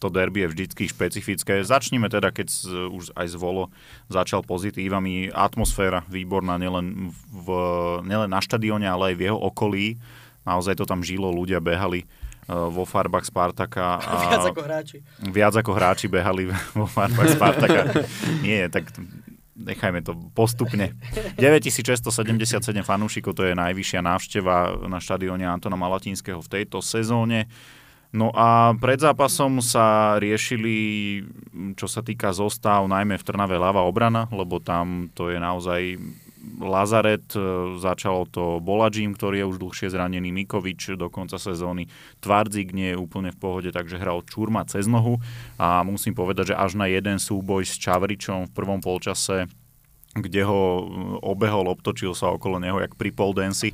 to 0.00 0.08
derby 0.08 0.48
je 0.48 0.48
vždycky 0.56 0.88
špecifické. 0.88 1.60
Začníme 1.60 2.08
teda, 2.08 2.32
keď 2.32 2.48
už 2.88 3.12
aj 3.12 3.26
zvolo 3.36 3.68
začal 4.08 4.40
pozitívami. 4.40 5.28
Atmosféra 5.28 6.08
výborná, 6.08 6.56
nielen, 6.56 7.12
v, 7.28 7.48
nielen 8.08 8.32
na 8.32 8.40
štadióne, 8.40 8.88
ale 8.88 9.12
aj 9.12 9.14
v 9.20 9.24
jeho 9.28 9.38
okolí. 9.38 10.00
Naozaj 10.48 10.80
to 10.80 10.88
tam 10.88 11.04
žilo, 11.04 11.28
ľudia 11.28 11.60
behali 11.60 12.08
uh, 12.48 12.72
vo 12.72 12.88
farbách 12.88 13.28
Spartaka. 13.28 14.00
A 14.08 14.12
Viac 14.24 14.44
ako 14.48 14.60
hráči. 14.64 14.96
viac 15.28 15.54
ako 15.60 15.70
hráči 15.76 16.06
behali 16.08 16.48
vo 16.80 16.88
farbách 16.88 17.36
Spartaka. 17.36 17.80
Nie, 18.40 18.72
tak 18.72 18.88
nechajme 19.52 20.00
to 20.00 20.16
postupne. 20.32 20.96
9677 21.36 22.08
fanúšikov, 22.80 23.36
to 23.36 23.44
je 23.44 23.52
najvyššia 23.52 24.00
návšteva 24.00 24.88
na 24.88 24.96
štadióne 24.96 25.44
Antona 25.44 25.76
Malatinského 25.76 26.40
v 26.40 26.48
tejto 26.48 26.80
sezóne. 26.80 27.44
No 28.10 28.34
a 28.34 28.74
pred 28.74 28.98
zápasom 28.98 29.62
sa 29.62 30.18
riešili, 30.18 30.74
čo 31.78 31.86
sa 31.86 32.02
týka 32.02 32.34
zostav, 32.34 32.90
najmä 32.90 33.14
v 33.14 33.26
Trnave 33.26 33.54
ľava 33.54 33.86
obrana, 33.86 34.26
lebo 34.34 34.58
tam 34.58 35.14
to 35.14 35.30
je 35.30 35.38
naozaj 35.38 35.94
Lazaret, 36.58 37.22
e, 37.36 37.40
začalo 37.78 38.26
to 38.26 38.58
Boladžím, 38.58 39.14
ktorý 39.14 39.44
je 39.44 39.50
už 39.54 39.56
dlhšie 39.60 39.88
zranený, 39.92 40.32
Mikovič 40.32 40.96
do 40.96 41.12
konca 41.12 41.36
sezóny, 41.36 41.86
Tvardzik 42.18 42.72
nie 42.72 42.96
je 42.96 43.00
úplne 43.00 43.30
v 43.30 43.38
pohode, 43.38 43.70
takže 43.70 44.00
hral 44.00 44.24
Čurma 44.26 44.64
cez 44.66 44.88
nohu 44.88 45.20
a 45.60 45.84
musím 45.84 46.16
povedať, 46.16 46.56
že 46.56 46.58
až 46.58 46.80
na 46.80 46.88
jeden 46.88 47.20
súboj 47.20 47.68
s 47.68 47.76
Čavričom 47.76 48.50
v 48.50 48.54
prvom 48.56 48.80
polčase 48.82 49.46
kde 50.10 50.42
ho 50.42 50.62
e, 50.82 50.82
obehol, 51.22 51.70
obtočil 51.70 52.18
sa 52.18 52.34
okolo 52.34 52.58
neho, 52.58 52.82
jak 52.82 52.98
pri 52.98 53.14
pole 53.14 53.30
dance, 53.30 53.70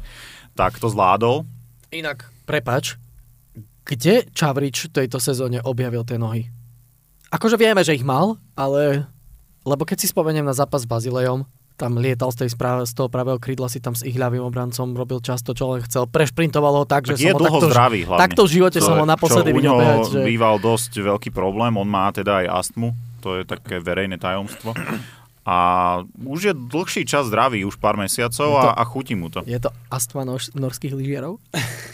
tak 0.52 0.76
to 0.76 0.92
zvládol. 0.92 1.48
Inak, 1.88 2.28
prepač, 2.44 3.00
kde 3.86 4.26
Čavrič 4.34 4.90
v 4.90 4.94
tejto 5.02 5.22
sezóne 5.22 5.62
objavil 5.62 6.02
tie 6.02 6.18
nohy? 6.18 6.50
Akože 7.30 7.54
vieme, 7.54 7.86
že 7.86 7.94
ich 7.94 8.02
mal, 8.06 8.38
ale... 8.58 9.06
Lebo 9.66 9.82
keď 9.82 9.98
si 10.02 10.06
spomeniem 10.10 10.46
na 10.46 10.54
zápas 10.54 10.86
s 10.86 10.90
Bazilejom, 10.90 11.42
tam 11.76 12.00
lietal 12.00 12.32
z, 12.32 12.46
tej 12.46 12.50
správe, 12.56 12.88
z 12.88 12.96
toho 12.96 13.12
pravého 13.12 13.36
krídla 13.36 13.68
si 13.68 13.84
tam 13.84 13.92
s 13.92 14.00
ihľavým 14.02 14.40
obrancom, 14.40 14.96
robil 14.96 15.20
často, 15.20 15.52
čo 15.52 15.76
len 15.76 15.84
chcel, 15.84 16.08
prešprintoval 16.08 16.82
ho 16.82 16.84
tak, 16.88 17.04
tak 17.04 17.20
že 17.20 17.28
je 17.28 17.32
som 17.36 17.42
ho 17.42 17.44
takto, 17.44 17.68
zdravý, 17.68 18.00
hlavne. 18.08 18.22
takto 18.24 18.42
v 18.48 18.50
živote 18.50 18.78
to, 18.80 18.86
som 18.88 18.96
ho 18.96 19.06
naposledy 19.06 19.50
videl 19.52 19.76
behať. 19.76 20.00
Že... 20.08 20.20
býval 20.24 20.56
dosť 20.56 20.92
veľký 21.04 21.30
problém, 21.36 21.76
on 21.76 21.86
má 21.86 22.08
teda 22.16 22.46
aj 22.46 22.64
astmu, 22.64 22.96
to 23.20 23.36
je 23.36 23.42
také 23.44 23.76
verejné 23.78 24.16
tajomstvo. 24.16 24.72
A 25.46 25.56
už 26.26 26.40
je 26.50 26.54
dlhší 26.56 27.06
čas 27.06 27.30
zdravý, 27.30 27.62
už 27.62 27.78
pár 27.78 27.94
mesiacov 27.94 28.50
a, 28.58 28.74
a 28.74 28.82
chutí 28.82 29.14
mu 29.14 29.30
to. 29.30 29.46
Je 29.46 29.60
to 29.62 29.70
astma 29.94 30.26
nor- 30.26 30.50
norských 30.58 30.90
lyžiarov? 30.90 31.38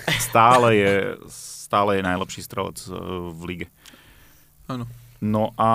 Stále 0.08 0.68
je, 0.78 0.92
stále 1.72 1.96
je 1.96 2.04
najlepší 2.04 2.44
strelec 2.44 2.76
e, 2.84 2.92
v 3.32 3.42
lige. 3.48 3.66
Áno. 4.68 4.84
No 5.24 5.56
a 5.56 5.70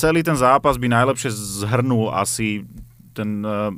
celý 0.00 0.24
ten 0.24 0.38
zápas 0.40 0.80
by 0.80 0.88
najlepšie 0.88 1.28
zhrnul 1.34 2.08
asi 2.08 2.64
ten 3.12 3.44
uh, 3.44 3.74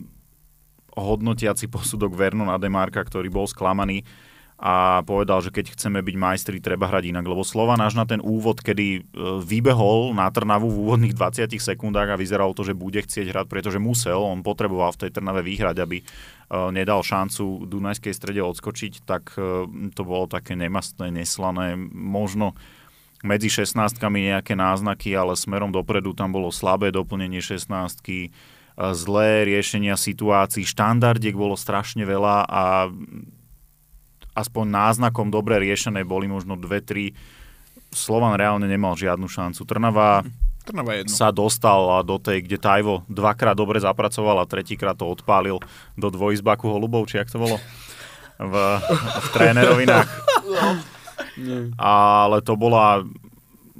hodnotiaci 0.95 1.67
posudok 1.67 2.15
Vernon 2.15 2.53
Ademarka, 2.53 3.03
ktorý 3.03 3.33
bol 3.33 3.47
sklamaný 3.49 4.05
a 4.59 5.07
povedal, 5.07 5.39
že 5.39 5.55
keď 5.55 5.79
chceme 5.79 6.03
byť 6.03 6.17
majstri, 6.19 6.59
treba 6.59 6.91
hrať 6.91 7.15
inak, 7.15 7.23
lebo 7.31 7.47
Slovan 7.47 7.79
až 7.79 7.95
na 7.95 8.03
ten 8.03 8.19
úvod, 8.19 8.59
kedy 8.59 8.87
uh, 9.01 9.39
vybehol 9.39 10.13
na 10.13 10.29
Trnavu 10.29 10.69
v 10.69 10.79
úvodných 10.85 11.15
20 11.15 11.49
sekundách 11.57 12.13
a 12.13 12.21
vyzeralo 12.21 12.53
to, 12.53 12.67
že 12.67 12.77
bude 12.77 12.99
chcieť 12.99 13.31
hrať, 13.31 13.47
pretože 13.47 13.79
musel, 13.81 14.19
on 14.19 14.43
potreboval 14.43 14.93
v 14.99 15.07
tej 15.07 15.11
Trnave 15.15 15.47
vyhrať, 15.47 15.79
aby 15.81 16.03
nedal 16.49 17.05
šancu 17.05 17.69
Dunajskej 17.69 18.17
strede 18.17 18.41
odskočiť, 18.41 19.05
tak 19.05 19.37
uh, 19.37 19.69
to 19.93 20.03
bolo 20.05 20.25
také 20.25 20.57
nemastné, 20.57 21.13
neslané, 21.13 21.77
možno 21.93 22.57
medzi 23.21 23.51
16 23.51 23.99
nejaké 23.99 24.55
náznaky, 24.55 25.13
ale 25.13 25.35
smerom 25.35 25.75
dopredu 25.75 26.15
tam 26.15 26.31
bolo 26.31 26.55
slabé 26.55 26.95
doplnenie 26.95 27.43
16 27.43 28.31
zlé 28.79 29.43
riešenia 29.43 29.99
situácií, 29.99 30.63
štandardiek 30.63 31.35
bolo 31.35 31.59
strašne 31.59 32.07
veľa 32.07 32.47
a 32.47 32.87
aspoň 34.39 34.65
náznakom 34.71 35.35
dobre 35.35 35.59
riešené 35.59 36.07
boli 36.07 36.31
možno 36.31 36.55
dve, 36.55 36.79
tri. 36.79 37.11
Slovan 37.91 38.39
reálne 38.39 38.71
nemal 38.71 38.95
žiadnu 38.95 39.27
šancu. 39.27 39.67
Trnava, 39.67 40.23
Trnava 40.69 41.01
jedno. 41.01 41.09
sa 41.09 41.33
dostal 41.33 42.05
do 42.05 42.21
tej, 42.21 42.45
kde 42.45 42.61
Tajvo 42.61 43.09
dvakrát 43.09 43.57
dobre 43.57 43.81
zapracoval 43.81 44.45
a 44.45 44.51
tretíkrát 44.51 45.01
to 45.01 45.09
odpálil 45.09 45.65
do 45.97 46.09
dvojizbaku 46.13 46.69
holubov, 46.69 47.09
či 47.09 47.17
jak 47.17 47.33
to 47.33 47.41
bolo 47.41 47.57
v, 48.37 48.55
v 49.25 49.29
trénerovinách. 49.33 50.09
Ale 51.81 52.45
to 52.45 52.53
bola 52.61 53.01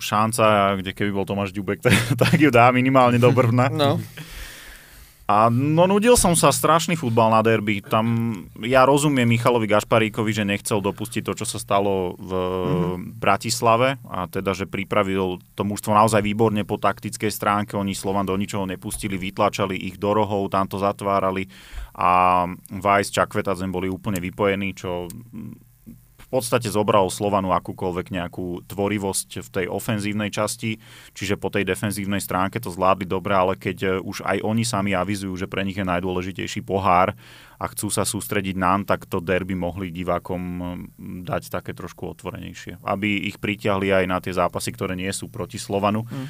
šanca, 0.01 0.79
kde 0.79 0.95
keby 0.95 1.11
bol 1.11 1.27
Tomáš 1.29 1.53
Ďubek, 1.53 1.83
tak, 1.83 1.95
tak 2.23 2.39
ju 2.41 2.49
dá 2.49 2.71
minimálne 2.73 3.21
do 3.21 3.29
brvna. 3.35 3.69
No. 3.69 4.01
A 5.29 5.53
no 5.53 5.85
nudil 5.85 6.17
som 6.17 6.33
sa, 6.33 6.49
strašný 6.49 6.97
futbal 6.97 7.29
na 7.29 7.45
derby. 7.45 7.85
Tam 7.85 8.33
ja 8.65 8.89
rozumiem 8.89 9.29
Michalovi 9.29 9.69
Gašparíkovi, 9.69 10.33
že 10.33 10.49
nechcel 10.49 10.81
dopustiť 10.81 11.21
to, 11.21 11.37
čo 11.37 11.45
sa 11.45 11.61
stalo 11.61 12.17
v 12.17 12.33
mm-hmm. 12.33 13.21
Bratislave 13.21 14.01
a 14.09 14.25
teda, 14.25 14.57
že 14.57 14.65
pripravil 14.65 15.37
to 15.53 15.69
mužstvo 15.69 15.93
naozaj 15.93 16.25
výborne 16.25 16.65
po 16.65 16.81
taktickej 16.81 17.29
stránke. 17.29 17.77
Oni 17.77 17.93
Slovan 17.93 18.25
do 18.25 18.41
ničoho 18.41 18.65
nepustili, 18.65 19.21
vytlačali 19.21 19.77
ich 19.77 20.01
do 20.01 20.17
rohov, 20.17 20.49
tam 20.49 20.65
to 20.65 20.81
zatvárali 20.81 21.45
a 21.93 22.49
Vajs, 22.73 23.13
Čakvetadzen 23.13 23.69
boli 23.69 23.93
úplne 23.93 24.25
vypojení, 24.25 24.73
čo 24.73 25.13
podstate 26.29 26.69
zobral 26.69 27.09
Slovanu 27.09 27.57
akúkoľvek 27.57 28.13
nejakú 28.13 28.65
tvorivosť 28.69 29.41
v 29.41 29.49
tej 29.49 29.67
ofenzívnej 29.73 30.29
časti, 30.29 30.77
čiže 31.17 31.41
po 31.41 31.49
tej 31.49 31.65
defenzívnej 31.65 32.21
stránke 32.21 32.61
to 32.61 32.69
zvládli 32.69 33.09
dobre, 33.09 33.33
ale 33.33 33.57
keď 33.57 33.79
e, 33.81 33.89
už 34.05 34.23
aj 34.29 34.45
oni 34.45 34.65
sami 34.65 34.93
avizujú, 34.93 35.35
že 35.35 35.51
pre 35.51 35.65
nich 35.65 35.81
je 35.81 35.89
najdôležitejší 35.89 36.61
pohár 36.63 37.17
a 37.57 37.65
chcú 37.73 37.89
sa 37.89 38.05
sústrediť 38.05 38.55
nám, 38.61 38.85
tak 38.85 39.09
to 39.09 39.25
derby 39.25 39.57
mohli 39.57 39.91
divákom 39.91 40.41
dať 41.27 41.51
také 41.51 41.75
trošku 41.75 42.13
otvorenejšie. 42.15 42.79
Aby 42.85 43.27
ich 43.27 43.41
pritiahli 43.43 43.91
aj 43.91 44.05
na 44.07 44.19
tie 44.23 44.37
zápasy, 44.37 44.71
ktoré 44.77 44.95
nie 44.95 45.11
sú 45.11 45.27
proti 45.27 45.59
Slovanu. 45.59 46.07
Mm. 46.07 46.27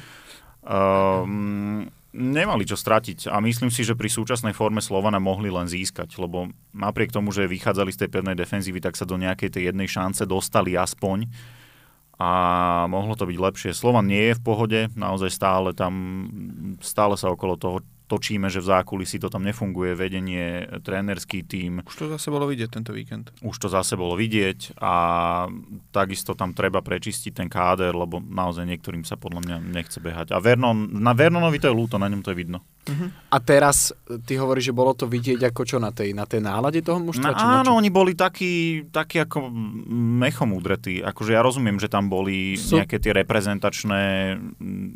Um, 0.59 1.91
nemali 2.13 2.65
čo 2.65 2.73
stratiť 2.73 3.29
a 3.29 3.37
myslím 3.41 3.69
si, 3.69 3.85
že 3.85 3.93
pri 3.93 4.09
súčasnej 4.09 4.57
forme 4.57 4.81
Slovana 4.81 5.21
mohli 5.21 5.53
len 5.53 5.69
získať, 5.69 6.17
lebo 6.17 6.49
napriek 6.73 7.13
tomu, 7.13 7.29
že 7.29 7.49
vychádzali 7.49 7.93
z 7.93 7.99
tej 8.05 8.09
pevnej 8.09 8.35
defenzívy, 8.37 8.81
tak 8.81 8.97
sa 8.97 9.05
do 9.05 9.19
nejakej 9.19 9.53
tej 9.53 9.63
jednej 9.69 9.85
šance 9.85 10.25
dostali 10.25 10.73
aspoň 10.73 11.29
a 12.19 12.29
mohlo 12.91 13.15
to 13.15 13.29
byť 13.29 13.37
lepšie. 13.37 13.71
Slovan 13.71 14.09
nie 14.09 14.33
je 14.33 14.37
v 14.37 14.43
pohode, 14.43 14.79
naozaj 14.97 15.31
stále 15.31 15.69
tam, 15.71 15.93
stále 16.83 17.15
sa 17.15 17.31
okolo 17.31 17.55
toho 17.55 17.79
točíme, 18.09 18.49
že 18.49 18.57
v 18.57 18.73
zákulisí 18.73 19.21
to 19.21 19.29
tam 19.29 19.45
nefunguje, 19.45 19.93
vedenie, 19.93 20.65
trénerský 20.81 21.45
tím. 21.45 21.85
Už 21.85 21.95
to 21.95 22.09
zase 22.09 22.33
bolo 22.33 22.49
vidieť 22.49 22.69
tento 22.73 22.89
víkend. 22.89 23.29
Už 23.45 23.53
to 23.61 23.69
zase 23.69 23.93
bolo 23.93 24.17
vidieť 24.17 24.81
a 24.81 24.93
takisto 25.93 26.33
tam 26.33 26.57
treba 26.57 26.81
prečistiť 26.81 27.37
ten 27.37 27.45
káder, 27.45 27.93
lebo 27.93 28.17
naozaj 28.17 28.65
niektorým 28.65 29.05
sa 29.05 29.13
podľa 29.13 29.45
mňa 29.45 29.55
nechce 29.69 30.01
behať. 30.01 30.33
A 30.33 30.41
Vernon, 30.41 30.89
na 30.97 31.13
Vernonovi 31.13 31.61
to 31.61 31.69
je 31.69 31.77
ľúto, 31.77 32.01
na 32.01 32.09
ňom 32.09 32.25
to 32.25 32.33
je 32.33 32.37
vidno. 32.41 32.65
Uh-huh. 32.89 33.13
A 33.29 33.37
teraz 33.37 33.93
ty 34.25 34.39
hovoríš, 34.39 34.71
že 34.71 34.73
bolo 34.73 34.97
to 34.97 35.05
vidieť 35.05 35.53
ako 35.53 35.61
čo 35.67 35.77
na 35.77 35.93
tej, 35.93 36.17
na 36.17 36.25
tej 36.25 36.41
nálade 36.41 36.81
toho 36.81 36.97
mužstva? 36.97 37.35
No, 37.35 37.61
áno, 37.61 37.71
oni 37.77 37.93
boli 37.93 38.17
takí, 38.17 38.87
takí 38.89 39.21
ako 39.21 39.51
mechom 39.93 40.57
udretí. 40.57 41.03
Akože 41.03 41.37
ja 41.37 41.45
rozumiem, 41.45 41.77
že 41.77 41.91
tam 41.91 42.09
boli 42.09 42.57
Sú... 42.57 42.81
nejaké 42.81 42.97
tie 42.97 43.13
reprezentačné 43.13 44.01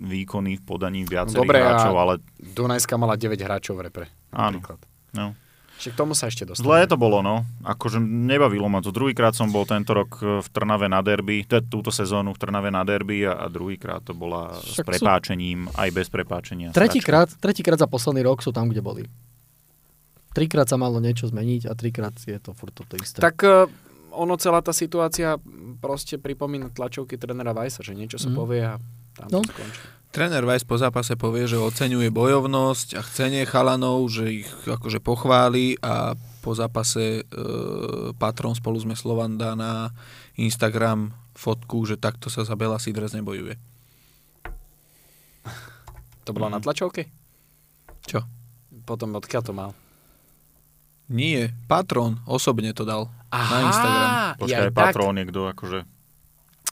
výkony 0.09 0.57
v 0.57 0.63
podaní 0.65 1.05
viacerých 1.05 1.43
Dobre, 1.43 1.59
hráčov, 1.61 1.95
ale... 1.99 2.13
Dunajská 2.41 2.95
mala 3.03 3.19
9 3.19 3.35
hráčov 3.35 3.75
v 3.75 3.91
repre. 3.91 4.05
Áno. 4.31 4.63
No. 5.11 5.35
Čiže 5.83 5.91
k 5.93 5.97
tomu 5.99 6.13
sa 6.15 6.31
ešte 6.31 6.47
dostane. 6.47 6.63
Zlé 6.63 6.87
to 6.87 6.95
bolo, 6.95 7.19
no. 7.19 7.43
Akože 7.65 7.99
nebavilo 7.99 8.69
ma 8.71 8.79
to. 8.79 8.93
Druhýkrát 8.93 9.35
som 9.35 9.51
bol 9.51 9.67
tento 9.67 9.91
rok 9.91 10.21
v 10.21 10.47
Trnave 10.53 10.87
na 10.87 11.03
derby, 11.03 11.43
túto 11.43 11.91
sezónu 11.91 12.31
v 12.31 12.39
Trnave 12.39 12.71
na 12.71 12.87
derby 12.87 13.27
a, 13.27 13.35
a 13.35 13.45
druhýkrát 13.51 14.05
to 14.05 14.15
bola 14.15 14.53
Však 14.63 14.85
s 14.85 14.87
prepáčením, 14.87 15.67
sú... 15.67 15.75
aj 15.75 15.89
bez 15.91 16.07
prepáčenia. 16.07 16.71
Tretíkrát, 16.71 17.27
tretíkrát 17.35 17.81
za 17.81 17.89
posledný 17.89 18.23
rok 18.23 18.39
sú 18.39 18.55
tam, 18.55 18.69
kde 18.69 18.79
boli. 18.79 19.03
Trikrát 20.33 20.65
sa 20.65 20.79
malo 20.79 21.03
niečo 21.03 21.29
zmeniť 21.29 21.69
a 21.69 21.75
trikrát 21.75 22.15
je 22.15 22.39
to 22.39 22.55
furt 22.55 22.73
to 22.73 22.95
isté. 22.97 23.21
Tak 23.21 23.37
uh, 23.43 23.69
ono 24.13 24.37
celá 24.37 24.61
tá 24.61 24.73
situácia 24.73 25.37
proste 25.81 26.21
pripomína 26.21 26.69
tlačovky 26.73 27.17
trenera 27.17 27.53
Vajsa, 27.53 27.81
že 27.81 27.97
niečo 27.97 28.21
sa 28.21 28.29
mm. 28.29 28.37
povie 28.37 28.61
a 28.61 28.77
tam 29.17 29.29
no. 29.29 29.39
to 29.41 29.51
skončí. 29.51 29.83
Tréner 30.13 30.45
Weiss 30.45 30.61
po 30.61 30.77
zápase 30.77 31.17
povie, 31.17 31.49
že 31.49 31.57
oceňuje 31.57 32.13
bojovnosť 32.13 32.87
a 32.93 33.01
chcenie 33.01 33.49
chalanov, 33.49 34.05
že 34.13 34.45
ich 34.45 34.49
akože 34.61 35.01
pochváli 35.01 35.81
a 35.81 36.13
po 36.45 36.53
zápase 36.53 37.25
e, 37.25 37.41
patron 38.21 38.53
spolu 38.53 38.77
sme 38.77 38.93
Slovan 38.93 39.41
dá 39.41 39.57
na 39.57 39.89
Instagram 40.37 41.17
fotku, 41.33 41.81
že 41.89 41.97
takto 41.97 42.29
sa 42.29 42.45
za 42.45 42.53
Bela 42.53 42.77
Sidres 42.77 43.17
nebojuje. 43.17 43.57
To 46.23 46.29
bolo 46.29 46.45
mm. 46.45 46.53
na 46.53 46.59
tlačovke? 46.61 47.09
Čo? 48.05 48.21
Potom 48.85 49.17
odkiaľ 49.17 49.41
to 49.41 49.53
mal? 49.57 49.73
Nie, 51.09 51.57
patron 51.65 52.21
osobne 52.29 52.69
to 52.77 52.85
dal 52.85 53.09
Aha, 53.33 53.49
na 53.49 53.57
Instagram. 53.65 54.09
Počkaj, 54.45 54.61
ja, 54.61 54.77
patron 54.77 55.17
je 55.17 55.25
kto 55.25 55.41
akože 55.57 55.79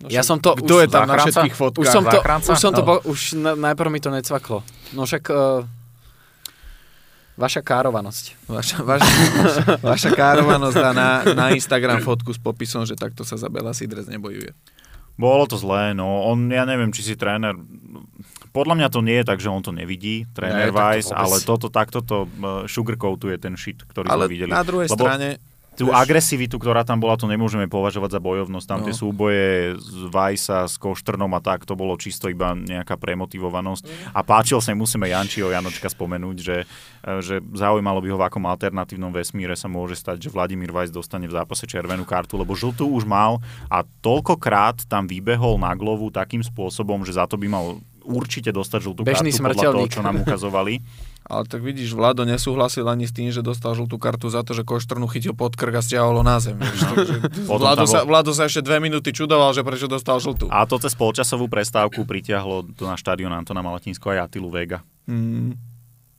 No, 0.01 0.07
ja 0.09 0.25
som 0.25 0.41
to... 0.41 0.57
Kto 0.57 0.81
je 0.81 0.87
tam 0.89 1.05
záchranca? 1.05 1.13
na 1.13 1.23
všetkých 1.25 1.55
fotkách? 1.55 1.81
Už 1.81 1.87
som 1.93 2.03
to, 2.03 2.19
už 2.25 2.59
som 2.59 2.71
to, 2.73 2.81
no. 2.81 2.93
už 3.05 3.19
na, 3.37 3.51
najprv 3.53 3.89
mi 3.93 3.99
to 4.01 4.09
necvaklo. 4.09 4.65
No 4.97 5.05
však... 5.05 5.23
Uh, 5.29 5.63
vaša 7.37 7.61
károvanosť. 7.65 8.25
Vaša, 8.49 8.77
vaša, 8.85 9.13
vaša 9.93 10.09
károvanosť 10.13 10.77
dá 10.77 10.91
na, 10.93 11.09
na 11.33 11.45
Instagram 11.53 12.01
fotku 12.05 12.33
s 12.33 12.41
popisom, 12.41 12.85
že 12.85 12.93
takto 12.93 13.25
sa 13.25 13.37
za 13.37 13.49
Bela 13.49 13.73
Sidres 13.73 14.05
nebojuje. 14.09 14.53
Bolo 15.17 15.45
to 15.45 15.57
zlé, 15.57 15.93
no. 15.93 16.25
On, 16.25 16.37
ja 16.49 16.65
neviem, 16.65 16.89
či 16.89 17.05
si 17.05 17.13
tréner 17.13 17.53
podľa 18.51 18.75
mňa 18.77 18.87
to 18.91 18.99
nie 18.99 19.17
je 19.23 19.25
tak, 19.25 19.39
že 19.39 19.47
on 19.47 19.63
to 19.63 19.71
nevidí, 19.71 20.27
tréner 20.35 20.69
to 20.69 20.75
vôbec. 20.75 21.07
ale 21.15 21.35
toto, 21.39 21.71
takto 21.71 22.03
to 22.03 22.27
uh, 22.27 22.67
sugarcoatuje 22.67 23.39
ten 23.39 23.55
shit, 23.55 23.79
ktorý 23.79 24.11
Ale 24.11 24.27
sme 24.27 24.31
videli. 24.35 24.51
na 24.51 24.63
druhej 24.63 24.91
Lebo 24.91 25.03
strane, 25.07 25.39
Tú 25.71 25.87
Vieš- 25.87 25.97
agresivitu, 25.97 26.55
ktorá 26.55 26.83
tam 26.83 26.99
bola, 26.99 27.15
to 27.15 27.25
nemôžeme 27.25 27.63
považovať 27.65 28.11
za 28.11 28.19
bojovnosť. 28.19 28.65
Tam 28.65 28.79
No. 28.79 28.85
tie 28.85 28.93
súboje 28.93 29.47
z 29.73 30.03
Vajsa 30.05 30.67
s 30.67 30.75
Koštrnom 30.75 31.31
a 31.31 31.39
tak, 31.39 31.63
to 31.63 31.73
bolo 31.73 31.95
čisto 31.95 32.27
iba 32.27 32.51
nejaká 32.51 32.95
premotivovanosť. 32.95 33.83
A 34.11 34.19
páčil 34.19 34.59
sa, 34.59 34.73
musíme 34.73 35.07
Jančiho 35.07 35.47
Janočka 35.47 35.87
spomenúť, 35.87 36.37
že, 36.37 36.57
e, 36.99 37.11
že 37.19 37.39
zaujímalo 37.47 37.97
by 37.97 38.07
ho, 38.09 38.17
v 38.17 38.25
akom 38.25 38.43
alternatívnom 38.45 39.09
vesmíre 39.09 39.53
sa 39.53 39.65
môže 39.65 39.95
stať, 39.95 40.19
že 40.21 40.29
Vladimír 40.29 40.69
Vajs 40.69 40.91
dostane 40.91 41.23
v 41.23 41.33
zápase 41.33 41.63
červenú 41.63 42.03
kartu, 42.03 42.35
lebo 42.35 42.51
žltú 42.51 42.91
už 42.91 43.03
mal 43.03 43.39
a 43.65 43.81
toľkokrát 44.01 44.83
tam 44.85 45.05
vybehol 45.05 45.55
na 45.55 45.71
glovu 45.71 46.09
takým 46.09 46.41
spôsobom, 46.41 47.01
že 47.01 47.15
za 47.15 47.23
to 47.23 47.35
by 47.35 47.47
mal 47.47 47.65
určite 48.01 48.49
dostať 48.49 48.79
žltú 48.81 48.99
Bežný 49.01 49.29
kartu 49.29 49.39
podľa 49.39 49.55
toho, 49.55 49.61
smrteľník. 49.79 49.93
čo 49.93 50.01
nám 50.01 50.15
ukazovali. 50.19 50.73
ale 51.31 51.47
tak 51.47 51.63
vidíš, 51.63 51.95
Vlado 51.95 52.27
nesúhlasil 52.27 52.83
ani 52.91 53.07
s 53.07 53.15
tým, 53.15 53.31
že 53.31 53.39
dostal 53.39 53.71
žltú 53.71 53.95
kartu 53.95 54.27
za 54.27 54.43
to, 54.43 54.51
že 54.51 54.67
Koštrnu 54.67 55.07
chytil 55.07 55.31
pod 55.31 55.55
krk 55.55 55.79
a 55.79 55.81
stiahol 55.81 56.19
ho 56.19 56.23
na 56.27 56.43
zem. 56.43 56.59
Potom 57.47 57.63
Vlado, 57.63 57.87
sa, 57.87 58.03
Vlado 58.03 58.35
sa 58.35 58.51
ešte 58.51 58.67
dve 58.67 58.83
minúty 58.83 59.15
čudoval, 59.15 59.55
že 59.55 59.63
prečo 59.63 59.87
dostal 59.87 60.19
žltú. 60.19 60.51
A 60.51 60.67
to 60.67 60.75
cez 60.75 60.91
polčasovú 60.91 61.47
prestávku 61.47 62.03
pritiahlo 62.03 62.67
na 62.83 62.99
štadión 62.99 63.31
Antona 63.31 63.63
Malatinsko 63.63 64.11
aj 64.11 64.27
Atilu 64.27 64.51
Vega. 64.51 64.83
Mm, 65.07 65.55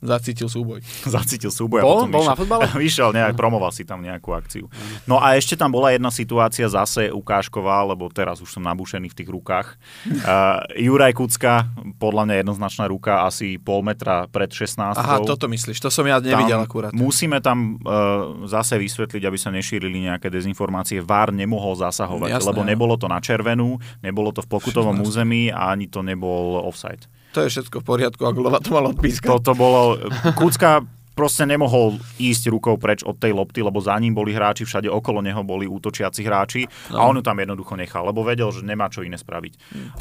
zacítil 0.02 0.50
súboj. 0.50 0.82
zacítil 1.16 1.54
súboj 1.54 1.80
a 1.80 1.84
Bol? 1.86 1.94
potom 1.94 2.10
Bol 2.10 2.26
vyšiel, 2.26 2.34
na 2.34 2.36
futbale? 2.36 2.62
vyšiel, 2.82 3.10
nejak, 3.14 3.34
promoval 3.38 3.70
si 3.70 3.86
tam 3.86 4.02
nejakú 4.02 4.34
akciu. 4.34 4.66
No 5.06 5.22
a 5.22 5.38
ešte 5.38 5.54
tam 5.54 5.70
bola 5.70 5.94
jedna 5.94 6.10
situácia 6.10 6.66
zase 6.66 7.14
ukážková, 7.14 7.86
lebo 7.86 8.10
teraz 8.10 8.42
už 8.42 8.50
som 8.50 8.62
nabušený 8.66 9.14
v 9.14 9.16
tých 9.16 9.30
rukách. 9.30 9.68
Uh, 10.22 10.62
Juraj 10.78 11.18
Kucka, 11.18 11.66
podľa 11.98 12.22
mňa 12.28 12.34
jednoznačná 12.44 12.84
ruka, 12.86 13.26
asi 13.26 13.58
pol 13.58 13.82
metra 13.82 14.30
pred 14.30 14.46
16. 14.48 14.94
Aha, 14.94 15.18
toto 15.24 15.50
myslíš, 15.50 15.82
to 15.82 15.90
som 15.90 16.06
ja 16.06 16.22
nevidel 16.22 16.62
akurát. 16.62 16.94
Musíme 16.94 17.42
tam 17.42 17.82
uh, 17.82 18.46
zase 18.46 18.78
vysvetliť, 18.78 19.22
aby 19.26 19.38
sa 19.38 19.50
nešírili 19.50 20.06
nejaké 20.06 20.30
dezinformácie. 20.30 21.02
VAR 21.02 21.34
nemohol 21.34 21.74
zasahovať, 21.74 22.38
Jasné, 22.38 22.48
lebo 22.48 22.60
nebolo 22.62 22.94
to 22.94 23.10
na 23.10 23.18
červenú, 23.18 23.82
nebolo 23.98 24.30
to 24.30 24.46
v 24.46 24.48
pokutovom 24.48 25.02
území 25.02 25.50
a 25.50 25.74
ani 25.74 25.90
to 25.90 26.06
nebol 26.06 26.62
offside. 26.62 27.02
To 27.32 27.38
je 27.44 27.48
všetko 27.48 27.80
v 27.80 27.84
poriadku, 27.84 28.22
ak 28.28 28.36
Lova 28.36 28.60
to 28.60 28.70
mal 28.76 28.86
odpískať. 28.92 29.28
Toto 29.28 29.56
bolo... 29.56 29.96
Kucka 30.36 30.84
proste 31.12 31.44
nemohol 31.44 32.00
ísť 32.16 32.48
rukou 32.48 32.76
preč 32.80 33.04
od 33.04 33.16
tej 33.20 33.36
lopty, 33.36 33.60
lebo 33.60 33.80
za 33.80 33.96
ním 34.00 34.16
boli 34.16 34.32
hráči, 34.32 34.64
všade 34.64 34.88
okolo 34.88 35.20
neho 35.20 35.44
boli 35.44 35.68
útočiaci 35.68 36.24
hráči 36.24 36.64
a 36.92 37.04
on 37.04 37.20
ju 37.20 37.22
tam 37.24 37.36
jednoducho 37.36 37.76
nechal, 37.76 38.08
lebo 38.08 38.24
vedel, 38.24 38.48
že 38.48 38.64
nemá 38.64 38.88
čo 38.88 39.04
iné 39.04 39.20
spraviť. 39.20 39.52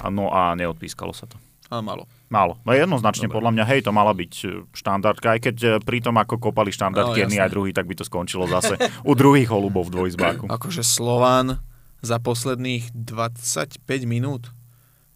A 0.03 0.07
No 0.07 0.31
a 0.31 0.55
neodpískalo 0.55 1.11
sa 1.11 1.27
to. 1.27 1.35
A 1.71 1.79
malo. 1.79 2.03
Málo. 2.27 2.59
No 2.67 2.75
jednoznačne 2.75 3.31
Dobre. 3.31 3.35
podľa 3.39 3.51
mňa, 3.55 3.63
hej, 3.71 3.79
to 3.87 3.91
mala 3.95 4.11
byť 4.11 4.33
e, 4.43 4.47
štandardka, 4.75 5.27
aj 5.35 5.39
keď 5.39 5.55
e, 5.55 5.67
pri 5.79 6.03
tom, 6.03 6.19
ako 6.19 6.35
kopali 6.35 6.67
štandardky 6.67 7.15
No, 7.15 7.23
jedni 7.23 7.39
aj 7.39 7.47
druhý, 7.47 7.71
tak 7.71 7.87
by 7.87 7.95
to 7.95 8.03
skončilo 8.03 8.43
zase 8.51 8.75
u 9.07 9.15
druhých 9.15 9.47
holubov 9.47 9.87
v 9.87 9.95
dvojizbáku. 9.95 10.51
Akože 10.51 10.83
Slován 10.83 11.63
za 12.03 12.19
posledných 12.19 12.91
25 12.91 13.79
minút 14.03 14.51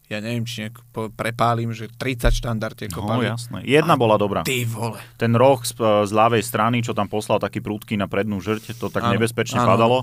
ja 0.06 0.18
neviem, 0.18 0.42
či 0.42 0.62
nejak 0.62 0.78
prepálim, 1.12 1.70
že 1.70 1.90
30 1.90 2.30
štandardiek 2.32 2.90
No 2.90 3.02
kopali. 3.02 3.26
jasné. 3.26 3.58
Jedna 3.62 3.94
bola 3.94 4.14
dobrá. 4.14 4.40
Ty 4.40 4.62
vole. 4.64 5.02
Ten 5.14 5.34
roh 5.34 5.58
z, 5.58 5.74
z 5.78 6.10
ľavej 6.10 6.40
strany, 6.40 6.78
čo 6.78 6.92
tam 6.92 7.06
poslal 7.06 7.36
taký 7.36 7.58
prúdky 7.58 7.94
na 7.94 8.06
prednú 8.06 8.38
žrť, 8.38 8.74
to 8.74 8.86
tak 8.86 9.02
Áno, 9.02 9.14
nebezpečne 9.14 9.58
áno. 9.58 9.68
padalo. 9.68 9.98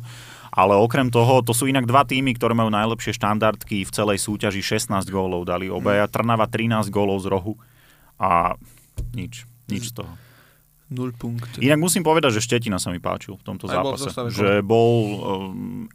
Ale 0.50 0.76
okrem 0.76 1.08
toho, 1.08 1.40
to 1.40 1.50
sú 1.50 1.66
inak 1.66 1.84
dva 1.84 2.04
týmy, 2.04 2.32
ktoré 2.32 2.52
majú 2.52 2.70
najlepšie 2.70 3.16
štandardky 3.16 3.82
v 3.82 3.90
celej 3.90 4.22
súťaži. 4.22 4.62
16 4.62 4.92
gólov 5.08 5.44
dali 5.44 5.66
obaja. 5.66 6.06
Trnava 6.06 6.46
13 6.46 6.92
gólov 6.92 7.24
z 7.24 7.32
rohu. 7.32 7.54
A 8.20 8.54
nič. 9.12 9.48
Nič 9.66 9.90
z 9.90 10.04
toho. 10.04 10.14
0 10.92 11.14
punkt. 11.16 11.50
Inak 11.64 11.80
musím 11.80 12.04
povedať, 12.04 12.38
že 12.38 12.42
Štetina 12.44 12.78
sa 12.78 12.92
mi 12.92 13.00
páčil 13.00 13.40
v 13.40 13.44
tomto 13.44 13.72
Aj 13.72 13.80
bol 13.80 13.96
zápase. 13.96 14.12
zostave, 14.12 14.28
Že 14.34 14.50
bol 14.66 14.92
um, 14.94 15.20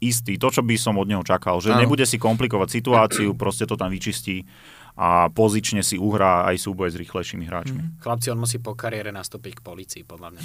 istý, 0.01 0.41
to, 0.41 0.49
čo 0.49 0.65
by 0.65 0.75
som 0.81 0.97
od 0.97 1.07
neho 1.07 1.23
čakal. 1.23 1.61
Že 1.61 1.77
Áno. 1.77 1.83
nebude 1.85 2.09
si 2.09 2.17
komplikovať 2.17 2.69
situáciu, 2.73 3.37
proste 3.37 3.69
to 3.69 3.77
tam 3.77 3.93
vyčistí 3.93 4.49
a 4.99 5.31
pozične 5.31 5.87
si 5.87 5.95
uhrá 5.95 6.43
aj 6.51 6.59
súboje 6.59 6.91
s 6.91 6.97
rýchlejšími 6.99 7.47
hráčmi. 7.47 7.79
Mhm. 7.79 7.91
Chlapci, 8.03 8.35
on 8.35 8.43
musí 8.43 8.59
po 8.59 8.75
kariére 8.75 9.15
nastúpiť 9.15 9.59
k 9.59 9.61
policii, 9.63 10.03
podľa 10.03 10.35
mňa. 10.35 10.43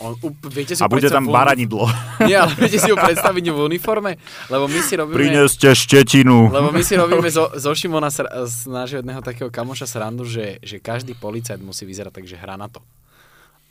On, 0.00 0.16
up, 0.16 0.36
viete 0.48 0.72
si 0.72 0.80
A 0.80 0.88
bude 0.88 1.12
tam 1.12 1.28
baranidlo. 1.28 1.84
Nie, 2.28 2.40
ale 2.40 2.56
viete 2.56 2.80
si 2.80 2.88
ho 2.88 2.96
predstaviť 2.96 3.44
v 3.52 3.58
uniforme? 3.60 4.16
Lebo 4.48 4.72
my 4.72 4.80
si 4.80 4.96
robíme... 4.96 5.20
Prineste 5.20 5.68
štetinu. 5.76 6.48
Lebo 6.48 6.72
my 6.72 6.80
si 6.80 6.96
robíme 6.96 7.28
zo, 7.28 7.52
zo 7.52 7.72
Šimona, 7.76 8.08
z 8.08 8.58
nášho 8.72 9.04
jedného 9.04 9.20
takého 9.20 9.52
kamoša 9.52 9.84
srandu, 9.84 10.24
že, 10.24 10.62
že 10.64 10.80
každý 10.80 11.12
policajt 11.12 11.60
musí 11.60 11.84
vyzerať 11.84 12.12
tak, 12.22 12.24
že 12.24 12.40
hrá 12.40 12.56
na 12.56 12.72
to. 12.72 12.80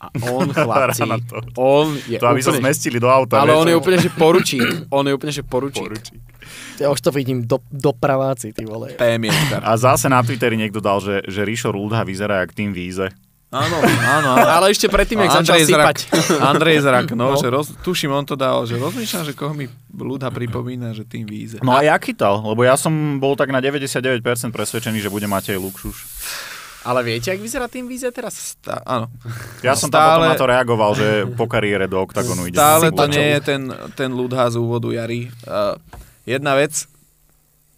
A 0.08 0.26
on, 0.28 0.48
chlapci, 0.56 1.08
to. 1.24 1.36
on 1.56 1.96
je 2.04 2.18
To 2.18 2.26
aby 2.26 2.40
sa 2.40 2.50
úplne... 2.50 2.60
zmestili 2.66 2.98
do 2.98 3.08
auta. 3.08 3.40
ale 3.40 3.52
vieš, 3.52 3.60
on 3.60 3.68
je 3.68 3.76
úplne, 3.76 3.98
že 3.98 4.10
poručík. 4.10 4.68
On 4.96 5.04
je 5.04 5.12
úplne, 5.12 5.32
že 5.32 5.42
poručík. 5.42 5.82
Poručík. 5.82 6.20
Ja 6.76 6.90
už 6.90 7.00
to 7.00 7.10
vidím, 7.10 7.46
do, 7.46 7.62
dopraváci, 7.70 8.52
ty 8.52 8.64
vole. 8.64 8.92
PM 8.94 9.26
A 9.58 9.72
zase 9.74 10.10
na 10.10 10.20
Twitteri 10.20 10.54
niekto 10.54 10.78
dal, 10.78 10.98
že, 10.98 11.22
že 11.24 11.42
Rišo 11.42 11.70
Rúdha 11.70 12.02
vyzerá 12.02 12.42
jak 12.42 12.52
tým 12.52 12.74
Víze. 12.74 13.08
Áno, 13.54 13.78
áno. 13.78 14.34
áno. 14.34 14.50
Ale 14.50 14.74
ešte 14.74 14.90
predtým, 14.90 15.22
jak 15.22 15.30
začal 15.40 15.54
Andrej 15.54 15.64
Zrak, 15.70 15.94
sypať. 15.94 15.98
Andrej 16.50 16.78
Zrak, 16.82 17.06
no, 17.14 17.24
No. 17.30 17.38
že 17.38 17.46
roz, 17.46 17.70
tuším, 17.80 18.10
on 18.10 18.26
to 18.26 18.34
dal, 18.34 18.66
že 18.66 18.74
rozmýšľam, 18.74 19.22
že 19.22 19.32
koho 19.32 19.54
mi 19.54 19.70
ľuda 19.88 20.34
pripomína, 20.34 20.90
že 20.90 21.06
tým 21.06 21.22
víze. 21.22 21.62
No 21.62 21.70
a 21.70 21.86
ja 21.86 21.94
chytal, 21.96 22.42
lebo 22.42 22.66
ja 22.66 22.74
som 22.74 22.90
bol 23.16 23.38
tak 23.38 23.54
na 23.54 23.62
99% 23.62 24.18
presvedčený, 24.50 24.98
že 24.98 25.06
bude 25.06 25.30
Matej 25.30 25.54
Lukšuš. 25.54 25.96
Ale 26.84 27.00
viete, 27.00 27.32
jak 27.32 27.40
vyzerá 27.40 27.64
tým 27.64 27.88
víze 27.88 28.04
teraz? 28.12 28.60
Tá, 28.60 28.84
áno. 28.84 29.08
Ja 29.64 29.72
No 29.72 29.80
som 29.80 29.88
tam 29.88 30.04
potom 30.04 30.20
stále- 30.20 30.28
na 30.28 30.36
to 30.36 30.46
reagoval, 30.46 30.92
že 30.92 31.08
po 31.32 31.48
kariére 31.48 31.88
do 31.88 31.96
OKTAGONu 32.04 32.44
ide. 32.44 32.60
Stále 32.60 32.92
to 32.92 33.04
nie 33.08 33.26
je 33.34 33.40
ten, 33.40 33.62
ten 33.96 34.12
ľudha 34.12 34.52
z 34.52 34.60
úvodu 34.60 34.92
Jary. 34.92 35.32
Uh, 35.48 35.80
jedna 36.28 36.52
vec, 36.52 36.84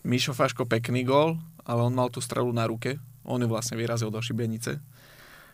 Mišo 0.03 0.35
Faško 0.35 0.66
pekný 0.66 1.07
gól, 1.07 1.39
ale 1.62 1.81
on 1.83 1.95
mal 1.95 2.11
tú 2.11 2.19
strelu 2.19 2.51
na 2.51 2.66
ruke. 2.66 2.99
On 3.23 3.39
ju 3.39 3.47
vlastne 3.47 3.78
vyrazil 3.78 4.11
do 4.11 4.19
šibenice. 4.19 4.78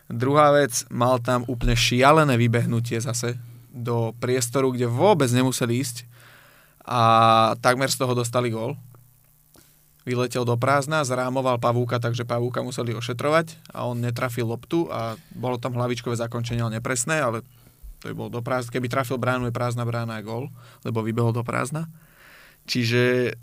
Druhá 0.09 0.49
vec, 0.51 0.85
mal 0.89 1.21
tam 1.21 1.45
úplne 1.45 1.77
šialené 1.77 2.37
vybehnutie 2.37 2.97
zase 3.01 3.37
do 3.69 4.13
priestoru, 4.17 4.69
kde 4.69 4.85
vôbec 4.85 5.29
nemuseli 5.29 5.81
ísť 5.81 6.05
a 6.85 7.01
takmer 7.57 7.89
z 7.89 7.97
toho 7.97 8.13
dostali 8.13 8.53
gól. 8.53 8.77
Vyletel 10.03 10.43
do 10.43 10.59
prázdna, 10.59 11.07
zrámoval 11.07 11.63
Pavúka, 11.63 11.95
takže 11.95 12.27
Pavúka 12.27 12.59
museli 12.59 12.91
ošetrovať 12.91 13.55
a 13.71 13.87
on 13.87 14.03
netrafil 14.03 14.43
loptu 14.43 14.91
a 14.91 15.15
bolo 15.31 15.55
tam 15.55 15.79
hlavičkové 15.79 16.19
zakončenie, 16.19 16.59
ale 16.59 16.83
nepresné, 16.83 17.23
ale 17.23 17.39
to 18.03 18.11
by 18.11 18.15
bol 18.15 18.27
do 18.27 18.43
prázdna. 18.43 18.75
Keby 18.75 18.91
trafil 18.91 19.15
bránu, 19.15 19.47
je 19.47 19.55
prázdna 19.55 19.87
brána 19.87 20.19
a 20.19 20.25
gól, 20.25 20.51
lebo 20.83 20.99
vybehol 20.99 21.31
do 21.31 21.39
prázdna. 21.47 21.87
Čiže 22.67 23.35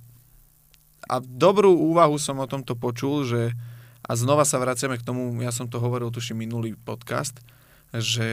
a 1.09 1.16
dobrú 1.24 1.73
úvahu 1.73 2.20
som 2.20 2.37
o 2.39 2.47
tomto 2.47 2.77
počul, 2.77 3.24
že 3.24 3.57
a 4.05 4.12
znova 4.12 4.45
sa 4.45 4.61
vraciame 4.61 5.01
k 5.01 5.07
tomu, 5.07 5.32
ja 5.41 5.53
som 5.53 5.65
to 5.65 5.81
hovoril 5.81 6.12
tuším 6.12 6.45
minulý 6.45 6.77
podcast, 6.77 7.41
že 7.95 8.28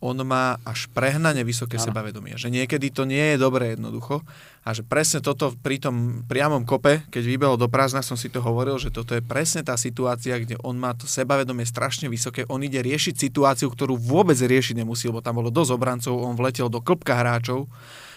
on 0.00 0.16
má 0.24 0.56
až 0.64 0.88
prehnane 0.96 1.44
vysoké 1.44 1.76
Áno. 1.76 1.92
sebavedomie. 1.92 2.40
Že 2.40 2.48
niekedy 2.48 2.88
to 2.88 3.04
nie 3.04 3.36
je 3.36 3.36
dobré 3.36 3.76
jednoducho 3.76 4.24
a 4.64 4.72
že 4.72 4.80
presne 4.80 5.20
toto 5.20 5.52
pri 5.60 5.76
tom 5.76 6.24
priamom 6.24 6.64
kope, 6.64 7.04
keď 7.12 7.22
vybehol 7.24 7.60
do 7.60 7.68
prázdna, 7.68 8.00
som 8.00 8.16
si 8.16 8.32
to 8.32 8.40
hovoril, 8.40 8.80
že 8.80 8.88
toto 8.88 9.12
je 9.12 9.20
presne 9.20 9.60
tá 9.60 9.76
situácia, 9.76 10.40
kde 10.40 10.56
on 10.64 10.80
má 10.80 10.96
to 10.96 11.04
sebavedomie 11.04 11.68
strašne 11.68 12.08
vysoké. 12.08 12.48
On 12.48 12.60
ide 12.64 12.80
riešiť 12.80 13.16
situáciu, 13.16 13.68
ktorú 13.68 14.00
vôbec 14.00 14.40
riešiť 14.40 14.80
nemusí, 14.80 15.04
lebo 15.08 15.20
tam 15.20 15.44
bolo 15.44 15.52
dosť 15.52 15.70
obrancov, 15.76 16.16
on 16.16 16.32
vletel 16.32 16.72
do 16.72 16.80
klopka 16.80 17.20
hráčov, 17.20 17.68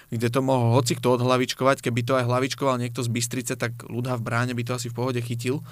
kde 0.07 0.29
to 0.29 0.39
mohol 0.39 0.77
hoci 0.77 0.95
kto 0.95 1.19
odhlavičkovať. 1.19 1.83
Keby 1.83 2.01
to 2.05 2.13
aj 2.15 2.27
hlavičkoval 2.29 2.79
niekto 2.79 3.01
z 3.01 3.09
Bystrice, 3.11 3.53
tak 3.59 3.75
ľudha 3.89 4.15
v 4.15 4.23
bráne 4.23 4.53
by 4.55 4.63
to 4.63 4.77
asi 4.77 4.87
v 4.87 4.95
pohode 4.95 5.19
chytil, 5.19 5.65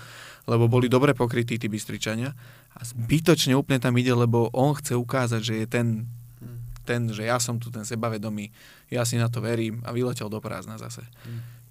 lebo 0.46 0.66
boli 0.66 0.90
dobre 0.90 1.14
pokrytí 1.14 1.58
tí 1.62 1.68
Bystričania. 1.70 2.34
A 2.72 2.82
zbytočne 2.82 3.54
úplne 3.54 3.82
tam 3.84 3.94
ide, 4.00 4.16
lebo 4.16 4.48
on 4.56 4.74
chce 4.74 4.96
ukázať, 4.96 5.42
že 5.44 5.54
je 5.64 5.66
ten, 5.68 5.88
ten 6.88 7.12
že 7.12 7.28
ja 7.28 7.38
som 7.38 7.60
tu 7.60 7.70
ten 7.70 7.84
sebavedomý, 7.84 8.50
ja 8.90 9.04
si 9.04 9.20
na 9.20 9.28
to 9.28 9.44
verím 9.44 9.84
a 9.86 9.92
vyletel 9.92 10.32
do 10.32 10.40
prázdna 10.40 10.80
zase. 10.80 11.04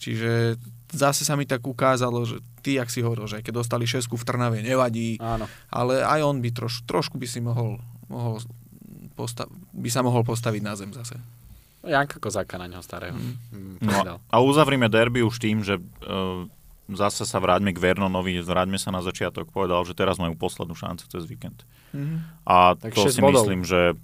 Čiže 0.00 0.56
zase 0.88 1.28
sa 1.28 1.36
mi 1.36 1.44
tak 1.44 1.60
ukázalo, 1.60 2.24
že 2.24 2.40
ty, 2.64 2.80
ak 2.80 2.88
si 2.88 3.04
hovoril, 3.04 3.28
že 3.28 3.44
keď 3.44 3.60
dostali 3.60 3.84
šesku 3.84 4.16
v 4.16 4.24
Trnave, 4.24 4.64
nevadí, 4.64 5.20
Áno. 5.20 5.44
ale 5.68 6.00
aj 6.00 6.20
on 6.24 6.40
by 6.40 6.50
troš, 6.56 6.80
trošku 6.88 7.20
by 7.20 7.28
si 7.28 7.44
mohol, 7.44 7.76
mohol 8.08 8.40
postav, 9.12 9.52
by 9.76 9.90
sa 9.92 10.00
mohol 10.00 10.24
postaviť 10.24 10.62
na 10.64 10.72
zem 10.72 10.96
zase. 10.96 11.20
Janka 11.84 12.20
Kozáka 12.20 12.60
na 12.60 12.68
neho 12.68 12.84
starého. 12.84 13.16
Mm. 13.16 13.80
No, 13.80 14.20
a 14.20 14.36
uzavrime 14.40 14.88
derby 14.92 15.24
už 15.24 15.40
tým, 15.40 15.64
že 15.64 15.80
uh, 15.80 16.44
zase 16.92 17.22
sa 17.22 17.36
vráťme 17.36 17.70
k 17.70 17.78
Vernonovi, 17.78 18.38
vráťme 18.38 18.76
sa 18.76 18.88
na 18.88 18.98
začiatok. 18.98 19.46
Povedal, 19.46 19.82
že 19.82 19.92
teraz 19.92 20.16
majú 20.16 20.34
poslednú 20.34 20.72
šancu 20.72 21.04
cez 21.04 21.22
víkend. 21.24 21.62
A 22.42 22.74
Tak 22.74 22.92
to 22.92 23.04
6 23.04 23.10
si 23.10 23.20
bodov. 23.20 23.42
myslím, 23.42 23.62
že 23.62 23.94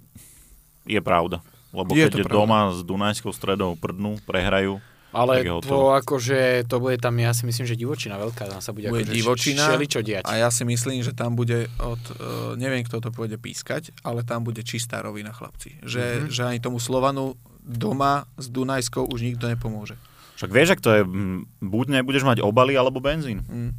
je 0.83 0.99
pravda. 0.99 1.39
Lebo 1.69 1.91
Je 1.91 2.05
keď 2.05 2.13
je 2.13 2.23
pravda. 2.23 2.35
doma 2.37 2.59
s 2.69 2.79
Dunajskou 2.81 3.31
stredou 3.31 3.75
prdnú, 3.75 4.17
prehrajú, 4.23 4.79
Ale 5.09 5.39
to 5.61 5.95
akože, 5.95 6.63
to 6.63 6.77
bude 6.77 6.99
tam, 6.99 7.15
ja 7.15 7.31
si 7.31 7.43
myslím, 7.43 7.63
že 7.65 7.73
divočina 7.73 8.15
veľká, 8.17 8.43
tam 8.45 8.59
sa 8.59 8.71
bude, 8.71 8.87
Bude 8.87 9.03
akože 9.03 9.13
divočina 9.13 9.63
čo 9.81 9.99
diať. 9.99 10.23
A 10.23 10.35
ja 10.37 10.49
si 10.49 10.63
myslím, 10.63 10.99
že 10.99 11.11
tam 11.11 11.33
bude 11.33 11.71
od, 11.77 11.99
uh, 12.13 12.17
neviem 12.55 12.83
kto 12.83 12.99
to 12.99 13.09
pôjde 13.09 13.35
pískať, 13.35 13.95
ale 14.01 14.21
tam 14.21 14.43
bude 14.43 14.61
čistá 14.61 14.99
rovina 14.99 15.31
chlapci. 15.31 15.79
Že, 15.81 16.01
Mhm. 16.01 16.11
mm-hmm. 16.19 16.29
že 16.29 16.41
ani 16.43 16.59
tomu 16.59 16.77
Slovanu 16.77 17.33
doma 17.59 18.27
s 18.35 18.47
Dunajskou 18.47 19.03
už 19.05 19.19
nikto 19.21 19.45
nepomôže. 19.45 19.95
Však 20.37 20.49
vieš, 20.49 20.69
ak 20.71 20.81
to 20.81 20.89
je, 20.91 21.01
mm, 21.01 21.39
buď 21.59 21.85
nebudeš 21.91 22.23
mať 22.23 22.39
obaly, 22.39 22.73
alebo 22.73 23.01
benzín. 23.01 23.41
Mm. 23.43 23.73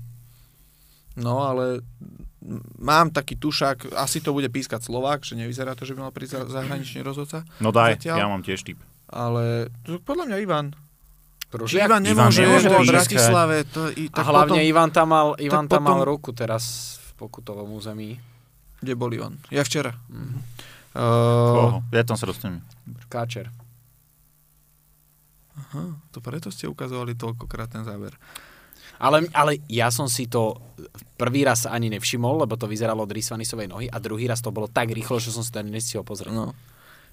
No 1.17 1.41
ale 1.41 1.83
mm, 2.39 2.79
mám 2.79 3.11
taký 3.11 3.35
tušák, 3.35 3.95
asi 3.95 4.19
to 4.19 4.31
bude 4.31 4.47
pískať 4.47 4.83
Slovák, 4.83 5.23
že 5.23 5.35
nevyzerá 5.35 5.75
to, 5.75 5.83
že 5.83 5.95
by 5.95 6.11
mal 6.11 6.15
prísť 6.15 6.43
za- 6.43 6.63
zahraničný 6.63 7.01
rozhodca. 7.01 7.47
No 7.59 7.71
daj, 7.71 7.99
Zatiaľ? 7.99 8.17
ja 8.17 8.27
mám 8.27 8.43
tiež 8.43 8.63
typ. 8.63 8.79
Ale 9.07 9.71
podľa 10.03 10.25
mňa 10.27 10.37
Ivan. 10.39 10.67
Že 10.69 11.49
Pružiak? 11.49 11.89
Ivan 11.89 12.03
nemôže, 12.05 12.45
Ivan 12.45 12.61
nemôže 12.61 12.69
v. 12.85 12.93
Bratislave. 12.93 13.57
To, 13.73 13.81
i, 13.89 14.05
A 14.07 14.13
tak 14.13 14.25
hlavne 14.27 14.61
potom, 14.61 14.69
Ivan 14.69 14.91
tam 14.93 15.07
mal, 15.09 15.27
Ivan 15.41 15.65
tam 15.65 15.81
mal 15.81 15.97
potom- 15.97 16.11
ruku 16.13 16.31
teraz 16.37 16.65
v 17.01 17.11
pokutovom 17.17 17.73
území. 17.73 18.21
Kde 18.79 18.93
bol 18.93 19.09
Ivan? 19.11 19.41
Ja 19.49 19.65
včera. 19.65 19.97
Mhm. 20.13 20.39
Uh, 20.93 21.03
Koho? 21.55 21.79
Ja 21.89 22.03
tam 22.03 22.19
sa 22.19 22.27
dostanem. 22.27 22.61
Káčer. 23.09 23.49
Aha, 25.59 25.99
to 26.15 26.23
preto 26.23 26.49
ste 26.55 26.71
ukazovali 26.71 27.19
toľkokrát 27.19 27.75
ten 27.75 27.83
záber. 27.83 28.15
Ale, 28.99 29.31
ale 29.31 29.63
ja 29.71 29.95
som 29.95 30.11
si 30.11 30.27
to 30.27 30.59
prvý 31.15 31.47
raz 31.47 31.71
ani 31.71 31.87
nevšimol, 31.95 32.43
lebo 32.47 32.59
to 32.59 32.67
vyzeralo 32.67 33.07
od 33.07 33.15
Rysvanisovej 33.15 33.71
nohy 33.71 33.87
a 33.87 34.03
druhý 34.03 34.27
raz 34.27 34.43
to 34.43 34.51
bolo 34.51 34.67
tak 34.67 34.91
rýchlo, 34.91 35.23
že 35.23 35.31
som 35.31 35.47
si 35.47 35.55
to 35.55 35.63
ani 35.63 35.71
nestihol 35.71 36.03
pozrieť. 36.03 36.35
No. 36.35 36.51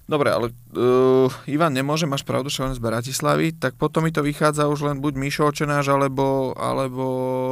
Dobre, 0.06 0.30
ale 0.30 0.54
uh, 0.78 1.26
Ivan 1.50 1.74
nemôže, 1.74 2.06
máš 2.06 2.22
pravdu, 2.22 2.46
že 2.46 2.62
z 2.62 2.78
Bratislavy, 2.78 3.58
tak 3.58 3.74
potom 3.74 4.06
mi 4.06 4.14
to 4.14 4.22
vychádza 4.22 4.70
už 4.70 4.86
len 4.86 5.02
buď 5.02 5.18
Mišo 5.18 5.50
Očenáš, 5.50 5.90
alebo, 5.90 6.54
alebo 6.54 7.04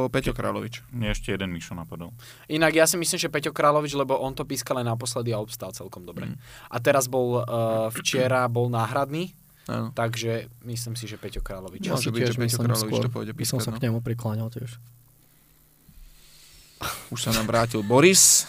Peťo 0.07 0.31
Královič. 0.31 0.79
Mne 0.95 1.11
ešte 1.11 1.35
jeden 1.35 1.51
Mišo 1.51 1.75
napadol. 1.75 2.15
Inak 2.47 2.71
ja 2.71 2.87
si 2.87 2.95
myslím, 2.95 3.19
že 3.19 3.27
Peťo 3.27 3.51
Královič, 3.51 3.91
lebo 3.99 4.15
on 4.23 4.31
to 4.31 4.47
pískal 4.47 4.79
len 4.79 4.87
naposledy 4.87 5.35
a 5.35 5.43
obstál 5.43 5.75
celkom 5.75 6.07
dobre. 6.07 6.31
Mm. 6.31 6.39
A 6.71 6.77
teraz 6.79 7.11
bol, 7.11 7.43
uh, 7.43 7.91
včera 7.91 8.47
bol 8.47 8.71
náhradný, 8.71 9.35
Áno. 9.65 9.89
takže 9.91 10.45
myslím 10.61 10.93
si, 10.93 11.05
že 11.05 11.17
Peťo 11.17 11.41
Královič. 11.41 11.81
Môže 11.83 12.05
si 12.05 12.09
byť, 12.09 12.21
že 12.27 12.37
Peťo 12.37 12.61
skôr. 12.75 13.01
to 13.01 13.09
pôjde 13.09 13.31
By 13.31 13.45
som 13.45 13.57
sa 13.57 13.69
no. 13.69 13.77
k 13.77 13.83
nemu 13.83 13.97
prikláňal 13.99 14.49
tiež. 14.49 14.77
Už 17.09 17.19
sa 17.19 17.31
nám 17.31 17.45
vrátil 17.45 17.81
Boris. 17.81 18.45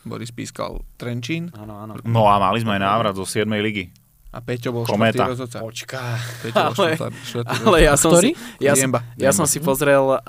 Boris 0.00 0.28
pískal 0.28 0.80
Trenčín 0.96 1.52
Áno, 1.54 1.76
áno. 1.78 1.92
No 2.02 2.24
a 2.24 2.36
mali 2.36 2.60
sme 2.60 2.76
aj 2.76 2.82
návrat 2.82 3.14
zo 3.14 3.24
7. 3.24 3.44
ligy. 3.54 3.88
a 4.30 4.38
Peťo 4.38 4.70
bol 4.70 4.84
Kometa. 4.84 5.24
štvrtý 5.24 5.30
rozhodca. 5.30 5.58
Počká. 5.58 6.02
Peťo 6.40 6.54
bol 6.54 6.74
Ale- 6.76 6.94
štvrtý, 6.94 7.18
štvrtý 7.22 7.54
Ale 7.62 7.78
ja 7.80 7.94
som, 7.96 8.10
Ktorý? 8.10 8.30
si, 8.30 8.40
ja, 8.60 8.72
Diemba. 8.72 9.00
ja 9.16 9.30
som 9.30 9.44
si 9.44 9.58
pozrel 9.58 10.04
uh, 10.04 10.20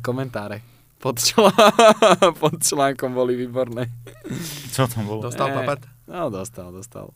komentáre. 0.00 0.62
Pod, 0.96 1.18
člá... 1.18 1.52
pod 2.42 2.56
článkom 2.56 3.12
boli 3.12 3.36
výborné. 3.36 3.92
Co 4.70 4.86
tam 4.86 5.04
bolo? 5.04 5.20
Dostal 5.22 5.50
Eh. 5.50 5.56
papat? 5.58 5.80
No, 6.06 6.28
dostal, 6.28 6.70
dostal. 6.70 7.12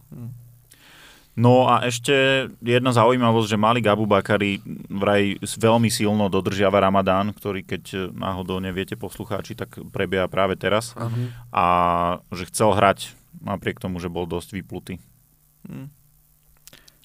No 1.38 1.70
a 1.70 1.86
ešte 1.86 2.50
jedna 2.58 2.90
zaujímavosť, 2.90 3.46
že 3.46 3.62
Mali 3.62 3.78
Abu 3.86 4.10
Bakari 4.10 4.58
vraj 4.90 5.38
veľmi 5.38 5.86
silno 5.86 6.26
dodržiava 6.26 6.82
Ramadán, 6.82 7.30
ktorý 7.30 7.62
keď 7.62 8.10
náhodou 8.10 8.58
neviete 8.58 8.98
poslucháči, 8.98 9.54
tak 9.54 9.78
prebieha 9.94 10.26
práve 10.26 10.58
teraz. 10.58 10.98
Áno. 10.98 11.30
A 11.54 11.64
že 12.34 12.50
chcel 12.50 12.74
hrať 12.74 13.14
napriek 13.38 13.78
tomu, 13.78 14.02
že 14.02 14.10
bol 14.10 14.26
dosť 14.26 14.58
vyplutý. 14.58 14.98
Hm. 15.70 15.94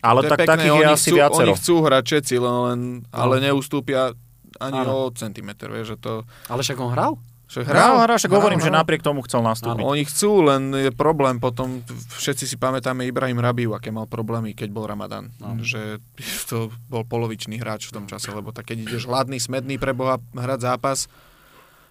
Ale 0.03 0.19
To 0.19 0.27
je 0.27 0.31
tak 0.33 0.39
pekné, 0.43 0.51
takých 0.51 0.67
je 0.67 0.73
oni 0.73 0.85
asi 0.89 1.09
chcú, 1.13 1.15
viacero. 1.15 1.45
Oni 1.45 1.53
chcú 1.55 1.75
hrať 1.85 2.03
všetci, 2.03 2.35
len, 2.41 2.57
len, 2.67 2.81
ale 3.13 3.35
neustúpia 3.39 4.17
ani 4.59 4.79
Áno. 4.81 5.07
o 5.07 5.13
centimetr, 5.13 5.69
vieš, 5.69 5.95
že 5.95 5.97
to... 6.01 6.13
Ale 6.49 6.65
však 6.65 6.77
on 6.81 6.91
hral? 6.91 7.13
Že 7.53 7.69
Hral, 7.69 8.01
hral, 8.01 8.17
však 8.17 8.33
hovorím, 8.33 8.57
hral, 8.57 8.73
že 8.73 8.77
napriek 8.81 9.05
tomu 9.05 9.21
chcel 9.29 9.45
nastúpiť. 9.45 9.85
Oni 9.85 10.01
chcú, 10.09 10.41
len 10.41 10.73
je 10.73 10.89
problém 10.89 11.37
potom, 11.37 11.85
všetci 12.17 12.49
si 12.49 12.55
pamätáme 12.57 13.05
Ibrahim 13.05 13.37
Rabiu, 13.37 13.77
aké 13.77 13.93
mal 13.93 14.09
problémy, 14.09 14.57
keď 14.57 14.73
bol 14.73 14.89
Ramadan. 14.89 15.29
No. 15.37 15.61
Že 15.61 16.01
to 16.49 16.73
bol 16.89 17.05
polovičný 17.05 17.61
hráč 17.61 17.93
v 17.93 18.01
tom 18.01 18.05
čase, 18.09 18.33
lebo 18.33 18.49
tak 18.49 18.73
keď 18.73 18.89
ideš 18.89 19.05
hladný, 19.05 19.37
smedný 19.37 19.77
pre 19.77 19.93
Boha 19.93 20.17
hrať 20.33 20.59
zápas, 20.65 21.05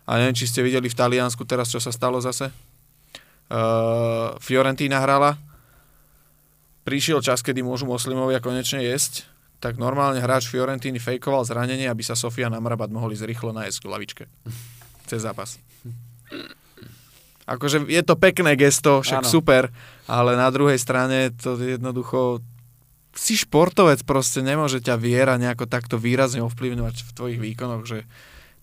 a 0.02 0.18
neviem, 0.18 0.34
či 0.34 0.50
ste 0.50 0.66
videli 0.66 0.90
v 0.90 0.98
Taliansku 0.98 1.46
teraz, 1.46 1.70
čo 1.70 1.78
sa 1.78 1.94
stalo 1.94 2.18
zase. 2.18 2.50
Uh, 3.46 4.34
Fiorentína 4.42 4.98
hrala, 4.98 5.38
prišiel 6.82 7.22
čas, 7.22 7.38
kedy 7.38 7.62
môžu 7.62 7.86
moslimovia 7.86 8.42
konečne 8.42 8.82
jesť, 8.82 9.30
tak 9.62 9.78
normálne 9.78 10.18
hráč 10.18 10.50
Fiorentíny 10.50 10.98
fejkoval 10.98 11.46
zranenie, 11.46 11.86
aby 11.86 12.02
sa 12.02 12.18
Sofia 12.18 12.50
Namrabat 12.50 12.90
mohli 12.90 13.14
zrýchlo 13.14 13.54
najesť 13.54 13.86
v 13.86 13.90
lavičke. 13.94 14.24
Cez 15.12 15.28
zápas. 15.28 15.60
Akože 17.44 17.84
je 17.84 18.00
to 18.00 18.16
pekné 18.16 18.56
gesto, 18.56 19.04
však 19.04 19.20
Áno. 19.20 19.28
super, 19.28 19.68
ale 20.08 20.40
na 20.40 20.48
druhej 20.48 20.80
strane 20.80 21.28
to 21.36 21.60
je 21.60 21.76
jednoducho 21.76 22.40
si 23.12 23.36
športovec 23.36 24.00
proste, 24.08 24.40
nemôže 24.40 24.80
ťa 24.80 24.96
viera 24.96 25.36
nejako 25.36 25.68
takto 25.68 26.00
výrazne 26.00 26.40
ovplyvňovať 26.48 26.96
v 27.04 27.10
tvojich 27.12 27.40
výkonoch, 27.44 27.84
že 27.84 28.08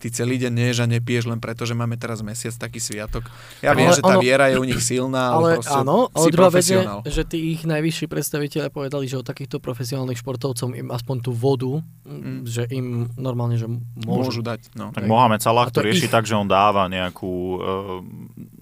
ty 0.00 0.08
celý 0.08 0.34
deň 0.38 0.48
neješ 0.50 0.76
a 0.80 0.88
nepiješ 0.88 1.24
len 1.26 1.36
preto, 1.36 1.62
že 1.62 1.72
máme 1.72 1.94
teraz 1.94 2.18
mesiac 2.20 2.56
taký 2.58 2.80
sviatok. 2.80 3.28
Ja 3.60 3.70
viem, 3.70 3.84
Ale 3.84 3.94
že 3.94 4.00
tá 4.00 4.16
ono- 4.16 4.24
viera 4.24 4.48
je 4.48 4.56
u 4.56 4.64
nich 4.64 4.80
silná, 4.80 5.30
ale, 5.30 5.36
Ale 5.36 5.50
proste 5.60 5.76
áno, 5.76 5.98
ale 6.08 6.24
si 6.24 6.30
druhá 6.30 6.48
vec 6.48 6.64
je, 6.64 6.80
že 7.06 7.22
tí 7.22 7.38
ich 7.50 7.62
najvyšší 7.62 8.06
predstaviteľe 8.06 8.68
povedali, 8.68 9.04
že 9.04 9.14
o 9.14 9.22
takýchto 9.22 9.58
profesionálnych 9.58 10.16
športovcom 10.16 10.72
im 10.74 10.88
aspoň 10.88 11.16
tú 11.20 11.30
vodu, 11.30 11.84
Mm. 12.02 12.42
že 12.42 12.64
im 12.66 12.86
normálne, 13.14 13.54
že 13.54 13.68
Môžu 14.00 14.32
môžu. 14.32 14.42
dať. 14.42 14.72
No. 14.74 14.90
Tak. 14.90 15.04
Mohamed 15.04 15.38
Salah 15.38 15.68
to 15.68 15.78
rieši 15.78 16.06
ich- 16.06 16.10
tak, 16.10 16.24
že 16.24 16.34
on 16.34 16.44
dáva 16.44 16.88
nejakú 16.88 17.28
e, 17.52 17.58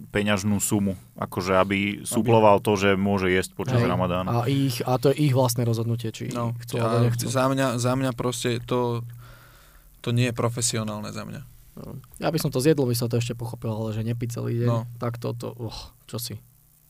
peňažnú 0.09 0.59
sumu, 0.59 0.97
akože 1.15 1.53
aby 1.55 1.79
suploval 2.03 2.59
to, 2.59 2.75
že 2.75 2.95
môže 2.95 3.29
jesť 3.29 3.53
počas 3.55 3.79
Hej. 3.79 3.89
Ramadána. 3.89 4.31
A, 4.35 4.47
ich, 4.47 4.81
a 4.83 4.97
to 4.97 5.09
je 5.09 5.21
ich 5.23 5.33
vlastné 5.33 5.63
rozhodnutie, 5.63 6.09
či 6.09 6.29
No, 6.29 6.57
chcú 6.59 6.77
a 6.77 6.89
alebo 6.91 7.05
nechcú. 7.07 7.25
za, 7.25 7.45
mňa, 7.47 7.77
za 7.77 7.93
mňa 7.95 8.11
proste 8.13 8.61
to, 8.61 9.05
to 10.01 10.15
nie 10.15 10.31
je 10.31 10.35
profesionálne 10.35 11.11
za 11.11 11.25
mňa. 11.25 11.43
Ja 12.19 12.35
by 12.35 12.39
som 12.43 12.51
to 12.51 12.59
zjedol, 12.59 12.91
by 12.91 12.97
som 12.99 13.07
to 13.07 13.23
ešte 13.23 13.39
pochopil, 13.39 13.71
ale 13.71 13.95
že 13.95 14.03
nepiť 14.03 14.29
celý 14.35 14.67
deň, 14.67 14.69
No. 14.69 14.79
tak 14.99 15.23
to, 15.23 15.31
to, 15.31 15.55
oh, 15.55 15.79
čo 16.11 16.19
si. 16.19 16.35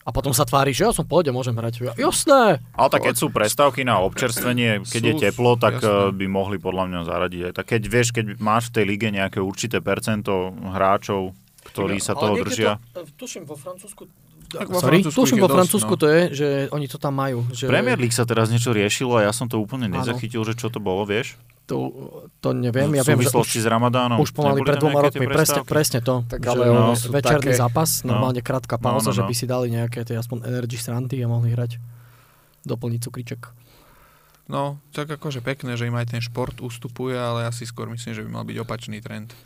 A 0.00 0.14
potom 0.14 0.32
sa 0.32 0.48
tvári, 0.48 0.72
že 0.72 0.88
ja 0.88 0.92
som 0.96 1.04
pohode, 1.04 1.28
môžem 1.28 1.52
hrať. 1.52 1.84
Ja, 1.84 1.92
jasné! 1.92 2.64
Ale 2.72 2.88
tak 2.88 3.04
keď 3.04 3.20
sú 3.20 3.28
prestávky 3.28 3.84
na 3.84 4.00
občerstvenie, 4.00 4.80
keď 4.88 5.02
je 5.04 5.12
Sú, 5.12 5.20
teplo, 5.20 5.60
tak 5.60 5.84
jasné. 5.84 5.92
eh, 5.92 6.16
by 6.16 6.26
mohli 6.32 6.56
podľa 6.56 6.84
mňa 6.88 7.00
zaradiť 7.04 7.40
aj 7.44 7.52
tak. 7.52 7.66
Keď 7.76 7.82
vieš, 7.84 8.08
keď 8.16 8.24
máš 8.40 8.72
v 8.72 8.80
tej 8.80 8.84
lige 8.88 9.08
nejaké 9.12 9.36
určité 9.44 9.84
percento 9.84 10.56
hráčov, 10.56 11.36
ktorí 11.68 12.00
sa 12.00 12.16
toho 12.16 12.40
držia. 12.40 12.80
To, 12.96 13.04
tuším, 13.20 13.44
vo 13.44 13.52
Francúzsku... 13.52 14.08
Tak 14.48 14.72
vo 14.72 14.80
Sorry, 14.80 15.04
Francúzsku 15.04 15.20
tuším, 15.20 15.36
je 15.36 15.42
vo 15.44 15.48
dosť, 15.52 15.56
Francúzsku 15.60 15.92
no. 15.92 16.00
to 16.00 16.06
je, 16.08 16.20
že 16.32 16.46
oni 16.72 16.86
to 16.88 16.96
tam 16.96 17.12
majú. 17.12 17.44
Že 17.52 17.68
Premier 17.68 18.00
League 18.00 18.16
sa 18.16 18.24
teraz 18.24 18.48
niečo 18.48 18.72
riešilo 18.72 19.20
a 19.20 19.28
ja 19.28 19.32
som 19.36 19.44
to 19.44 19.60
úplne 19.60 19.92
nezachytil, 19.92 20.40
že 20.40 20.56
čo 20.56 20.72
to 20.72 20.80
bolo, 20.80 21.04
vieš? 21.04 21.36
To, 21.68 21.76
to 22.40 22.56
neviem, 22.56 22.88
ja 22.96 23.04
v 23.04 23.12
viem, 23.12 23.20
že 23.20 23.28
už, 23.28 23.44
s 23.44 23.68
Ramadánom. 23.68 24.16
už 24.24 24.32
pomaly 24.32 24.64
pred 24.64 24.80
dvoma 24.80 25.04
rokmi, 25.04 25.28
presne, 25.28 25.60
presne 25.68 26.00
to. 26.00 26.24
Tak 26.24 26.40
že 26.40 26.48
ale 26.48 26.64
no, 26.64 26.96
večerný 26.96 27.52
také- 27.52 27.60
zápas, 27.60 27.90
No. 28.02 28.16
normálne 28.16 28.40
krátka 28.40 28.80
No, 28.80 28.84
pauza, 28.88 29.12
no, 29.12 29.16
že 29.16 29.20
no. 29.20 29.28
by 29.28 29.34
si 29.36 29.44
dali 29.44 29.68
nejaké 29.68 30.00
tie 30.00 30.16
aspoň 30.16 30.48
energy 30.48 30.80
sranty 30.80 31.20
a 31.20 31.28
mohli 31.28 31.52
hrať 31.52 31.76
doplniť 32.64 33.00
cukriček. 33.04 33.52
No, 34.48 34.80
tak 34.96 35.12
akože 35.12 35.44
pekné, 35.44 35.76
že 35.76 35.84
im 35.84 35.92
aj 35.92 36.08
ten 36.08 36.24
šport 36.24 36.56
ustupuje, 36.64 37.12
ale 37.12 37.44
ja 37.44 37.52
si 37.52 37.68
skôr 37.68 37.84
myslím, 37.92 38.16
že 38.16 38.24
by 38.24 38.30
mal 38.32 38.48
byť 38.48 38.56
opačný 38.64 39.04
trend. 39.04 39.36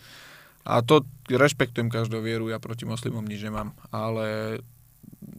A 0.63 0.79
to 0.79 1.03
rešpektujem 1.27 1.91
každú 1.91 2.23
vieru, 2.23 2.47
ja 2.47 2.63
proti 2.63 2.87
moslimom 2.87 3.27
nič 3.27 3.43
nemám, 3.43 3.75
ale 3.91 4.63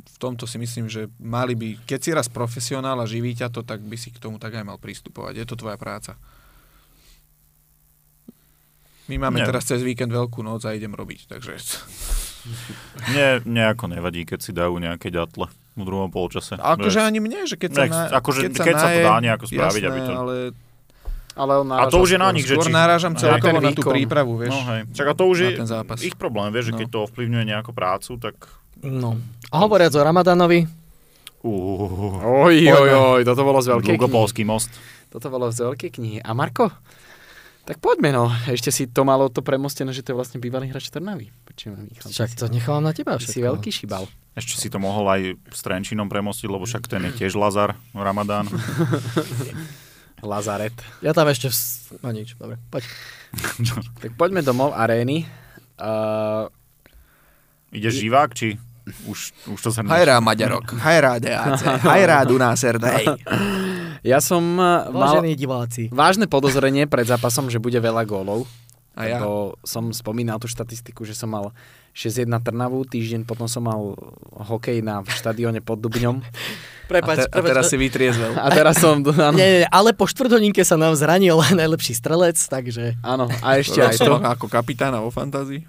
v 0.03 0.15
tomto 0.19 0.43
si 0.43 0.59
myslím, 0.59 0.91
že 0.91 1.07
mali 1.15 1.55
by, 1.55 1.79
keď 1.87 1.99
si 2.03 2.11
raz 2.11 2.27
profesionál 2.27 2.99
a 2.99 3.07
živí 3.07 3.31
ťa 3.31 3.47
to, 3.47 3.63
tak 3.63 3.79
by 3.79 3.95
si 3.95 4.11
k 4.11 4.19
tomu 4.19 4.35
tak 4.35 4.51
aj 4.51 4.67
mal 4.67 4.75
pristupovať. 4.75 5.39
Je 5.39 5.45
to 5.47 5.55
tvoja 5.55 5.79
práca. 5.79 6.19
My 9.05 9.19
máme 9.19 9.39
Nie. 9.39 9.45
teraz 9.45 9.67
cez 9.67 9.79
víkend 9.79 10.09
veľkú 10.09 10.39
noc 10.39 10.63
a 10.63 10.71
idem 10.71 10.91
robiť, 10.91 11.27
takže 11.27 11.59
Mne 13.07 13.43
nejako 13.45 13.87
nevadí, 13.87 14.23
keď 14.23 14.39
si 14.39 14.51
dajú 14.51 14.75
nejaké 14.75 15.07
ďatle 15.07 15.47
v 15.73 15.83
druhom 15.83 16.07
polčase. 16.07 16.55
akože 16.55 16.99
ani 16.99 17.19
mne, 17.19 17.43
že 17.43 17.55
keď 17.55 17.71
sa, 17.71 17.83
na, 17.85 18.01
akože 18.13 18.39
keď 18.41 18.51
sa, 18.53 18.63
keď 18.63 18.75
sa 18.75 18.87
to 18.89 18.99
dá 19.01 19.15
nejako 19.19 19.45
spraviť, 19.47 19.81
jasné, 19.81 19.89
aby 19.89 19.99
to- 20.01 20.13
ale 20.13 20.35
Ale 21.33 21.53
on 21.57 21.67
A 21.67 21.89
to 21.89 21.97
už 21.97 22.13
je 22.13 22.19
na 22.21 22.29
nich, 22.29 22.45
že 22.45 22.53
či... 22.55 22.69
náražam 22.69 23.17
celkovo 23.17 23.57
na 23.57 23.73
tú 23.73 23.81
prípravu, 23.81 24.37
vieš. 24.37 24.53
No 24.53 24.69
hej. 24.69 24.85
Čak 24.93 25.07
a 25.07 25.13
to 25.17 25.25
už 25.25 25.37
je 25.41 25.49
ich 26.05 26.13
problém, 26.13 26.53
vieš, 26.53 26.69
že 26.69 26.73
No. 26.73 26.79
keď 26.79 26.87
to 26.89 26.99
ovplyvňuje 27.09 27.43
nejakú 27.49 27.73
prácu, 27.73 28.21
tak... 28.21 28.37
No. 28.79 29.17
A 29.49 29.55
hovoriac 29.57 29.89
o 29.91 30.01
Ramadanovi, 30.01 30.69
Uh, 31.43 32.47
Oj, 32.47 32.55
oj, 32.71 32.89
oj, 33.19 33.21
toto 33.27 33.43
bolo 33.43 33.59
z 33.59 33.67
veľkej 33.67 33.83
knihy. 33.83 33.99
Dlugopolský 33.99 34.47
most. 34.47 34.71
Toto 35.11 35.27
bolo 35.27 35.51
z 35.51 35.67
veľkej 35.67 35.89
knihy. 35.91 36.17
A 36.23 36.31
Marko? 36.31 36.71
Tak 37.63 37.79
poďme 37.79 38.11
no. 38.11 38.27
Ešte 38.51 38.75
si 38.75 38.91
to 38.91 39.07
malo 39.07 39.31
to 39.31 39.39
premostené, 39.39 39.95
že 39.95 40.03
to 40.03 40.11
je 40.11 40.19
vlastne 40.19 40.39
bývalý 40.43 40.67
hráč 40.67 40.91
Trnavy. 40.91 41.31
Však 42.03 42.35
to 42.35 42.51
nechávam 42.51 42.83
na 42.83 42.91
teba 42.91 43.15
všetko. 43.15 43.31
si 43.31 43.39
veľký 43.39 43.69
šibal. 43.71 44.03
Ešte 44.35 44.59
si 44.59 44.67
to 44.67 44.83
mohol 44.83 45.07
aj 45.07 45.39
s 45.53 45.61
Trenčinom 45.63 46.11
premostiť, 46.11 46.49
lebo 46.49 46.67
však 46.67 46.89
ten 46.91 47.07
je 47.07 47.23
tiež 47.23 47.39
Lazar, 47.39 47.79
Ramadán. 47.95 48.49
Lazaret. 50.23 50.73
Ja 50.99 51.15
tam 51.15 51.29
ešte... 51.31 51.47
Vs... 51.47 51.99
No 52.03 52.11
nič, 52.11 52.35
dobre, 52.35 52.59
poď. 52.67 52.83
Tak 54.03 54.11
poďme 54.19 54.43
do 54.43 54.51
MOL 54.51 54.75
arény. 54.75 55.27
Uh, 55.79 56.49
Ide 57.71 57.89
živák, 57.89 58.31
či 58.35 58.59
už, 59.07 59.31
už 59.47 59.59
to 59.59 59.69
sa... 59.71 59.81
Hajrá 59.87 60.19
Maďarok, 60.19 60.75
hajrá 60.75 61.15
DAC, 61.17 61.63
hajrá 61.87 62.27
Dunáserd, 62.27 62.83
hej. 62.83 63.07
ja 64.03 64.19
som 64.19 64.43
uh, 64.59 64.91
mal 64.91 65.17
Vážení 65.17 65.39
diváci. 65.39 65.87
vážne 65.89 66.27
podozrenie 66.27 66.85
pred 66.85 67.07
zápasom, 67.07 67.47
že 67.47 67.57
bude 67.57 67.79
veľa 67.79 68.03
gólov. 68.03 68.45
A 68.93 69.09
ja? 69.09 69.17
Lebo 69.17 69.57
som 69.65 69.89
spomínal 69.89 70.37
tú 70.37 70.45
štatistiku, 70.45 71.01
že 71.01 71.17
som 71.17 71.33
mal 71.33 71.49
6-1 71.97 72.29
Trnavu, 72.45 72.85
týždeň 72.85 73.25
potom 73.25 73.49
som 73.49 73.65
mal 73.65 73.97
hokej 74.37 74.85
na 74.85 75.01
štadióne 75.01 75.65
pod 75.65 75.81
Dubňom. 75.81 76.21
A, 76.93 77.15
te, 77.15 77.25
a 77.25 77.39
teraz 77.41 77.73
si 77.73 77.77
vytriezvel. 77.79 78.37
A 78.43 78.53
teraz 78.53 78.77
som... 78.77 79.01
Áno, 79.17 79.33
Nie, 79.33 79.47
nie, 79.49 79.59
nie, 79.65 79.69
ale 79.71 79.97
po 79.97 80.05
štvrthodinke 80.05 80.61
sa 80.61 80.77
nám 80.77 80.93
zranil 80.93 81.39
najlepší 81.41 81.97
strelec, 81.97 82.37
takže... 82.37 82.99
áno 83.01 83.25
a 83.41 83.57
ešte 83.57 83.81
aj 83.81 83.97
to. 83.97 84.19
Som 84.19 84.21
ako 84.21 84.45
kapitána 84.45 85.01
vo 85.01 85.09
fantázii. 85.09 85.63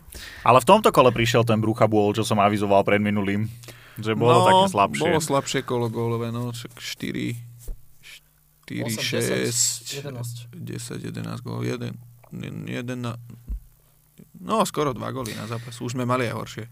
Ale 0.45 0.61
v 0.61 0.67
tomto 0.69 0.93
kole 0.93 1.15
prišiel 1.15 1.47
ten 1.47 1.63
Brucha 1.65 1.89
Bôl, 1.89 2.13
čo 2.13 2.27
som 2.27 2.37
avizoval 2.43 2.85
pred 2.85 3.01
minulým. 3.01 3.49
Že 3.97 4.13
bolo 4.19 4.37
no, 4.37 4.45
také 4.45 4.65
slabšie. 4.75 5.05
bolo 5.07 5.21
slabšie 5.23 5.61
kolo 5.65 5.87
gólové, 5.89 6.29
no, 6.35 6.51
však 6.51 6.77
4, 6.77 7.54
4, 8.65 8.89
6, 8.91 10.49
10, 10.53 11.05
11 11.05 11.45
gólov, 11.45 11.65
1, 11.69 11.93
1 12.33 12.97
na... 12.97 13.21
No, 14.41 14.65
skoro 14.69 14.93
2 14.93 15.01
góly 15.13 15.33
na 15.37 15.47
zápas. 15.49 15.81
Už 15.81 15.97
sme 15.97 16.05
mali 16.05 16.29
aj 16.29 16.35
horšie. 16.37 16.65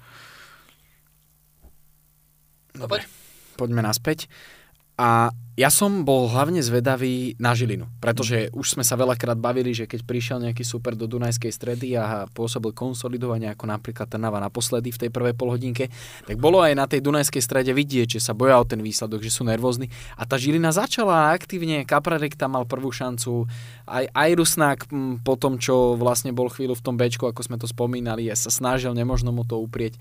Dobre, 2.72 3.04
poďme 3.60 3.84
naspäť. 3.84 4.32
A 5.02 5.34
ja 5.52 5.68
som 5.68 6.06
bol 6.06 6.32
hlavne 6.32 6.64
zvedavý 6.64 7.36
na 7.36 7.52
Žilinu, 7.52 7.84
pretože 8.00 8.48
už 8.56 8.72
sme 8.72 8.86
sa 8.86 8.96
veľakrát 8.96 9.36
bavili, 9.36 9.76
že 9.76 9.84
keď 9.84 10.00
prišiel 10.06 10.38
nejaký 10.40 10.64
super 10.64 10.96
do 10.96 11.04
Dunajskej 11.04 11.52
stredy 11.52 11.92
a 11.92 12.24
pôsobil 12.30 12.72
konsolidovanie, 12.72 13.52
ako 13.52 13.68
napríklad 13.68 14.08
Trnava 14.08 14.40
naposledy 14.40 14.94
v 14.94 15.00
tej 15.02 15.10
prvej 15.12 15.36
polhodinke, 15.36 15.92
tak 16.24 16.40
bolo 16.40 16.64
aj 16.64 16.72
na 16.72 16.88
tej 16.88 17.04
Dunajskej 17.04 17.44
strede 17.44 17.74
vidieť, 17.76 18.16
že 18.16 18.24
sa 18.24 18.32
boja 18.32 18.56
o 18.56 18.64
ten 18.64 18.80
výsledok, 18.80 19.20
že 19.20 19.34
sú 19.34 19.44
nervózni. 19.44 19.92
A 20.16 20.24
tá 20.24 20.40
Žilina 20.40 20.72
začala 20.72 21.36
aktívne, 21.36 21.84
Kaprarek 21.84 22.32
tam 22.38 22.56
mal 22.56 22.64
prvú 22.64 22.88
šancu, 22.88 23.44
aj, 23.84 24.08
aj 24.08 24.30
Rusnák 24.32 24.78
m, 24.88 25.20
po 25.20 25.36
tom, 25.36 25.60
čo 25.60 26.00
vlastne 26.00 26.32
bol 26.32 26.48
chvíľu 26.48 26.80
v 26.80 26.84
tom 26.86 26.96
bečku, 26.96 27.28
ako 27.28 27.44
sme 27.44 27.60
to 27.60 27.68
spomínali, 27.68 28.32
sa 28.32 28.48
snažil, 28.48 28.96
nemožno 28.96 29.36
mu 29.36 29.44
to 29.44 29.60
uprieť 29.60 30.00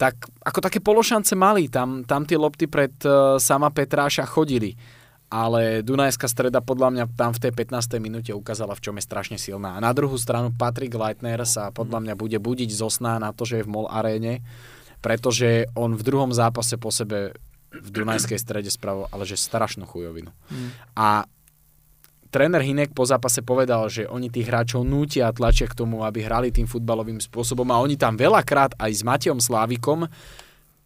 tak 0.00 0.32
ako 0.40 0.64
také 0.64 0.80
pološance 0.80 1.36
mali. 1.36 1.68
Tam, 1.68 2.08
tam 2.08 2.24
tie 2.24 2.40
lopty 2.40 2.64
pred 2.64 2.96
uh, 3.04 3.36
sama 3.36 3.68
Petráša 3.68 4.24
chodili. 4.24 4.72
Ale 5.30 5.84
Dunajská 5.84 6.26
streda 6.26 6.58
podľa 6.64 6.88
mňa 6.90 7.04
tam 7.14 7.30
v 7.36 7.38
tej 7.46 7.52
15. 7.54 8.02
minúte 8.02 8.32
ukázala, 8.34 8.74
v 8.74 8.82
čom 8.82 8.96
je 8.96 9.04
strašne 9.04 9.36
silná. 9.38 9.76
A 9.76 9.84
na 9.84 9.92
druhú 9.94 10.16
stranu 10.16 10.50
Patrick 10.50 10.90
Leitner 10.90 11.44
sa 11.44 11.70
podľa 11.70 12.02
mňa 12.02 12.14
bude 12.16 12.40
budiť 12.40 12.70
zo 12.72 12.90
sna 12.90 13.20
na 13.20 13.30
to, 13.30 13.46
že 13.46 13.62
je 13.62 13.66
v 13.68 13.70
MOL 13.70 13.86
aréne, 13.86 14.42
pretože 15.04 15.70
on 15.78 15.94
v 15.94 16.02
druhom 16.02 16.34
zápase 16.34 16.74
po 16.80 16.90
sebe 16.90 17.36
v 17.70 17.88
Dunajskej 17.94 18.42
strede 18.42 18.72
spravil, 18.72 19.06
ale 19.14 19.22
že 19.22 19.38
strašnú 19.38 19.86
chujovinu. 19.86 20.34
Mm. 20.50 20.68
A 20.98 21.30
tréner 22.30 22.62
Hinek 22.62 22.94
po 22.94 23.02
zápase 23.04 23.42
povedal, 23.42 23.90
že 23.90 24.06
oni 24.06 24.30
tých 24.30 24.46
hráčov 24.46 24.86
nútia 24.86 25.28
a 25.28 25.34
tlačia 25.34 25.66
k 25.66 25.76
tomu, 25.76 26.06
aby 26.06 26.22
hrali 26.22 26.54
tým 26.54 26.70
futbalovým 26.70 27.18
spôsobom 27.18 27.66
a 27.74 27.82
oni 27.82 27.98
tam 27.98 28.14
veľakrát 28.14 28.78
aj 28.78 28.90
s 28.90 29.02
Matejom 29.02 29.42
Slávikom 29.42 30.06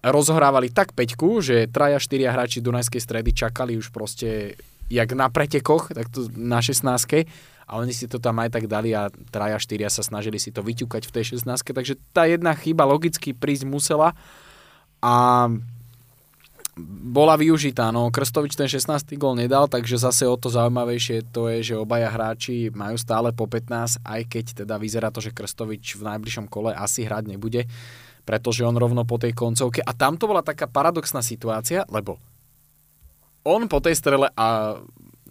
rozhrávali 0.04 0.68
tak 0.68 0.92
peťku, 0.92 1.40
že 1.40 1.68
traja, 1.68 1.96
štyria 1.96 2.32
hráči 2.32 2.60
Dunajskej 2.60 3.00
stredy 3.00 3.30
čakali 3.32 3.80
už 3.80 3.88
proste 3.88 4.58
jak 4.92 5.16
na 5.16 5.32
pretekoch, 5.32 5.96
tak 5.96 6.12
to 6.12 6.28
na 6.36 6.60
16 6.60 6.84
a 7.64 7.72
oni 7.80 7.96
si 7.96 8.04
to 8.04 8.20
tam 8.20 8.36
aj 8.44 8.52
tak 8.52 8.68
dali 8.68 8.92
a 8.92 9.08
traja, 9.32 9.56
štyria 9.56 9.88
sa 9.88 10.04
snažili 10.04 10.36
si 10.36 10.52
to 10.52 10.60
vyťukať 10.60 11.08
v 11.08 11.12
tej 11.12 11.24
16 11.40 11.72
takže 11.72 11.96
tá 12.12 12.28
jedna 12.28 12.52
chyba 12.52 12.84
logicky 12.84 13.32
prísť 13.32 13.64
musela 13.64 14.12
a 15.00 15.48
bola 16.76 17.38
využitá. 17.38 17.94
No, 17.94 18.10
Krstovič 18.10 18.58
ten 18.58 18.66
16. 18.66 19.14
gol 19.14 19.38
nedal, 19.38 19.70
takže 19.70 19.94
zase 19.94 20.26
o 20.26 20.34
to 20.34 20.50
zaujímavejšie 20.50 21.30
to 21.30 21.46
je, 21.46 21.70
že 21.70 21.74
obaja 21.78 22.10
hráči 22.10 22.74
majú 22.74 22.98
stále 22.98 23.30
po 23.30 23.46
15, 23.46 24.02
aj 24.02 24.20
keď 24.26 24.44
teda 24.66 24.74
vyzerá 24.82 25.14
to, 25.14 25.22
že 25.22 25.30
Krstovič 25.30 25.94
v 25.94 26.02
najbližšom 26.02 26.50
kole 26.50 26.74
asi 26.74 27.06
hrať 27.06 27.30
nebude, 27.30 27.70
pretože 28.26 28.66
on 28.66 28.74
rovno 28.74 29.06
po 29.06 29.22
tej 29.22 29.30
koncovke. 29.32 29.86
A 29.86 29.94
tam 29.94 30.18
to 30.18 30.26
bola 30.26 30.42
taká 30.42 30.66
paradoxná 30.66 31.22
situácia, 31.22 31.86
lebo 31.86 32.18
on 33.44 33.68
po 33.70 33.78
tej 33.78 33.94
strele 33.94 34.26
a 34.34 34.80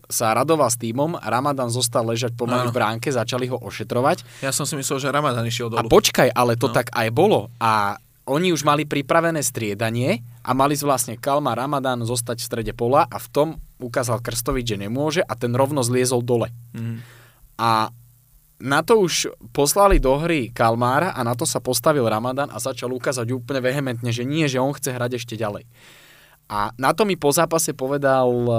sa 0.08 0.36
radoval 0.36 0.70
s 0.70 0.78
týmom, 0.78 1.18
Ramadan 1.18 1.72
zostal 1.74 2.06
ležať 2.06 2.38
pomaly 2.38 2.70
v 2.70 2.76
bránke, 2.76 3.10
začali 3.10 3.50
ho 3.50 3.58
ošetrovať. 3.58 4.46
Ja 4.46 4.54
som 4.54 4.68
si 4.68 4.78
myslel, 4.78 5.00
že 5.02 5.10
Ramadan 5.10 5.42
išiel 5.48 5.74
dolu. 5.74 5.80
A 5.80 5.90
počkaj, 5.90 6.30
ale 6.30 6.54
to 6.54 6.70
No. 6.70 6.76
tak 6.76 6.94
aj 6.94 7.08
bolo. 7.10 7.50
A 7.58 7.98
oni 8.24 8.56
už 8.56 8.64
mali 8.64 8.88
pripravené 8.88 9.44
striedanie 9.44 10.24
a 10.44 10.56
mali 10.56 10.80
vlastne 10.80 11.20
Kalma 11.20 11.56
Ramadan 11.56 12.08
zostať 12.08 12.40
v 12.40 12.48
strede 12.48 12.74
pola 12.76 13.04
a 13.04 13.18
v 13.20 13.28
tom 13.28 13.48
ukázal 13.84 14.24
Krstovič, 14.24 14.76
že 14.76 14.78
nemôže 14.80 15.22
a 15.24 15.34
ten 15.36 15.52
rovno 15.52 15.84
zliezol 15.84 16.24
dole. 16.24 16.52
Mhm. 16.72 17.04
A 17.60 17.92
na 18.64 18.80
to 18.80 19.04
už 19.04 19.28
poslali 19.52 20.00
do 20.00 20.16
hry 20.16 20.48
Kalmára 20.56 21.12
a 21.12 21.20
na 21.28 21.36
to 21.36 21.44
sa 21.44 21.60
postavil 21.60 22.08
Ramadan 22.08 22.48
a 22.48 22.64
začal 22.64 22.96
ukázať 22.96 23.28
úplne 23.36 23.60
vehementne, 23.60 24.08
že 24.08 24.24
nie, 24.24 24.48
že 24.48 24.64
on 24.64 24.72
chce 24.72 24.96
hrať 24.96 25.20
ešte 25.20 25.36
ďalej. 25.36 25.68
A 26.48 26.72
na 26.80 26.96
to 26.96 27.04
mi 27.04 27.20
po 27.20 27.36
zápase 27.36 27.76
povedal 27.76 28.30
uh, 28.48 28.56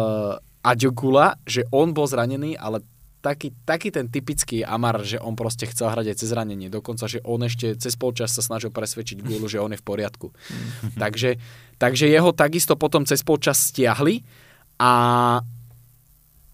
Aďogula, 0.61 1.41
že 1.49 1.65
on 1.73 1.97
bol 1.97 2.05
zranený, 2.05 2.53
ale 2.61 2.85
taký, 3.25 3.57
taký 3.65 3.89
ten 3.89 4.13
typický 4.13 4.61
Amar, 4.61 5.01
že 5.01 5.17
on 5.17 5.33
proste 5.33 5.65
chcel 5.65 5.89
hrať 5.89 6.13
aj 6.13 6.17
cez 6.21 6.29
zranenie. 6.29 6.69
Dokonca, 6.69 7.09
že 7.09 7.25
on 7.25 7.41
ešte 7.41 7.73
cez 7.81 7.97
polčas 7.97 8.37
sa 8.37 8.45
snažil 8.45 8.69
presvedčiť 8.69 9.25
Gulu, 9.25 9.49
že 9.49 9.65
on 9.65 9.73
je 9.73 9.81
v 9.81 9.87
poriadku. 9.89 10.29
takže, 11.03 11.41
takže 11.81 12.05
jeho 12.05 12.37
takisto 12.37 12.77
potom 12.77 13.09
cez 13.09 13.25
polčas 13.25 13.73
stiahli 13.73 14.21
a 14.77 14.93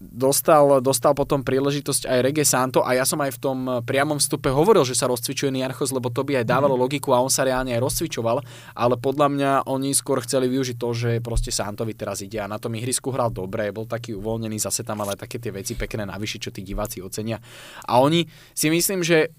dostal, 0.01 0.81
dostal 0.81 1.13
potom 1.13 1.45
príležitosť 1.45 2.09
aj 2.09 2.19
Rege 2.25 2.41
Santo 2.41 2.81
a 2.81 2.97
ja 2.97 3.05
som 3.05 3.21
aj 3.21 3.37
v 3.37 3.41
tom 3.41 3.57
priamom 3.85 4.17
vstupe 4.17 4.49
hovoril, 4.49 4.81
že 4.81 4.97
sa 4.97 5.05
rozcvičuje 5.05 5.53
Niarchos, 5.53 5.93
lebo 5.93 6.09
to 6.09 6.25
by 6.25 6.41
aj 6.41 6.49
dávalo 6.49 6.73
logiku 6.73 7.13
a 7.13 7.21
on 7.21 7.29
sa 7.29 7.45
reálne 7.45 7.69
aj 7.77 7.81
rozcvičoval, 7.85 8.41
ale 8.73 8.95
podľa 8.97 9.27
mňa 9.29 9.51
oni 9.69 9.93
skôr 9.93 10.25
chceli 10.25 10.49
využiť 10.49 10.77
to, 10.81 10.89
že 10.97 11.11
proste 11.21 11.53
Santovi 11.53 11.93
teraz 11.93 12.25
ide 12.25 12.41
a 12.41 12.49
na 12.49 12.57
tom 12.57 12.73
ihrisku 12.73 13.13
hral 13.13 13.29
dobre, 13.29 13.69
bol 13.69 13.85
taký 13.85 14.17
uvoľnený, 14.17 14.57
zase 14.57 14.81
tam 14.81 15.05
ale 15.05 15.13
také 15.13 15.37
tie 15.37 15.53
veci 15.53 15.77
pekné 15.77 16.09
navyše, 16.09 16.41
čo 16.41 16.49
tí 16.49 16.65
diváci 16.65 17.05
ocenia. 17.05 17.37
A 17.85 18.01
oni 18.01 18.25
si 18.57 18.73
myslím, 18.73 19.05
že 19.05 19.29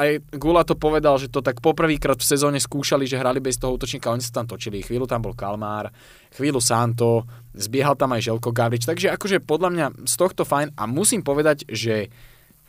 aj 0.00 0.32
Gula 0.40 0.64
to 0.64 0.74
povedal, 0.80 1.20
že 1.20 1.28
to 1.28 1.44
tak 1.44 1.60
poprvýkrát 1.60 2.16
v 2.16 2.24
sezóne 2.24 2.56
skúšali, 2.56 3.04
že 3.04 3.20
hrali 3.20 3.44
bez 3.44 3.60
toho 3.60 3.76
útočníka, 3.76 4.08
oni 4.08 4.24
sa 4.24 4.40
tam 4.40 4.48
točili. 4.48 4.80
Chvíľu 4.80 5.04
tam 5.04 5.20
bol 5.20 5.36
Kalmár, 5.36 5.92
chvíľu 6.32 6.64
Santo, 6.64 7.28
zbiehal 7.52 8.00
tam 8.00 8.16
aj 8.16 8.24
Želko 8.32 8.50
Gavrič, 8.56 8.88
takže 8.88 9.12
akože 9.12 9.44
podľa 9.44 9.70
mňa 9.70 9.86
z 10.08 10.14
tohto 10.16 10.48
fajn 10.48 10.72
a 10.74 10.88
musím 10.88 11.20
povedať, 11.20 11.68
že 11.68 12.08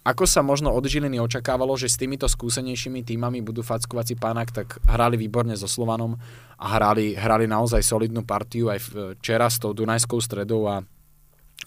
ako 0.01 0.25
sa 0.25 0.41
možno 0.41 0.73
od 0.73 0.81
Žiliny 0.81 1.21
očakávalo, 1.21 1.77
že 1.77 1.85
s 1.85 2.01
týmito 2.01 2.25
skúsenejšími 2.25 3.05
týmami 3.05 3.45
budú 3.45 3.61
fackovací 3.61 4.17
pának, 4.17 4.49
tak 4.49 4.81
hrali 4.89 5.13
výborne 5.13 5.53
so 5.53 5.69
Slovanom 5.69 6.17
a 6.57 6.65
hrali, 6.73 7.13
hrali 7.13 7.45
naozaj 7.45 7.85
solidnú 7.85 8.25
partiu 8.25 8.73
aj 8.73 8.81
včera 9.21 9.45
s 9.45 9.61
tou 9.61 9.77
Dunajskou 9.77 10.17
stredou 10.17 10.65
a 10.65 10.81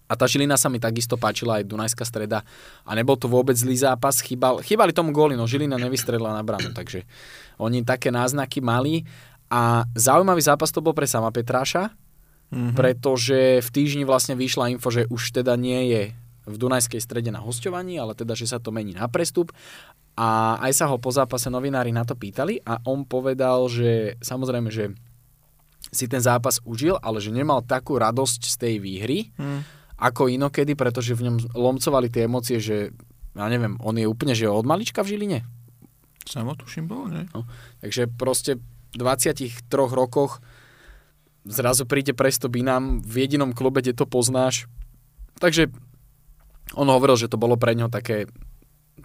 a 0.05 0.12
tá 0.20 0.28
Žilina 0.28 0.60
sa 0.60 0.68
mi 0.68 0.76
takisto 0.76 1.16
páčila 1.16 1.60
aj 1.60 1.64
Dunajská 1.64 2.05
streda. 2.05 2.44
A 2.85 2.93
nebol 2.93 3.16
to 3.16 3.24
vôbec 3.24 3.56
zlý 3.56 3.72
zápas, 3.72 4.20
chýbal, 4.20 4.60
chýbali 4.60 4.93
tomu 4.93 5.16
góly, 5.16 5.32
no 5.32 5.48
Žilina 5.48 5.81
nevystrelila 5.81 6.36
na 6.36 6.44
branu, 6.44 6.76
takže 6.76 7.09
oni 7.56 7.89
také 7.89 8.12
náznaky 8.12 8.60
mali. 8.60 9.09
A 9.48 9.89
zaujímavý 9.97 10.44
zápas 10.44 10.68
to 10.68 10.85
bol 10.85 10.93
pre 10.93 11.09
sama 11.09 11.32
Petráša, 11.32 11.89
mm-hmm. 12.52 12.76
pretože 12.76 13.64
v 13.64 13.68
týždni 13.72 14.05
vlastne 14.05 14.36
vyšla 14.36 14.76
info, 14.76 14.93
že 14.93 15.09
už 15.09 15.40
teda 15.40 15.56
nie 15.56 15.89
je 15.89 16.02
v 16.44 16.56
Dunajskej 16.60 17.01
strede 17.01 17.32
na 17.32 17.40
hostovaní, 17.40 17.97
ale 17.97 18.12
teda, 18.12 18.36
že 18.36 18.44
sa 18.44 18.60
to 18.60 18.68
mení 18.68 18.93
na 18.93 19.09
prestup. 19.09 19.56
A 20.20 20.60
aj 20.60 20.72
sa 20.76 20.85
ho 20.93 21.01
po 21.01 21.09
zápase 21.16 21.48
novinári 21.48 21.97
na 21.97 22.05
to 22.05 22.12
pýtali 22.12 22.60
a 22.62 22.78
on 22.85 23.09
povedal, 23.09 23.66
že 23.72 24.20
samozrejme, 24.20 24.68
že 24.68 24.93
si 25.90 26.06
ten 26.06 26.20
zápas 26.20 26.60
užil, 26.68 27.01
ale 27.01 27.24
že 27.24 27.32
nemal 27.32 27.64
takú 27.64 27.97
radosť 27.97 28.40
z 28.44 28.55
tej 28.60 28.74
výhry, 28.85 29.32
mm 29.40 29.84
ako 29.98 30.26
inokedy, 30.26 30.74
pretože 30.74 31.14
v 31.14 31.30
ňom 31.30 31.36
lomcovali 31.54 32.10
tie 32.10 32.26
emócie, 32.26 32.58
že 32.58 32.90
ja 33.34 33.46
neviem, 33.50 33.78
on 33.82 33.98
je 33.98 34.06
úplne, 34.06 34.34
že 34.34 34.46
od 34.46 34.66
malička 34.66 35.02
v 35.02 35.14
Žiline? 35.14 35.40
Samo 36.24 36.54
tuším 36.54 36.86
bol, 36.86 37.10
ne? 37.10 37.26
No, 37.34 37.44
takže 37.82 38.08
proste 38.08 38.58
v 38.94 39.02
23 39.02 39.50
rokoch 39.74 40.38
zrazu 41.44 41.84
príde 41.84 42.16
prestup 42.16 42.56
inám, 42.56 43.04
v 43.04 43.26
jedinom 43.28 43.52
klube, 43.52 43.84
kde 43.84 43.92
to 43.92 44.08
poznáš. 44.08 44.70
Takže 45.42 45.68
on 46.72 46.88
hovoril, 46.88 47.20
že 47.20 47.28
to 47.28 47.36
bolo 47.36 47.60
pre 47.60 47.76
ňo 47.76 47.92
také, 47.92 48.24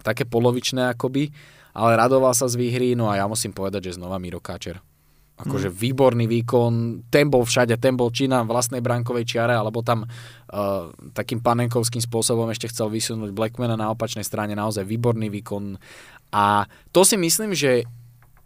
také 0.00 0.24
polovičné 0.24 0.96
akoby, 0.96 1.28
ale 1.76 1.98
radoval 1.98 2.32
sa 2.32 2.48
z 2.48 2.56
výhry, 2.56 2.96
no 2.96 3.12
a 3.12 3.20
ja 3.20 3.26
musím 3.28 3.52
povedať, 3.52 3.92
že 3.92 4.00
znova 4.00 4.16
Miro 4.16 4.40
Káčer. 4.40 4.80
Akože 5.40 5.72
výborný 5.72 6.28
výkon, 6.28 7.04
ten 7.08 7.32
bol 7.32 7.48
všade, 7.48 7.80
ten 7.80 7.96
bol 7.96 8.12
či 8.12 8.28
na 8.28 8.44
vlastnej 8.44 8.84
brankovej 8.84 9.24
čiare, 9.24 9.56
alebo 9.56 9.80
tam 9.80 10.04
uh, 10.04 10.92
takým 11.16 11.40
panenkovským 11.40 12.04
spôsobom 12.04 12.48
ešte 12.52 12.68
chcel 12.68 12.92
vysunúť 12.92 13.32
Blackmana 13.32 13.74
na 13.74 13.88
opačnej 13.88 14.24
strane, 14.24 14.52
naozaj 14.52 14.84
výborný 14.84 15.32
výkon. 15.32 15.80
A 16.36 16.68
to 16.92 17.02
si 17.02 17.16
myslím, 17.16 17.56
že 17.56 17.88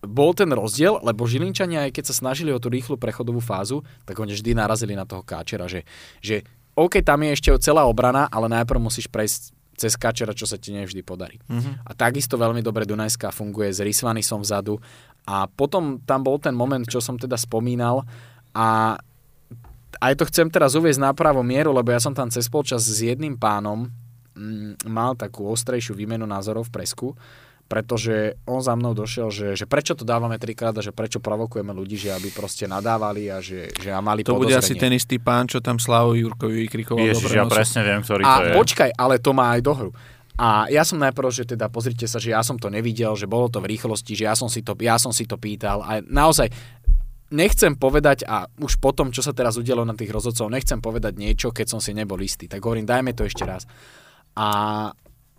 bol 0.04 0.36
ten 0.36 0.52
rozdiel, 0.52 1.00
lebo 1.00 1.24
Žilinčania, 1.24 1.88
aj 1.88 1.96
keď 1.96 2.04
sa 2.12 2.14
snažili 2.14 2.52
o 2.52 2.60
tú 2.60 2.68
rýchlu 2.68 3.00
prechodovú 3.00 3.40
fázu, 3.40 3.82
tak 4.04 4.20
oni 4.20 4.36
vždy 4.36 4.52
narazili 4.52 4.92
na 4.92 5.08
toho 5.08 5.24
Káčera, 5.24 5.64
že, 5.64 5.82
že 6.20 6.44
OK, 6.76 7.00
tam 7.00 7.24
je 7.24 7.34
ešte 7.34 7.48
celá 7.62 7.88
obrana, 7.88 8.28
ale 8.28 8.50
najprv 8.52 8.80
musíš 8.82 9.08
prejsť 9.08 9.54
cez 9.74 9.98
Kačera, 9.98 10.34
čo 10.34 10.46
sa 10.46 10.54
ti 10.54 10.70
nevždy 10.70 11.02
podarí. 11.02 11.42
Uh-huh. 11.50 11.74
A 11.82 11.92
takisto 11.98 12.38
veľmi 12.38 12.62
dobre 12.62 12.86
Dunajská 12.86 13.34
funguje 13.34 13.74
s 13.74 13.82
Rysvanisom 13.82 14.46
vzadu 14.46 14.78
a 15.24 15.48
potom 15.48 16.00
tam 16.04 16.20
bol 16.20 16.36
ten 16.36 16.52
moment, 16.52 16.84
čo 16.84 17.00
som 17.00 17.16
teda 17.16 17.40
spomínal 17.40 18.04
a 18.52 18.96
aj 20.02 20.12
to 20.20 20.24
chcem 20.28 20.50
teraz 20.50 20.74
uvieť 20.76 21.00
na 21.00 21.14
pravú 21.16 21.40
mieru, 21.40 21.72
lebo 21.72 21.94
ja 21.94 22.00
som 22.02 22.12
tam 22.12 22.28
cez 22.28 22.50
polčas 22.50 22.84
s 22.84 22.98
jedným 23.00 23.38
pánom 23.38 23.88
mm, 24.34 24.84
mal 24.90 25.14
takú 25.14 25.46
ostrejšiu 25.48 25.94
výmenu 25.94 26.26
názorov 26.26 26.68
v 26.68 26.74
presku, 26.82 27.08
pretože 27.64 28.36
on 28.44 28.60
za 28.60 28.76
mnou 28.76 28.92
došiel, 28.92 29.32
že, 29.32 29.48
že 29.56 29.64
prečo 29.64 29.96
to 29.96 30.04
dávame 30.04 30.36
trikrát 30.36 30.76
a 30.76 30.84
že 30.84 30.92
prečo 30.92 31.18
provokujeme 31.18 31.72
ľudí, 31.72 31.96
že 31.96 32.12
aby 32.12 32.28
proste 32.28 32.68
nadávali 32.68 33.32
a 33.32 33.40
že, 33.40 33.72
že 33.80 33.88
a 33.88 34.04
mali 34.04 34.20
To 34.20 34.36
bude 34.36 34.52
asi 34.52 34.76
ten 34.76 34.92
istý 34.92 35.16
pán, 35.16 35.48
čo 35.48 35.64
tam 35.64 35.80
Slavo 35.80 36.12
Jurkovi 36.12 36.68
vykrikoval 36.68 37.00
Ježiš, 37.00 37.32
ja 37.32 37.48
presne 37.48 37.80
viem, 37.80 38.04
ktorý 38.04 38.22
a 38.22 38.28
to 38.28 38.42
je. 38.44 38.54
počkaj, 38.60 38.90
ale 38.92 39.16
to 39.16 39.32
má 39.32 39.56
aj 39.56 39.60
dohru. 39.64 39.90
A 40.34 40.66
ja 40.66 40.82
som 40.82 40.98
najprv, 40.98 41.30
že 41.30 41.44
teda 41.46 41.70
pozrite 41.70 42.10
sa, 42.10 42.18
že 42.18 42.34
ja 42.34 42.42
som 42.42 42.58
to 42.58 42.66
nevidel, 42.66 43.14
že 43.14 43.30
bolo 43.30 43.46
to 43.46 43.62
v 43.62 43.70
rýchlosti, 43.70 44.18
že 44.18 44.26
ja 44.26 44.34
som 44.34 44.50
si 44.50 44.66
to, 44.66 44.74
ja 44.82 44.98
som 44.98 45.14
si 45.14 45.30
to 45.30 45.38
pýtal 45.38 45.78
a 45.86 46.02
naozaj 46.02 46.50
nechcem 47.30 47.78
povedať 47.78 48.26
a 48.26 48.50
už 48.58 48.82
potom, 48.82 49.14
čo 49.14 49.22
sa 49.22 49.30
teraz 49.30 49.54
udialo 49.54 49.86
na 49.86 49.94
tých 49.94 50.10
rozhodcov, 50.10 50.50
nechcem 50.50 50.82
povedať 50.82 51.18
niečo, 51.18 51.54
keď 51.54 51.66
som 51.70 51.80
si 51.82 51.94
nebol 51.94 52.18
istý. 52.18 52.50
Tak 52.50 52.62
hovorím, 52.62 52.86
dajme 52.86 53.14
to 53.14 53.26
ešte 53.26 53.46
raz. 53.46 53.66
A 54.34 54.90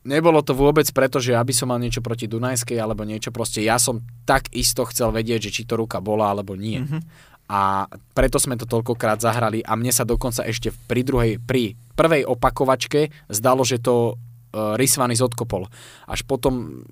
nebolo 0.08 0.40
to 0.44 0.56
vôbec 0.56 0.88
preto, 0.96 1.20
že 1.20 1.36
aby 1.36 1.52
som 1.52 1.72
mal 1.72 1.80
niečo 1.80 2.00
proti 2.00 2.32
Dunajskej 2.32 2.80
alebo 2.80 3.04
niečo 3.04 3.36
proste. 3.36 3.64
Ja 3.64 3.76
som 3.76 4.00
tak 4.24 4.48
isto 4.56 4.88
chcel 4.88 5.12
vedieť, 5.12 5.52
že 5.52 5.54
či 5.60 5.64
to 5.68 5.76
ruka 5.76 6.00
bola 6.00 6.32
alebo 6.32 6.56
nie. 6.56 6.84
Mm-hmm. 6.84 7.02
A 7.46 7.86
preto 8.18 8.42
sme 8.42 8.58
to 8.58 8.66
toľkokrát 8.66 9.22
zahrali 9.22 9.62
a 9.62 9.78
mne 9.78 9.94
sa 9.94 10.02
dokonca 10.02 10.42
ešte 10.50 10.74
pri 10.90 11.06
druhej, 11.06 11.38
pri 11.38 11.78
prvej 11.94 12.26
opakovačke 12.26 13.14
zdalo, 13.30 13.62
že 13.62 13.78
to 13.78 14.18
Rysvany 14.56 15.19
zodkopol. 15.19 15.68
Až 16.07 16.23
potom 16.23 16.84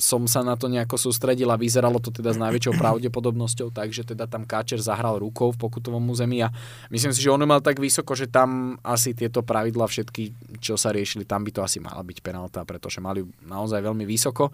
som 0.00 0.24
sa 0.24 0.40
na 0.40 0.56
to 0.56 0.66
nejako 0.72 0.96
sústredil 0.96 1.52
a 1.52 1.60
vyzeralo 1.60 2.00
to 2.00 2.08
teda 2.08 2.32
s 2.32 2.40
najväčšou 2.40 2.74
pravdepodobnosťou, 2.80 3.70
takže 3.70 4.08
teda 4.08 4.24
tam 4.26 4.48
Káčer 4.48 4.80
zahral 4.80 5.20
rukou 5.20 5.52
v 5.52 5.60
pokutovom 5.60 6.02
území 6.08 6.40
a 6.42 6.50
myslím 6.88 7.12
si, 7.12 7.20
že 7.20 7.30
on 7.30 7.44
mal 7.44 7.60
tak 7.60 7.78
vysoko, 7.78 8.16
že 8.16 8.26
tam 8.32 8.80
asi 8.80 9.12
tieto 9.12 9.44
pravidla 9.44 9.84
všetky, 9.84 10.56
čo 10.58 10.80
sa 10.80 10.90
riešili, 10.90 11.28
tam 11.28 11.44
by 11.44 11.50
to 11.52 11.60
asi 11.60 11.78
mala 11.78 12.00
byť 12.00 12.18
penálta, 12.24 12.64
pretože 12.64 12.98
mali 12.98 13.22
naozaj 13.44 13.78
veľmi 13.84 14.08
vysoko. 14.08 14.50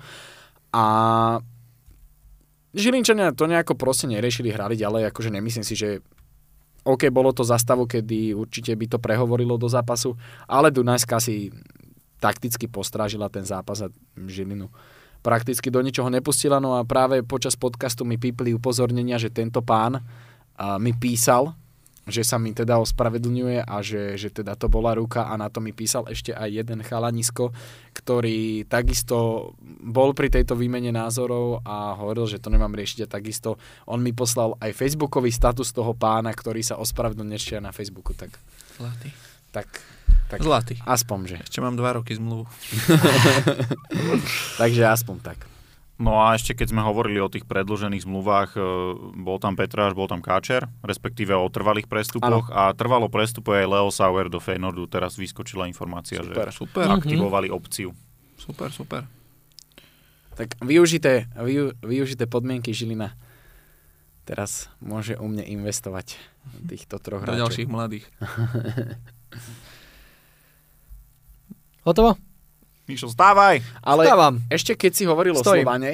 A 0.74 0.84
Žilinčania 2.76 3.32
to 3.32 3.48
nejako 3.48 3.78
proste 3.78 4.04
neriešili, 4.10 4.52
hrali 4.52 4.76
ďalej, 4.76 5.08
akože 5.08 5.32
nemyslím 5.32 5.64
si, 5.64 5.72
že 5.78 6.04
OK, 6.88 7.12
bolo 7.12 7.36
to 7.36 7.44
za 7.44 7.60
stavu, 7.60 7.84
kedy 7.84 8.32
určite 8.32 8.72
by 8.72 8.86
to 8.88 8.98
prehovorilo 9.00 9.60
do 9.60 9.68
zápasu, 9.68 10.16
ale 10.48 10.72
Dunajská 10.72 11.20
si 11.20 11.52
takticky 12.18 12.66
postrážila 12.66 13.30
ten 13.30 13.46
zápas 13.46 13.82
a 13.82 13.88
Žilinu 14.14 14.70
prakticky 15.22 15.70
do 15.70 15.82
ničoho 15.82 16.10
nepustila. 16.10 16.62
No 16.62 16.78
a 16.78 16.86
práve 16.86 17.26
počas 17.26 17.58
podcastu 17.58 18.06
mi 18.06 18.18
pípli 18.18 18.54
upozornenia, 18.54 19.18
že 19.18 19.34
tento 19.34 19.62
pán 19.62 19.98
a, 19.98 20.02
mi 20.78 20.94
písal, 20.94 21.54
že 22.08 22.24
sa 22.24 22.40
mi 22.40 22.56
teda 22.56 22.80
ospravedlňuje 22.80 23.68
a 23.68 23.76
že, 23.84 24.16
že 24.16 24.32
teda 24.32 24.56
to 24.56 24.72
bola 24.72 24.96
ruka 24.96 25.28
a 25.28 25.36
na 25.36 25.52
to 25.52 25.60
mi 25.60 25.76
písal 25.76 26.08
ešte 26.08 26.32
aj 26.32 26.64
jeden 26.64 26.80
chalanisko, 26.80 27.52
ktorý 27.92 28.64
takisto 28.64 29.52
bol 29.84 30.16
pri 30.16 30.32
tejto 30.32 30.56
výmene 30.56 30.88
názorov 30.88 31.60
a 31.68 31.92
hovoril, 32.00 32.24
že 32.24 32.40
to 32.40 32.48
nemám 32.48 32.72
riešiť 32.72 33.04
a 33.04 33.12
takisto 33.12 33.60
on 33.84 34.00
mi 34.00 34.16
poslal 34.16 34.56
aj 34.56 34.72
facebookový 34.72 35.28
status 35.28 35.68
toho 35.76 35.92
pána, 35.92 36.32
ktorý 36.32 36.64
sa 36.64 36.80
ospravedlňuje 36.80 37.60
na 37.60 37.76
Facebooku. 37.76 38.16
Tak, 38.16 38.32
Zlatý. 38.80 39.12
tak 39.52 39.68
tak 40.28 40.44
Zlatý. 40.44 40.76
Aspoň, 40.84 41.18
že. 41.24 41.36
Ešte 41.40 41.64
mám 41.64 41.74
dva 41.74 41.96
roky 41.96 42.12
zmluvu. 42.12 42.44
Takže 44.60 44.82
aspoň 44.84 45.16
tak. 45.24 45.38
No 45.98 46.22
a 46.22 46.38
ešte 46.38 46.54
keď 46.54 46.70
sme 46.70 46.82
hovorili 46.86 47.18
o 47.18 47.26
tých 47.26 47.42
predložených 47.42 48.06
zmluvách, 48.06 48.54
e, 48.54 48.60
bol 49.18 49.42
tam 49.42 49.58
Petráš, 49.58 49.98
bol 49.98 50.06
tam 50.06 50.22
Káčer, 50.22 50.70
respektíve 50.86 51.34
o 51.34 51.42
trvalých 51.50 51.90
prestupoch 51.90 52.54
ano. 52.54 52.54
a 52.54 52.70
trvalo 52.70 53.10
prestupuje 53.10 53.66
aj 53.66 53.68
Leo 53.72 53.90
Sauer 53.90 54.30
do 54.30 54.38
Feynordu. 54.38 54.86
Teraz 54.86 55.18
vyskočila 55.18 55.66
informácia, 55.66 56.22
super, 56.22 56.54
že 56.54 56.62
super. 56.62 56.86
aktivovali 56.86 57.50
opciu. 57.50 57.90
Super, 58.38 58.70
super. 58.70 59.10
Tak 60.38 60.54
využité, 60.62 61.26
vyu, 61.34 61.74
využité 61.82 62.30
podmienky 62.30 62.70
Žilina 62.70 63.18
teraz 64.28 64.68
môže 64.84 65.16
u 65.16 65.24
mne 65.24 65.40
investovať 65.40 66.20
týchto 66.68 67.00
troch 67.00 67.24
hráčov. 67.24 67.32
Do 67.32 67.42
ďalších 67.48 67.68
mladých. 67.72 68.04
Hotovo? 71.88 72.20
Mišo, 72.84 73.08
stávaj! 73.08 73.64
Ale 73.80 74.04
Stávam. 74.04 74.44
ešte 74.52 74.76
keď 74.76 74.92
si 74.92 75.04
hovoril 75.08 75.32
Stojím. 75.40 75.64
o 75.64 75.72
Slovane, 75.72 75.92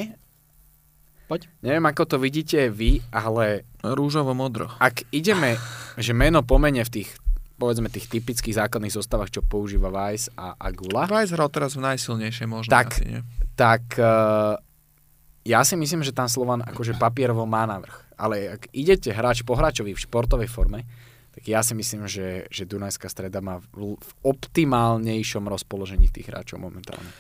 Poď. 1.31 1.47
neviem 1.63 1.87
ako 1.87 2.03
to 2.05 2.17
vidíte 2.19 2.67
vy, 2.71 2.99
ale 3.15 3.63
Rúžovo-modro. 3.83 4.75
ak 4.83 5.07
ideme, 5.15 5.55
že 5.95 6.11
meno 6.11 6.43
pomene 6.43 6.83
v 6.83 6.91
tých 7.01 7.11
povedzme 7.55 7.87
tých 7.87 8.11
typických 8.11 8.59
základných 8.59 8.91
zostavách, 8.91 9.31
čo 9.31 9.41
používa 9.47 9.87
Vice 9.87 10.27
a, 10.35 10.59
a 10.59 10.67
Gula, 10.75 11.07
Vajs 11.07 11.31
hral 11.39 11.47
teraz 11.47 11.79
v 11.79 11.87
najsilnejšej 11.87 12.47
možno 12.51 12.67
Tak. 12.75 12.99
asi, 12.99 13.07
nie? 13.07 13.21
tak 13.55 13.95
uh, 13.95 14.59
ja 15.47 15.63
si 15.63 15.79
myslím, 15.79 16.03
že 16.03 16.11
tam 16.11 16.27
Slovan 16.27 16.67
akože 16.67 16.99
papierovo 16.99 17.47
má 17.47 17.63
navrh. 17.63 17.95
Ale 18.19 18.59
ak 18.59 18.75
idete 18.75 19.15
hráč 19.15 19.47
po 19.47 19.55
hráčovi 19.55 19.95
v 19.95 20.03
športovej 20.03 20.51
forme, 20.51 20.83
tak 21.35 21.43
ja 21.51 21.67
si 21.67 21.75
myslím, 21.75 22.07
že, 22.07 22.47
že 22.47 22.63
Dunajská 22.63 23.11
streda 23.11 23.43
má 23.43 23.59
v, 23.59 23.99
v 23.99 24.11
optimálnejšom 24.23 25.43
rozpoložení 25.51 26.07
tých 26.07 26.31
hráčov 26.31 26.63
momentálne. 26.63 27.11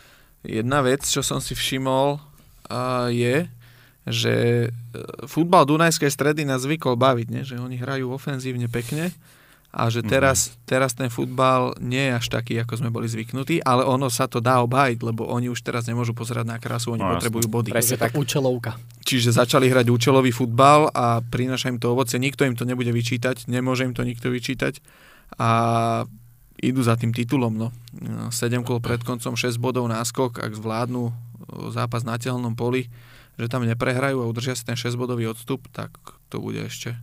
Jedna 0.46 0.86
vec, 0.86 1.02
čo 1.02 1.24
som 1.26 1.42
si 1.42 1.58
všimol, 1.58 2.22
uh, 2.22 3.10
je, 3.10 3.50
že 4.06 4.34
uh, 4.70 5.26
futbal 5.26 5.66
Dunajskej 5.66 6.14
stredy 6.14 6.46
nás 6.46 6.62
zvykol 6.62 6.94
baviť, 6.94 7.26
ne? 7.34 7.42
že 7.42 7.58
oni 7.58 7.74
hrajú 7.74 8.14
ofenzívne 8.14 8.70
pekne 8.70 9.10
a 9.74 9.90
že 9.90 10.06
teraz, 10.06 10.54
mm-hmm. 10.54 10.66
teraz 10.70 10.90
ten 10.94 11.10
futbal 11.10 11.74
nie 11.82 12.06
je 12.06 12.12
až 12.14 12.26
taký, 12.30 12.62
ako 12.62 12.78
sme 12.78 12.94
boli 12.94 13.10
zvyknutí, 13.10 13.58
ale 13.66 13.82
ono 13.82 14.06
sa 14.06 14.30
to 14.30 14.38
dá 14.38 14.62
obhájiť, 14.62 15.02
lebo 15.02 15.26
oni 15.26 15.50
už 15.50 15.66
teraz 15.66 15.90
nemôžu 15.90 16.14
pozerať 16.14 16.46
na 16.46 16.62
krásu, 16.62 16.94
oni 16.94 17.02
No, 17.02 17.18
potrebujú 17.18 17.50
body. 17.50 17.74
Presne 17.74 17.98
tak. 17.98 18.14
Účelovka. 18.14 18.78
Čiže 19.02 19.34
začali 19.34 19.66
hrať 19.66 19.90
účelový 19.90 20.30
futbal 20.30 20.94
a 20.94 21.18
prináša 21.26 21.74
im 21.74 21.82
to 21.82 21.90
ovoce. 21.90 22.14
Nikto 22.22 22.46
im 22.46 22.54
to 22.54 22.62
nebude 22.62 22.94
vyčítať, 22.94 23.50
nemôže 23.50 23.82
im 23.82 23.98
to 23.98 24.06
nikto 24.06 24.30
vyčítať 24.30 24.78
a 25.42 25.50
idú 26.62 26.80
za 26.86 26.94
tým 26.94 27.10
titulom. 27.10 27.58
No. 27.58 27.68
7 28.30 28.62
kol 28.62 28.78
pred 28.78 29.02
koncom, 29.02 29.34
6 29.34 29.58
bodov 29.58 29.90
náskok, 29.90 30.38
ak 30.38 30.54
zvládnu 30.54 31.10
zápas 31.74 32.06
na 32.06 32.14
telnom 32.14 32.54
poli, 32.54 32.86
že 33.34 33.50
tam 33.50 33.66
neprehrajú 33.66 34.22
a 34.22 34.30
udržia 34.30 34.54
si 34.54 34.62
ten 34.62 34.78
6 34.78 34.94
bodový 34.94 35.26
odstup, 35.26 35.66
tak 35.74 35.90
to 36.30 36.38
bude 36.38 36.62
ešte, 36.62 36.94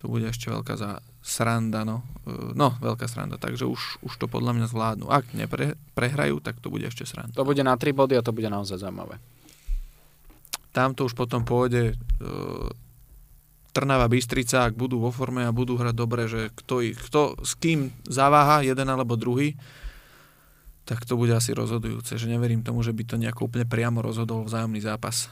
to 0.00 0.08
bude 0.08 0.24
ešte 0.24 0.48
veľká 0.48 0.74
za, 0.80 1.04
sranda. 1.22 1.82
No. 1.82 2.06
E, 2.24 2.54
no, 2.54 2.74
veľká 2.78 3.06
sranda, 3.10 3.36
takže 3.36 3.66
už, 3.68 4.02
už 4.02 4.12
to 4.16 4.26
podľa 4.30 4.56
mňa 4.58 4.66
zvládnu. 4.70 5.06
Ak 5.10 5.30
neprehrajú, 5.34 6.40
tak 6.40 6.62
to 6.62 6.70
bude 6.72 6.86
ešte 6.86 7.04
sranda. 7.04 7.34
To 7.34 7.46
bude 7.46 7.62
na 7.62 7.74
3 7.74 7.92
body 7.92 8.14
a 8.18 8.24
to 8.24 8.32
bude 8.34 8.48
naozaj 8.48 8.80
zaujímavé. 8.80 9.20
Tam 10.72 10.94
to 10.94 11.08
už 11.08 11.16
potom 11.18 11.42
pôjde 11.42 11.92
e, 11.92 12.28
Trnava 13.72 14.10
Bystrica, 14.10 14.66
ak 14.66 14.74
budú 14.74 14.98
vo 14.98 15.14
forme 15.14 15.44
a 15.46 15.54
budú 15.54 15.78
hrať 15.78 15.94
dobre, 15.94 16.26
že 16.26 16.50
kto, 16.50 16.82
ich, 16.82 16.98
kto 16.98 17.38
s 17.44 17.54
kým 17.54 17.94
zaváha, 18.08 18.64
jeden 18.64 18.88
alebo 18.88 19.14
druhý, 19.14 19.54
tak 20.88 21.04
to 21.04 21.20
bude 21.20 21.36
asi 21.36 21.52
rozhodujúce. 21.52 22.16
Že 22.16 22.32
neverím 22.32 22.64
tomu, 22.64 22.80
že 22.80 22.96
by 22.96 23.04
to 23.04 23.20
nejako 23.20 23.52
úplne 23.52 23.68
priamo 23.68 24.00
rozhodol 24.00 24.42
vzájomný 24.48 24.80
zápas. 24.80 25.28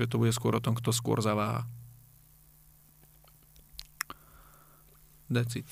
Že 0.00 0.08
to 0.08 0.16
bude 0.16 0.32
skôr 0.32 0.56
o 0.56 0.64
tom, 0.64 0.72
kto 0.72 0.96
skôr 0.96 1.20
zaváha. 1.20 1.68
Decid. 5.28 5.64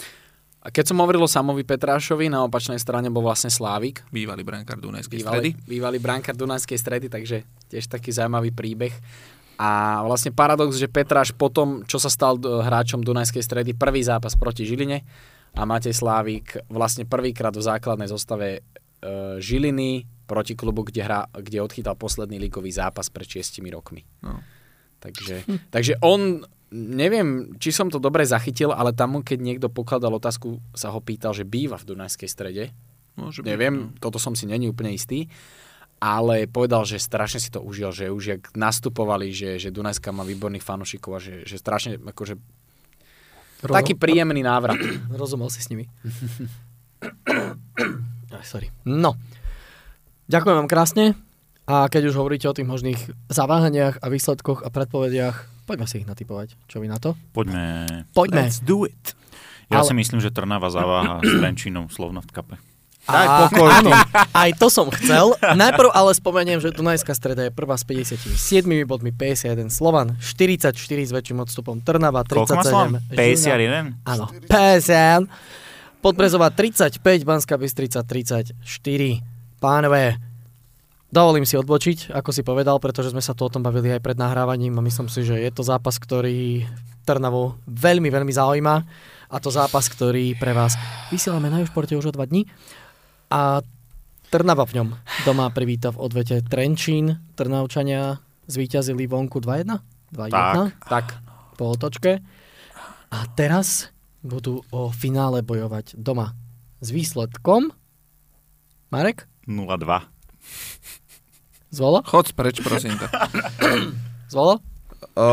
A 0.62 0.70
keď 0.70 0.94
som 0.94 1.02
hovoril 1.02 1.18
o 1.18 1.26
Samovi 1.26 1.66
Petrášovi, 1.66 2.30
na 2.30 2.46
opačnej 2.46 2.78
strane 2.78 3.10
bol 3.10 3.26
vlastne 3.26 3.50
Slávik, 3.50 4.06
Bývalý 4.14 4.46
brankár 4.46 4.78
Dunajskej 4.78 5.26
stredy. 5.26 5.58
bývalý, 5.58 5.66
bývalý 5.66 5.98
brankár 5.98 6.38
Dunajskej 6.38 6.78
stredy, 6.78 7.06
takže 7.10 7.42
tiež 7.66 7.90
taký 7.90 8.14
zaujímavý 8.14 8.54
príbeh. 8.54 8.94
A 9.58 10.02
vlastne 10.06 10.30
paradox, 10.30 10.78
že 10.78 10.86
Petráš 10.86 11.34
potom, 11.34 11.82
čo 11.86 11.98
sa 11.98 12.06
stal 12.06 12.38
eh, 12.38 12.46
hráčom 12.46 13.02
Dunajskej 13.02 13.42
stredy, 13.42 13.70
prvý 13.74 14.06
zápas 14.06 14.38
proti 14.38 14.62
Žiline 14.62 15.02
a 15.52 15.62
Matej 15.68 15.92
Slávik 15.92 16.56
vlastne 16.72 17.04
prvýkrát 17.04 17.52
v 17.52 17.60
základnej 17.60 18.08
zostave 18.08 18.48
e, 18.56 18.60
Žiliny 19.36 20.08
proti 20.24 20.56
klubu, 20.56 20.88
kde, 20.88 21.04
hra, 21.04 21.28
kde 21.28 21.60
odchytal 21.60 21.92
posledný 21.92 22.40
lígový 22.40 22.72
zápas 22.72 23.12
pred 23.12 23.28
6 23.28 23.60
rokmi. 23.68 24.00
No. 24.24 24.40
Takže, 24.96 25.44
takže 25.74 26.00
on, 26.00 26.40
neviem, 26.72 27.52
či 27.60 27.70
som 27.70 27.92
to 27.92 28.00
dobre 28.00 28.24
zachytil, 28.24 28.72
ale 28.72 28.96
tam, 28.96 29.20
keď 29.20 29.38
niekto 29.38 29.68
pokladal 29.68 30.16
otázku, 30.16 30.58
sa 30.72 30.88
ho 30.90 30.98
pýtal, 30.98 31.36
že 31.36 31.44
býva 31.44 31.76
v 31.76 31.92
Dunajskej 31.92 32.28
strede. 32.28 32.64
Môže 33.14 33.44
byť, 33.44 33.48
Neviem, 33.48 33.92
no. 33.92 34.00
toto 34.00 34.16
som 34.16 34.32
si 34.32 34.48
není 34.48 34.66
úplne 34.72 34.96
istý. 34.96 35.28
Ale 36.02 36.50
povedal, 36.50 36.82
že 36.82 36.98
strašne 36.98 37.38
si 37.38 37.46
to 37.46 37.62
užil, 37.62 37.94
že 37.94 38.10
už 38.10 38.24
jak 38.26 38.42
nastupovali, 38.58 39.30
že, 39.30 39.62
že 39.62 39.70
Dunajská 39.70 40.10
má 40.10 40.26
výborných 40.26 40.66
fanúšikov 40.66 41.14
a 41.14 41.20
že, 41.22 41.46
že 41.46 41.62
strašne, 41.62 41.94
akože, 42.02 42.34
Rozum- 43.62 43.76
taký 43.78 43.94
príjemný 43.94 44.42
návrat. 44.42 44.80
Rozumel 45.20 45.46
si 45.52 45.62
s 45.62 45.70
nimi. 45.70 45.86
Sorry. 48.42 48.74
No. 48.82 49.14
Ďakujem 50.26 50.56
vám 50.58 50.66
krásne. 50.66 51.14
A 51.62 51.86
keď 51.86 52.10
už 52.10 52.18
hovoríte 52.18 52.50
o 52.50 52.56
tých 52.56 52.66
možných 52.66 52.98
zaváhaniach 53.30 54.02
a 54.02 54.06
výsledkoch 54.10 54.66
a 54.66 54.68
predpovediach, 54.68 55.46
poďme 55.64 55.86
si 55.86 56.02
ich 56.02 56.08
natypovať. 56.10 56.58
Čo 56.66 56.82
vy 56.82 56.90
na 56.90 56.98
to? 56.98 57.14
Poďme. 57.30 57.86
Poďme. 58.10 58.50
Let's 58.50 58.58
do 58.58 58.82
it. 58.84 59.14
Ja 59.70 59.80
Ale- 59.80 59.88
si 59.88 59.94
myslím, 59.94 60.18
že 60.18 60.34
Trnava 60.34 60.68
zaváha 60.68 61.22
s 61.22 61.30
Trenčínom 61.32 61.86
v 61.86 61.92
Slovnaft 61.94 62.34
Cupe. 62.34 62.58
Daj 63.02 63.26
A- 63.26 63.38
pokoj, 63.50 63.66
Áno, 63.66 63.90
aj 64.30 64.50
to 64.62 64.70
som 64.70 64.86
chcel. 64.94 65.34
Najprv 65.42 65.90
ale 65.90 66.14
spomeniem, 66.14 66.62
že 66.62 66.70
Dunajská 66.70 67.10
streda 67.18 67.42
je 67.46 67.50
prvá 67.50 67.74
s 67.74 67.82
57 67.82 68.30
bodmi, 68.86 69.10
51 69.10 69.74
Slovan, 69.74 70.14
44 70.22 70.78
s 70.78 71.10
väčším 71.10 71.42
odstupom 71.42 71.82
Trnava, 71.82 72.22
Koľko 72.22 72.54
má 72.54 72.62
Slovan? 72.62 72.90
37 73.10 73.98
51? 73.98 74.06
Áno, 74.06 74.30
50. 74.46 75.26
Podbrezová 75.98 76.54
35, 76.54 77.02
Banská 77.26 77.58
Bystrica 77.58 78.06
34. 78.06 78.54
Pánové, 79.58 80.18
dovolím 81.12 81.44
si 81.44 81.60
odbočiť, 81.60 82.10
ako 82.10 82.30
si 82.32 82.42
povedal, 82.42 82.80
pretože 82.80 83.12
sme 83.12 83.20
sa 83.20 83.36
tu 83.36 83.44
o 83.44 83.52
tom 83.52 83.60
bavili 83.60 83.92
aj 83.92 84.00
pred 84.00 84.16
nahrávaním 84.16 84.80
a 84.80 84.82
myslím 84.82 85.12
si, 85.12 85.22
že 85.22 85.36
je 85.36 85.50
to 85.52 85.60
zápas, 85.62 86.00
ktorý 86.00 86.64
Trnavu 87.04 87.60
veľmi, 87.68 88.08
veľmi 88.08 88.32
zaujíma 88.32 88.74
a 89.28 89.36
to 89.36 89.52
zápas, 89.52 89.92
ktorý 89.92 90.32
pre 90.40 90.56
vás 90.56 90.74
vysielame 91.12 91.52
na 91.52 91.60
športe 91.62 91.92
už 91.92 92.10
o 92.10 92.16
dva 92.16 92.24
dní 92.24 92.48
a 93.28 93.60
Trnava 94.32 94.64
v 94.64 94.80
ňom 94.80 94.88
doma 95.28 95.52
privíta 95.52 95.92
v 95.92 96.08
odvete 96.08 96.40
Trenčín. 96.40 97.20
Trnavčania 97.36 98.16
zvíťazili 98.48 99.04
vonku 99.04 99.44
2-1? 99.44 99.76
2-1 100.08 100.72
Tak, 100.88 101.20
po 101.60 101.76
otočke. 101.76 102.24
A 103.12 103.18
teraz 103.36 103.92
budú 104.24 104.64
o 104.72 104.88
finále 104.88 105.44
bojovať 105.44 106.00
doma 106.00 106.32
s 106.80 106.88
výsledkom 106.96 107.76
Marek? 108.88 109.28
0-2. 109.44 110.08
Zvolo? 111.72 112.04
Chod 112.04 112.36
preč, 112.36 112.60
prosím 112.60 112.94
ťa. 112.94 113.08
Zvolo? 114.28 114.60
O, 115.12 115.26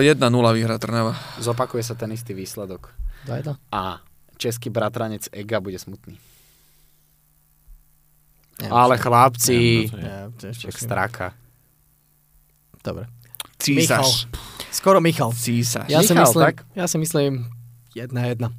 1-0 0.00 0.16
vyhra 0.52 0.76
Trnava. 0.76 1.12
zopakuje 1.38 1.80
sa 1.80 1.92
ten 1.92 2.10
istý 2.10 2.32
výsledok. 2.32 2.90
2-1. 3.24 3.54
A 3.68 4.00
český 4.34 4.68
bratranec 4.68 5.28
Ega 5.30 5.60
bude 5.60 5.76
smutný. 5.76 6.16
Neviem, 8.58 8.72
Ale 8.72 8.94
chlapci, 8.96 9.88
to 9.88 9.96
je. 9.96 10.16
To 10.36 10.70
si- 10.70 10.84
straka. 10.84 11.32
Dobre. 12.80 13.06
Císaš. 13.58 14.26
Skoro 14.70 14.98
Michal. 14.98 15.30
Císaš. 15.32 15.86
Ja 15.86 16.02
si 16.02 16.10
Michal, 16.10 16.26
myslím, 16.26 16.42
tak? 16.42 16.56
ja 16.74 16.84
si 16.84 16.96
myslím 16.98 17.32
1-1. 17.94 18.50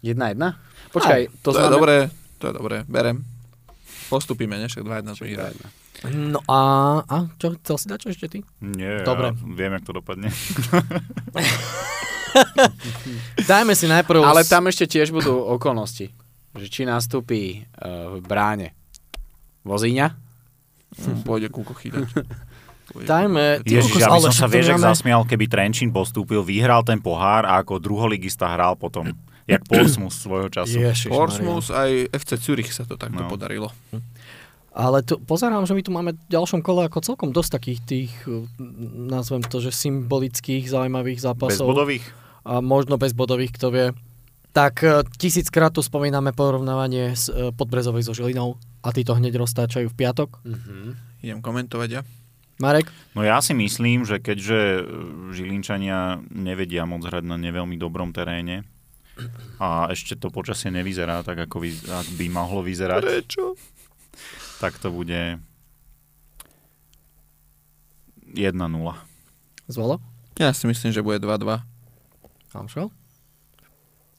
Jedna 0.00 0.24
jedna? 0.28 0.48
Počkaj, 0.90 1.20
to, 1.42 1.50
To, 1.50 1.50
je 1.50 1.60
znamená... 1.60 1.74
dobré, 1.74 1.96
to 2.38 2.44
je 2.46 2.52
dobré, 2.52 2.76
berem. 2.86 3.22
Postupíme, 4.08 4.54
ne? 4.54 4.66
Však 4.66 4.82
2-1 4.82 5.14
to 5.14 5.24
vyhrá. 5.24 5.50
Jedna. 5.50 5.68
No 6.06 6.40
a, 6.46 6.60
a 7.02 7.16
čo, 7.36 7.52
chcel 7.58 7.76
si 7.76 7.86
dať 7.86 7.98
čo 7.98 8.08
ešte 8.08 8.26
ty? 8.26 8.38
Nie, 8.58 9.02
Dobre. 9.02 9.30
ja 9.30 9.36
viem, 9.36 9.72
jak 9.74 9.84
to 9.84 9.92
dopadne. 9.92 10.32
Dajme 13.42 13.74
si 13.74 13.84
najprv... 13.84 14.22
Ale 14.22 14.42
tam 14.42 14.64
ešte 14.66 14.86
tiež 14.88 15.10
budú 15.10 15.34
okolnosti. 15.34 16.08
Že 16.50 16.66
či 16.66 16.82
nastúpi 16.82 17.40
uh, 17.76 18.16
v 18.16 18.22
bráne 18.22 18.72
Vozíňa, 19.62 20.30
Hm, 20.90 21.22
Pôjde 21.22 21.46
kúko 21.46 21.70
chytať. 21.70 22.02
Pôjde 22.90 23.06
Dajme... 23.06 23.62
Ježiš, 23.62 23.94
ja 23.94 24.10
by 24.10 24.26
som 24.26 24.34
sa 24.34 24.50
vieš, 24.50 24.74
máme- 24.74 24.90
zasmial, 24.90 25.22
keby 25.22 25.46
Trenčín 25.46 25.94
postúpil, 25.94 26.42
vyhral 26.42 26.82
ten 26.82 26.98
pohár 26.98 27.46
a 27.46 27.62
ako 27.62 27.78
druholigista 27.78 28.50
hral 28.50 28.74
potom, 28.74 29.06
jak 29.46 29.62
Portsmouth 29.62 30.10
svojho 30.10 30.50
času. 30.50 30.82
Ježiš, 30.82 31.06
Portsmouth 31.06 31.70
aj 31.70 32.10
FC 32.10 32.30
Zurich 32.36 32.74
sa 32.74 32.82
to 32.82 32.98
takto 32.98 33.22
No. 33.22 33.30
podarilo. 33.30 33.70
Ale 34.70 35.02
tu, 35.02 35.18
pozerám, 35.18 35.66
že 35.66 35.74
my 35.74 35.82
tu 35.82 35.90
máme 35.90 36.14
v 36.14 36.20
ďalšom 36.30 36.62
kole 36.62 36.86
ako 36.86 37.02
celkom 37.02 37.34
dosť 37.34 37.50
takých 37.58 37.80
tých, 37.82 38.12
uh, 38.30 38.46
nazvem 39.10 39.42
to, 39.42 39.58
že 39.58 39.74
symbolických, 39.74 40.70
zaujímavých 40.70 41.18
Bez 41.18 41.26
zápasov. 41.26 41.66
bodových? 41.66 42.06
A 42.46 42.62
možno 42.62 42.96
bez 42.96 43.10
bodových, 43.12 43.52
kto 43.58 43.66
vie. 43.74 43.86
Tak 44.54 44.74
uh, 44.86 45.02
tisíckrát 45.18 45.74
tu 45.74 45.82
spomíname 45.82 46.30
porovnávanie 46.30 47.18
s 47.18 47.26
uh, 47.28 47.50
Podbrezovej 47.50 48.06
so 48.06 48.14
Žilinou 48.14 48.62
a 48.80 48.88
tí 48.94 49.02
to 49.02 49.18
hneď 49.18 49.36
roztáčajú 49.42 49.90
v 49.90 49.98
piatok. 49.98 50.38
uh-huh. 50.46 50.94
Idem 51.20 51.42
komentovať 51.42 51.88
ja. 51.90 52.02
Marek? 52.60 52.92
No 53.16 53.24
ja 53.24 53.40
si 53.40 53.56
myslím, 53.56 54.04
že 54.04 54.20
keďže 54.20 54.84
Žilinčania 55.32 56.20
nevedia 56.28 56.84
moc 56.84 57.02
hrať 57.08 57.24
na 57.24 57.40
neveľmi 57.40 57.80
dobrom 57.80 58.12
teréne 58.12 58.68
a 59.60 59.88
ešte 59.88 60.16
to 60.16 60.28
počasie 60.28 60.68
nevyzerá 60.68 61.24
tak, 61.24 61.48
ako 61.48 61.56
vy, 61.60 61.72
ak 61.88 62.08
by 62.20 62.26
mohlo 62.28 62.60
vyzerať, 62.60 63.00
Prečo? 63.00 63.56
Tak 64.60 64.76
to 64.76 64.88
bude 64.88 65.40
1-0. 68.28 68.52
Zvolo? 69.66 69.96
Ja 70.36 70.52
si 70.52 70.64
myslím, 70.64 70.92
že 70.92 71.00
bude 71.00 71.18
2-2. 71.18 71.64
Amšel? 72.52 72.92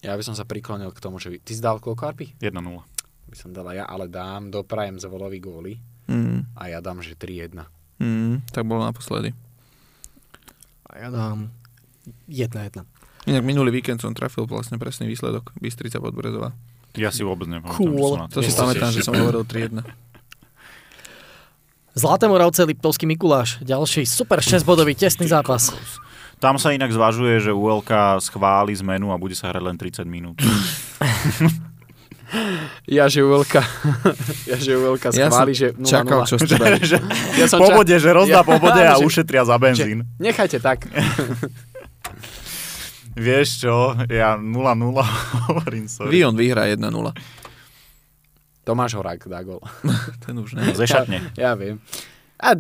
Ja 0.01 0.17
by 0.17 0.23
som 0.23 0.33
sa 0.33 0.43
priklonil 0.43 0.89
k 0.89 0.99
tomu, 0.99 1.17
že 1.17 1.29
by... 1.29 1.37
Ty 1.39 1.51
si 1.51 1.61
dal 1.61 1.77
koľko 1.77 2.03
arpy? 2.03 2.33
1-0. 2.35 2.57
By 3.29 3.35
som 3.37 3.51
dala 3.51 3.71
ja, 3.71 3.85
ale 3.85 4.09
dám, 4.09 4.49
doprajem 4.49 4.97
Zvolovi 4.97 5.39
góly 5.39 5.73
Mm, 6.09 6.43
a 6.57 6.67
ja 6.67 6.83
dám, 6.83 6.99
že 6.99 7.15
3-1. 7.15 7.55
mm, 8.01 8.51
tak 8.51 8.67
bolo 8.67 8.83
naposledy. 8.83 9.31
A 10.83 10.97
ja 10.97 11.07
dám 11.07 11.47
1-1. 12.27 12.83
Inak 13.23 13.43
minulý 13.45 13.71
víkend 13.71 14.01
som 14.01 14.11
trafil 14.11 14.43
vlastne 14.43 14.75
presný 14.75 15.07
výsledok. 15.07 15.55
Bystrica 15.55 16.01
Podbrezová. 16.01 16.51
Ja 16.99 17.13
si 17.13 17.23
vôbec 17.23 17.47
nepamätám, 17.47 17.79
Cool. 17.79 17.95
že 17.95 18.03
som 18.03 18.19
na 18.19 18.27
To 18.27 18.39
si 18.41 18.51
pamätám, 18.51 18.91
že 18.91 19.05
som 19.05 19.13
hovoril 19.15 19.45
3-1. 19.45 19.79
Zlaté 21.91 22.27
Moravce, 22.27 22.63
Liptovský 22.63 23.03
Mikuláš. 23.05 23.59
Ďalší 23.61 24.05
super 24.05 24.39
6-bodový 24.39 24.95
tesný 24.95 25.27
zápas. 25.27 25.75
Tam 26.39 26.55
sa 26.55 26.71
inak 26.71 26.89
zvažuje, 26.89 27.37
že 27.39 27.51
ULK 27.51 27.91
schváli 28.19 28.73
zmenu 28.73 29.11
a 29.11 29.19
bude 29.19 29.35
sa 29.35 29.51
hrať 29.51 29.61
len 29.61 29.75
30 29.75 30.07
minút. 30.07 30.37
Ja, 32.87 33.11
že 33.11 33.27
Uelka, 33.27 33.59
ja, 34.47 34.55
že 34.55 34.79
Uelka 34.79 35.11
Ja 35.11 35.27
schváli, 35.27 35.51
som 35.51 35.59
že 35.59 35.67
0-0. 35.75 35.83
čakal, 35.83 36.19
čo 36.23 36.39
ste 36.39 36.55
že 36.87 36.97
Ja 37.35 37.43
som 37.43 37.59
po 37.59 37.75
ča- 37.83 37.99
že 37.99 38.07
rozdá 38.07 38.39
Ja- 38.39 38.47
po 38.47 38.55
bode 38.55 38.79
a 38.79 38.95
že- 38.95 39.03
ušetria 39.03 39.43
za 39.43 39.59
benzín. 39.59 40.07
Nechajte 40.15 40.63
tak. 40.63 40.87
Vieš 43.11 43.47
čo, 43.59 43.75
ja 44.07 44.39
0-0 44.39 44.47
hovorím, 45.43 45.91
sorry. 45.91 46.07
Vion 46.15 46.31
vyhrá 46.31 46.71
1-0. 46.71 46.87
Tomáš 48.61 48.93
Horák 48.93 49.25
dá 49.25 49.41
gol. 49.41 49.59
Ten 50.25 50.37
už 50.37 50.53
ne. 50.53 50.69
Zešatne. 50.77 51.33
Ja 51.33 51.57
viem. 51.57 51.81
A 52.37 52.53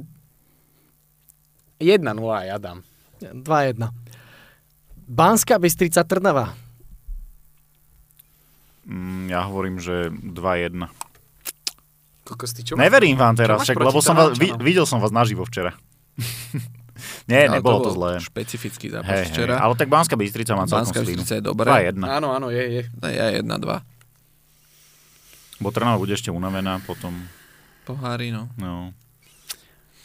1-0 1.77 2.01
ja 2.45 2.57
dám. 2.57 2.81
2-1. 3.21 3.89
Banská 5.05 5.61
Bystrica 5.61 6.01
Trnava. 6.05 6.53
Mm, 8.85 9.29
ja 9.29 9.45
hovorím, 9.45 9.77
že 9.77 10.09
2-1. 10.09 10.89
Kokos, 12.25 12.53
ty 12.53 12.65
čo? 12.65 12.73
Neverím 12.77 13.17
vám 13.17 13.37
teraz, 13.37 13.61
však, 13.65 13.77
lebo 13.77 13.99
som 14.01 14.17
vás, 14.17 14.33
vi, 14.37 14.49
Trnavčanom? 14.49 14.65
videl 14.65 14.85
som 14.89 14.97
vás 15.01 15.13
naživo 15.13 15.45
včera. 15.45 15.77
Nie, 17.29 17.49
Ale 17.49 17.57
nebolo 17.61 17.81
to 17.81 17.93
bol 17.93 17.97
zlé. 17.97 18.11
Špecifický 18.21 18.93
zápas 18.93 19.25
hej, 19.25 19.33
včera. 19.33 19.57
ale 19.57 19.73
tak 19.73 19.89
Banská 19.89 20.13
Bystrica 20.13 20.53
má 20.53 20.69
celkom 20.69 20.93
Banská. 20.93 21.01
Bystrica 21.01 21.33
je 21.37 21.43
dobré. 21.43 21.69
2-1. 21.93 21.97
Áno, 22.05 22.27
áno, 22.29 22.47
je, 22.53 22.61
je. 22.61 22.83
Ja 23.09 23.41
1-2. 23.41 23.90
Bo 25.61 25.69
Trnava 25.69 26.01
bude 26.01 26.17
ešte 26.17 26.33
unavená 26.33 26.81
potom. 26.81 27.13
Pohári, 27.85 28.33
no. 28.33 28.49
No. 28.57 28.89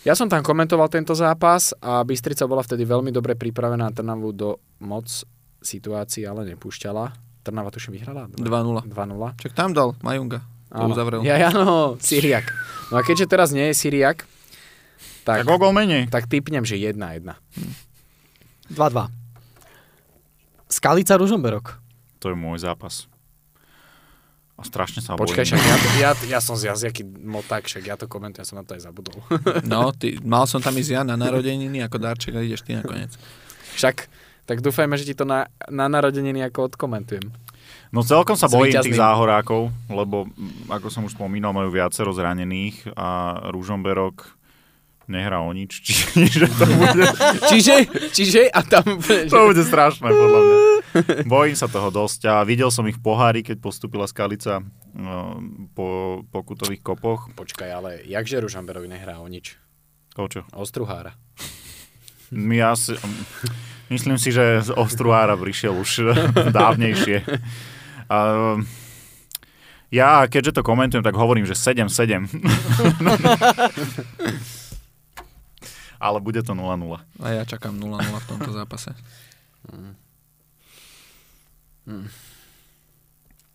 Ja 0.05 0.15
som 0.15 0.29
tam 0.29 0.45
komentoval 0.45 0.87
tento 0.87 1.17
zápas 1.17 1.75
a 1.83 2.05
Bystrica 2.05 2.47
bola 2.47 2.63
vtedy 2.63 2.87
veľmi 2.87 3.11
dobre 3.11 3.35
pripravená 3.35 3.91
Trnavu 3.91 4.31
do 4.31 4.61
moc 4.79 5.09
situácií, 5.59 6.23
ale 6.23 6.47
nepúšťala. 6.55 7.11
Trnava 7.43 7.73
tuším 7.73 7.97
vyhrala? 7.97 8.29
2-0. 8.37 8.87
2-0. 8.87 9.43
Čak 9.43 9.53
tam 9.57 9.73
dal 9.75 9.97
Majunga. 10.05 10.45
To 10.71 10.93
uzavrel. 10.93 11.25
Ja, 11.25 11.49
áno, 11.49 11.97
Syriak. 11.99 12.53
No 12.93 12.99
a 12.99 13.03
keďže 13.03 13.27
teraz 13.27 13.51
nie 13.51 13.71
je 13.73 13.75
Syriak, 13.75 14.29
tak, 15.27 15.43
Tak 15.43 15.49
o 15.51 15.59
gol 15.59 15.75
menej. 15.75 16.07
tak 16.07 16.31
typnem, 16.31 16.63
že 16.63 16.79
1-1. 16.79 17.27
2-2. 18.71 19.11
Skalica 20.71 21.15
Ružomberok. 21.19 21.79
To 22.23 22.31
je 22.31 22.37
môj 22.39 22.63
zápas. 22.63 23.07
A 24.57 24.65
strašne 24.65 25.05
sa 25.05 25.21
Počkaj, 25.21 25.45
bojím. 25.45 25.49
však 25.53 25.61
ja, 25.61 25.77
ja, 26.01 26.11
ja 26.37 26.41
som 26.41 26.57
z 26.57 26.73
jazyky 26.73 27.05
moták, 27.05 27.69
však 27.69 27.85
ja 27.85 28.01
to 28.01 28.09
komentujem, 28.09 28.41
ja 28.41 28.49
som 28.49 28.57
na 28.57 28.65
to 28.65 28.73
aj 28.73 28.89
zabudol. 28.89 29.21
No, 29.69 29.93
ty, 29.93 30.17
mal 30.25 30.49
som 30.49 30.65
tam 30.65 30.73
ísť 30.73 30.91
ja 30.97 31.03
na 31.05 31.17
narodeniny 31.25 31.85
ako 31.85 31.97
darček 32.01 32.33
a 32.37 32.41
ideš 32.41 32.65
ty 32.65 32.73
nakoniec. 32.73 33.13
Však, 33.77 34.09
tak 34.49 34.65
dúfajme, 34.65 34.97
že 34.97 35.13
ti 35.13 35.15
to 35.15 35.29
na, 35.29 35.53
na 35.69 35.93
narodeniny 35.93 36.41
ako 36.49 36.73
odkomentujem. 36.73 37.29
No 37.93 38.01
celkom 38.03 38.35
sa 38.35 38.49
bojím 38.49 38.81
tých 38.81 38.99
záhorákov, 38.99 39.71
lebo 39.93 40.27
ako 40.73 40.89
som 40.89 41.05
už 41.07 41.15
spomínal, 41.15 41.53
majú 41.55 41.71
viacero 41.71 42.11
zranených 42.11 42.97
a 42.97 43.39
Ružomberok 43.53 44.37
nehrá 45.07 45.39
o 45.43 45.53
nič, 45.55 45.83
čiže 45.83 46.47
to 46.59 46.67
bude, 46.67 47.07
Čiže, 47.51 47.75
čiže, 48.13 48.41
a 48.51 48.63
tam... 48.63 48.85
to 49.03 49.39
bude 49.51 49.63
strašné 49.63 50.09
podľa 50.11 50.41
mňa. 50.43 50.57
Bojím 51.29 51.57
sa 51.57 51.69
toho 51.71 51.91
dosť 51.95 52.27
a 52.31 52.43
videl 52.43 52.71
som 52.73 52.87
ich 52.91 52.99
pohári, 52.99 53.43
keď 53.47 53.61
postupila 53.63 54.07
Skalica 54.11 54.63
no, 54.95 55.41
po 55.77 56.21
pokutových 56.31 56.83
kopoch. 56.83 57.31
Počkaj, 57.37 57.71
ale 57.71 57.91
jakže 58.05 58.41
Ružamberok 58.43 58.91
nehrá 58.91 59.23
o 59.23 59.29
nič? 59.29 59.57
O 60.17 60.27
čo? 60.27 60.43
Ostruhára. 60.57 61.15
Ja 62.33 62.75
si, 62.75 62.99
myslím 63.93 64.19
si, 64.19 64.35
že 64.35 64.65
z 64.65 64.71
Ostruára 64.75 65.39
prišiel 65.39 65.79
už 65.79 66.11
dávnejšie. 66.57 67.23
A, 68.11 68.19
ja, 69.95 70.27
keďže 70.27 70.59
to 70.59 70.67
komentujem, 70.67 71.07
tak 71.07 71.15
hovorím, 71.15 71.47
že 71.47 71.55
7-7. 71.55 72.27
Ale 75.97 76.21
bude 76.21 76.41
to 76.43 76.53
0-0. 76.53 76.63
A 77.21 77.27
ja 77.29 77.43
čakám 77.43 77.75
0-0 77.75 77.97
v 78.01 78.27
tomto 78.29 78.51
zápase. 78.53 78.93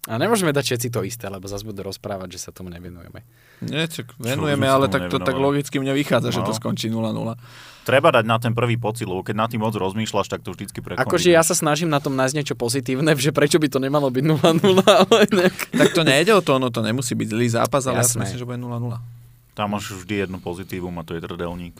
A 0.09 0.17
nemôžeme 0.17 0.49
dať 0.49 0.65
všetci 0.65 0.87
to 0.89 1.05
isté, 1.05 1.29
lebo 1.29 1.45
zase 1.45 1.61
budú 1.61 1.85
rozprávať, 1.85 2.33
že 2.33 2.39
sa 2.41 2.49
tomu 2.49 2.73
nevenujeme. 2.73 3.21
Nie, 3.61 3.85
čak 3.85 4.17
venujeme, 4.17 4.65
ale 4.65 4.89
tak 4.89 5.13
to 5.13 5.21
tak 5.21 5.37
logicky 5.37 5.77
mne 5.77 5.93
vychádza, 5.93 6.33
že 6.33 6.41
to 6.41 6.49
No. 6.49 6.57
skončí 6.57 6.89
0-0. 6.89 7.37
Treba 7.85 8.09
dať 8.09 8.25
na 8.25 8.41
ten 8.41 8.57
prvý 8.57 8.81
pocit, 8.81 9.05
lebo 9.05 9.21
keď 9.21 9.35
na 9.37 9.45
tým 9.45 9.61
moc 9.61 9.77
rozmýšľaš, 9.77 10.25
tak 10.25 10.41
to 10.41 10.57
vždycky 10.57 10.81
prekoníš. 10.81 11.05
Akože 11.05 11.29
ja 11.29 11.45
sa 11.45 11.53
snažím 11.53 11.93
na 11.93 12.01
tom 12.01 12.17
nájsť 12.17 12.33
niečo 12.33 12.55
pozitívne, 12.57 13.13
že 13.13 13.29
prečo 13.29 13.61
by 13.61 13.69
to 13.69 13.77
nemalo 13.77 14.09
byť 14.09 14.23
0-0, 14.25 14.41
ale 14.81 15.17
nejak... 15.29 15.57
Tak 15.69 15.89
to 15.93 16.01
nejde 16.01 16.33
o 16.33 16.41
to, 16.41 16.57
ono 16.57 16.73
to 16.73 16.81
nemusí 16.81 17.13
byť 17.13 17.27
zlý 17.29 17.47
zápas, 17.53 17.85
ale 17.85 18.01
ja 18.01 18.05
si 18.05 18.17
Jasné. 18.17 18.21
myslím, 18.25 18.39
že 18.41 18.47
bude 18.49 18.57
0-0. 18.57 19.20
Tam 19.61 19.69
máš 19.69 19.93
vždy 19.93 20.25
jedno 20.25 20.37
pozitívum 20.37 20.89
a 20.91 21.05
to 21.05 21.13
je 21.13 21.21
trdelník. 21.21 21.77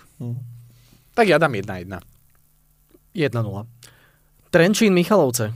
Tak 1.11 1.25
ja 1.25 1.35
dám 1.35 1.49
1-1. 1.51 1.97
1-0. 3.11 3.33
Trenčín 4.47 4.93
Michalovce. 4.93 5.49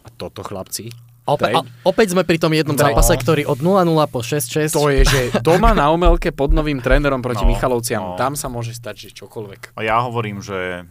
A 0.00 0.08
toto, 0.10 0.42
chlapci, 0.42 0.92
Ope- 1.22 1.46
Treň? 1.46 1.54
a, 1.54 1.60
opäť 1.84 2.12
sme 2.12 2.22
pri 2.22 2.36
tom 2.36 2.50
jednom 2.50 2.74
Treň. 2.74 2.90
zápase, 2.90 3.14
ktorý 3.14 3.46
od 3.46 3.56
0-0 3.56 3.88
po 4.06 4.20
6-6. 4.20 4.68
to 4.70 4.88
je, 4.90 5.00
že 5.02 5.20
doma 5.40 5.72
na 5.72 5.88
Omelke 5.88 6.28
pod 6.28 6.50
novým 6.50 6.78
trénerom 6.78 7.20
proti 7.20 7.40
No, 7.40 7.48
Michalovciam, 7.48 8.02
no. 8.04 8.16
tam 8.16 8.34
sa 8.34 8.48
môže 8.48 8.72
stať, 8.72 9.08
že 9.08 9.16
čokoľvek. 9.16 9.76
A 9.76 9.80
ja 9.80 10.00
hovorím, 10.00 10.40
že 10.40 10.84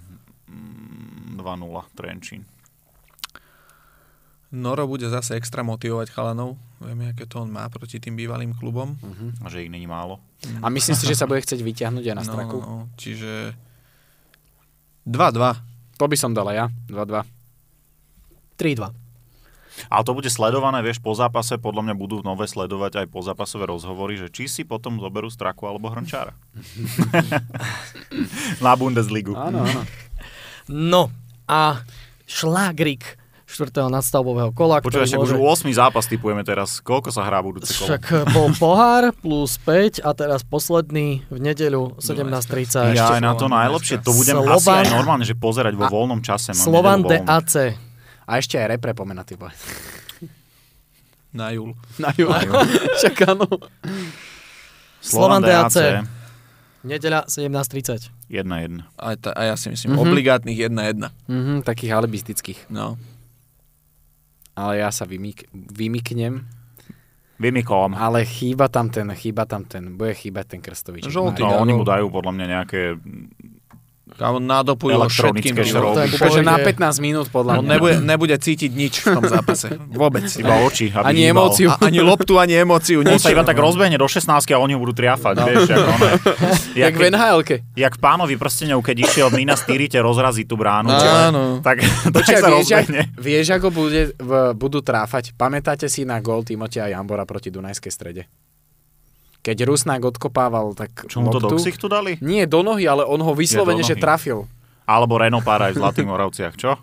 mm, 0.47 1.37
2-0 1.37 1.45
Trenčín. 1.93 2.41
Noro 4.49 4.89
bude 4.89 5.05
zase 5.05 5.37
extra 5.37 5.61
motivovať 5.61 6.09
chalanov. 6.09 6.57
Vieme, 6.81 7.13
aké 7.13 7.29
to 7.29 7.45
on 7.45 7.53
má 7.53 7.69
proti 7.69 8.01
tým 8.01 8.17
bývalým 8.17 8.57
klubom. 8.57 8.97
A 9.45 9.47
že 9.51 9.61
ich 9.61 9.69
není 9.69 9.85
málo. 9.85 10.17
A 10.65 10.73
myslím 10.73 10.97
si, 10.97 11.05
že 11.05 11.13
sa 11.13 11.29
bude 11.29 11.45
chcieť 11.45 11.61
vyťahnuť 11.61 12.05
aj 12.09 12.15
na 12.17 12.25
straku. 12.25 12.57
No, 12.57 12.65
no, 12.65 12.77
čiže 12.97 13.53
2-2. 15.05 16.01
To 16.01 16.05
by 16.09 16.17
som 16.17 16.33
dala 16.33 16.57
ja, 16.57 16.65
2-2. 16.89 17.27
3-2. 18.57 18.89
Ale 19.87 20.03
to 20.03 20.17
bude 20.17 20.27
sledované, 20.27 20.81
vieš, 20.81 20.99
po 20.99 21.13
zápase, 21.15 21.55
podľa 21.55 21.85
mňa 21.85 21.95
budú 21.95 22.19
nové 22.25 22.49
sledovať 22.49 23.05
aj 23.05 23.07
po 23.13 23.21
zápasové 23.23 23.69
rozhovory, 23.69 24.19
že 24.19 24.27
či 24.33 24.49
si 24.49 24.63
potom 24.65 24.99
zoberú 24.99 25.31
straku 25.31 25.69
alebo 25.69 25.87
hrnčára. 25.93 26.33
Na 28.65 28.73
Bundesligu. 28.75 29.37
Áno, 29.37 29.63
áno. 29.63 29.83
No 30.67 31.03
a 31.47 31.85
šlágrik 32.27 33.18
štvrtého 33.49 33.87
nadstavbového 33.87 34.51
kola, 34.51 34.77
Počúvaj, 34.77 35.03
však 35.03 35.17
ktorý 35.17 35.41
už 35.41 35.65
8 35.65 35.73
zápas 35.73 36.05
typujeme 36.05 36.41
teraz. 36.41 36.77
Koľko 36.79 37.09
sa 37.09 37.23
hrá 37.23 37.41
budúce 37.41 37.73
kolo? 37.73 37.89
Však 37.89 38.03
bol 38.29 38.53
pohár 38.53 39.09
plus 39.11 39.57
5 39.57 39.99
a 39.99 40.13
teraz 40.13 40.41
posledný 40.43 41.25
v 41.25 41.37
nedeľu 41.39 41.97
17.30. 41.97 42.93
Ja 42.93 43.09
aj 43.11 43.19
na 43.19 43.33
to 43.33 43.45
najlepšie. 43.47 43.99
To 43.99 44.11
budem 44.11 44.37
Slovan- 44.37 44.53
asi 44.55 44.69
aj 44.71 44.85
normálne, 44.91 45.23
že 45.23 45.33
pozerať 45.33 45.73
vo 45.73 45.83
A- 45.83 45.89
voľnom 45.89 46.21
čase. 46.21 46.53
Mám 46.53 46.61
Slovan. 46.61 46.99
DAC. 47.03 47.73
A 48.23 48.37
ešte 48.37 48.55
aj 48.55 48.69
repre 48.69 48.93
pomená, 48.93 49.21
ty 49.21 49.33
vole. 49.33 49.49
Na 51.31 51.49
júl. 51.49 51.73
Na. 51.97 52.13
Však 52.95 53.17
áno. 53.33 53.49
Slovan 54.99 55.41
DAC. 55.41 56.05
Nedeľa 56.79 57.27
17.30. 57.27 58.07
1-1. 58.29 58.85
A, 58.95 59.11
ta, 59.13 59.33
a 59.33 59.41
ja 59.43 59.55
si 59.55 59.67
myslím, 59.67 59.93
Mhm. 59.93 60.01
obligátnych 60.01 60.57
1-1. 60.61 61.09
Mhm, 61.25 61.53
takých 61.61 61.91
alibistických. 61.91 62.59
No. 62.69 62.95
Ale 64.55 64.81
ja 64.81 64.89
sa 64.89 65.05
vymyk- 65.05 65.49
vymyknem. 65.53 66.45
Vymikom. 67.39 67.95
Ale 67.95 68.27
chýba 68.27 68.67
tam 68.67 68.91
ten, 68.91 69.07
chýba 69.15 69.47
tam 69.47 69.63
ten, 69.63 69.95
bude 69.95 70.11
chýbať 70.11 70.45
ten 70.55 70.59
krstovič. 70.59 71.07
Žltý. 71.07 71.39
No, 71.39 71.63
oni 71.63 71.71
mu 71.71 71.87
dajú 71.87 72.11
podľa 72.11 72.35
mňa 72.35 72.45
nejaké... 72.51 72.81
On 74.19 74.41
nadopujú 74.41 74.95
ho 74.95 75.05
všetkým. 75.05 75.53
Úplne, 75.53 75.69
že 76.29 76.41
na 76.41 76.57
pôjde- 76.57 76.75
15 76.75 76.99
minút 76.99 77.27
podľa 77.27 77.51
On 77.55 77.63
mňa. 77.63 77.71
nebude, 77.71 77.95
nebude 78.01 78.35
cítiť 78.35 78.67
nič 78.69 78.93
v 78.99 79.13
tom 79.13 79.23
zápase. 79.23 79.69
Vôbec. 79.89 80.27
Iba 80.33 80.59
oči. 80.61 80.89
Aby 80.89 81.05
Ani 81.05 81.21
hýbal. 81.23 81.31
emóciu. 81.47 81.67
A, 81.69 81.79
ani 81.79 81.99
loptu, 81.99 82.35
ani 82.35 82.57
emóciu. 82.57 82.99
On 83.01 83.15
sa 83.15 83.29
iba 83.29 83.41
tak 83.41 83.55
rozbehne 83.55 83.95
do 83.95 84.03
16 84.03 84.27
a 84.27 84.57
oni 84.57 84.73
ho 84.73 84.79
budú 84.79 84.91
triafať, 84.93 85.33
no. 85.35 85.45
vieš, 85.45 85.61
jak 85.67 85.79
ono. 85.79 86.07
Jak 86.81 86.93
v 86.93 87.01
NHL-ke. 87.07 87.55
jak 87.73 87.93
pánovi 87.95 88.35
prstenov, 88.35 88.81
keď 88.81 88.95
išiel 89.01 89.27
Mina 89.29 89.53
Styrite 89.53 89.99
rozraziť 89.99 90.45
tú 90.45 90.55
bránu, 90.55 90.89
Áno. 90.89 91.41
tak, 91.59 91.79
tak 92.15 92.23
sa 92.23 92.39
vieš, 92.49 92.67
jak, 92.67 92.85
rozbehne. 92.87 93.01
vieš, 93.15 93.47
ako 93.51 93.67
bude, 93.69 94.13
v, 94.13 94.31
budú 94.53 94.79
tráfať? 94.79 95.31
Pamätáte 95.33 95.85
si 95.85 96.03
na 96.03 96.17
gól 96.17 96.41
Timotia 96.41 96.87
Jambora 96.87 97.23
proti 97.23 97.47
Dunajskej 97.47 97.91
strede? 97.91 98.21
Keď 99.39 99.57
Rusnák 99.63 100.03
odkopával, 100.03 100.75
tak 100.75 101.07
Čo 101.07 101.23
mu 101.23 101.31
to 101.31 101.39
do 101.39 101.55
ksichtu 101.55 101.87
dali? 101.87 102.19
Nie 102.19 102.43
do 102.43 102.59
nohy, 102.59 102.83
ale 102.83 103.07
on 103.07 103.23
ho 103.23 103.31
vyslovene, 103.31 103.79
Nie, 103.81 103.87
že 103.87 103.95
trafil. 103.95 104.43
Alebo 104.83 105.15
Renault 105.15 105.45
Pára 105.45 105.71
aj 105.71 105.77
v 105.77 105.79
Zlatých 105.79 106.07
Moravciach, 106.09 106.53
čo? 106.59 106.75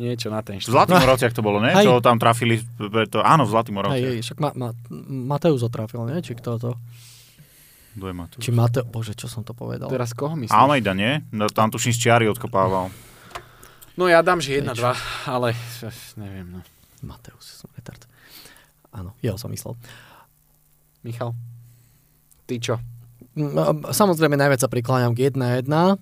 Niečo 0.00 0.28
na 0.32 0.40
ten 0.44 0.60
V 0.60 0.64
štýl. 0.64 0.72
Zlatých 0.76 1.00
Moravciach 1.00 1.32
to 1.32 1.40
bolo, 1.44 1.60
ne? 1.60 1.72
Hej. 1.72 1.84
Čo 1.88 2.00
tam 2.04 2.16
trafili, 2.20 2.60
to, 3.08 3.20
áno, 3.24 3.44
v 3.44 3.50
Zlatých 3.52 3.74
Moravciach. 3.76 4.12
hej, 4.12 4.20
však 4.24 4.38
ma, 4.40 4.50
ma, 4.56 4.68
Mateus 5.36 5.60
otrafil, 5.64 6.04
nie? 6.08 6.20
Či 6.20 6.36
kto 6.36 6.50
to? 6.60 6.70
Kto 7.96 8.04
je 8.06 8.14
Matúš? 8.14 8.40
Či 8.44 8.50
Mateo... 8.54 8.84
Bože, 8.86 9.12
čo 9.12 9.28
som 9.28 9.44
to 9.44 9.52
povedal? 9.52 9.88
Teraz 9.92 10.16
koho 10.16 10.36
myslíš? 10.36 10.56
Almeida, 10.56 10.92
nie? 10.96 11.20
No, 11.32 11.48
Tam 11.48 11.68
tuším 11.68 11.92
z 11.92 12.00
čiary 12.00 12.24
odkopával. 12.30 12.88
No 13.98 14.08
ja 14.08 14.24
dám, 14.24 14.40
že 14.40 14.62
1-2, 14.62 14.72
ale 15.28 15.52
neviem, 16.16 16.48
no. 16.48 16.60
Mateus, 17.04 17.60
som 17.60 17.68
retard. 17.76 18.00
Áno, 18.92 19.12
jeho 19.20 19.36
som 19.36 19.52
myslel. 19.52 19.76
Michal? 21.04 21.32
Ty 22.50 22.58
čo? 22.58 22.74
A 23.38 23.94
Samozrejme, 23.94 24.34
najviac 24.34 24.66
sa 24.66 24.66
prikláňam 24.66 25.14
k 25.14 25.30
1-1 25.30 25.70
a 25.70 25.94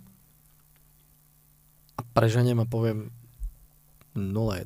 preženiem 2.17 2.57
a 2.57 2.65
poviem 2.65 3.13
0-1. 4.17 4.65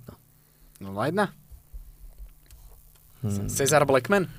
0-1? 0.78 1.26
Hmm. 3.22 3.46
Cezar 3.50 3.82
Blackman? 3.82 4.30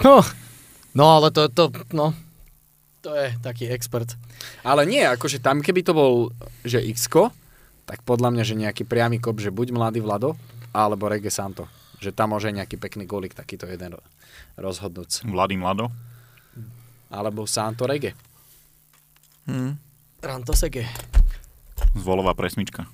No, 0.00 0.24
no, 0.96 1.04
ale 1.20 1.28
to, 1.28 1.52
to, 1.52 1.68
no, 1.92 2.16
to 3.04 3.12
je 3.12 3.36
taký 3.44 3.68
expert. 3.68 4.16
Ale 4.64 4.88
nie, 4.88 5.04
akože 5.04 5.44
tam 5.44 5.60
keby 5.60 5.84
to 5.84 5.92
bol, 5.92 6.32
že 6.64 6.80
x 6.80 7.12
tak 7.84 8.00
podľa 8.08 8.32
mňa, 8.32 8.44
že 8.48 8.56
nejaký 8.56 8.88
priamy 8.88 9.20
kop, 9.20 9.36
že 9.36 9.52
buď 9.52 9.76
mladý 9.76 10.00
Vlado, 10.00 10.40
alebo 10.72 11.12
Rege 11.12 11.28
Santo. 11.28 11.68
Že 12.00 12.16
tam 12.16 12.32
môže 12.32 12.48
nejaký 12.48 12.80
pekný 12.80 13.04
golik, 13.04 13.36
takýto 13.36 13.68
jeden 13.68 14.00
ro- 14.00 14.06
rozhodnúc. 14.56 15.20
Mladý 15.28 15.60
Mlado. 15.60 15.92
Alebo 17.10 17.44
Santo 17.48 17.84
Rege. 17.84 18.12
Hm. 19.48 19.76
Rantosege. 20.24 20.88
Zvolová 21.94 22.32
presmička. 22.32 22.88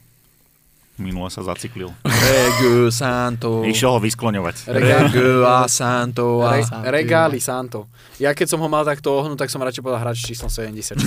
Minule 1.01 1.33
sa 1.33 1.41
zaciklil. 1.41 1.89
Regu 2.05 2.93
Santo. 2.93 3.65
Išiel 3.65 3.97
ho 3.97 4.01
vyskloňovať. 4.05 4.69
Regu 4.69 5.49
a 5.49 5.65
Santo. 5.65 6.45
A... 6.45 6.61
Re- 6.61 6.69
Santo. 6.69 6.85
Regáli 6.93 7.41
Santo. 7.41 7.79
Ja 8.21 8.37
keď 8.37 8.53
som 8.53 8.61
ho 8.61 8.69
mal 8.69 8.85
takto 8.85 9.09
ohnúť, 9.17 9.41
tak 9.41 9.49
som 9.49 9.65
radšej 9.65 9.81
povedal 9.81 10.05
hráč 10.05 10.29
číslom 10.29 10.53
74. 10.53 11.01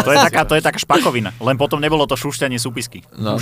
To 0.00 0.10
je, 0.10 0.18
taká, 0.24 0.48
to 0.48 0.56
je 0.56 0.62
taká 0.64 0.80
špakovina. 0.80 1.36
Len 1.44 1.60
potom 1.60 1.76
nebolo 1.76 2.08
to 2.08 2.16
šušťanie 2.16 2.56
súpisky. 2.56 3.04
No. 3.20 3.36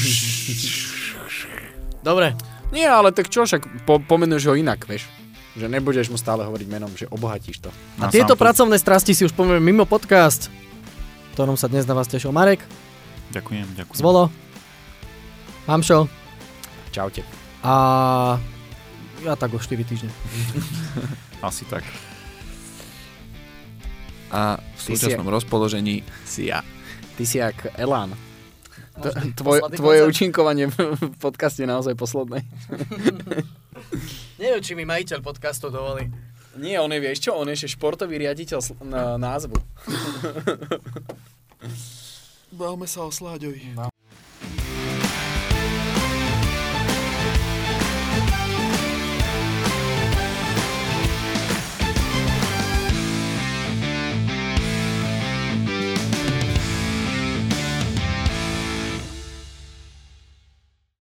Dobre, 2.02 2.34
Nie, 2.74 2.90
ale 2.90 3.14
tak 3.14 3.30
čo, 3.30 3.46
však 3.46 3.86
po, 3.86 4.02
pomenuješ 4.02 4.50
ho 4.50 4.54
inak, 4.58 4.90
vieš. 4.90 5.06
Že 5.56 5.66
nebudeš 5.66 6.12
mu 6.12 6.20
stále 6.20 6.44
hovoriť 6.44 6.68
menom, 6.68 6.92
že 6.92 7.08
obohatíš 7.08 7.64
to. 7.64 7.70
a 7.96 8.12
tieto 8.12 8.36
to- 8.36 8.40
pracovné 8.40 8.76
strasti 8.76 9.16
si 9.16 9.24
už 9.24 9.32
povieme 9.32 9.58
mimo 9.58 9.88
podcast, 9.88 10.52
ktorom 11.32 11.56
sa 11.56 11.66
dnes 11.66 11.84
na 11.84 11.96
vás 11.96 12.06
tešil 12.06 12.30
Marek, 12.30 12.60
Ďakujem, 13.26 13.66
ďakujem. 13.74 13.98
Zvolo, 13.98 14.30
Hamšo, 15.66 16.06
Čaute. 16.94 17.26
A 17.60 17.74
ja 19.20 19.34
tak 19.34 19.50
o 19.50 19.58
4 19.58 19.82
týždne. 19.82 20.08
Asi 21.44 21.66
tak. 21.66 21.82
A 24.30 24.56
v 24.56 24.80
Ty 24.80 24.94
si 24.94 24.96
súčasnom 24.96 25.26
rozpoložení 25.26 26.06
si 26.22 26.48
ja. 26.48 26.62
Ty 27.18 27.24
si 27.26 27.36
jak 27.38 27.66
Elán. 27.76 28.14
Tvoj, 28.96 29.58
tvoje 29.76 30.00
koncert? 30.00 30.08
účinkovanie 30.08 30.66
v 30.72 30.76
podcaste 31.20 31.62
je 31.62 31.68
naozaj 31.68 31.92
posledné. 31.94 32.40
Neviem, 34.40 34.62
či 34.64 34.72
mi 34.72 34.88
majiteľ 34.88 35.20
podcastu 35.20 35.68
dovolí. 35.68 36.08
Nie, 36.56 36.80
on 36.80 36.88
je, 36.88 37.00
vieš 37.00 37.28
čo, 37.28 37.36
on 37.36 37.48
je 37.52 37.56
ešte 37.56 37.76
športový 37.76 38.16
riaditeľ 38.16 38.58
sl- 38.64 38.80
na 38.80 39.20
názvu. 39.20 39.60
Bavme 42.56 42.88
sa 42.88 43.04
o 43.04 43.12
Sláďovi. 43.12 43.76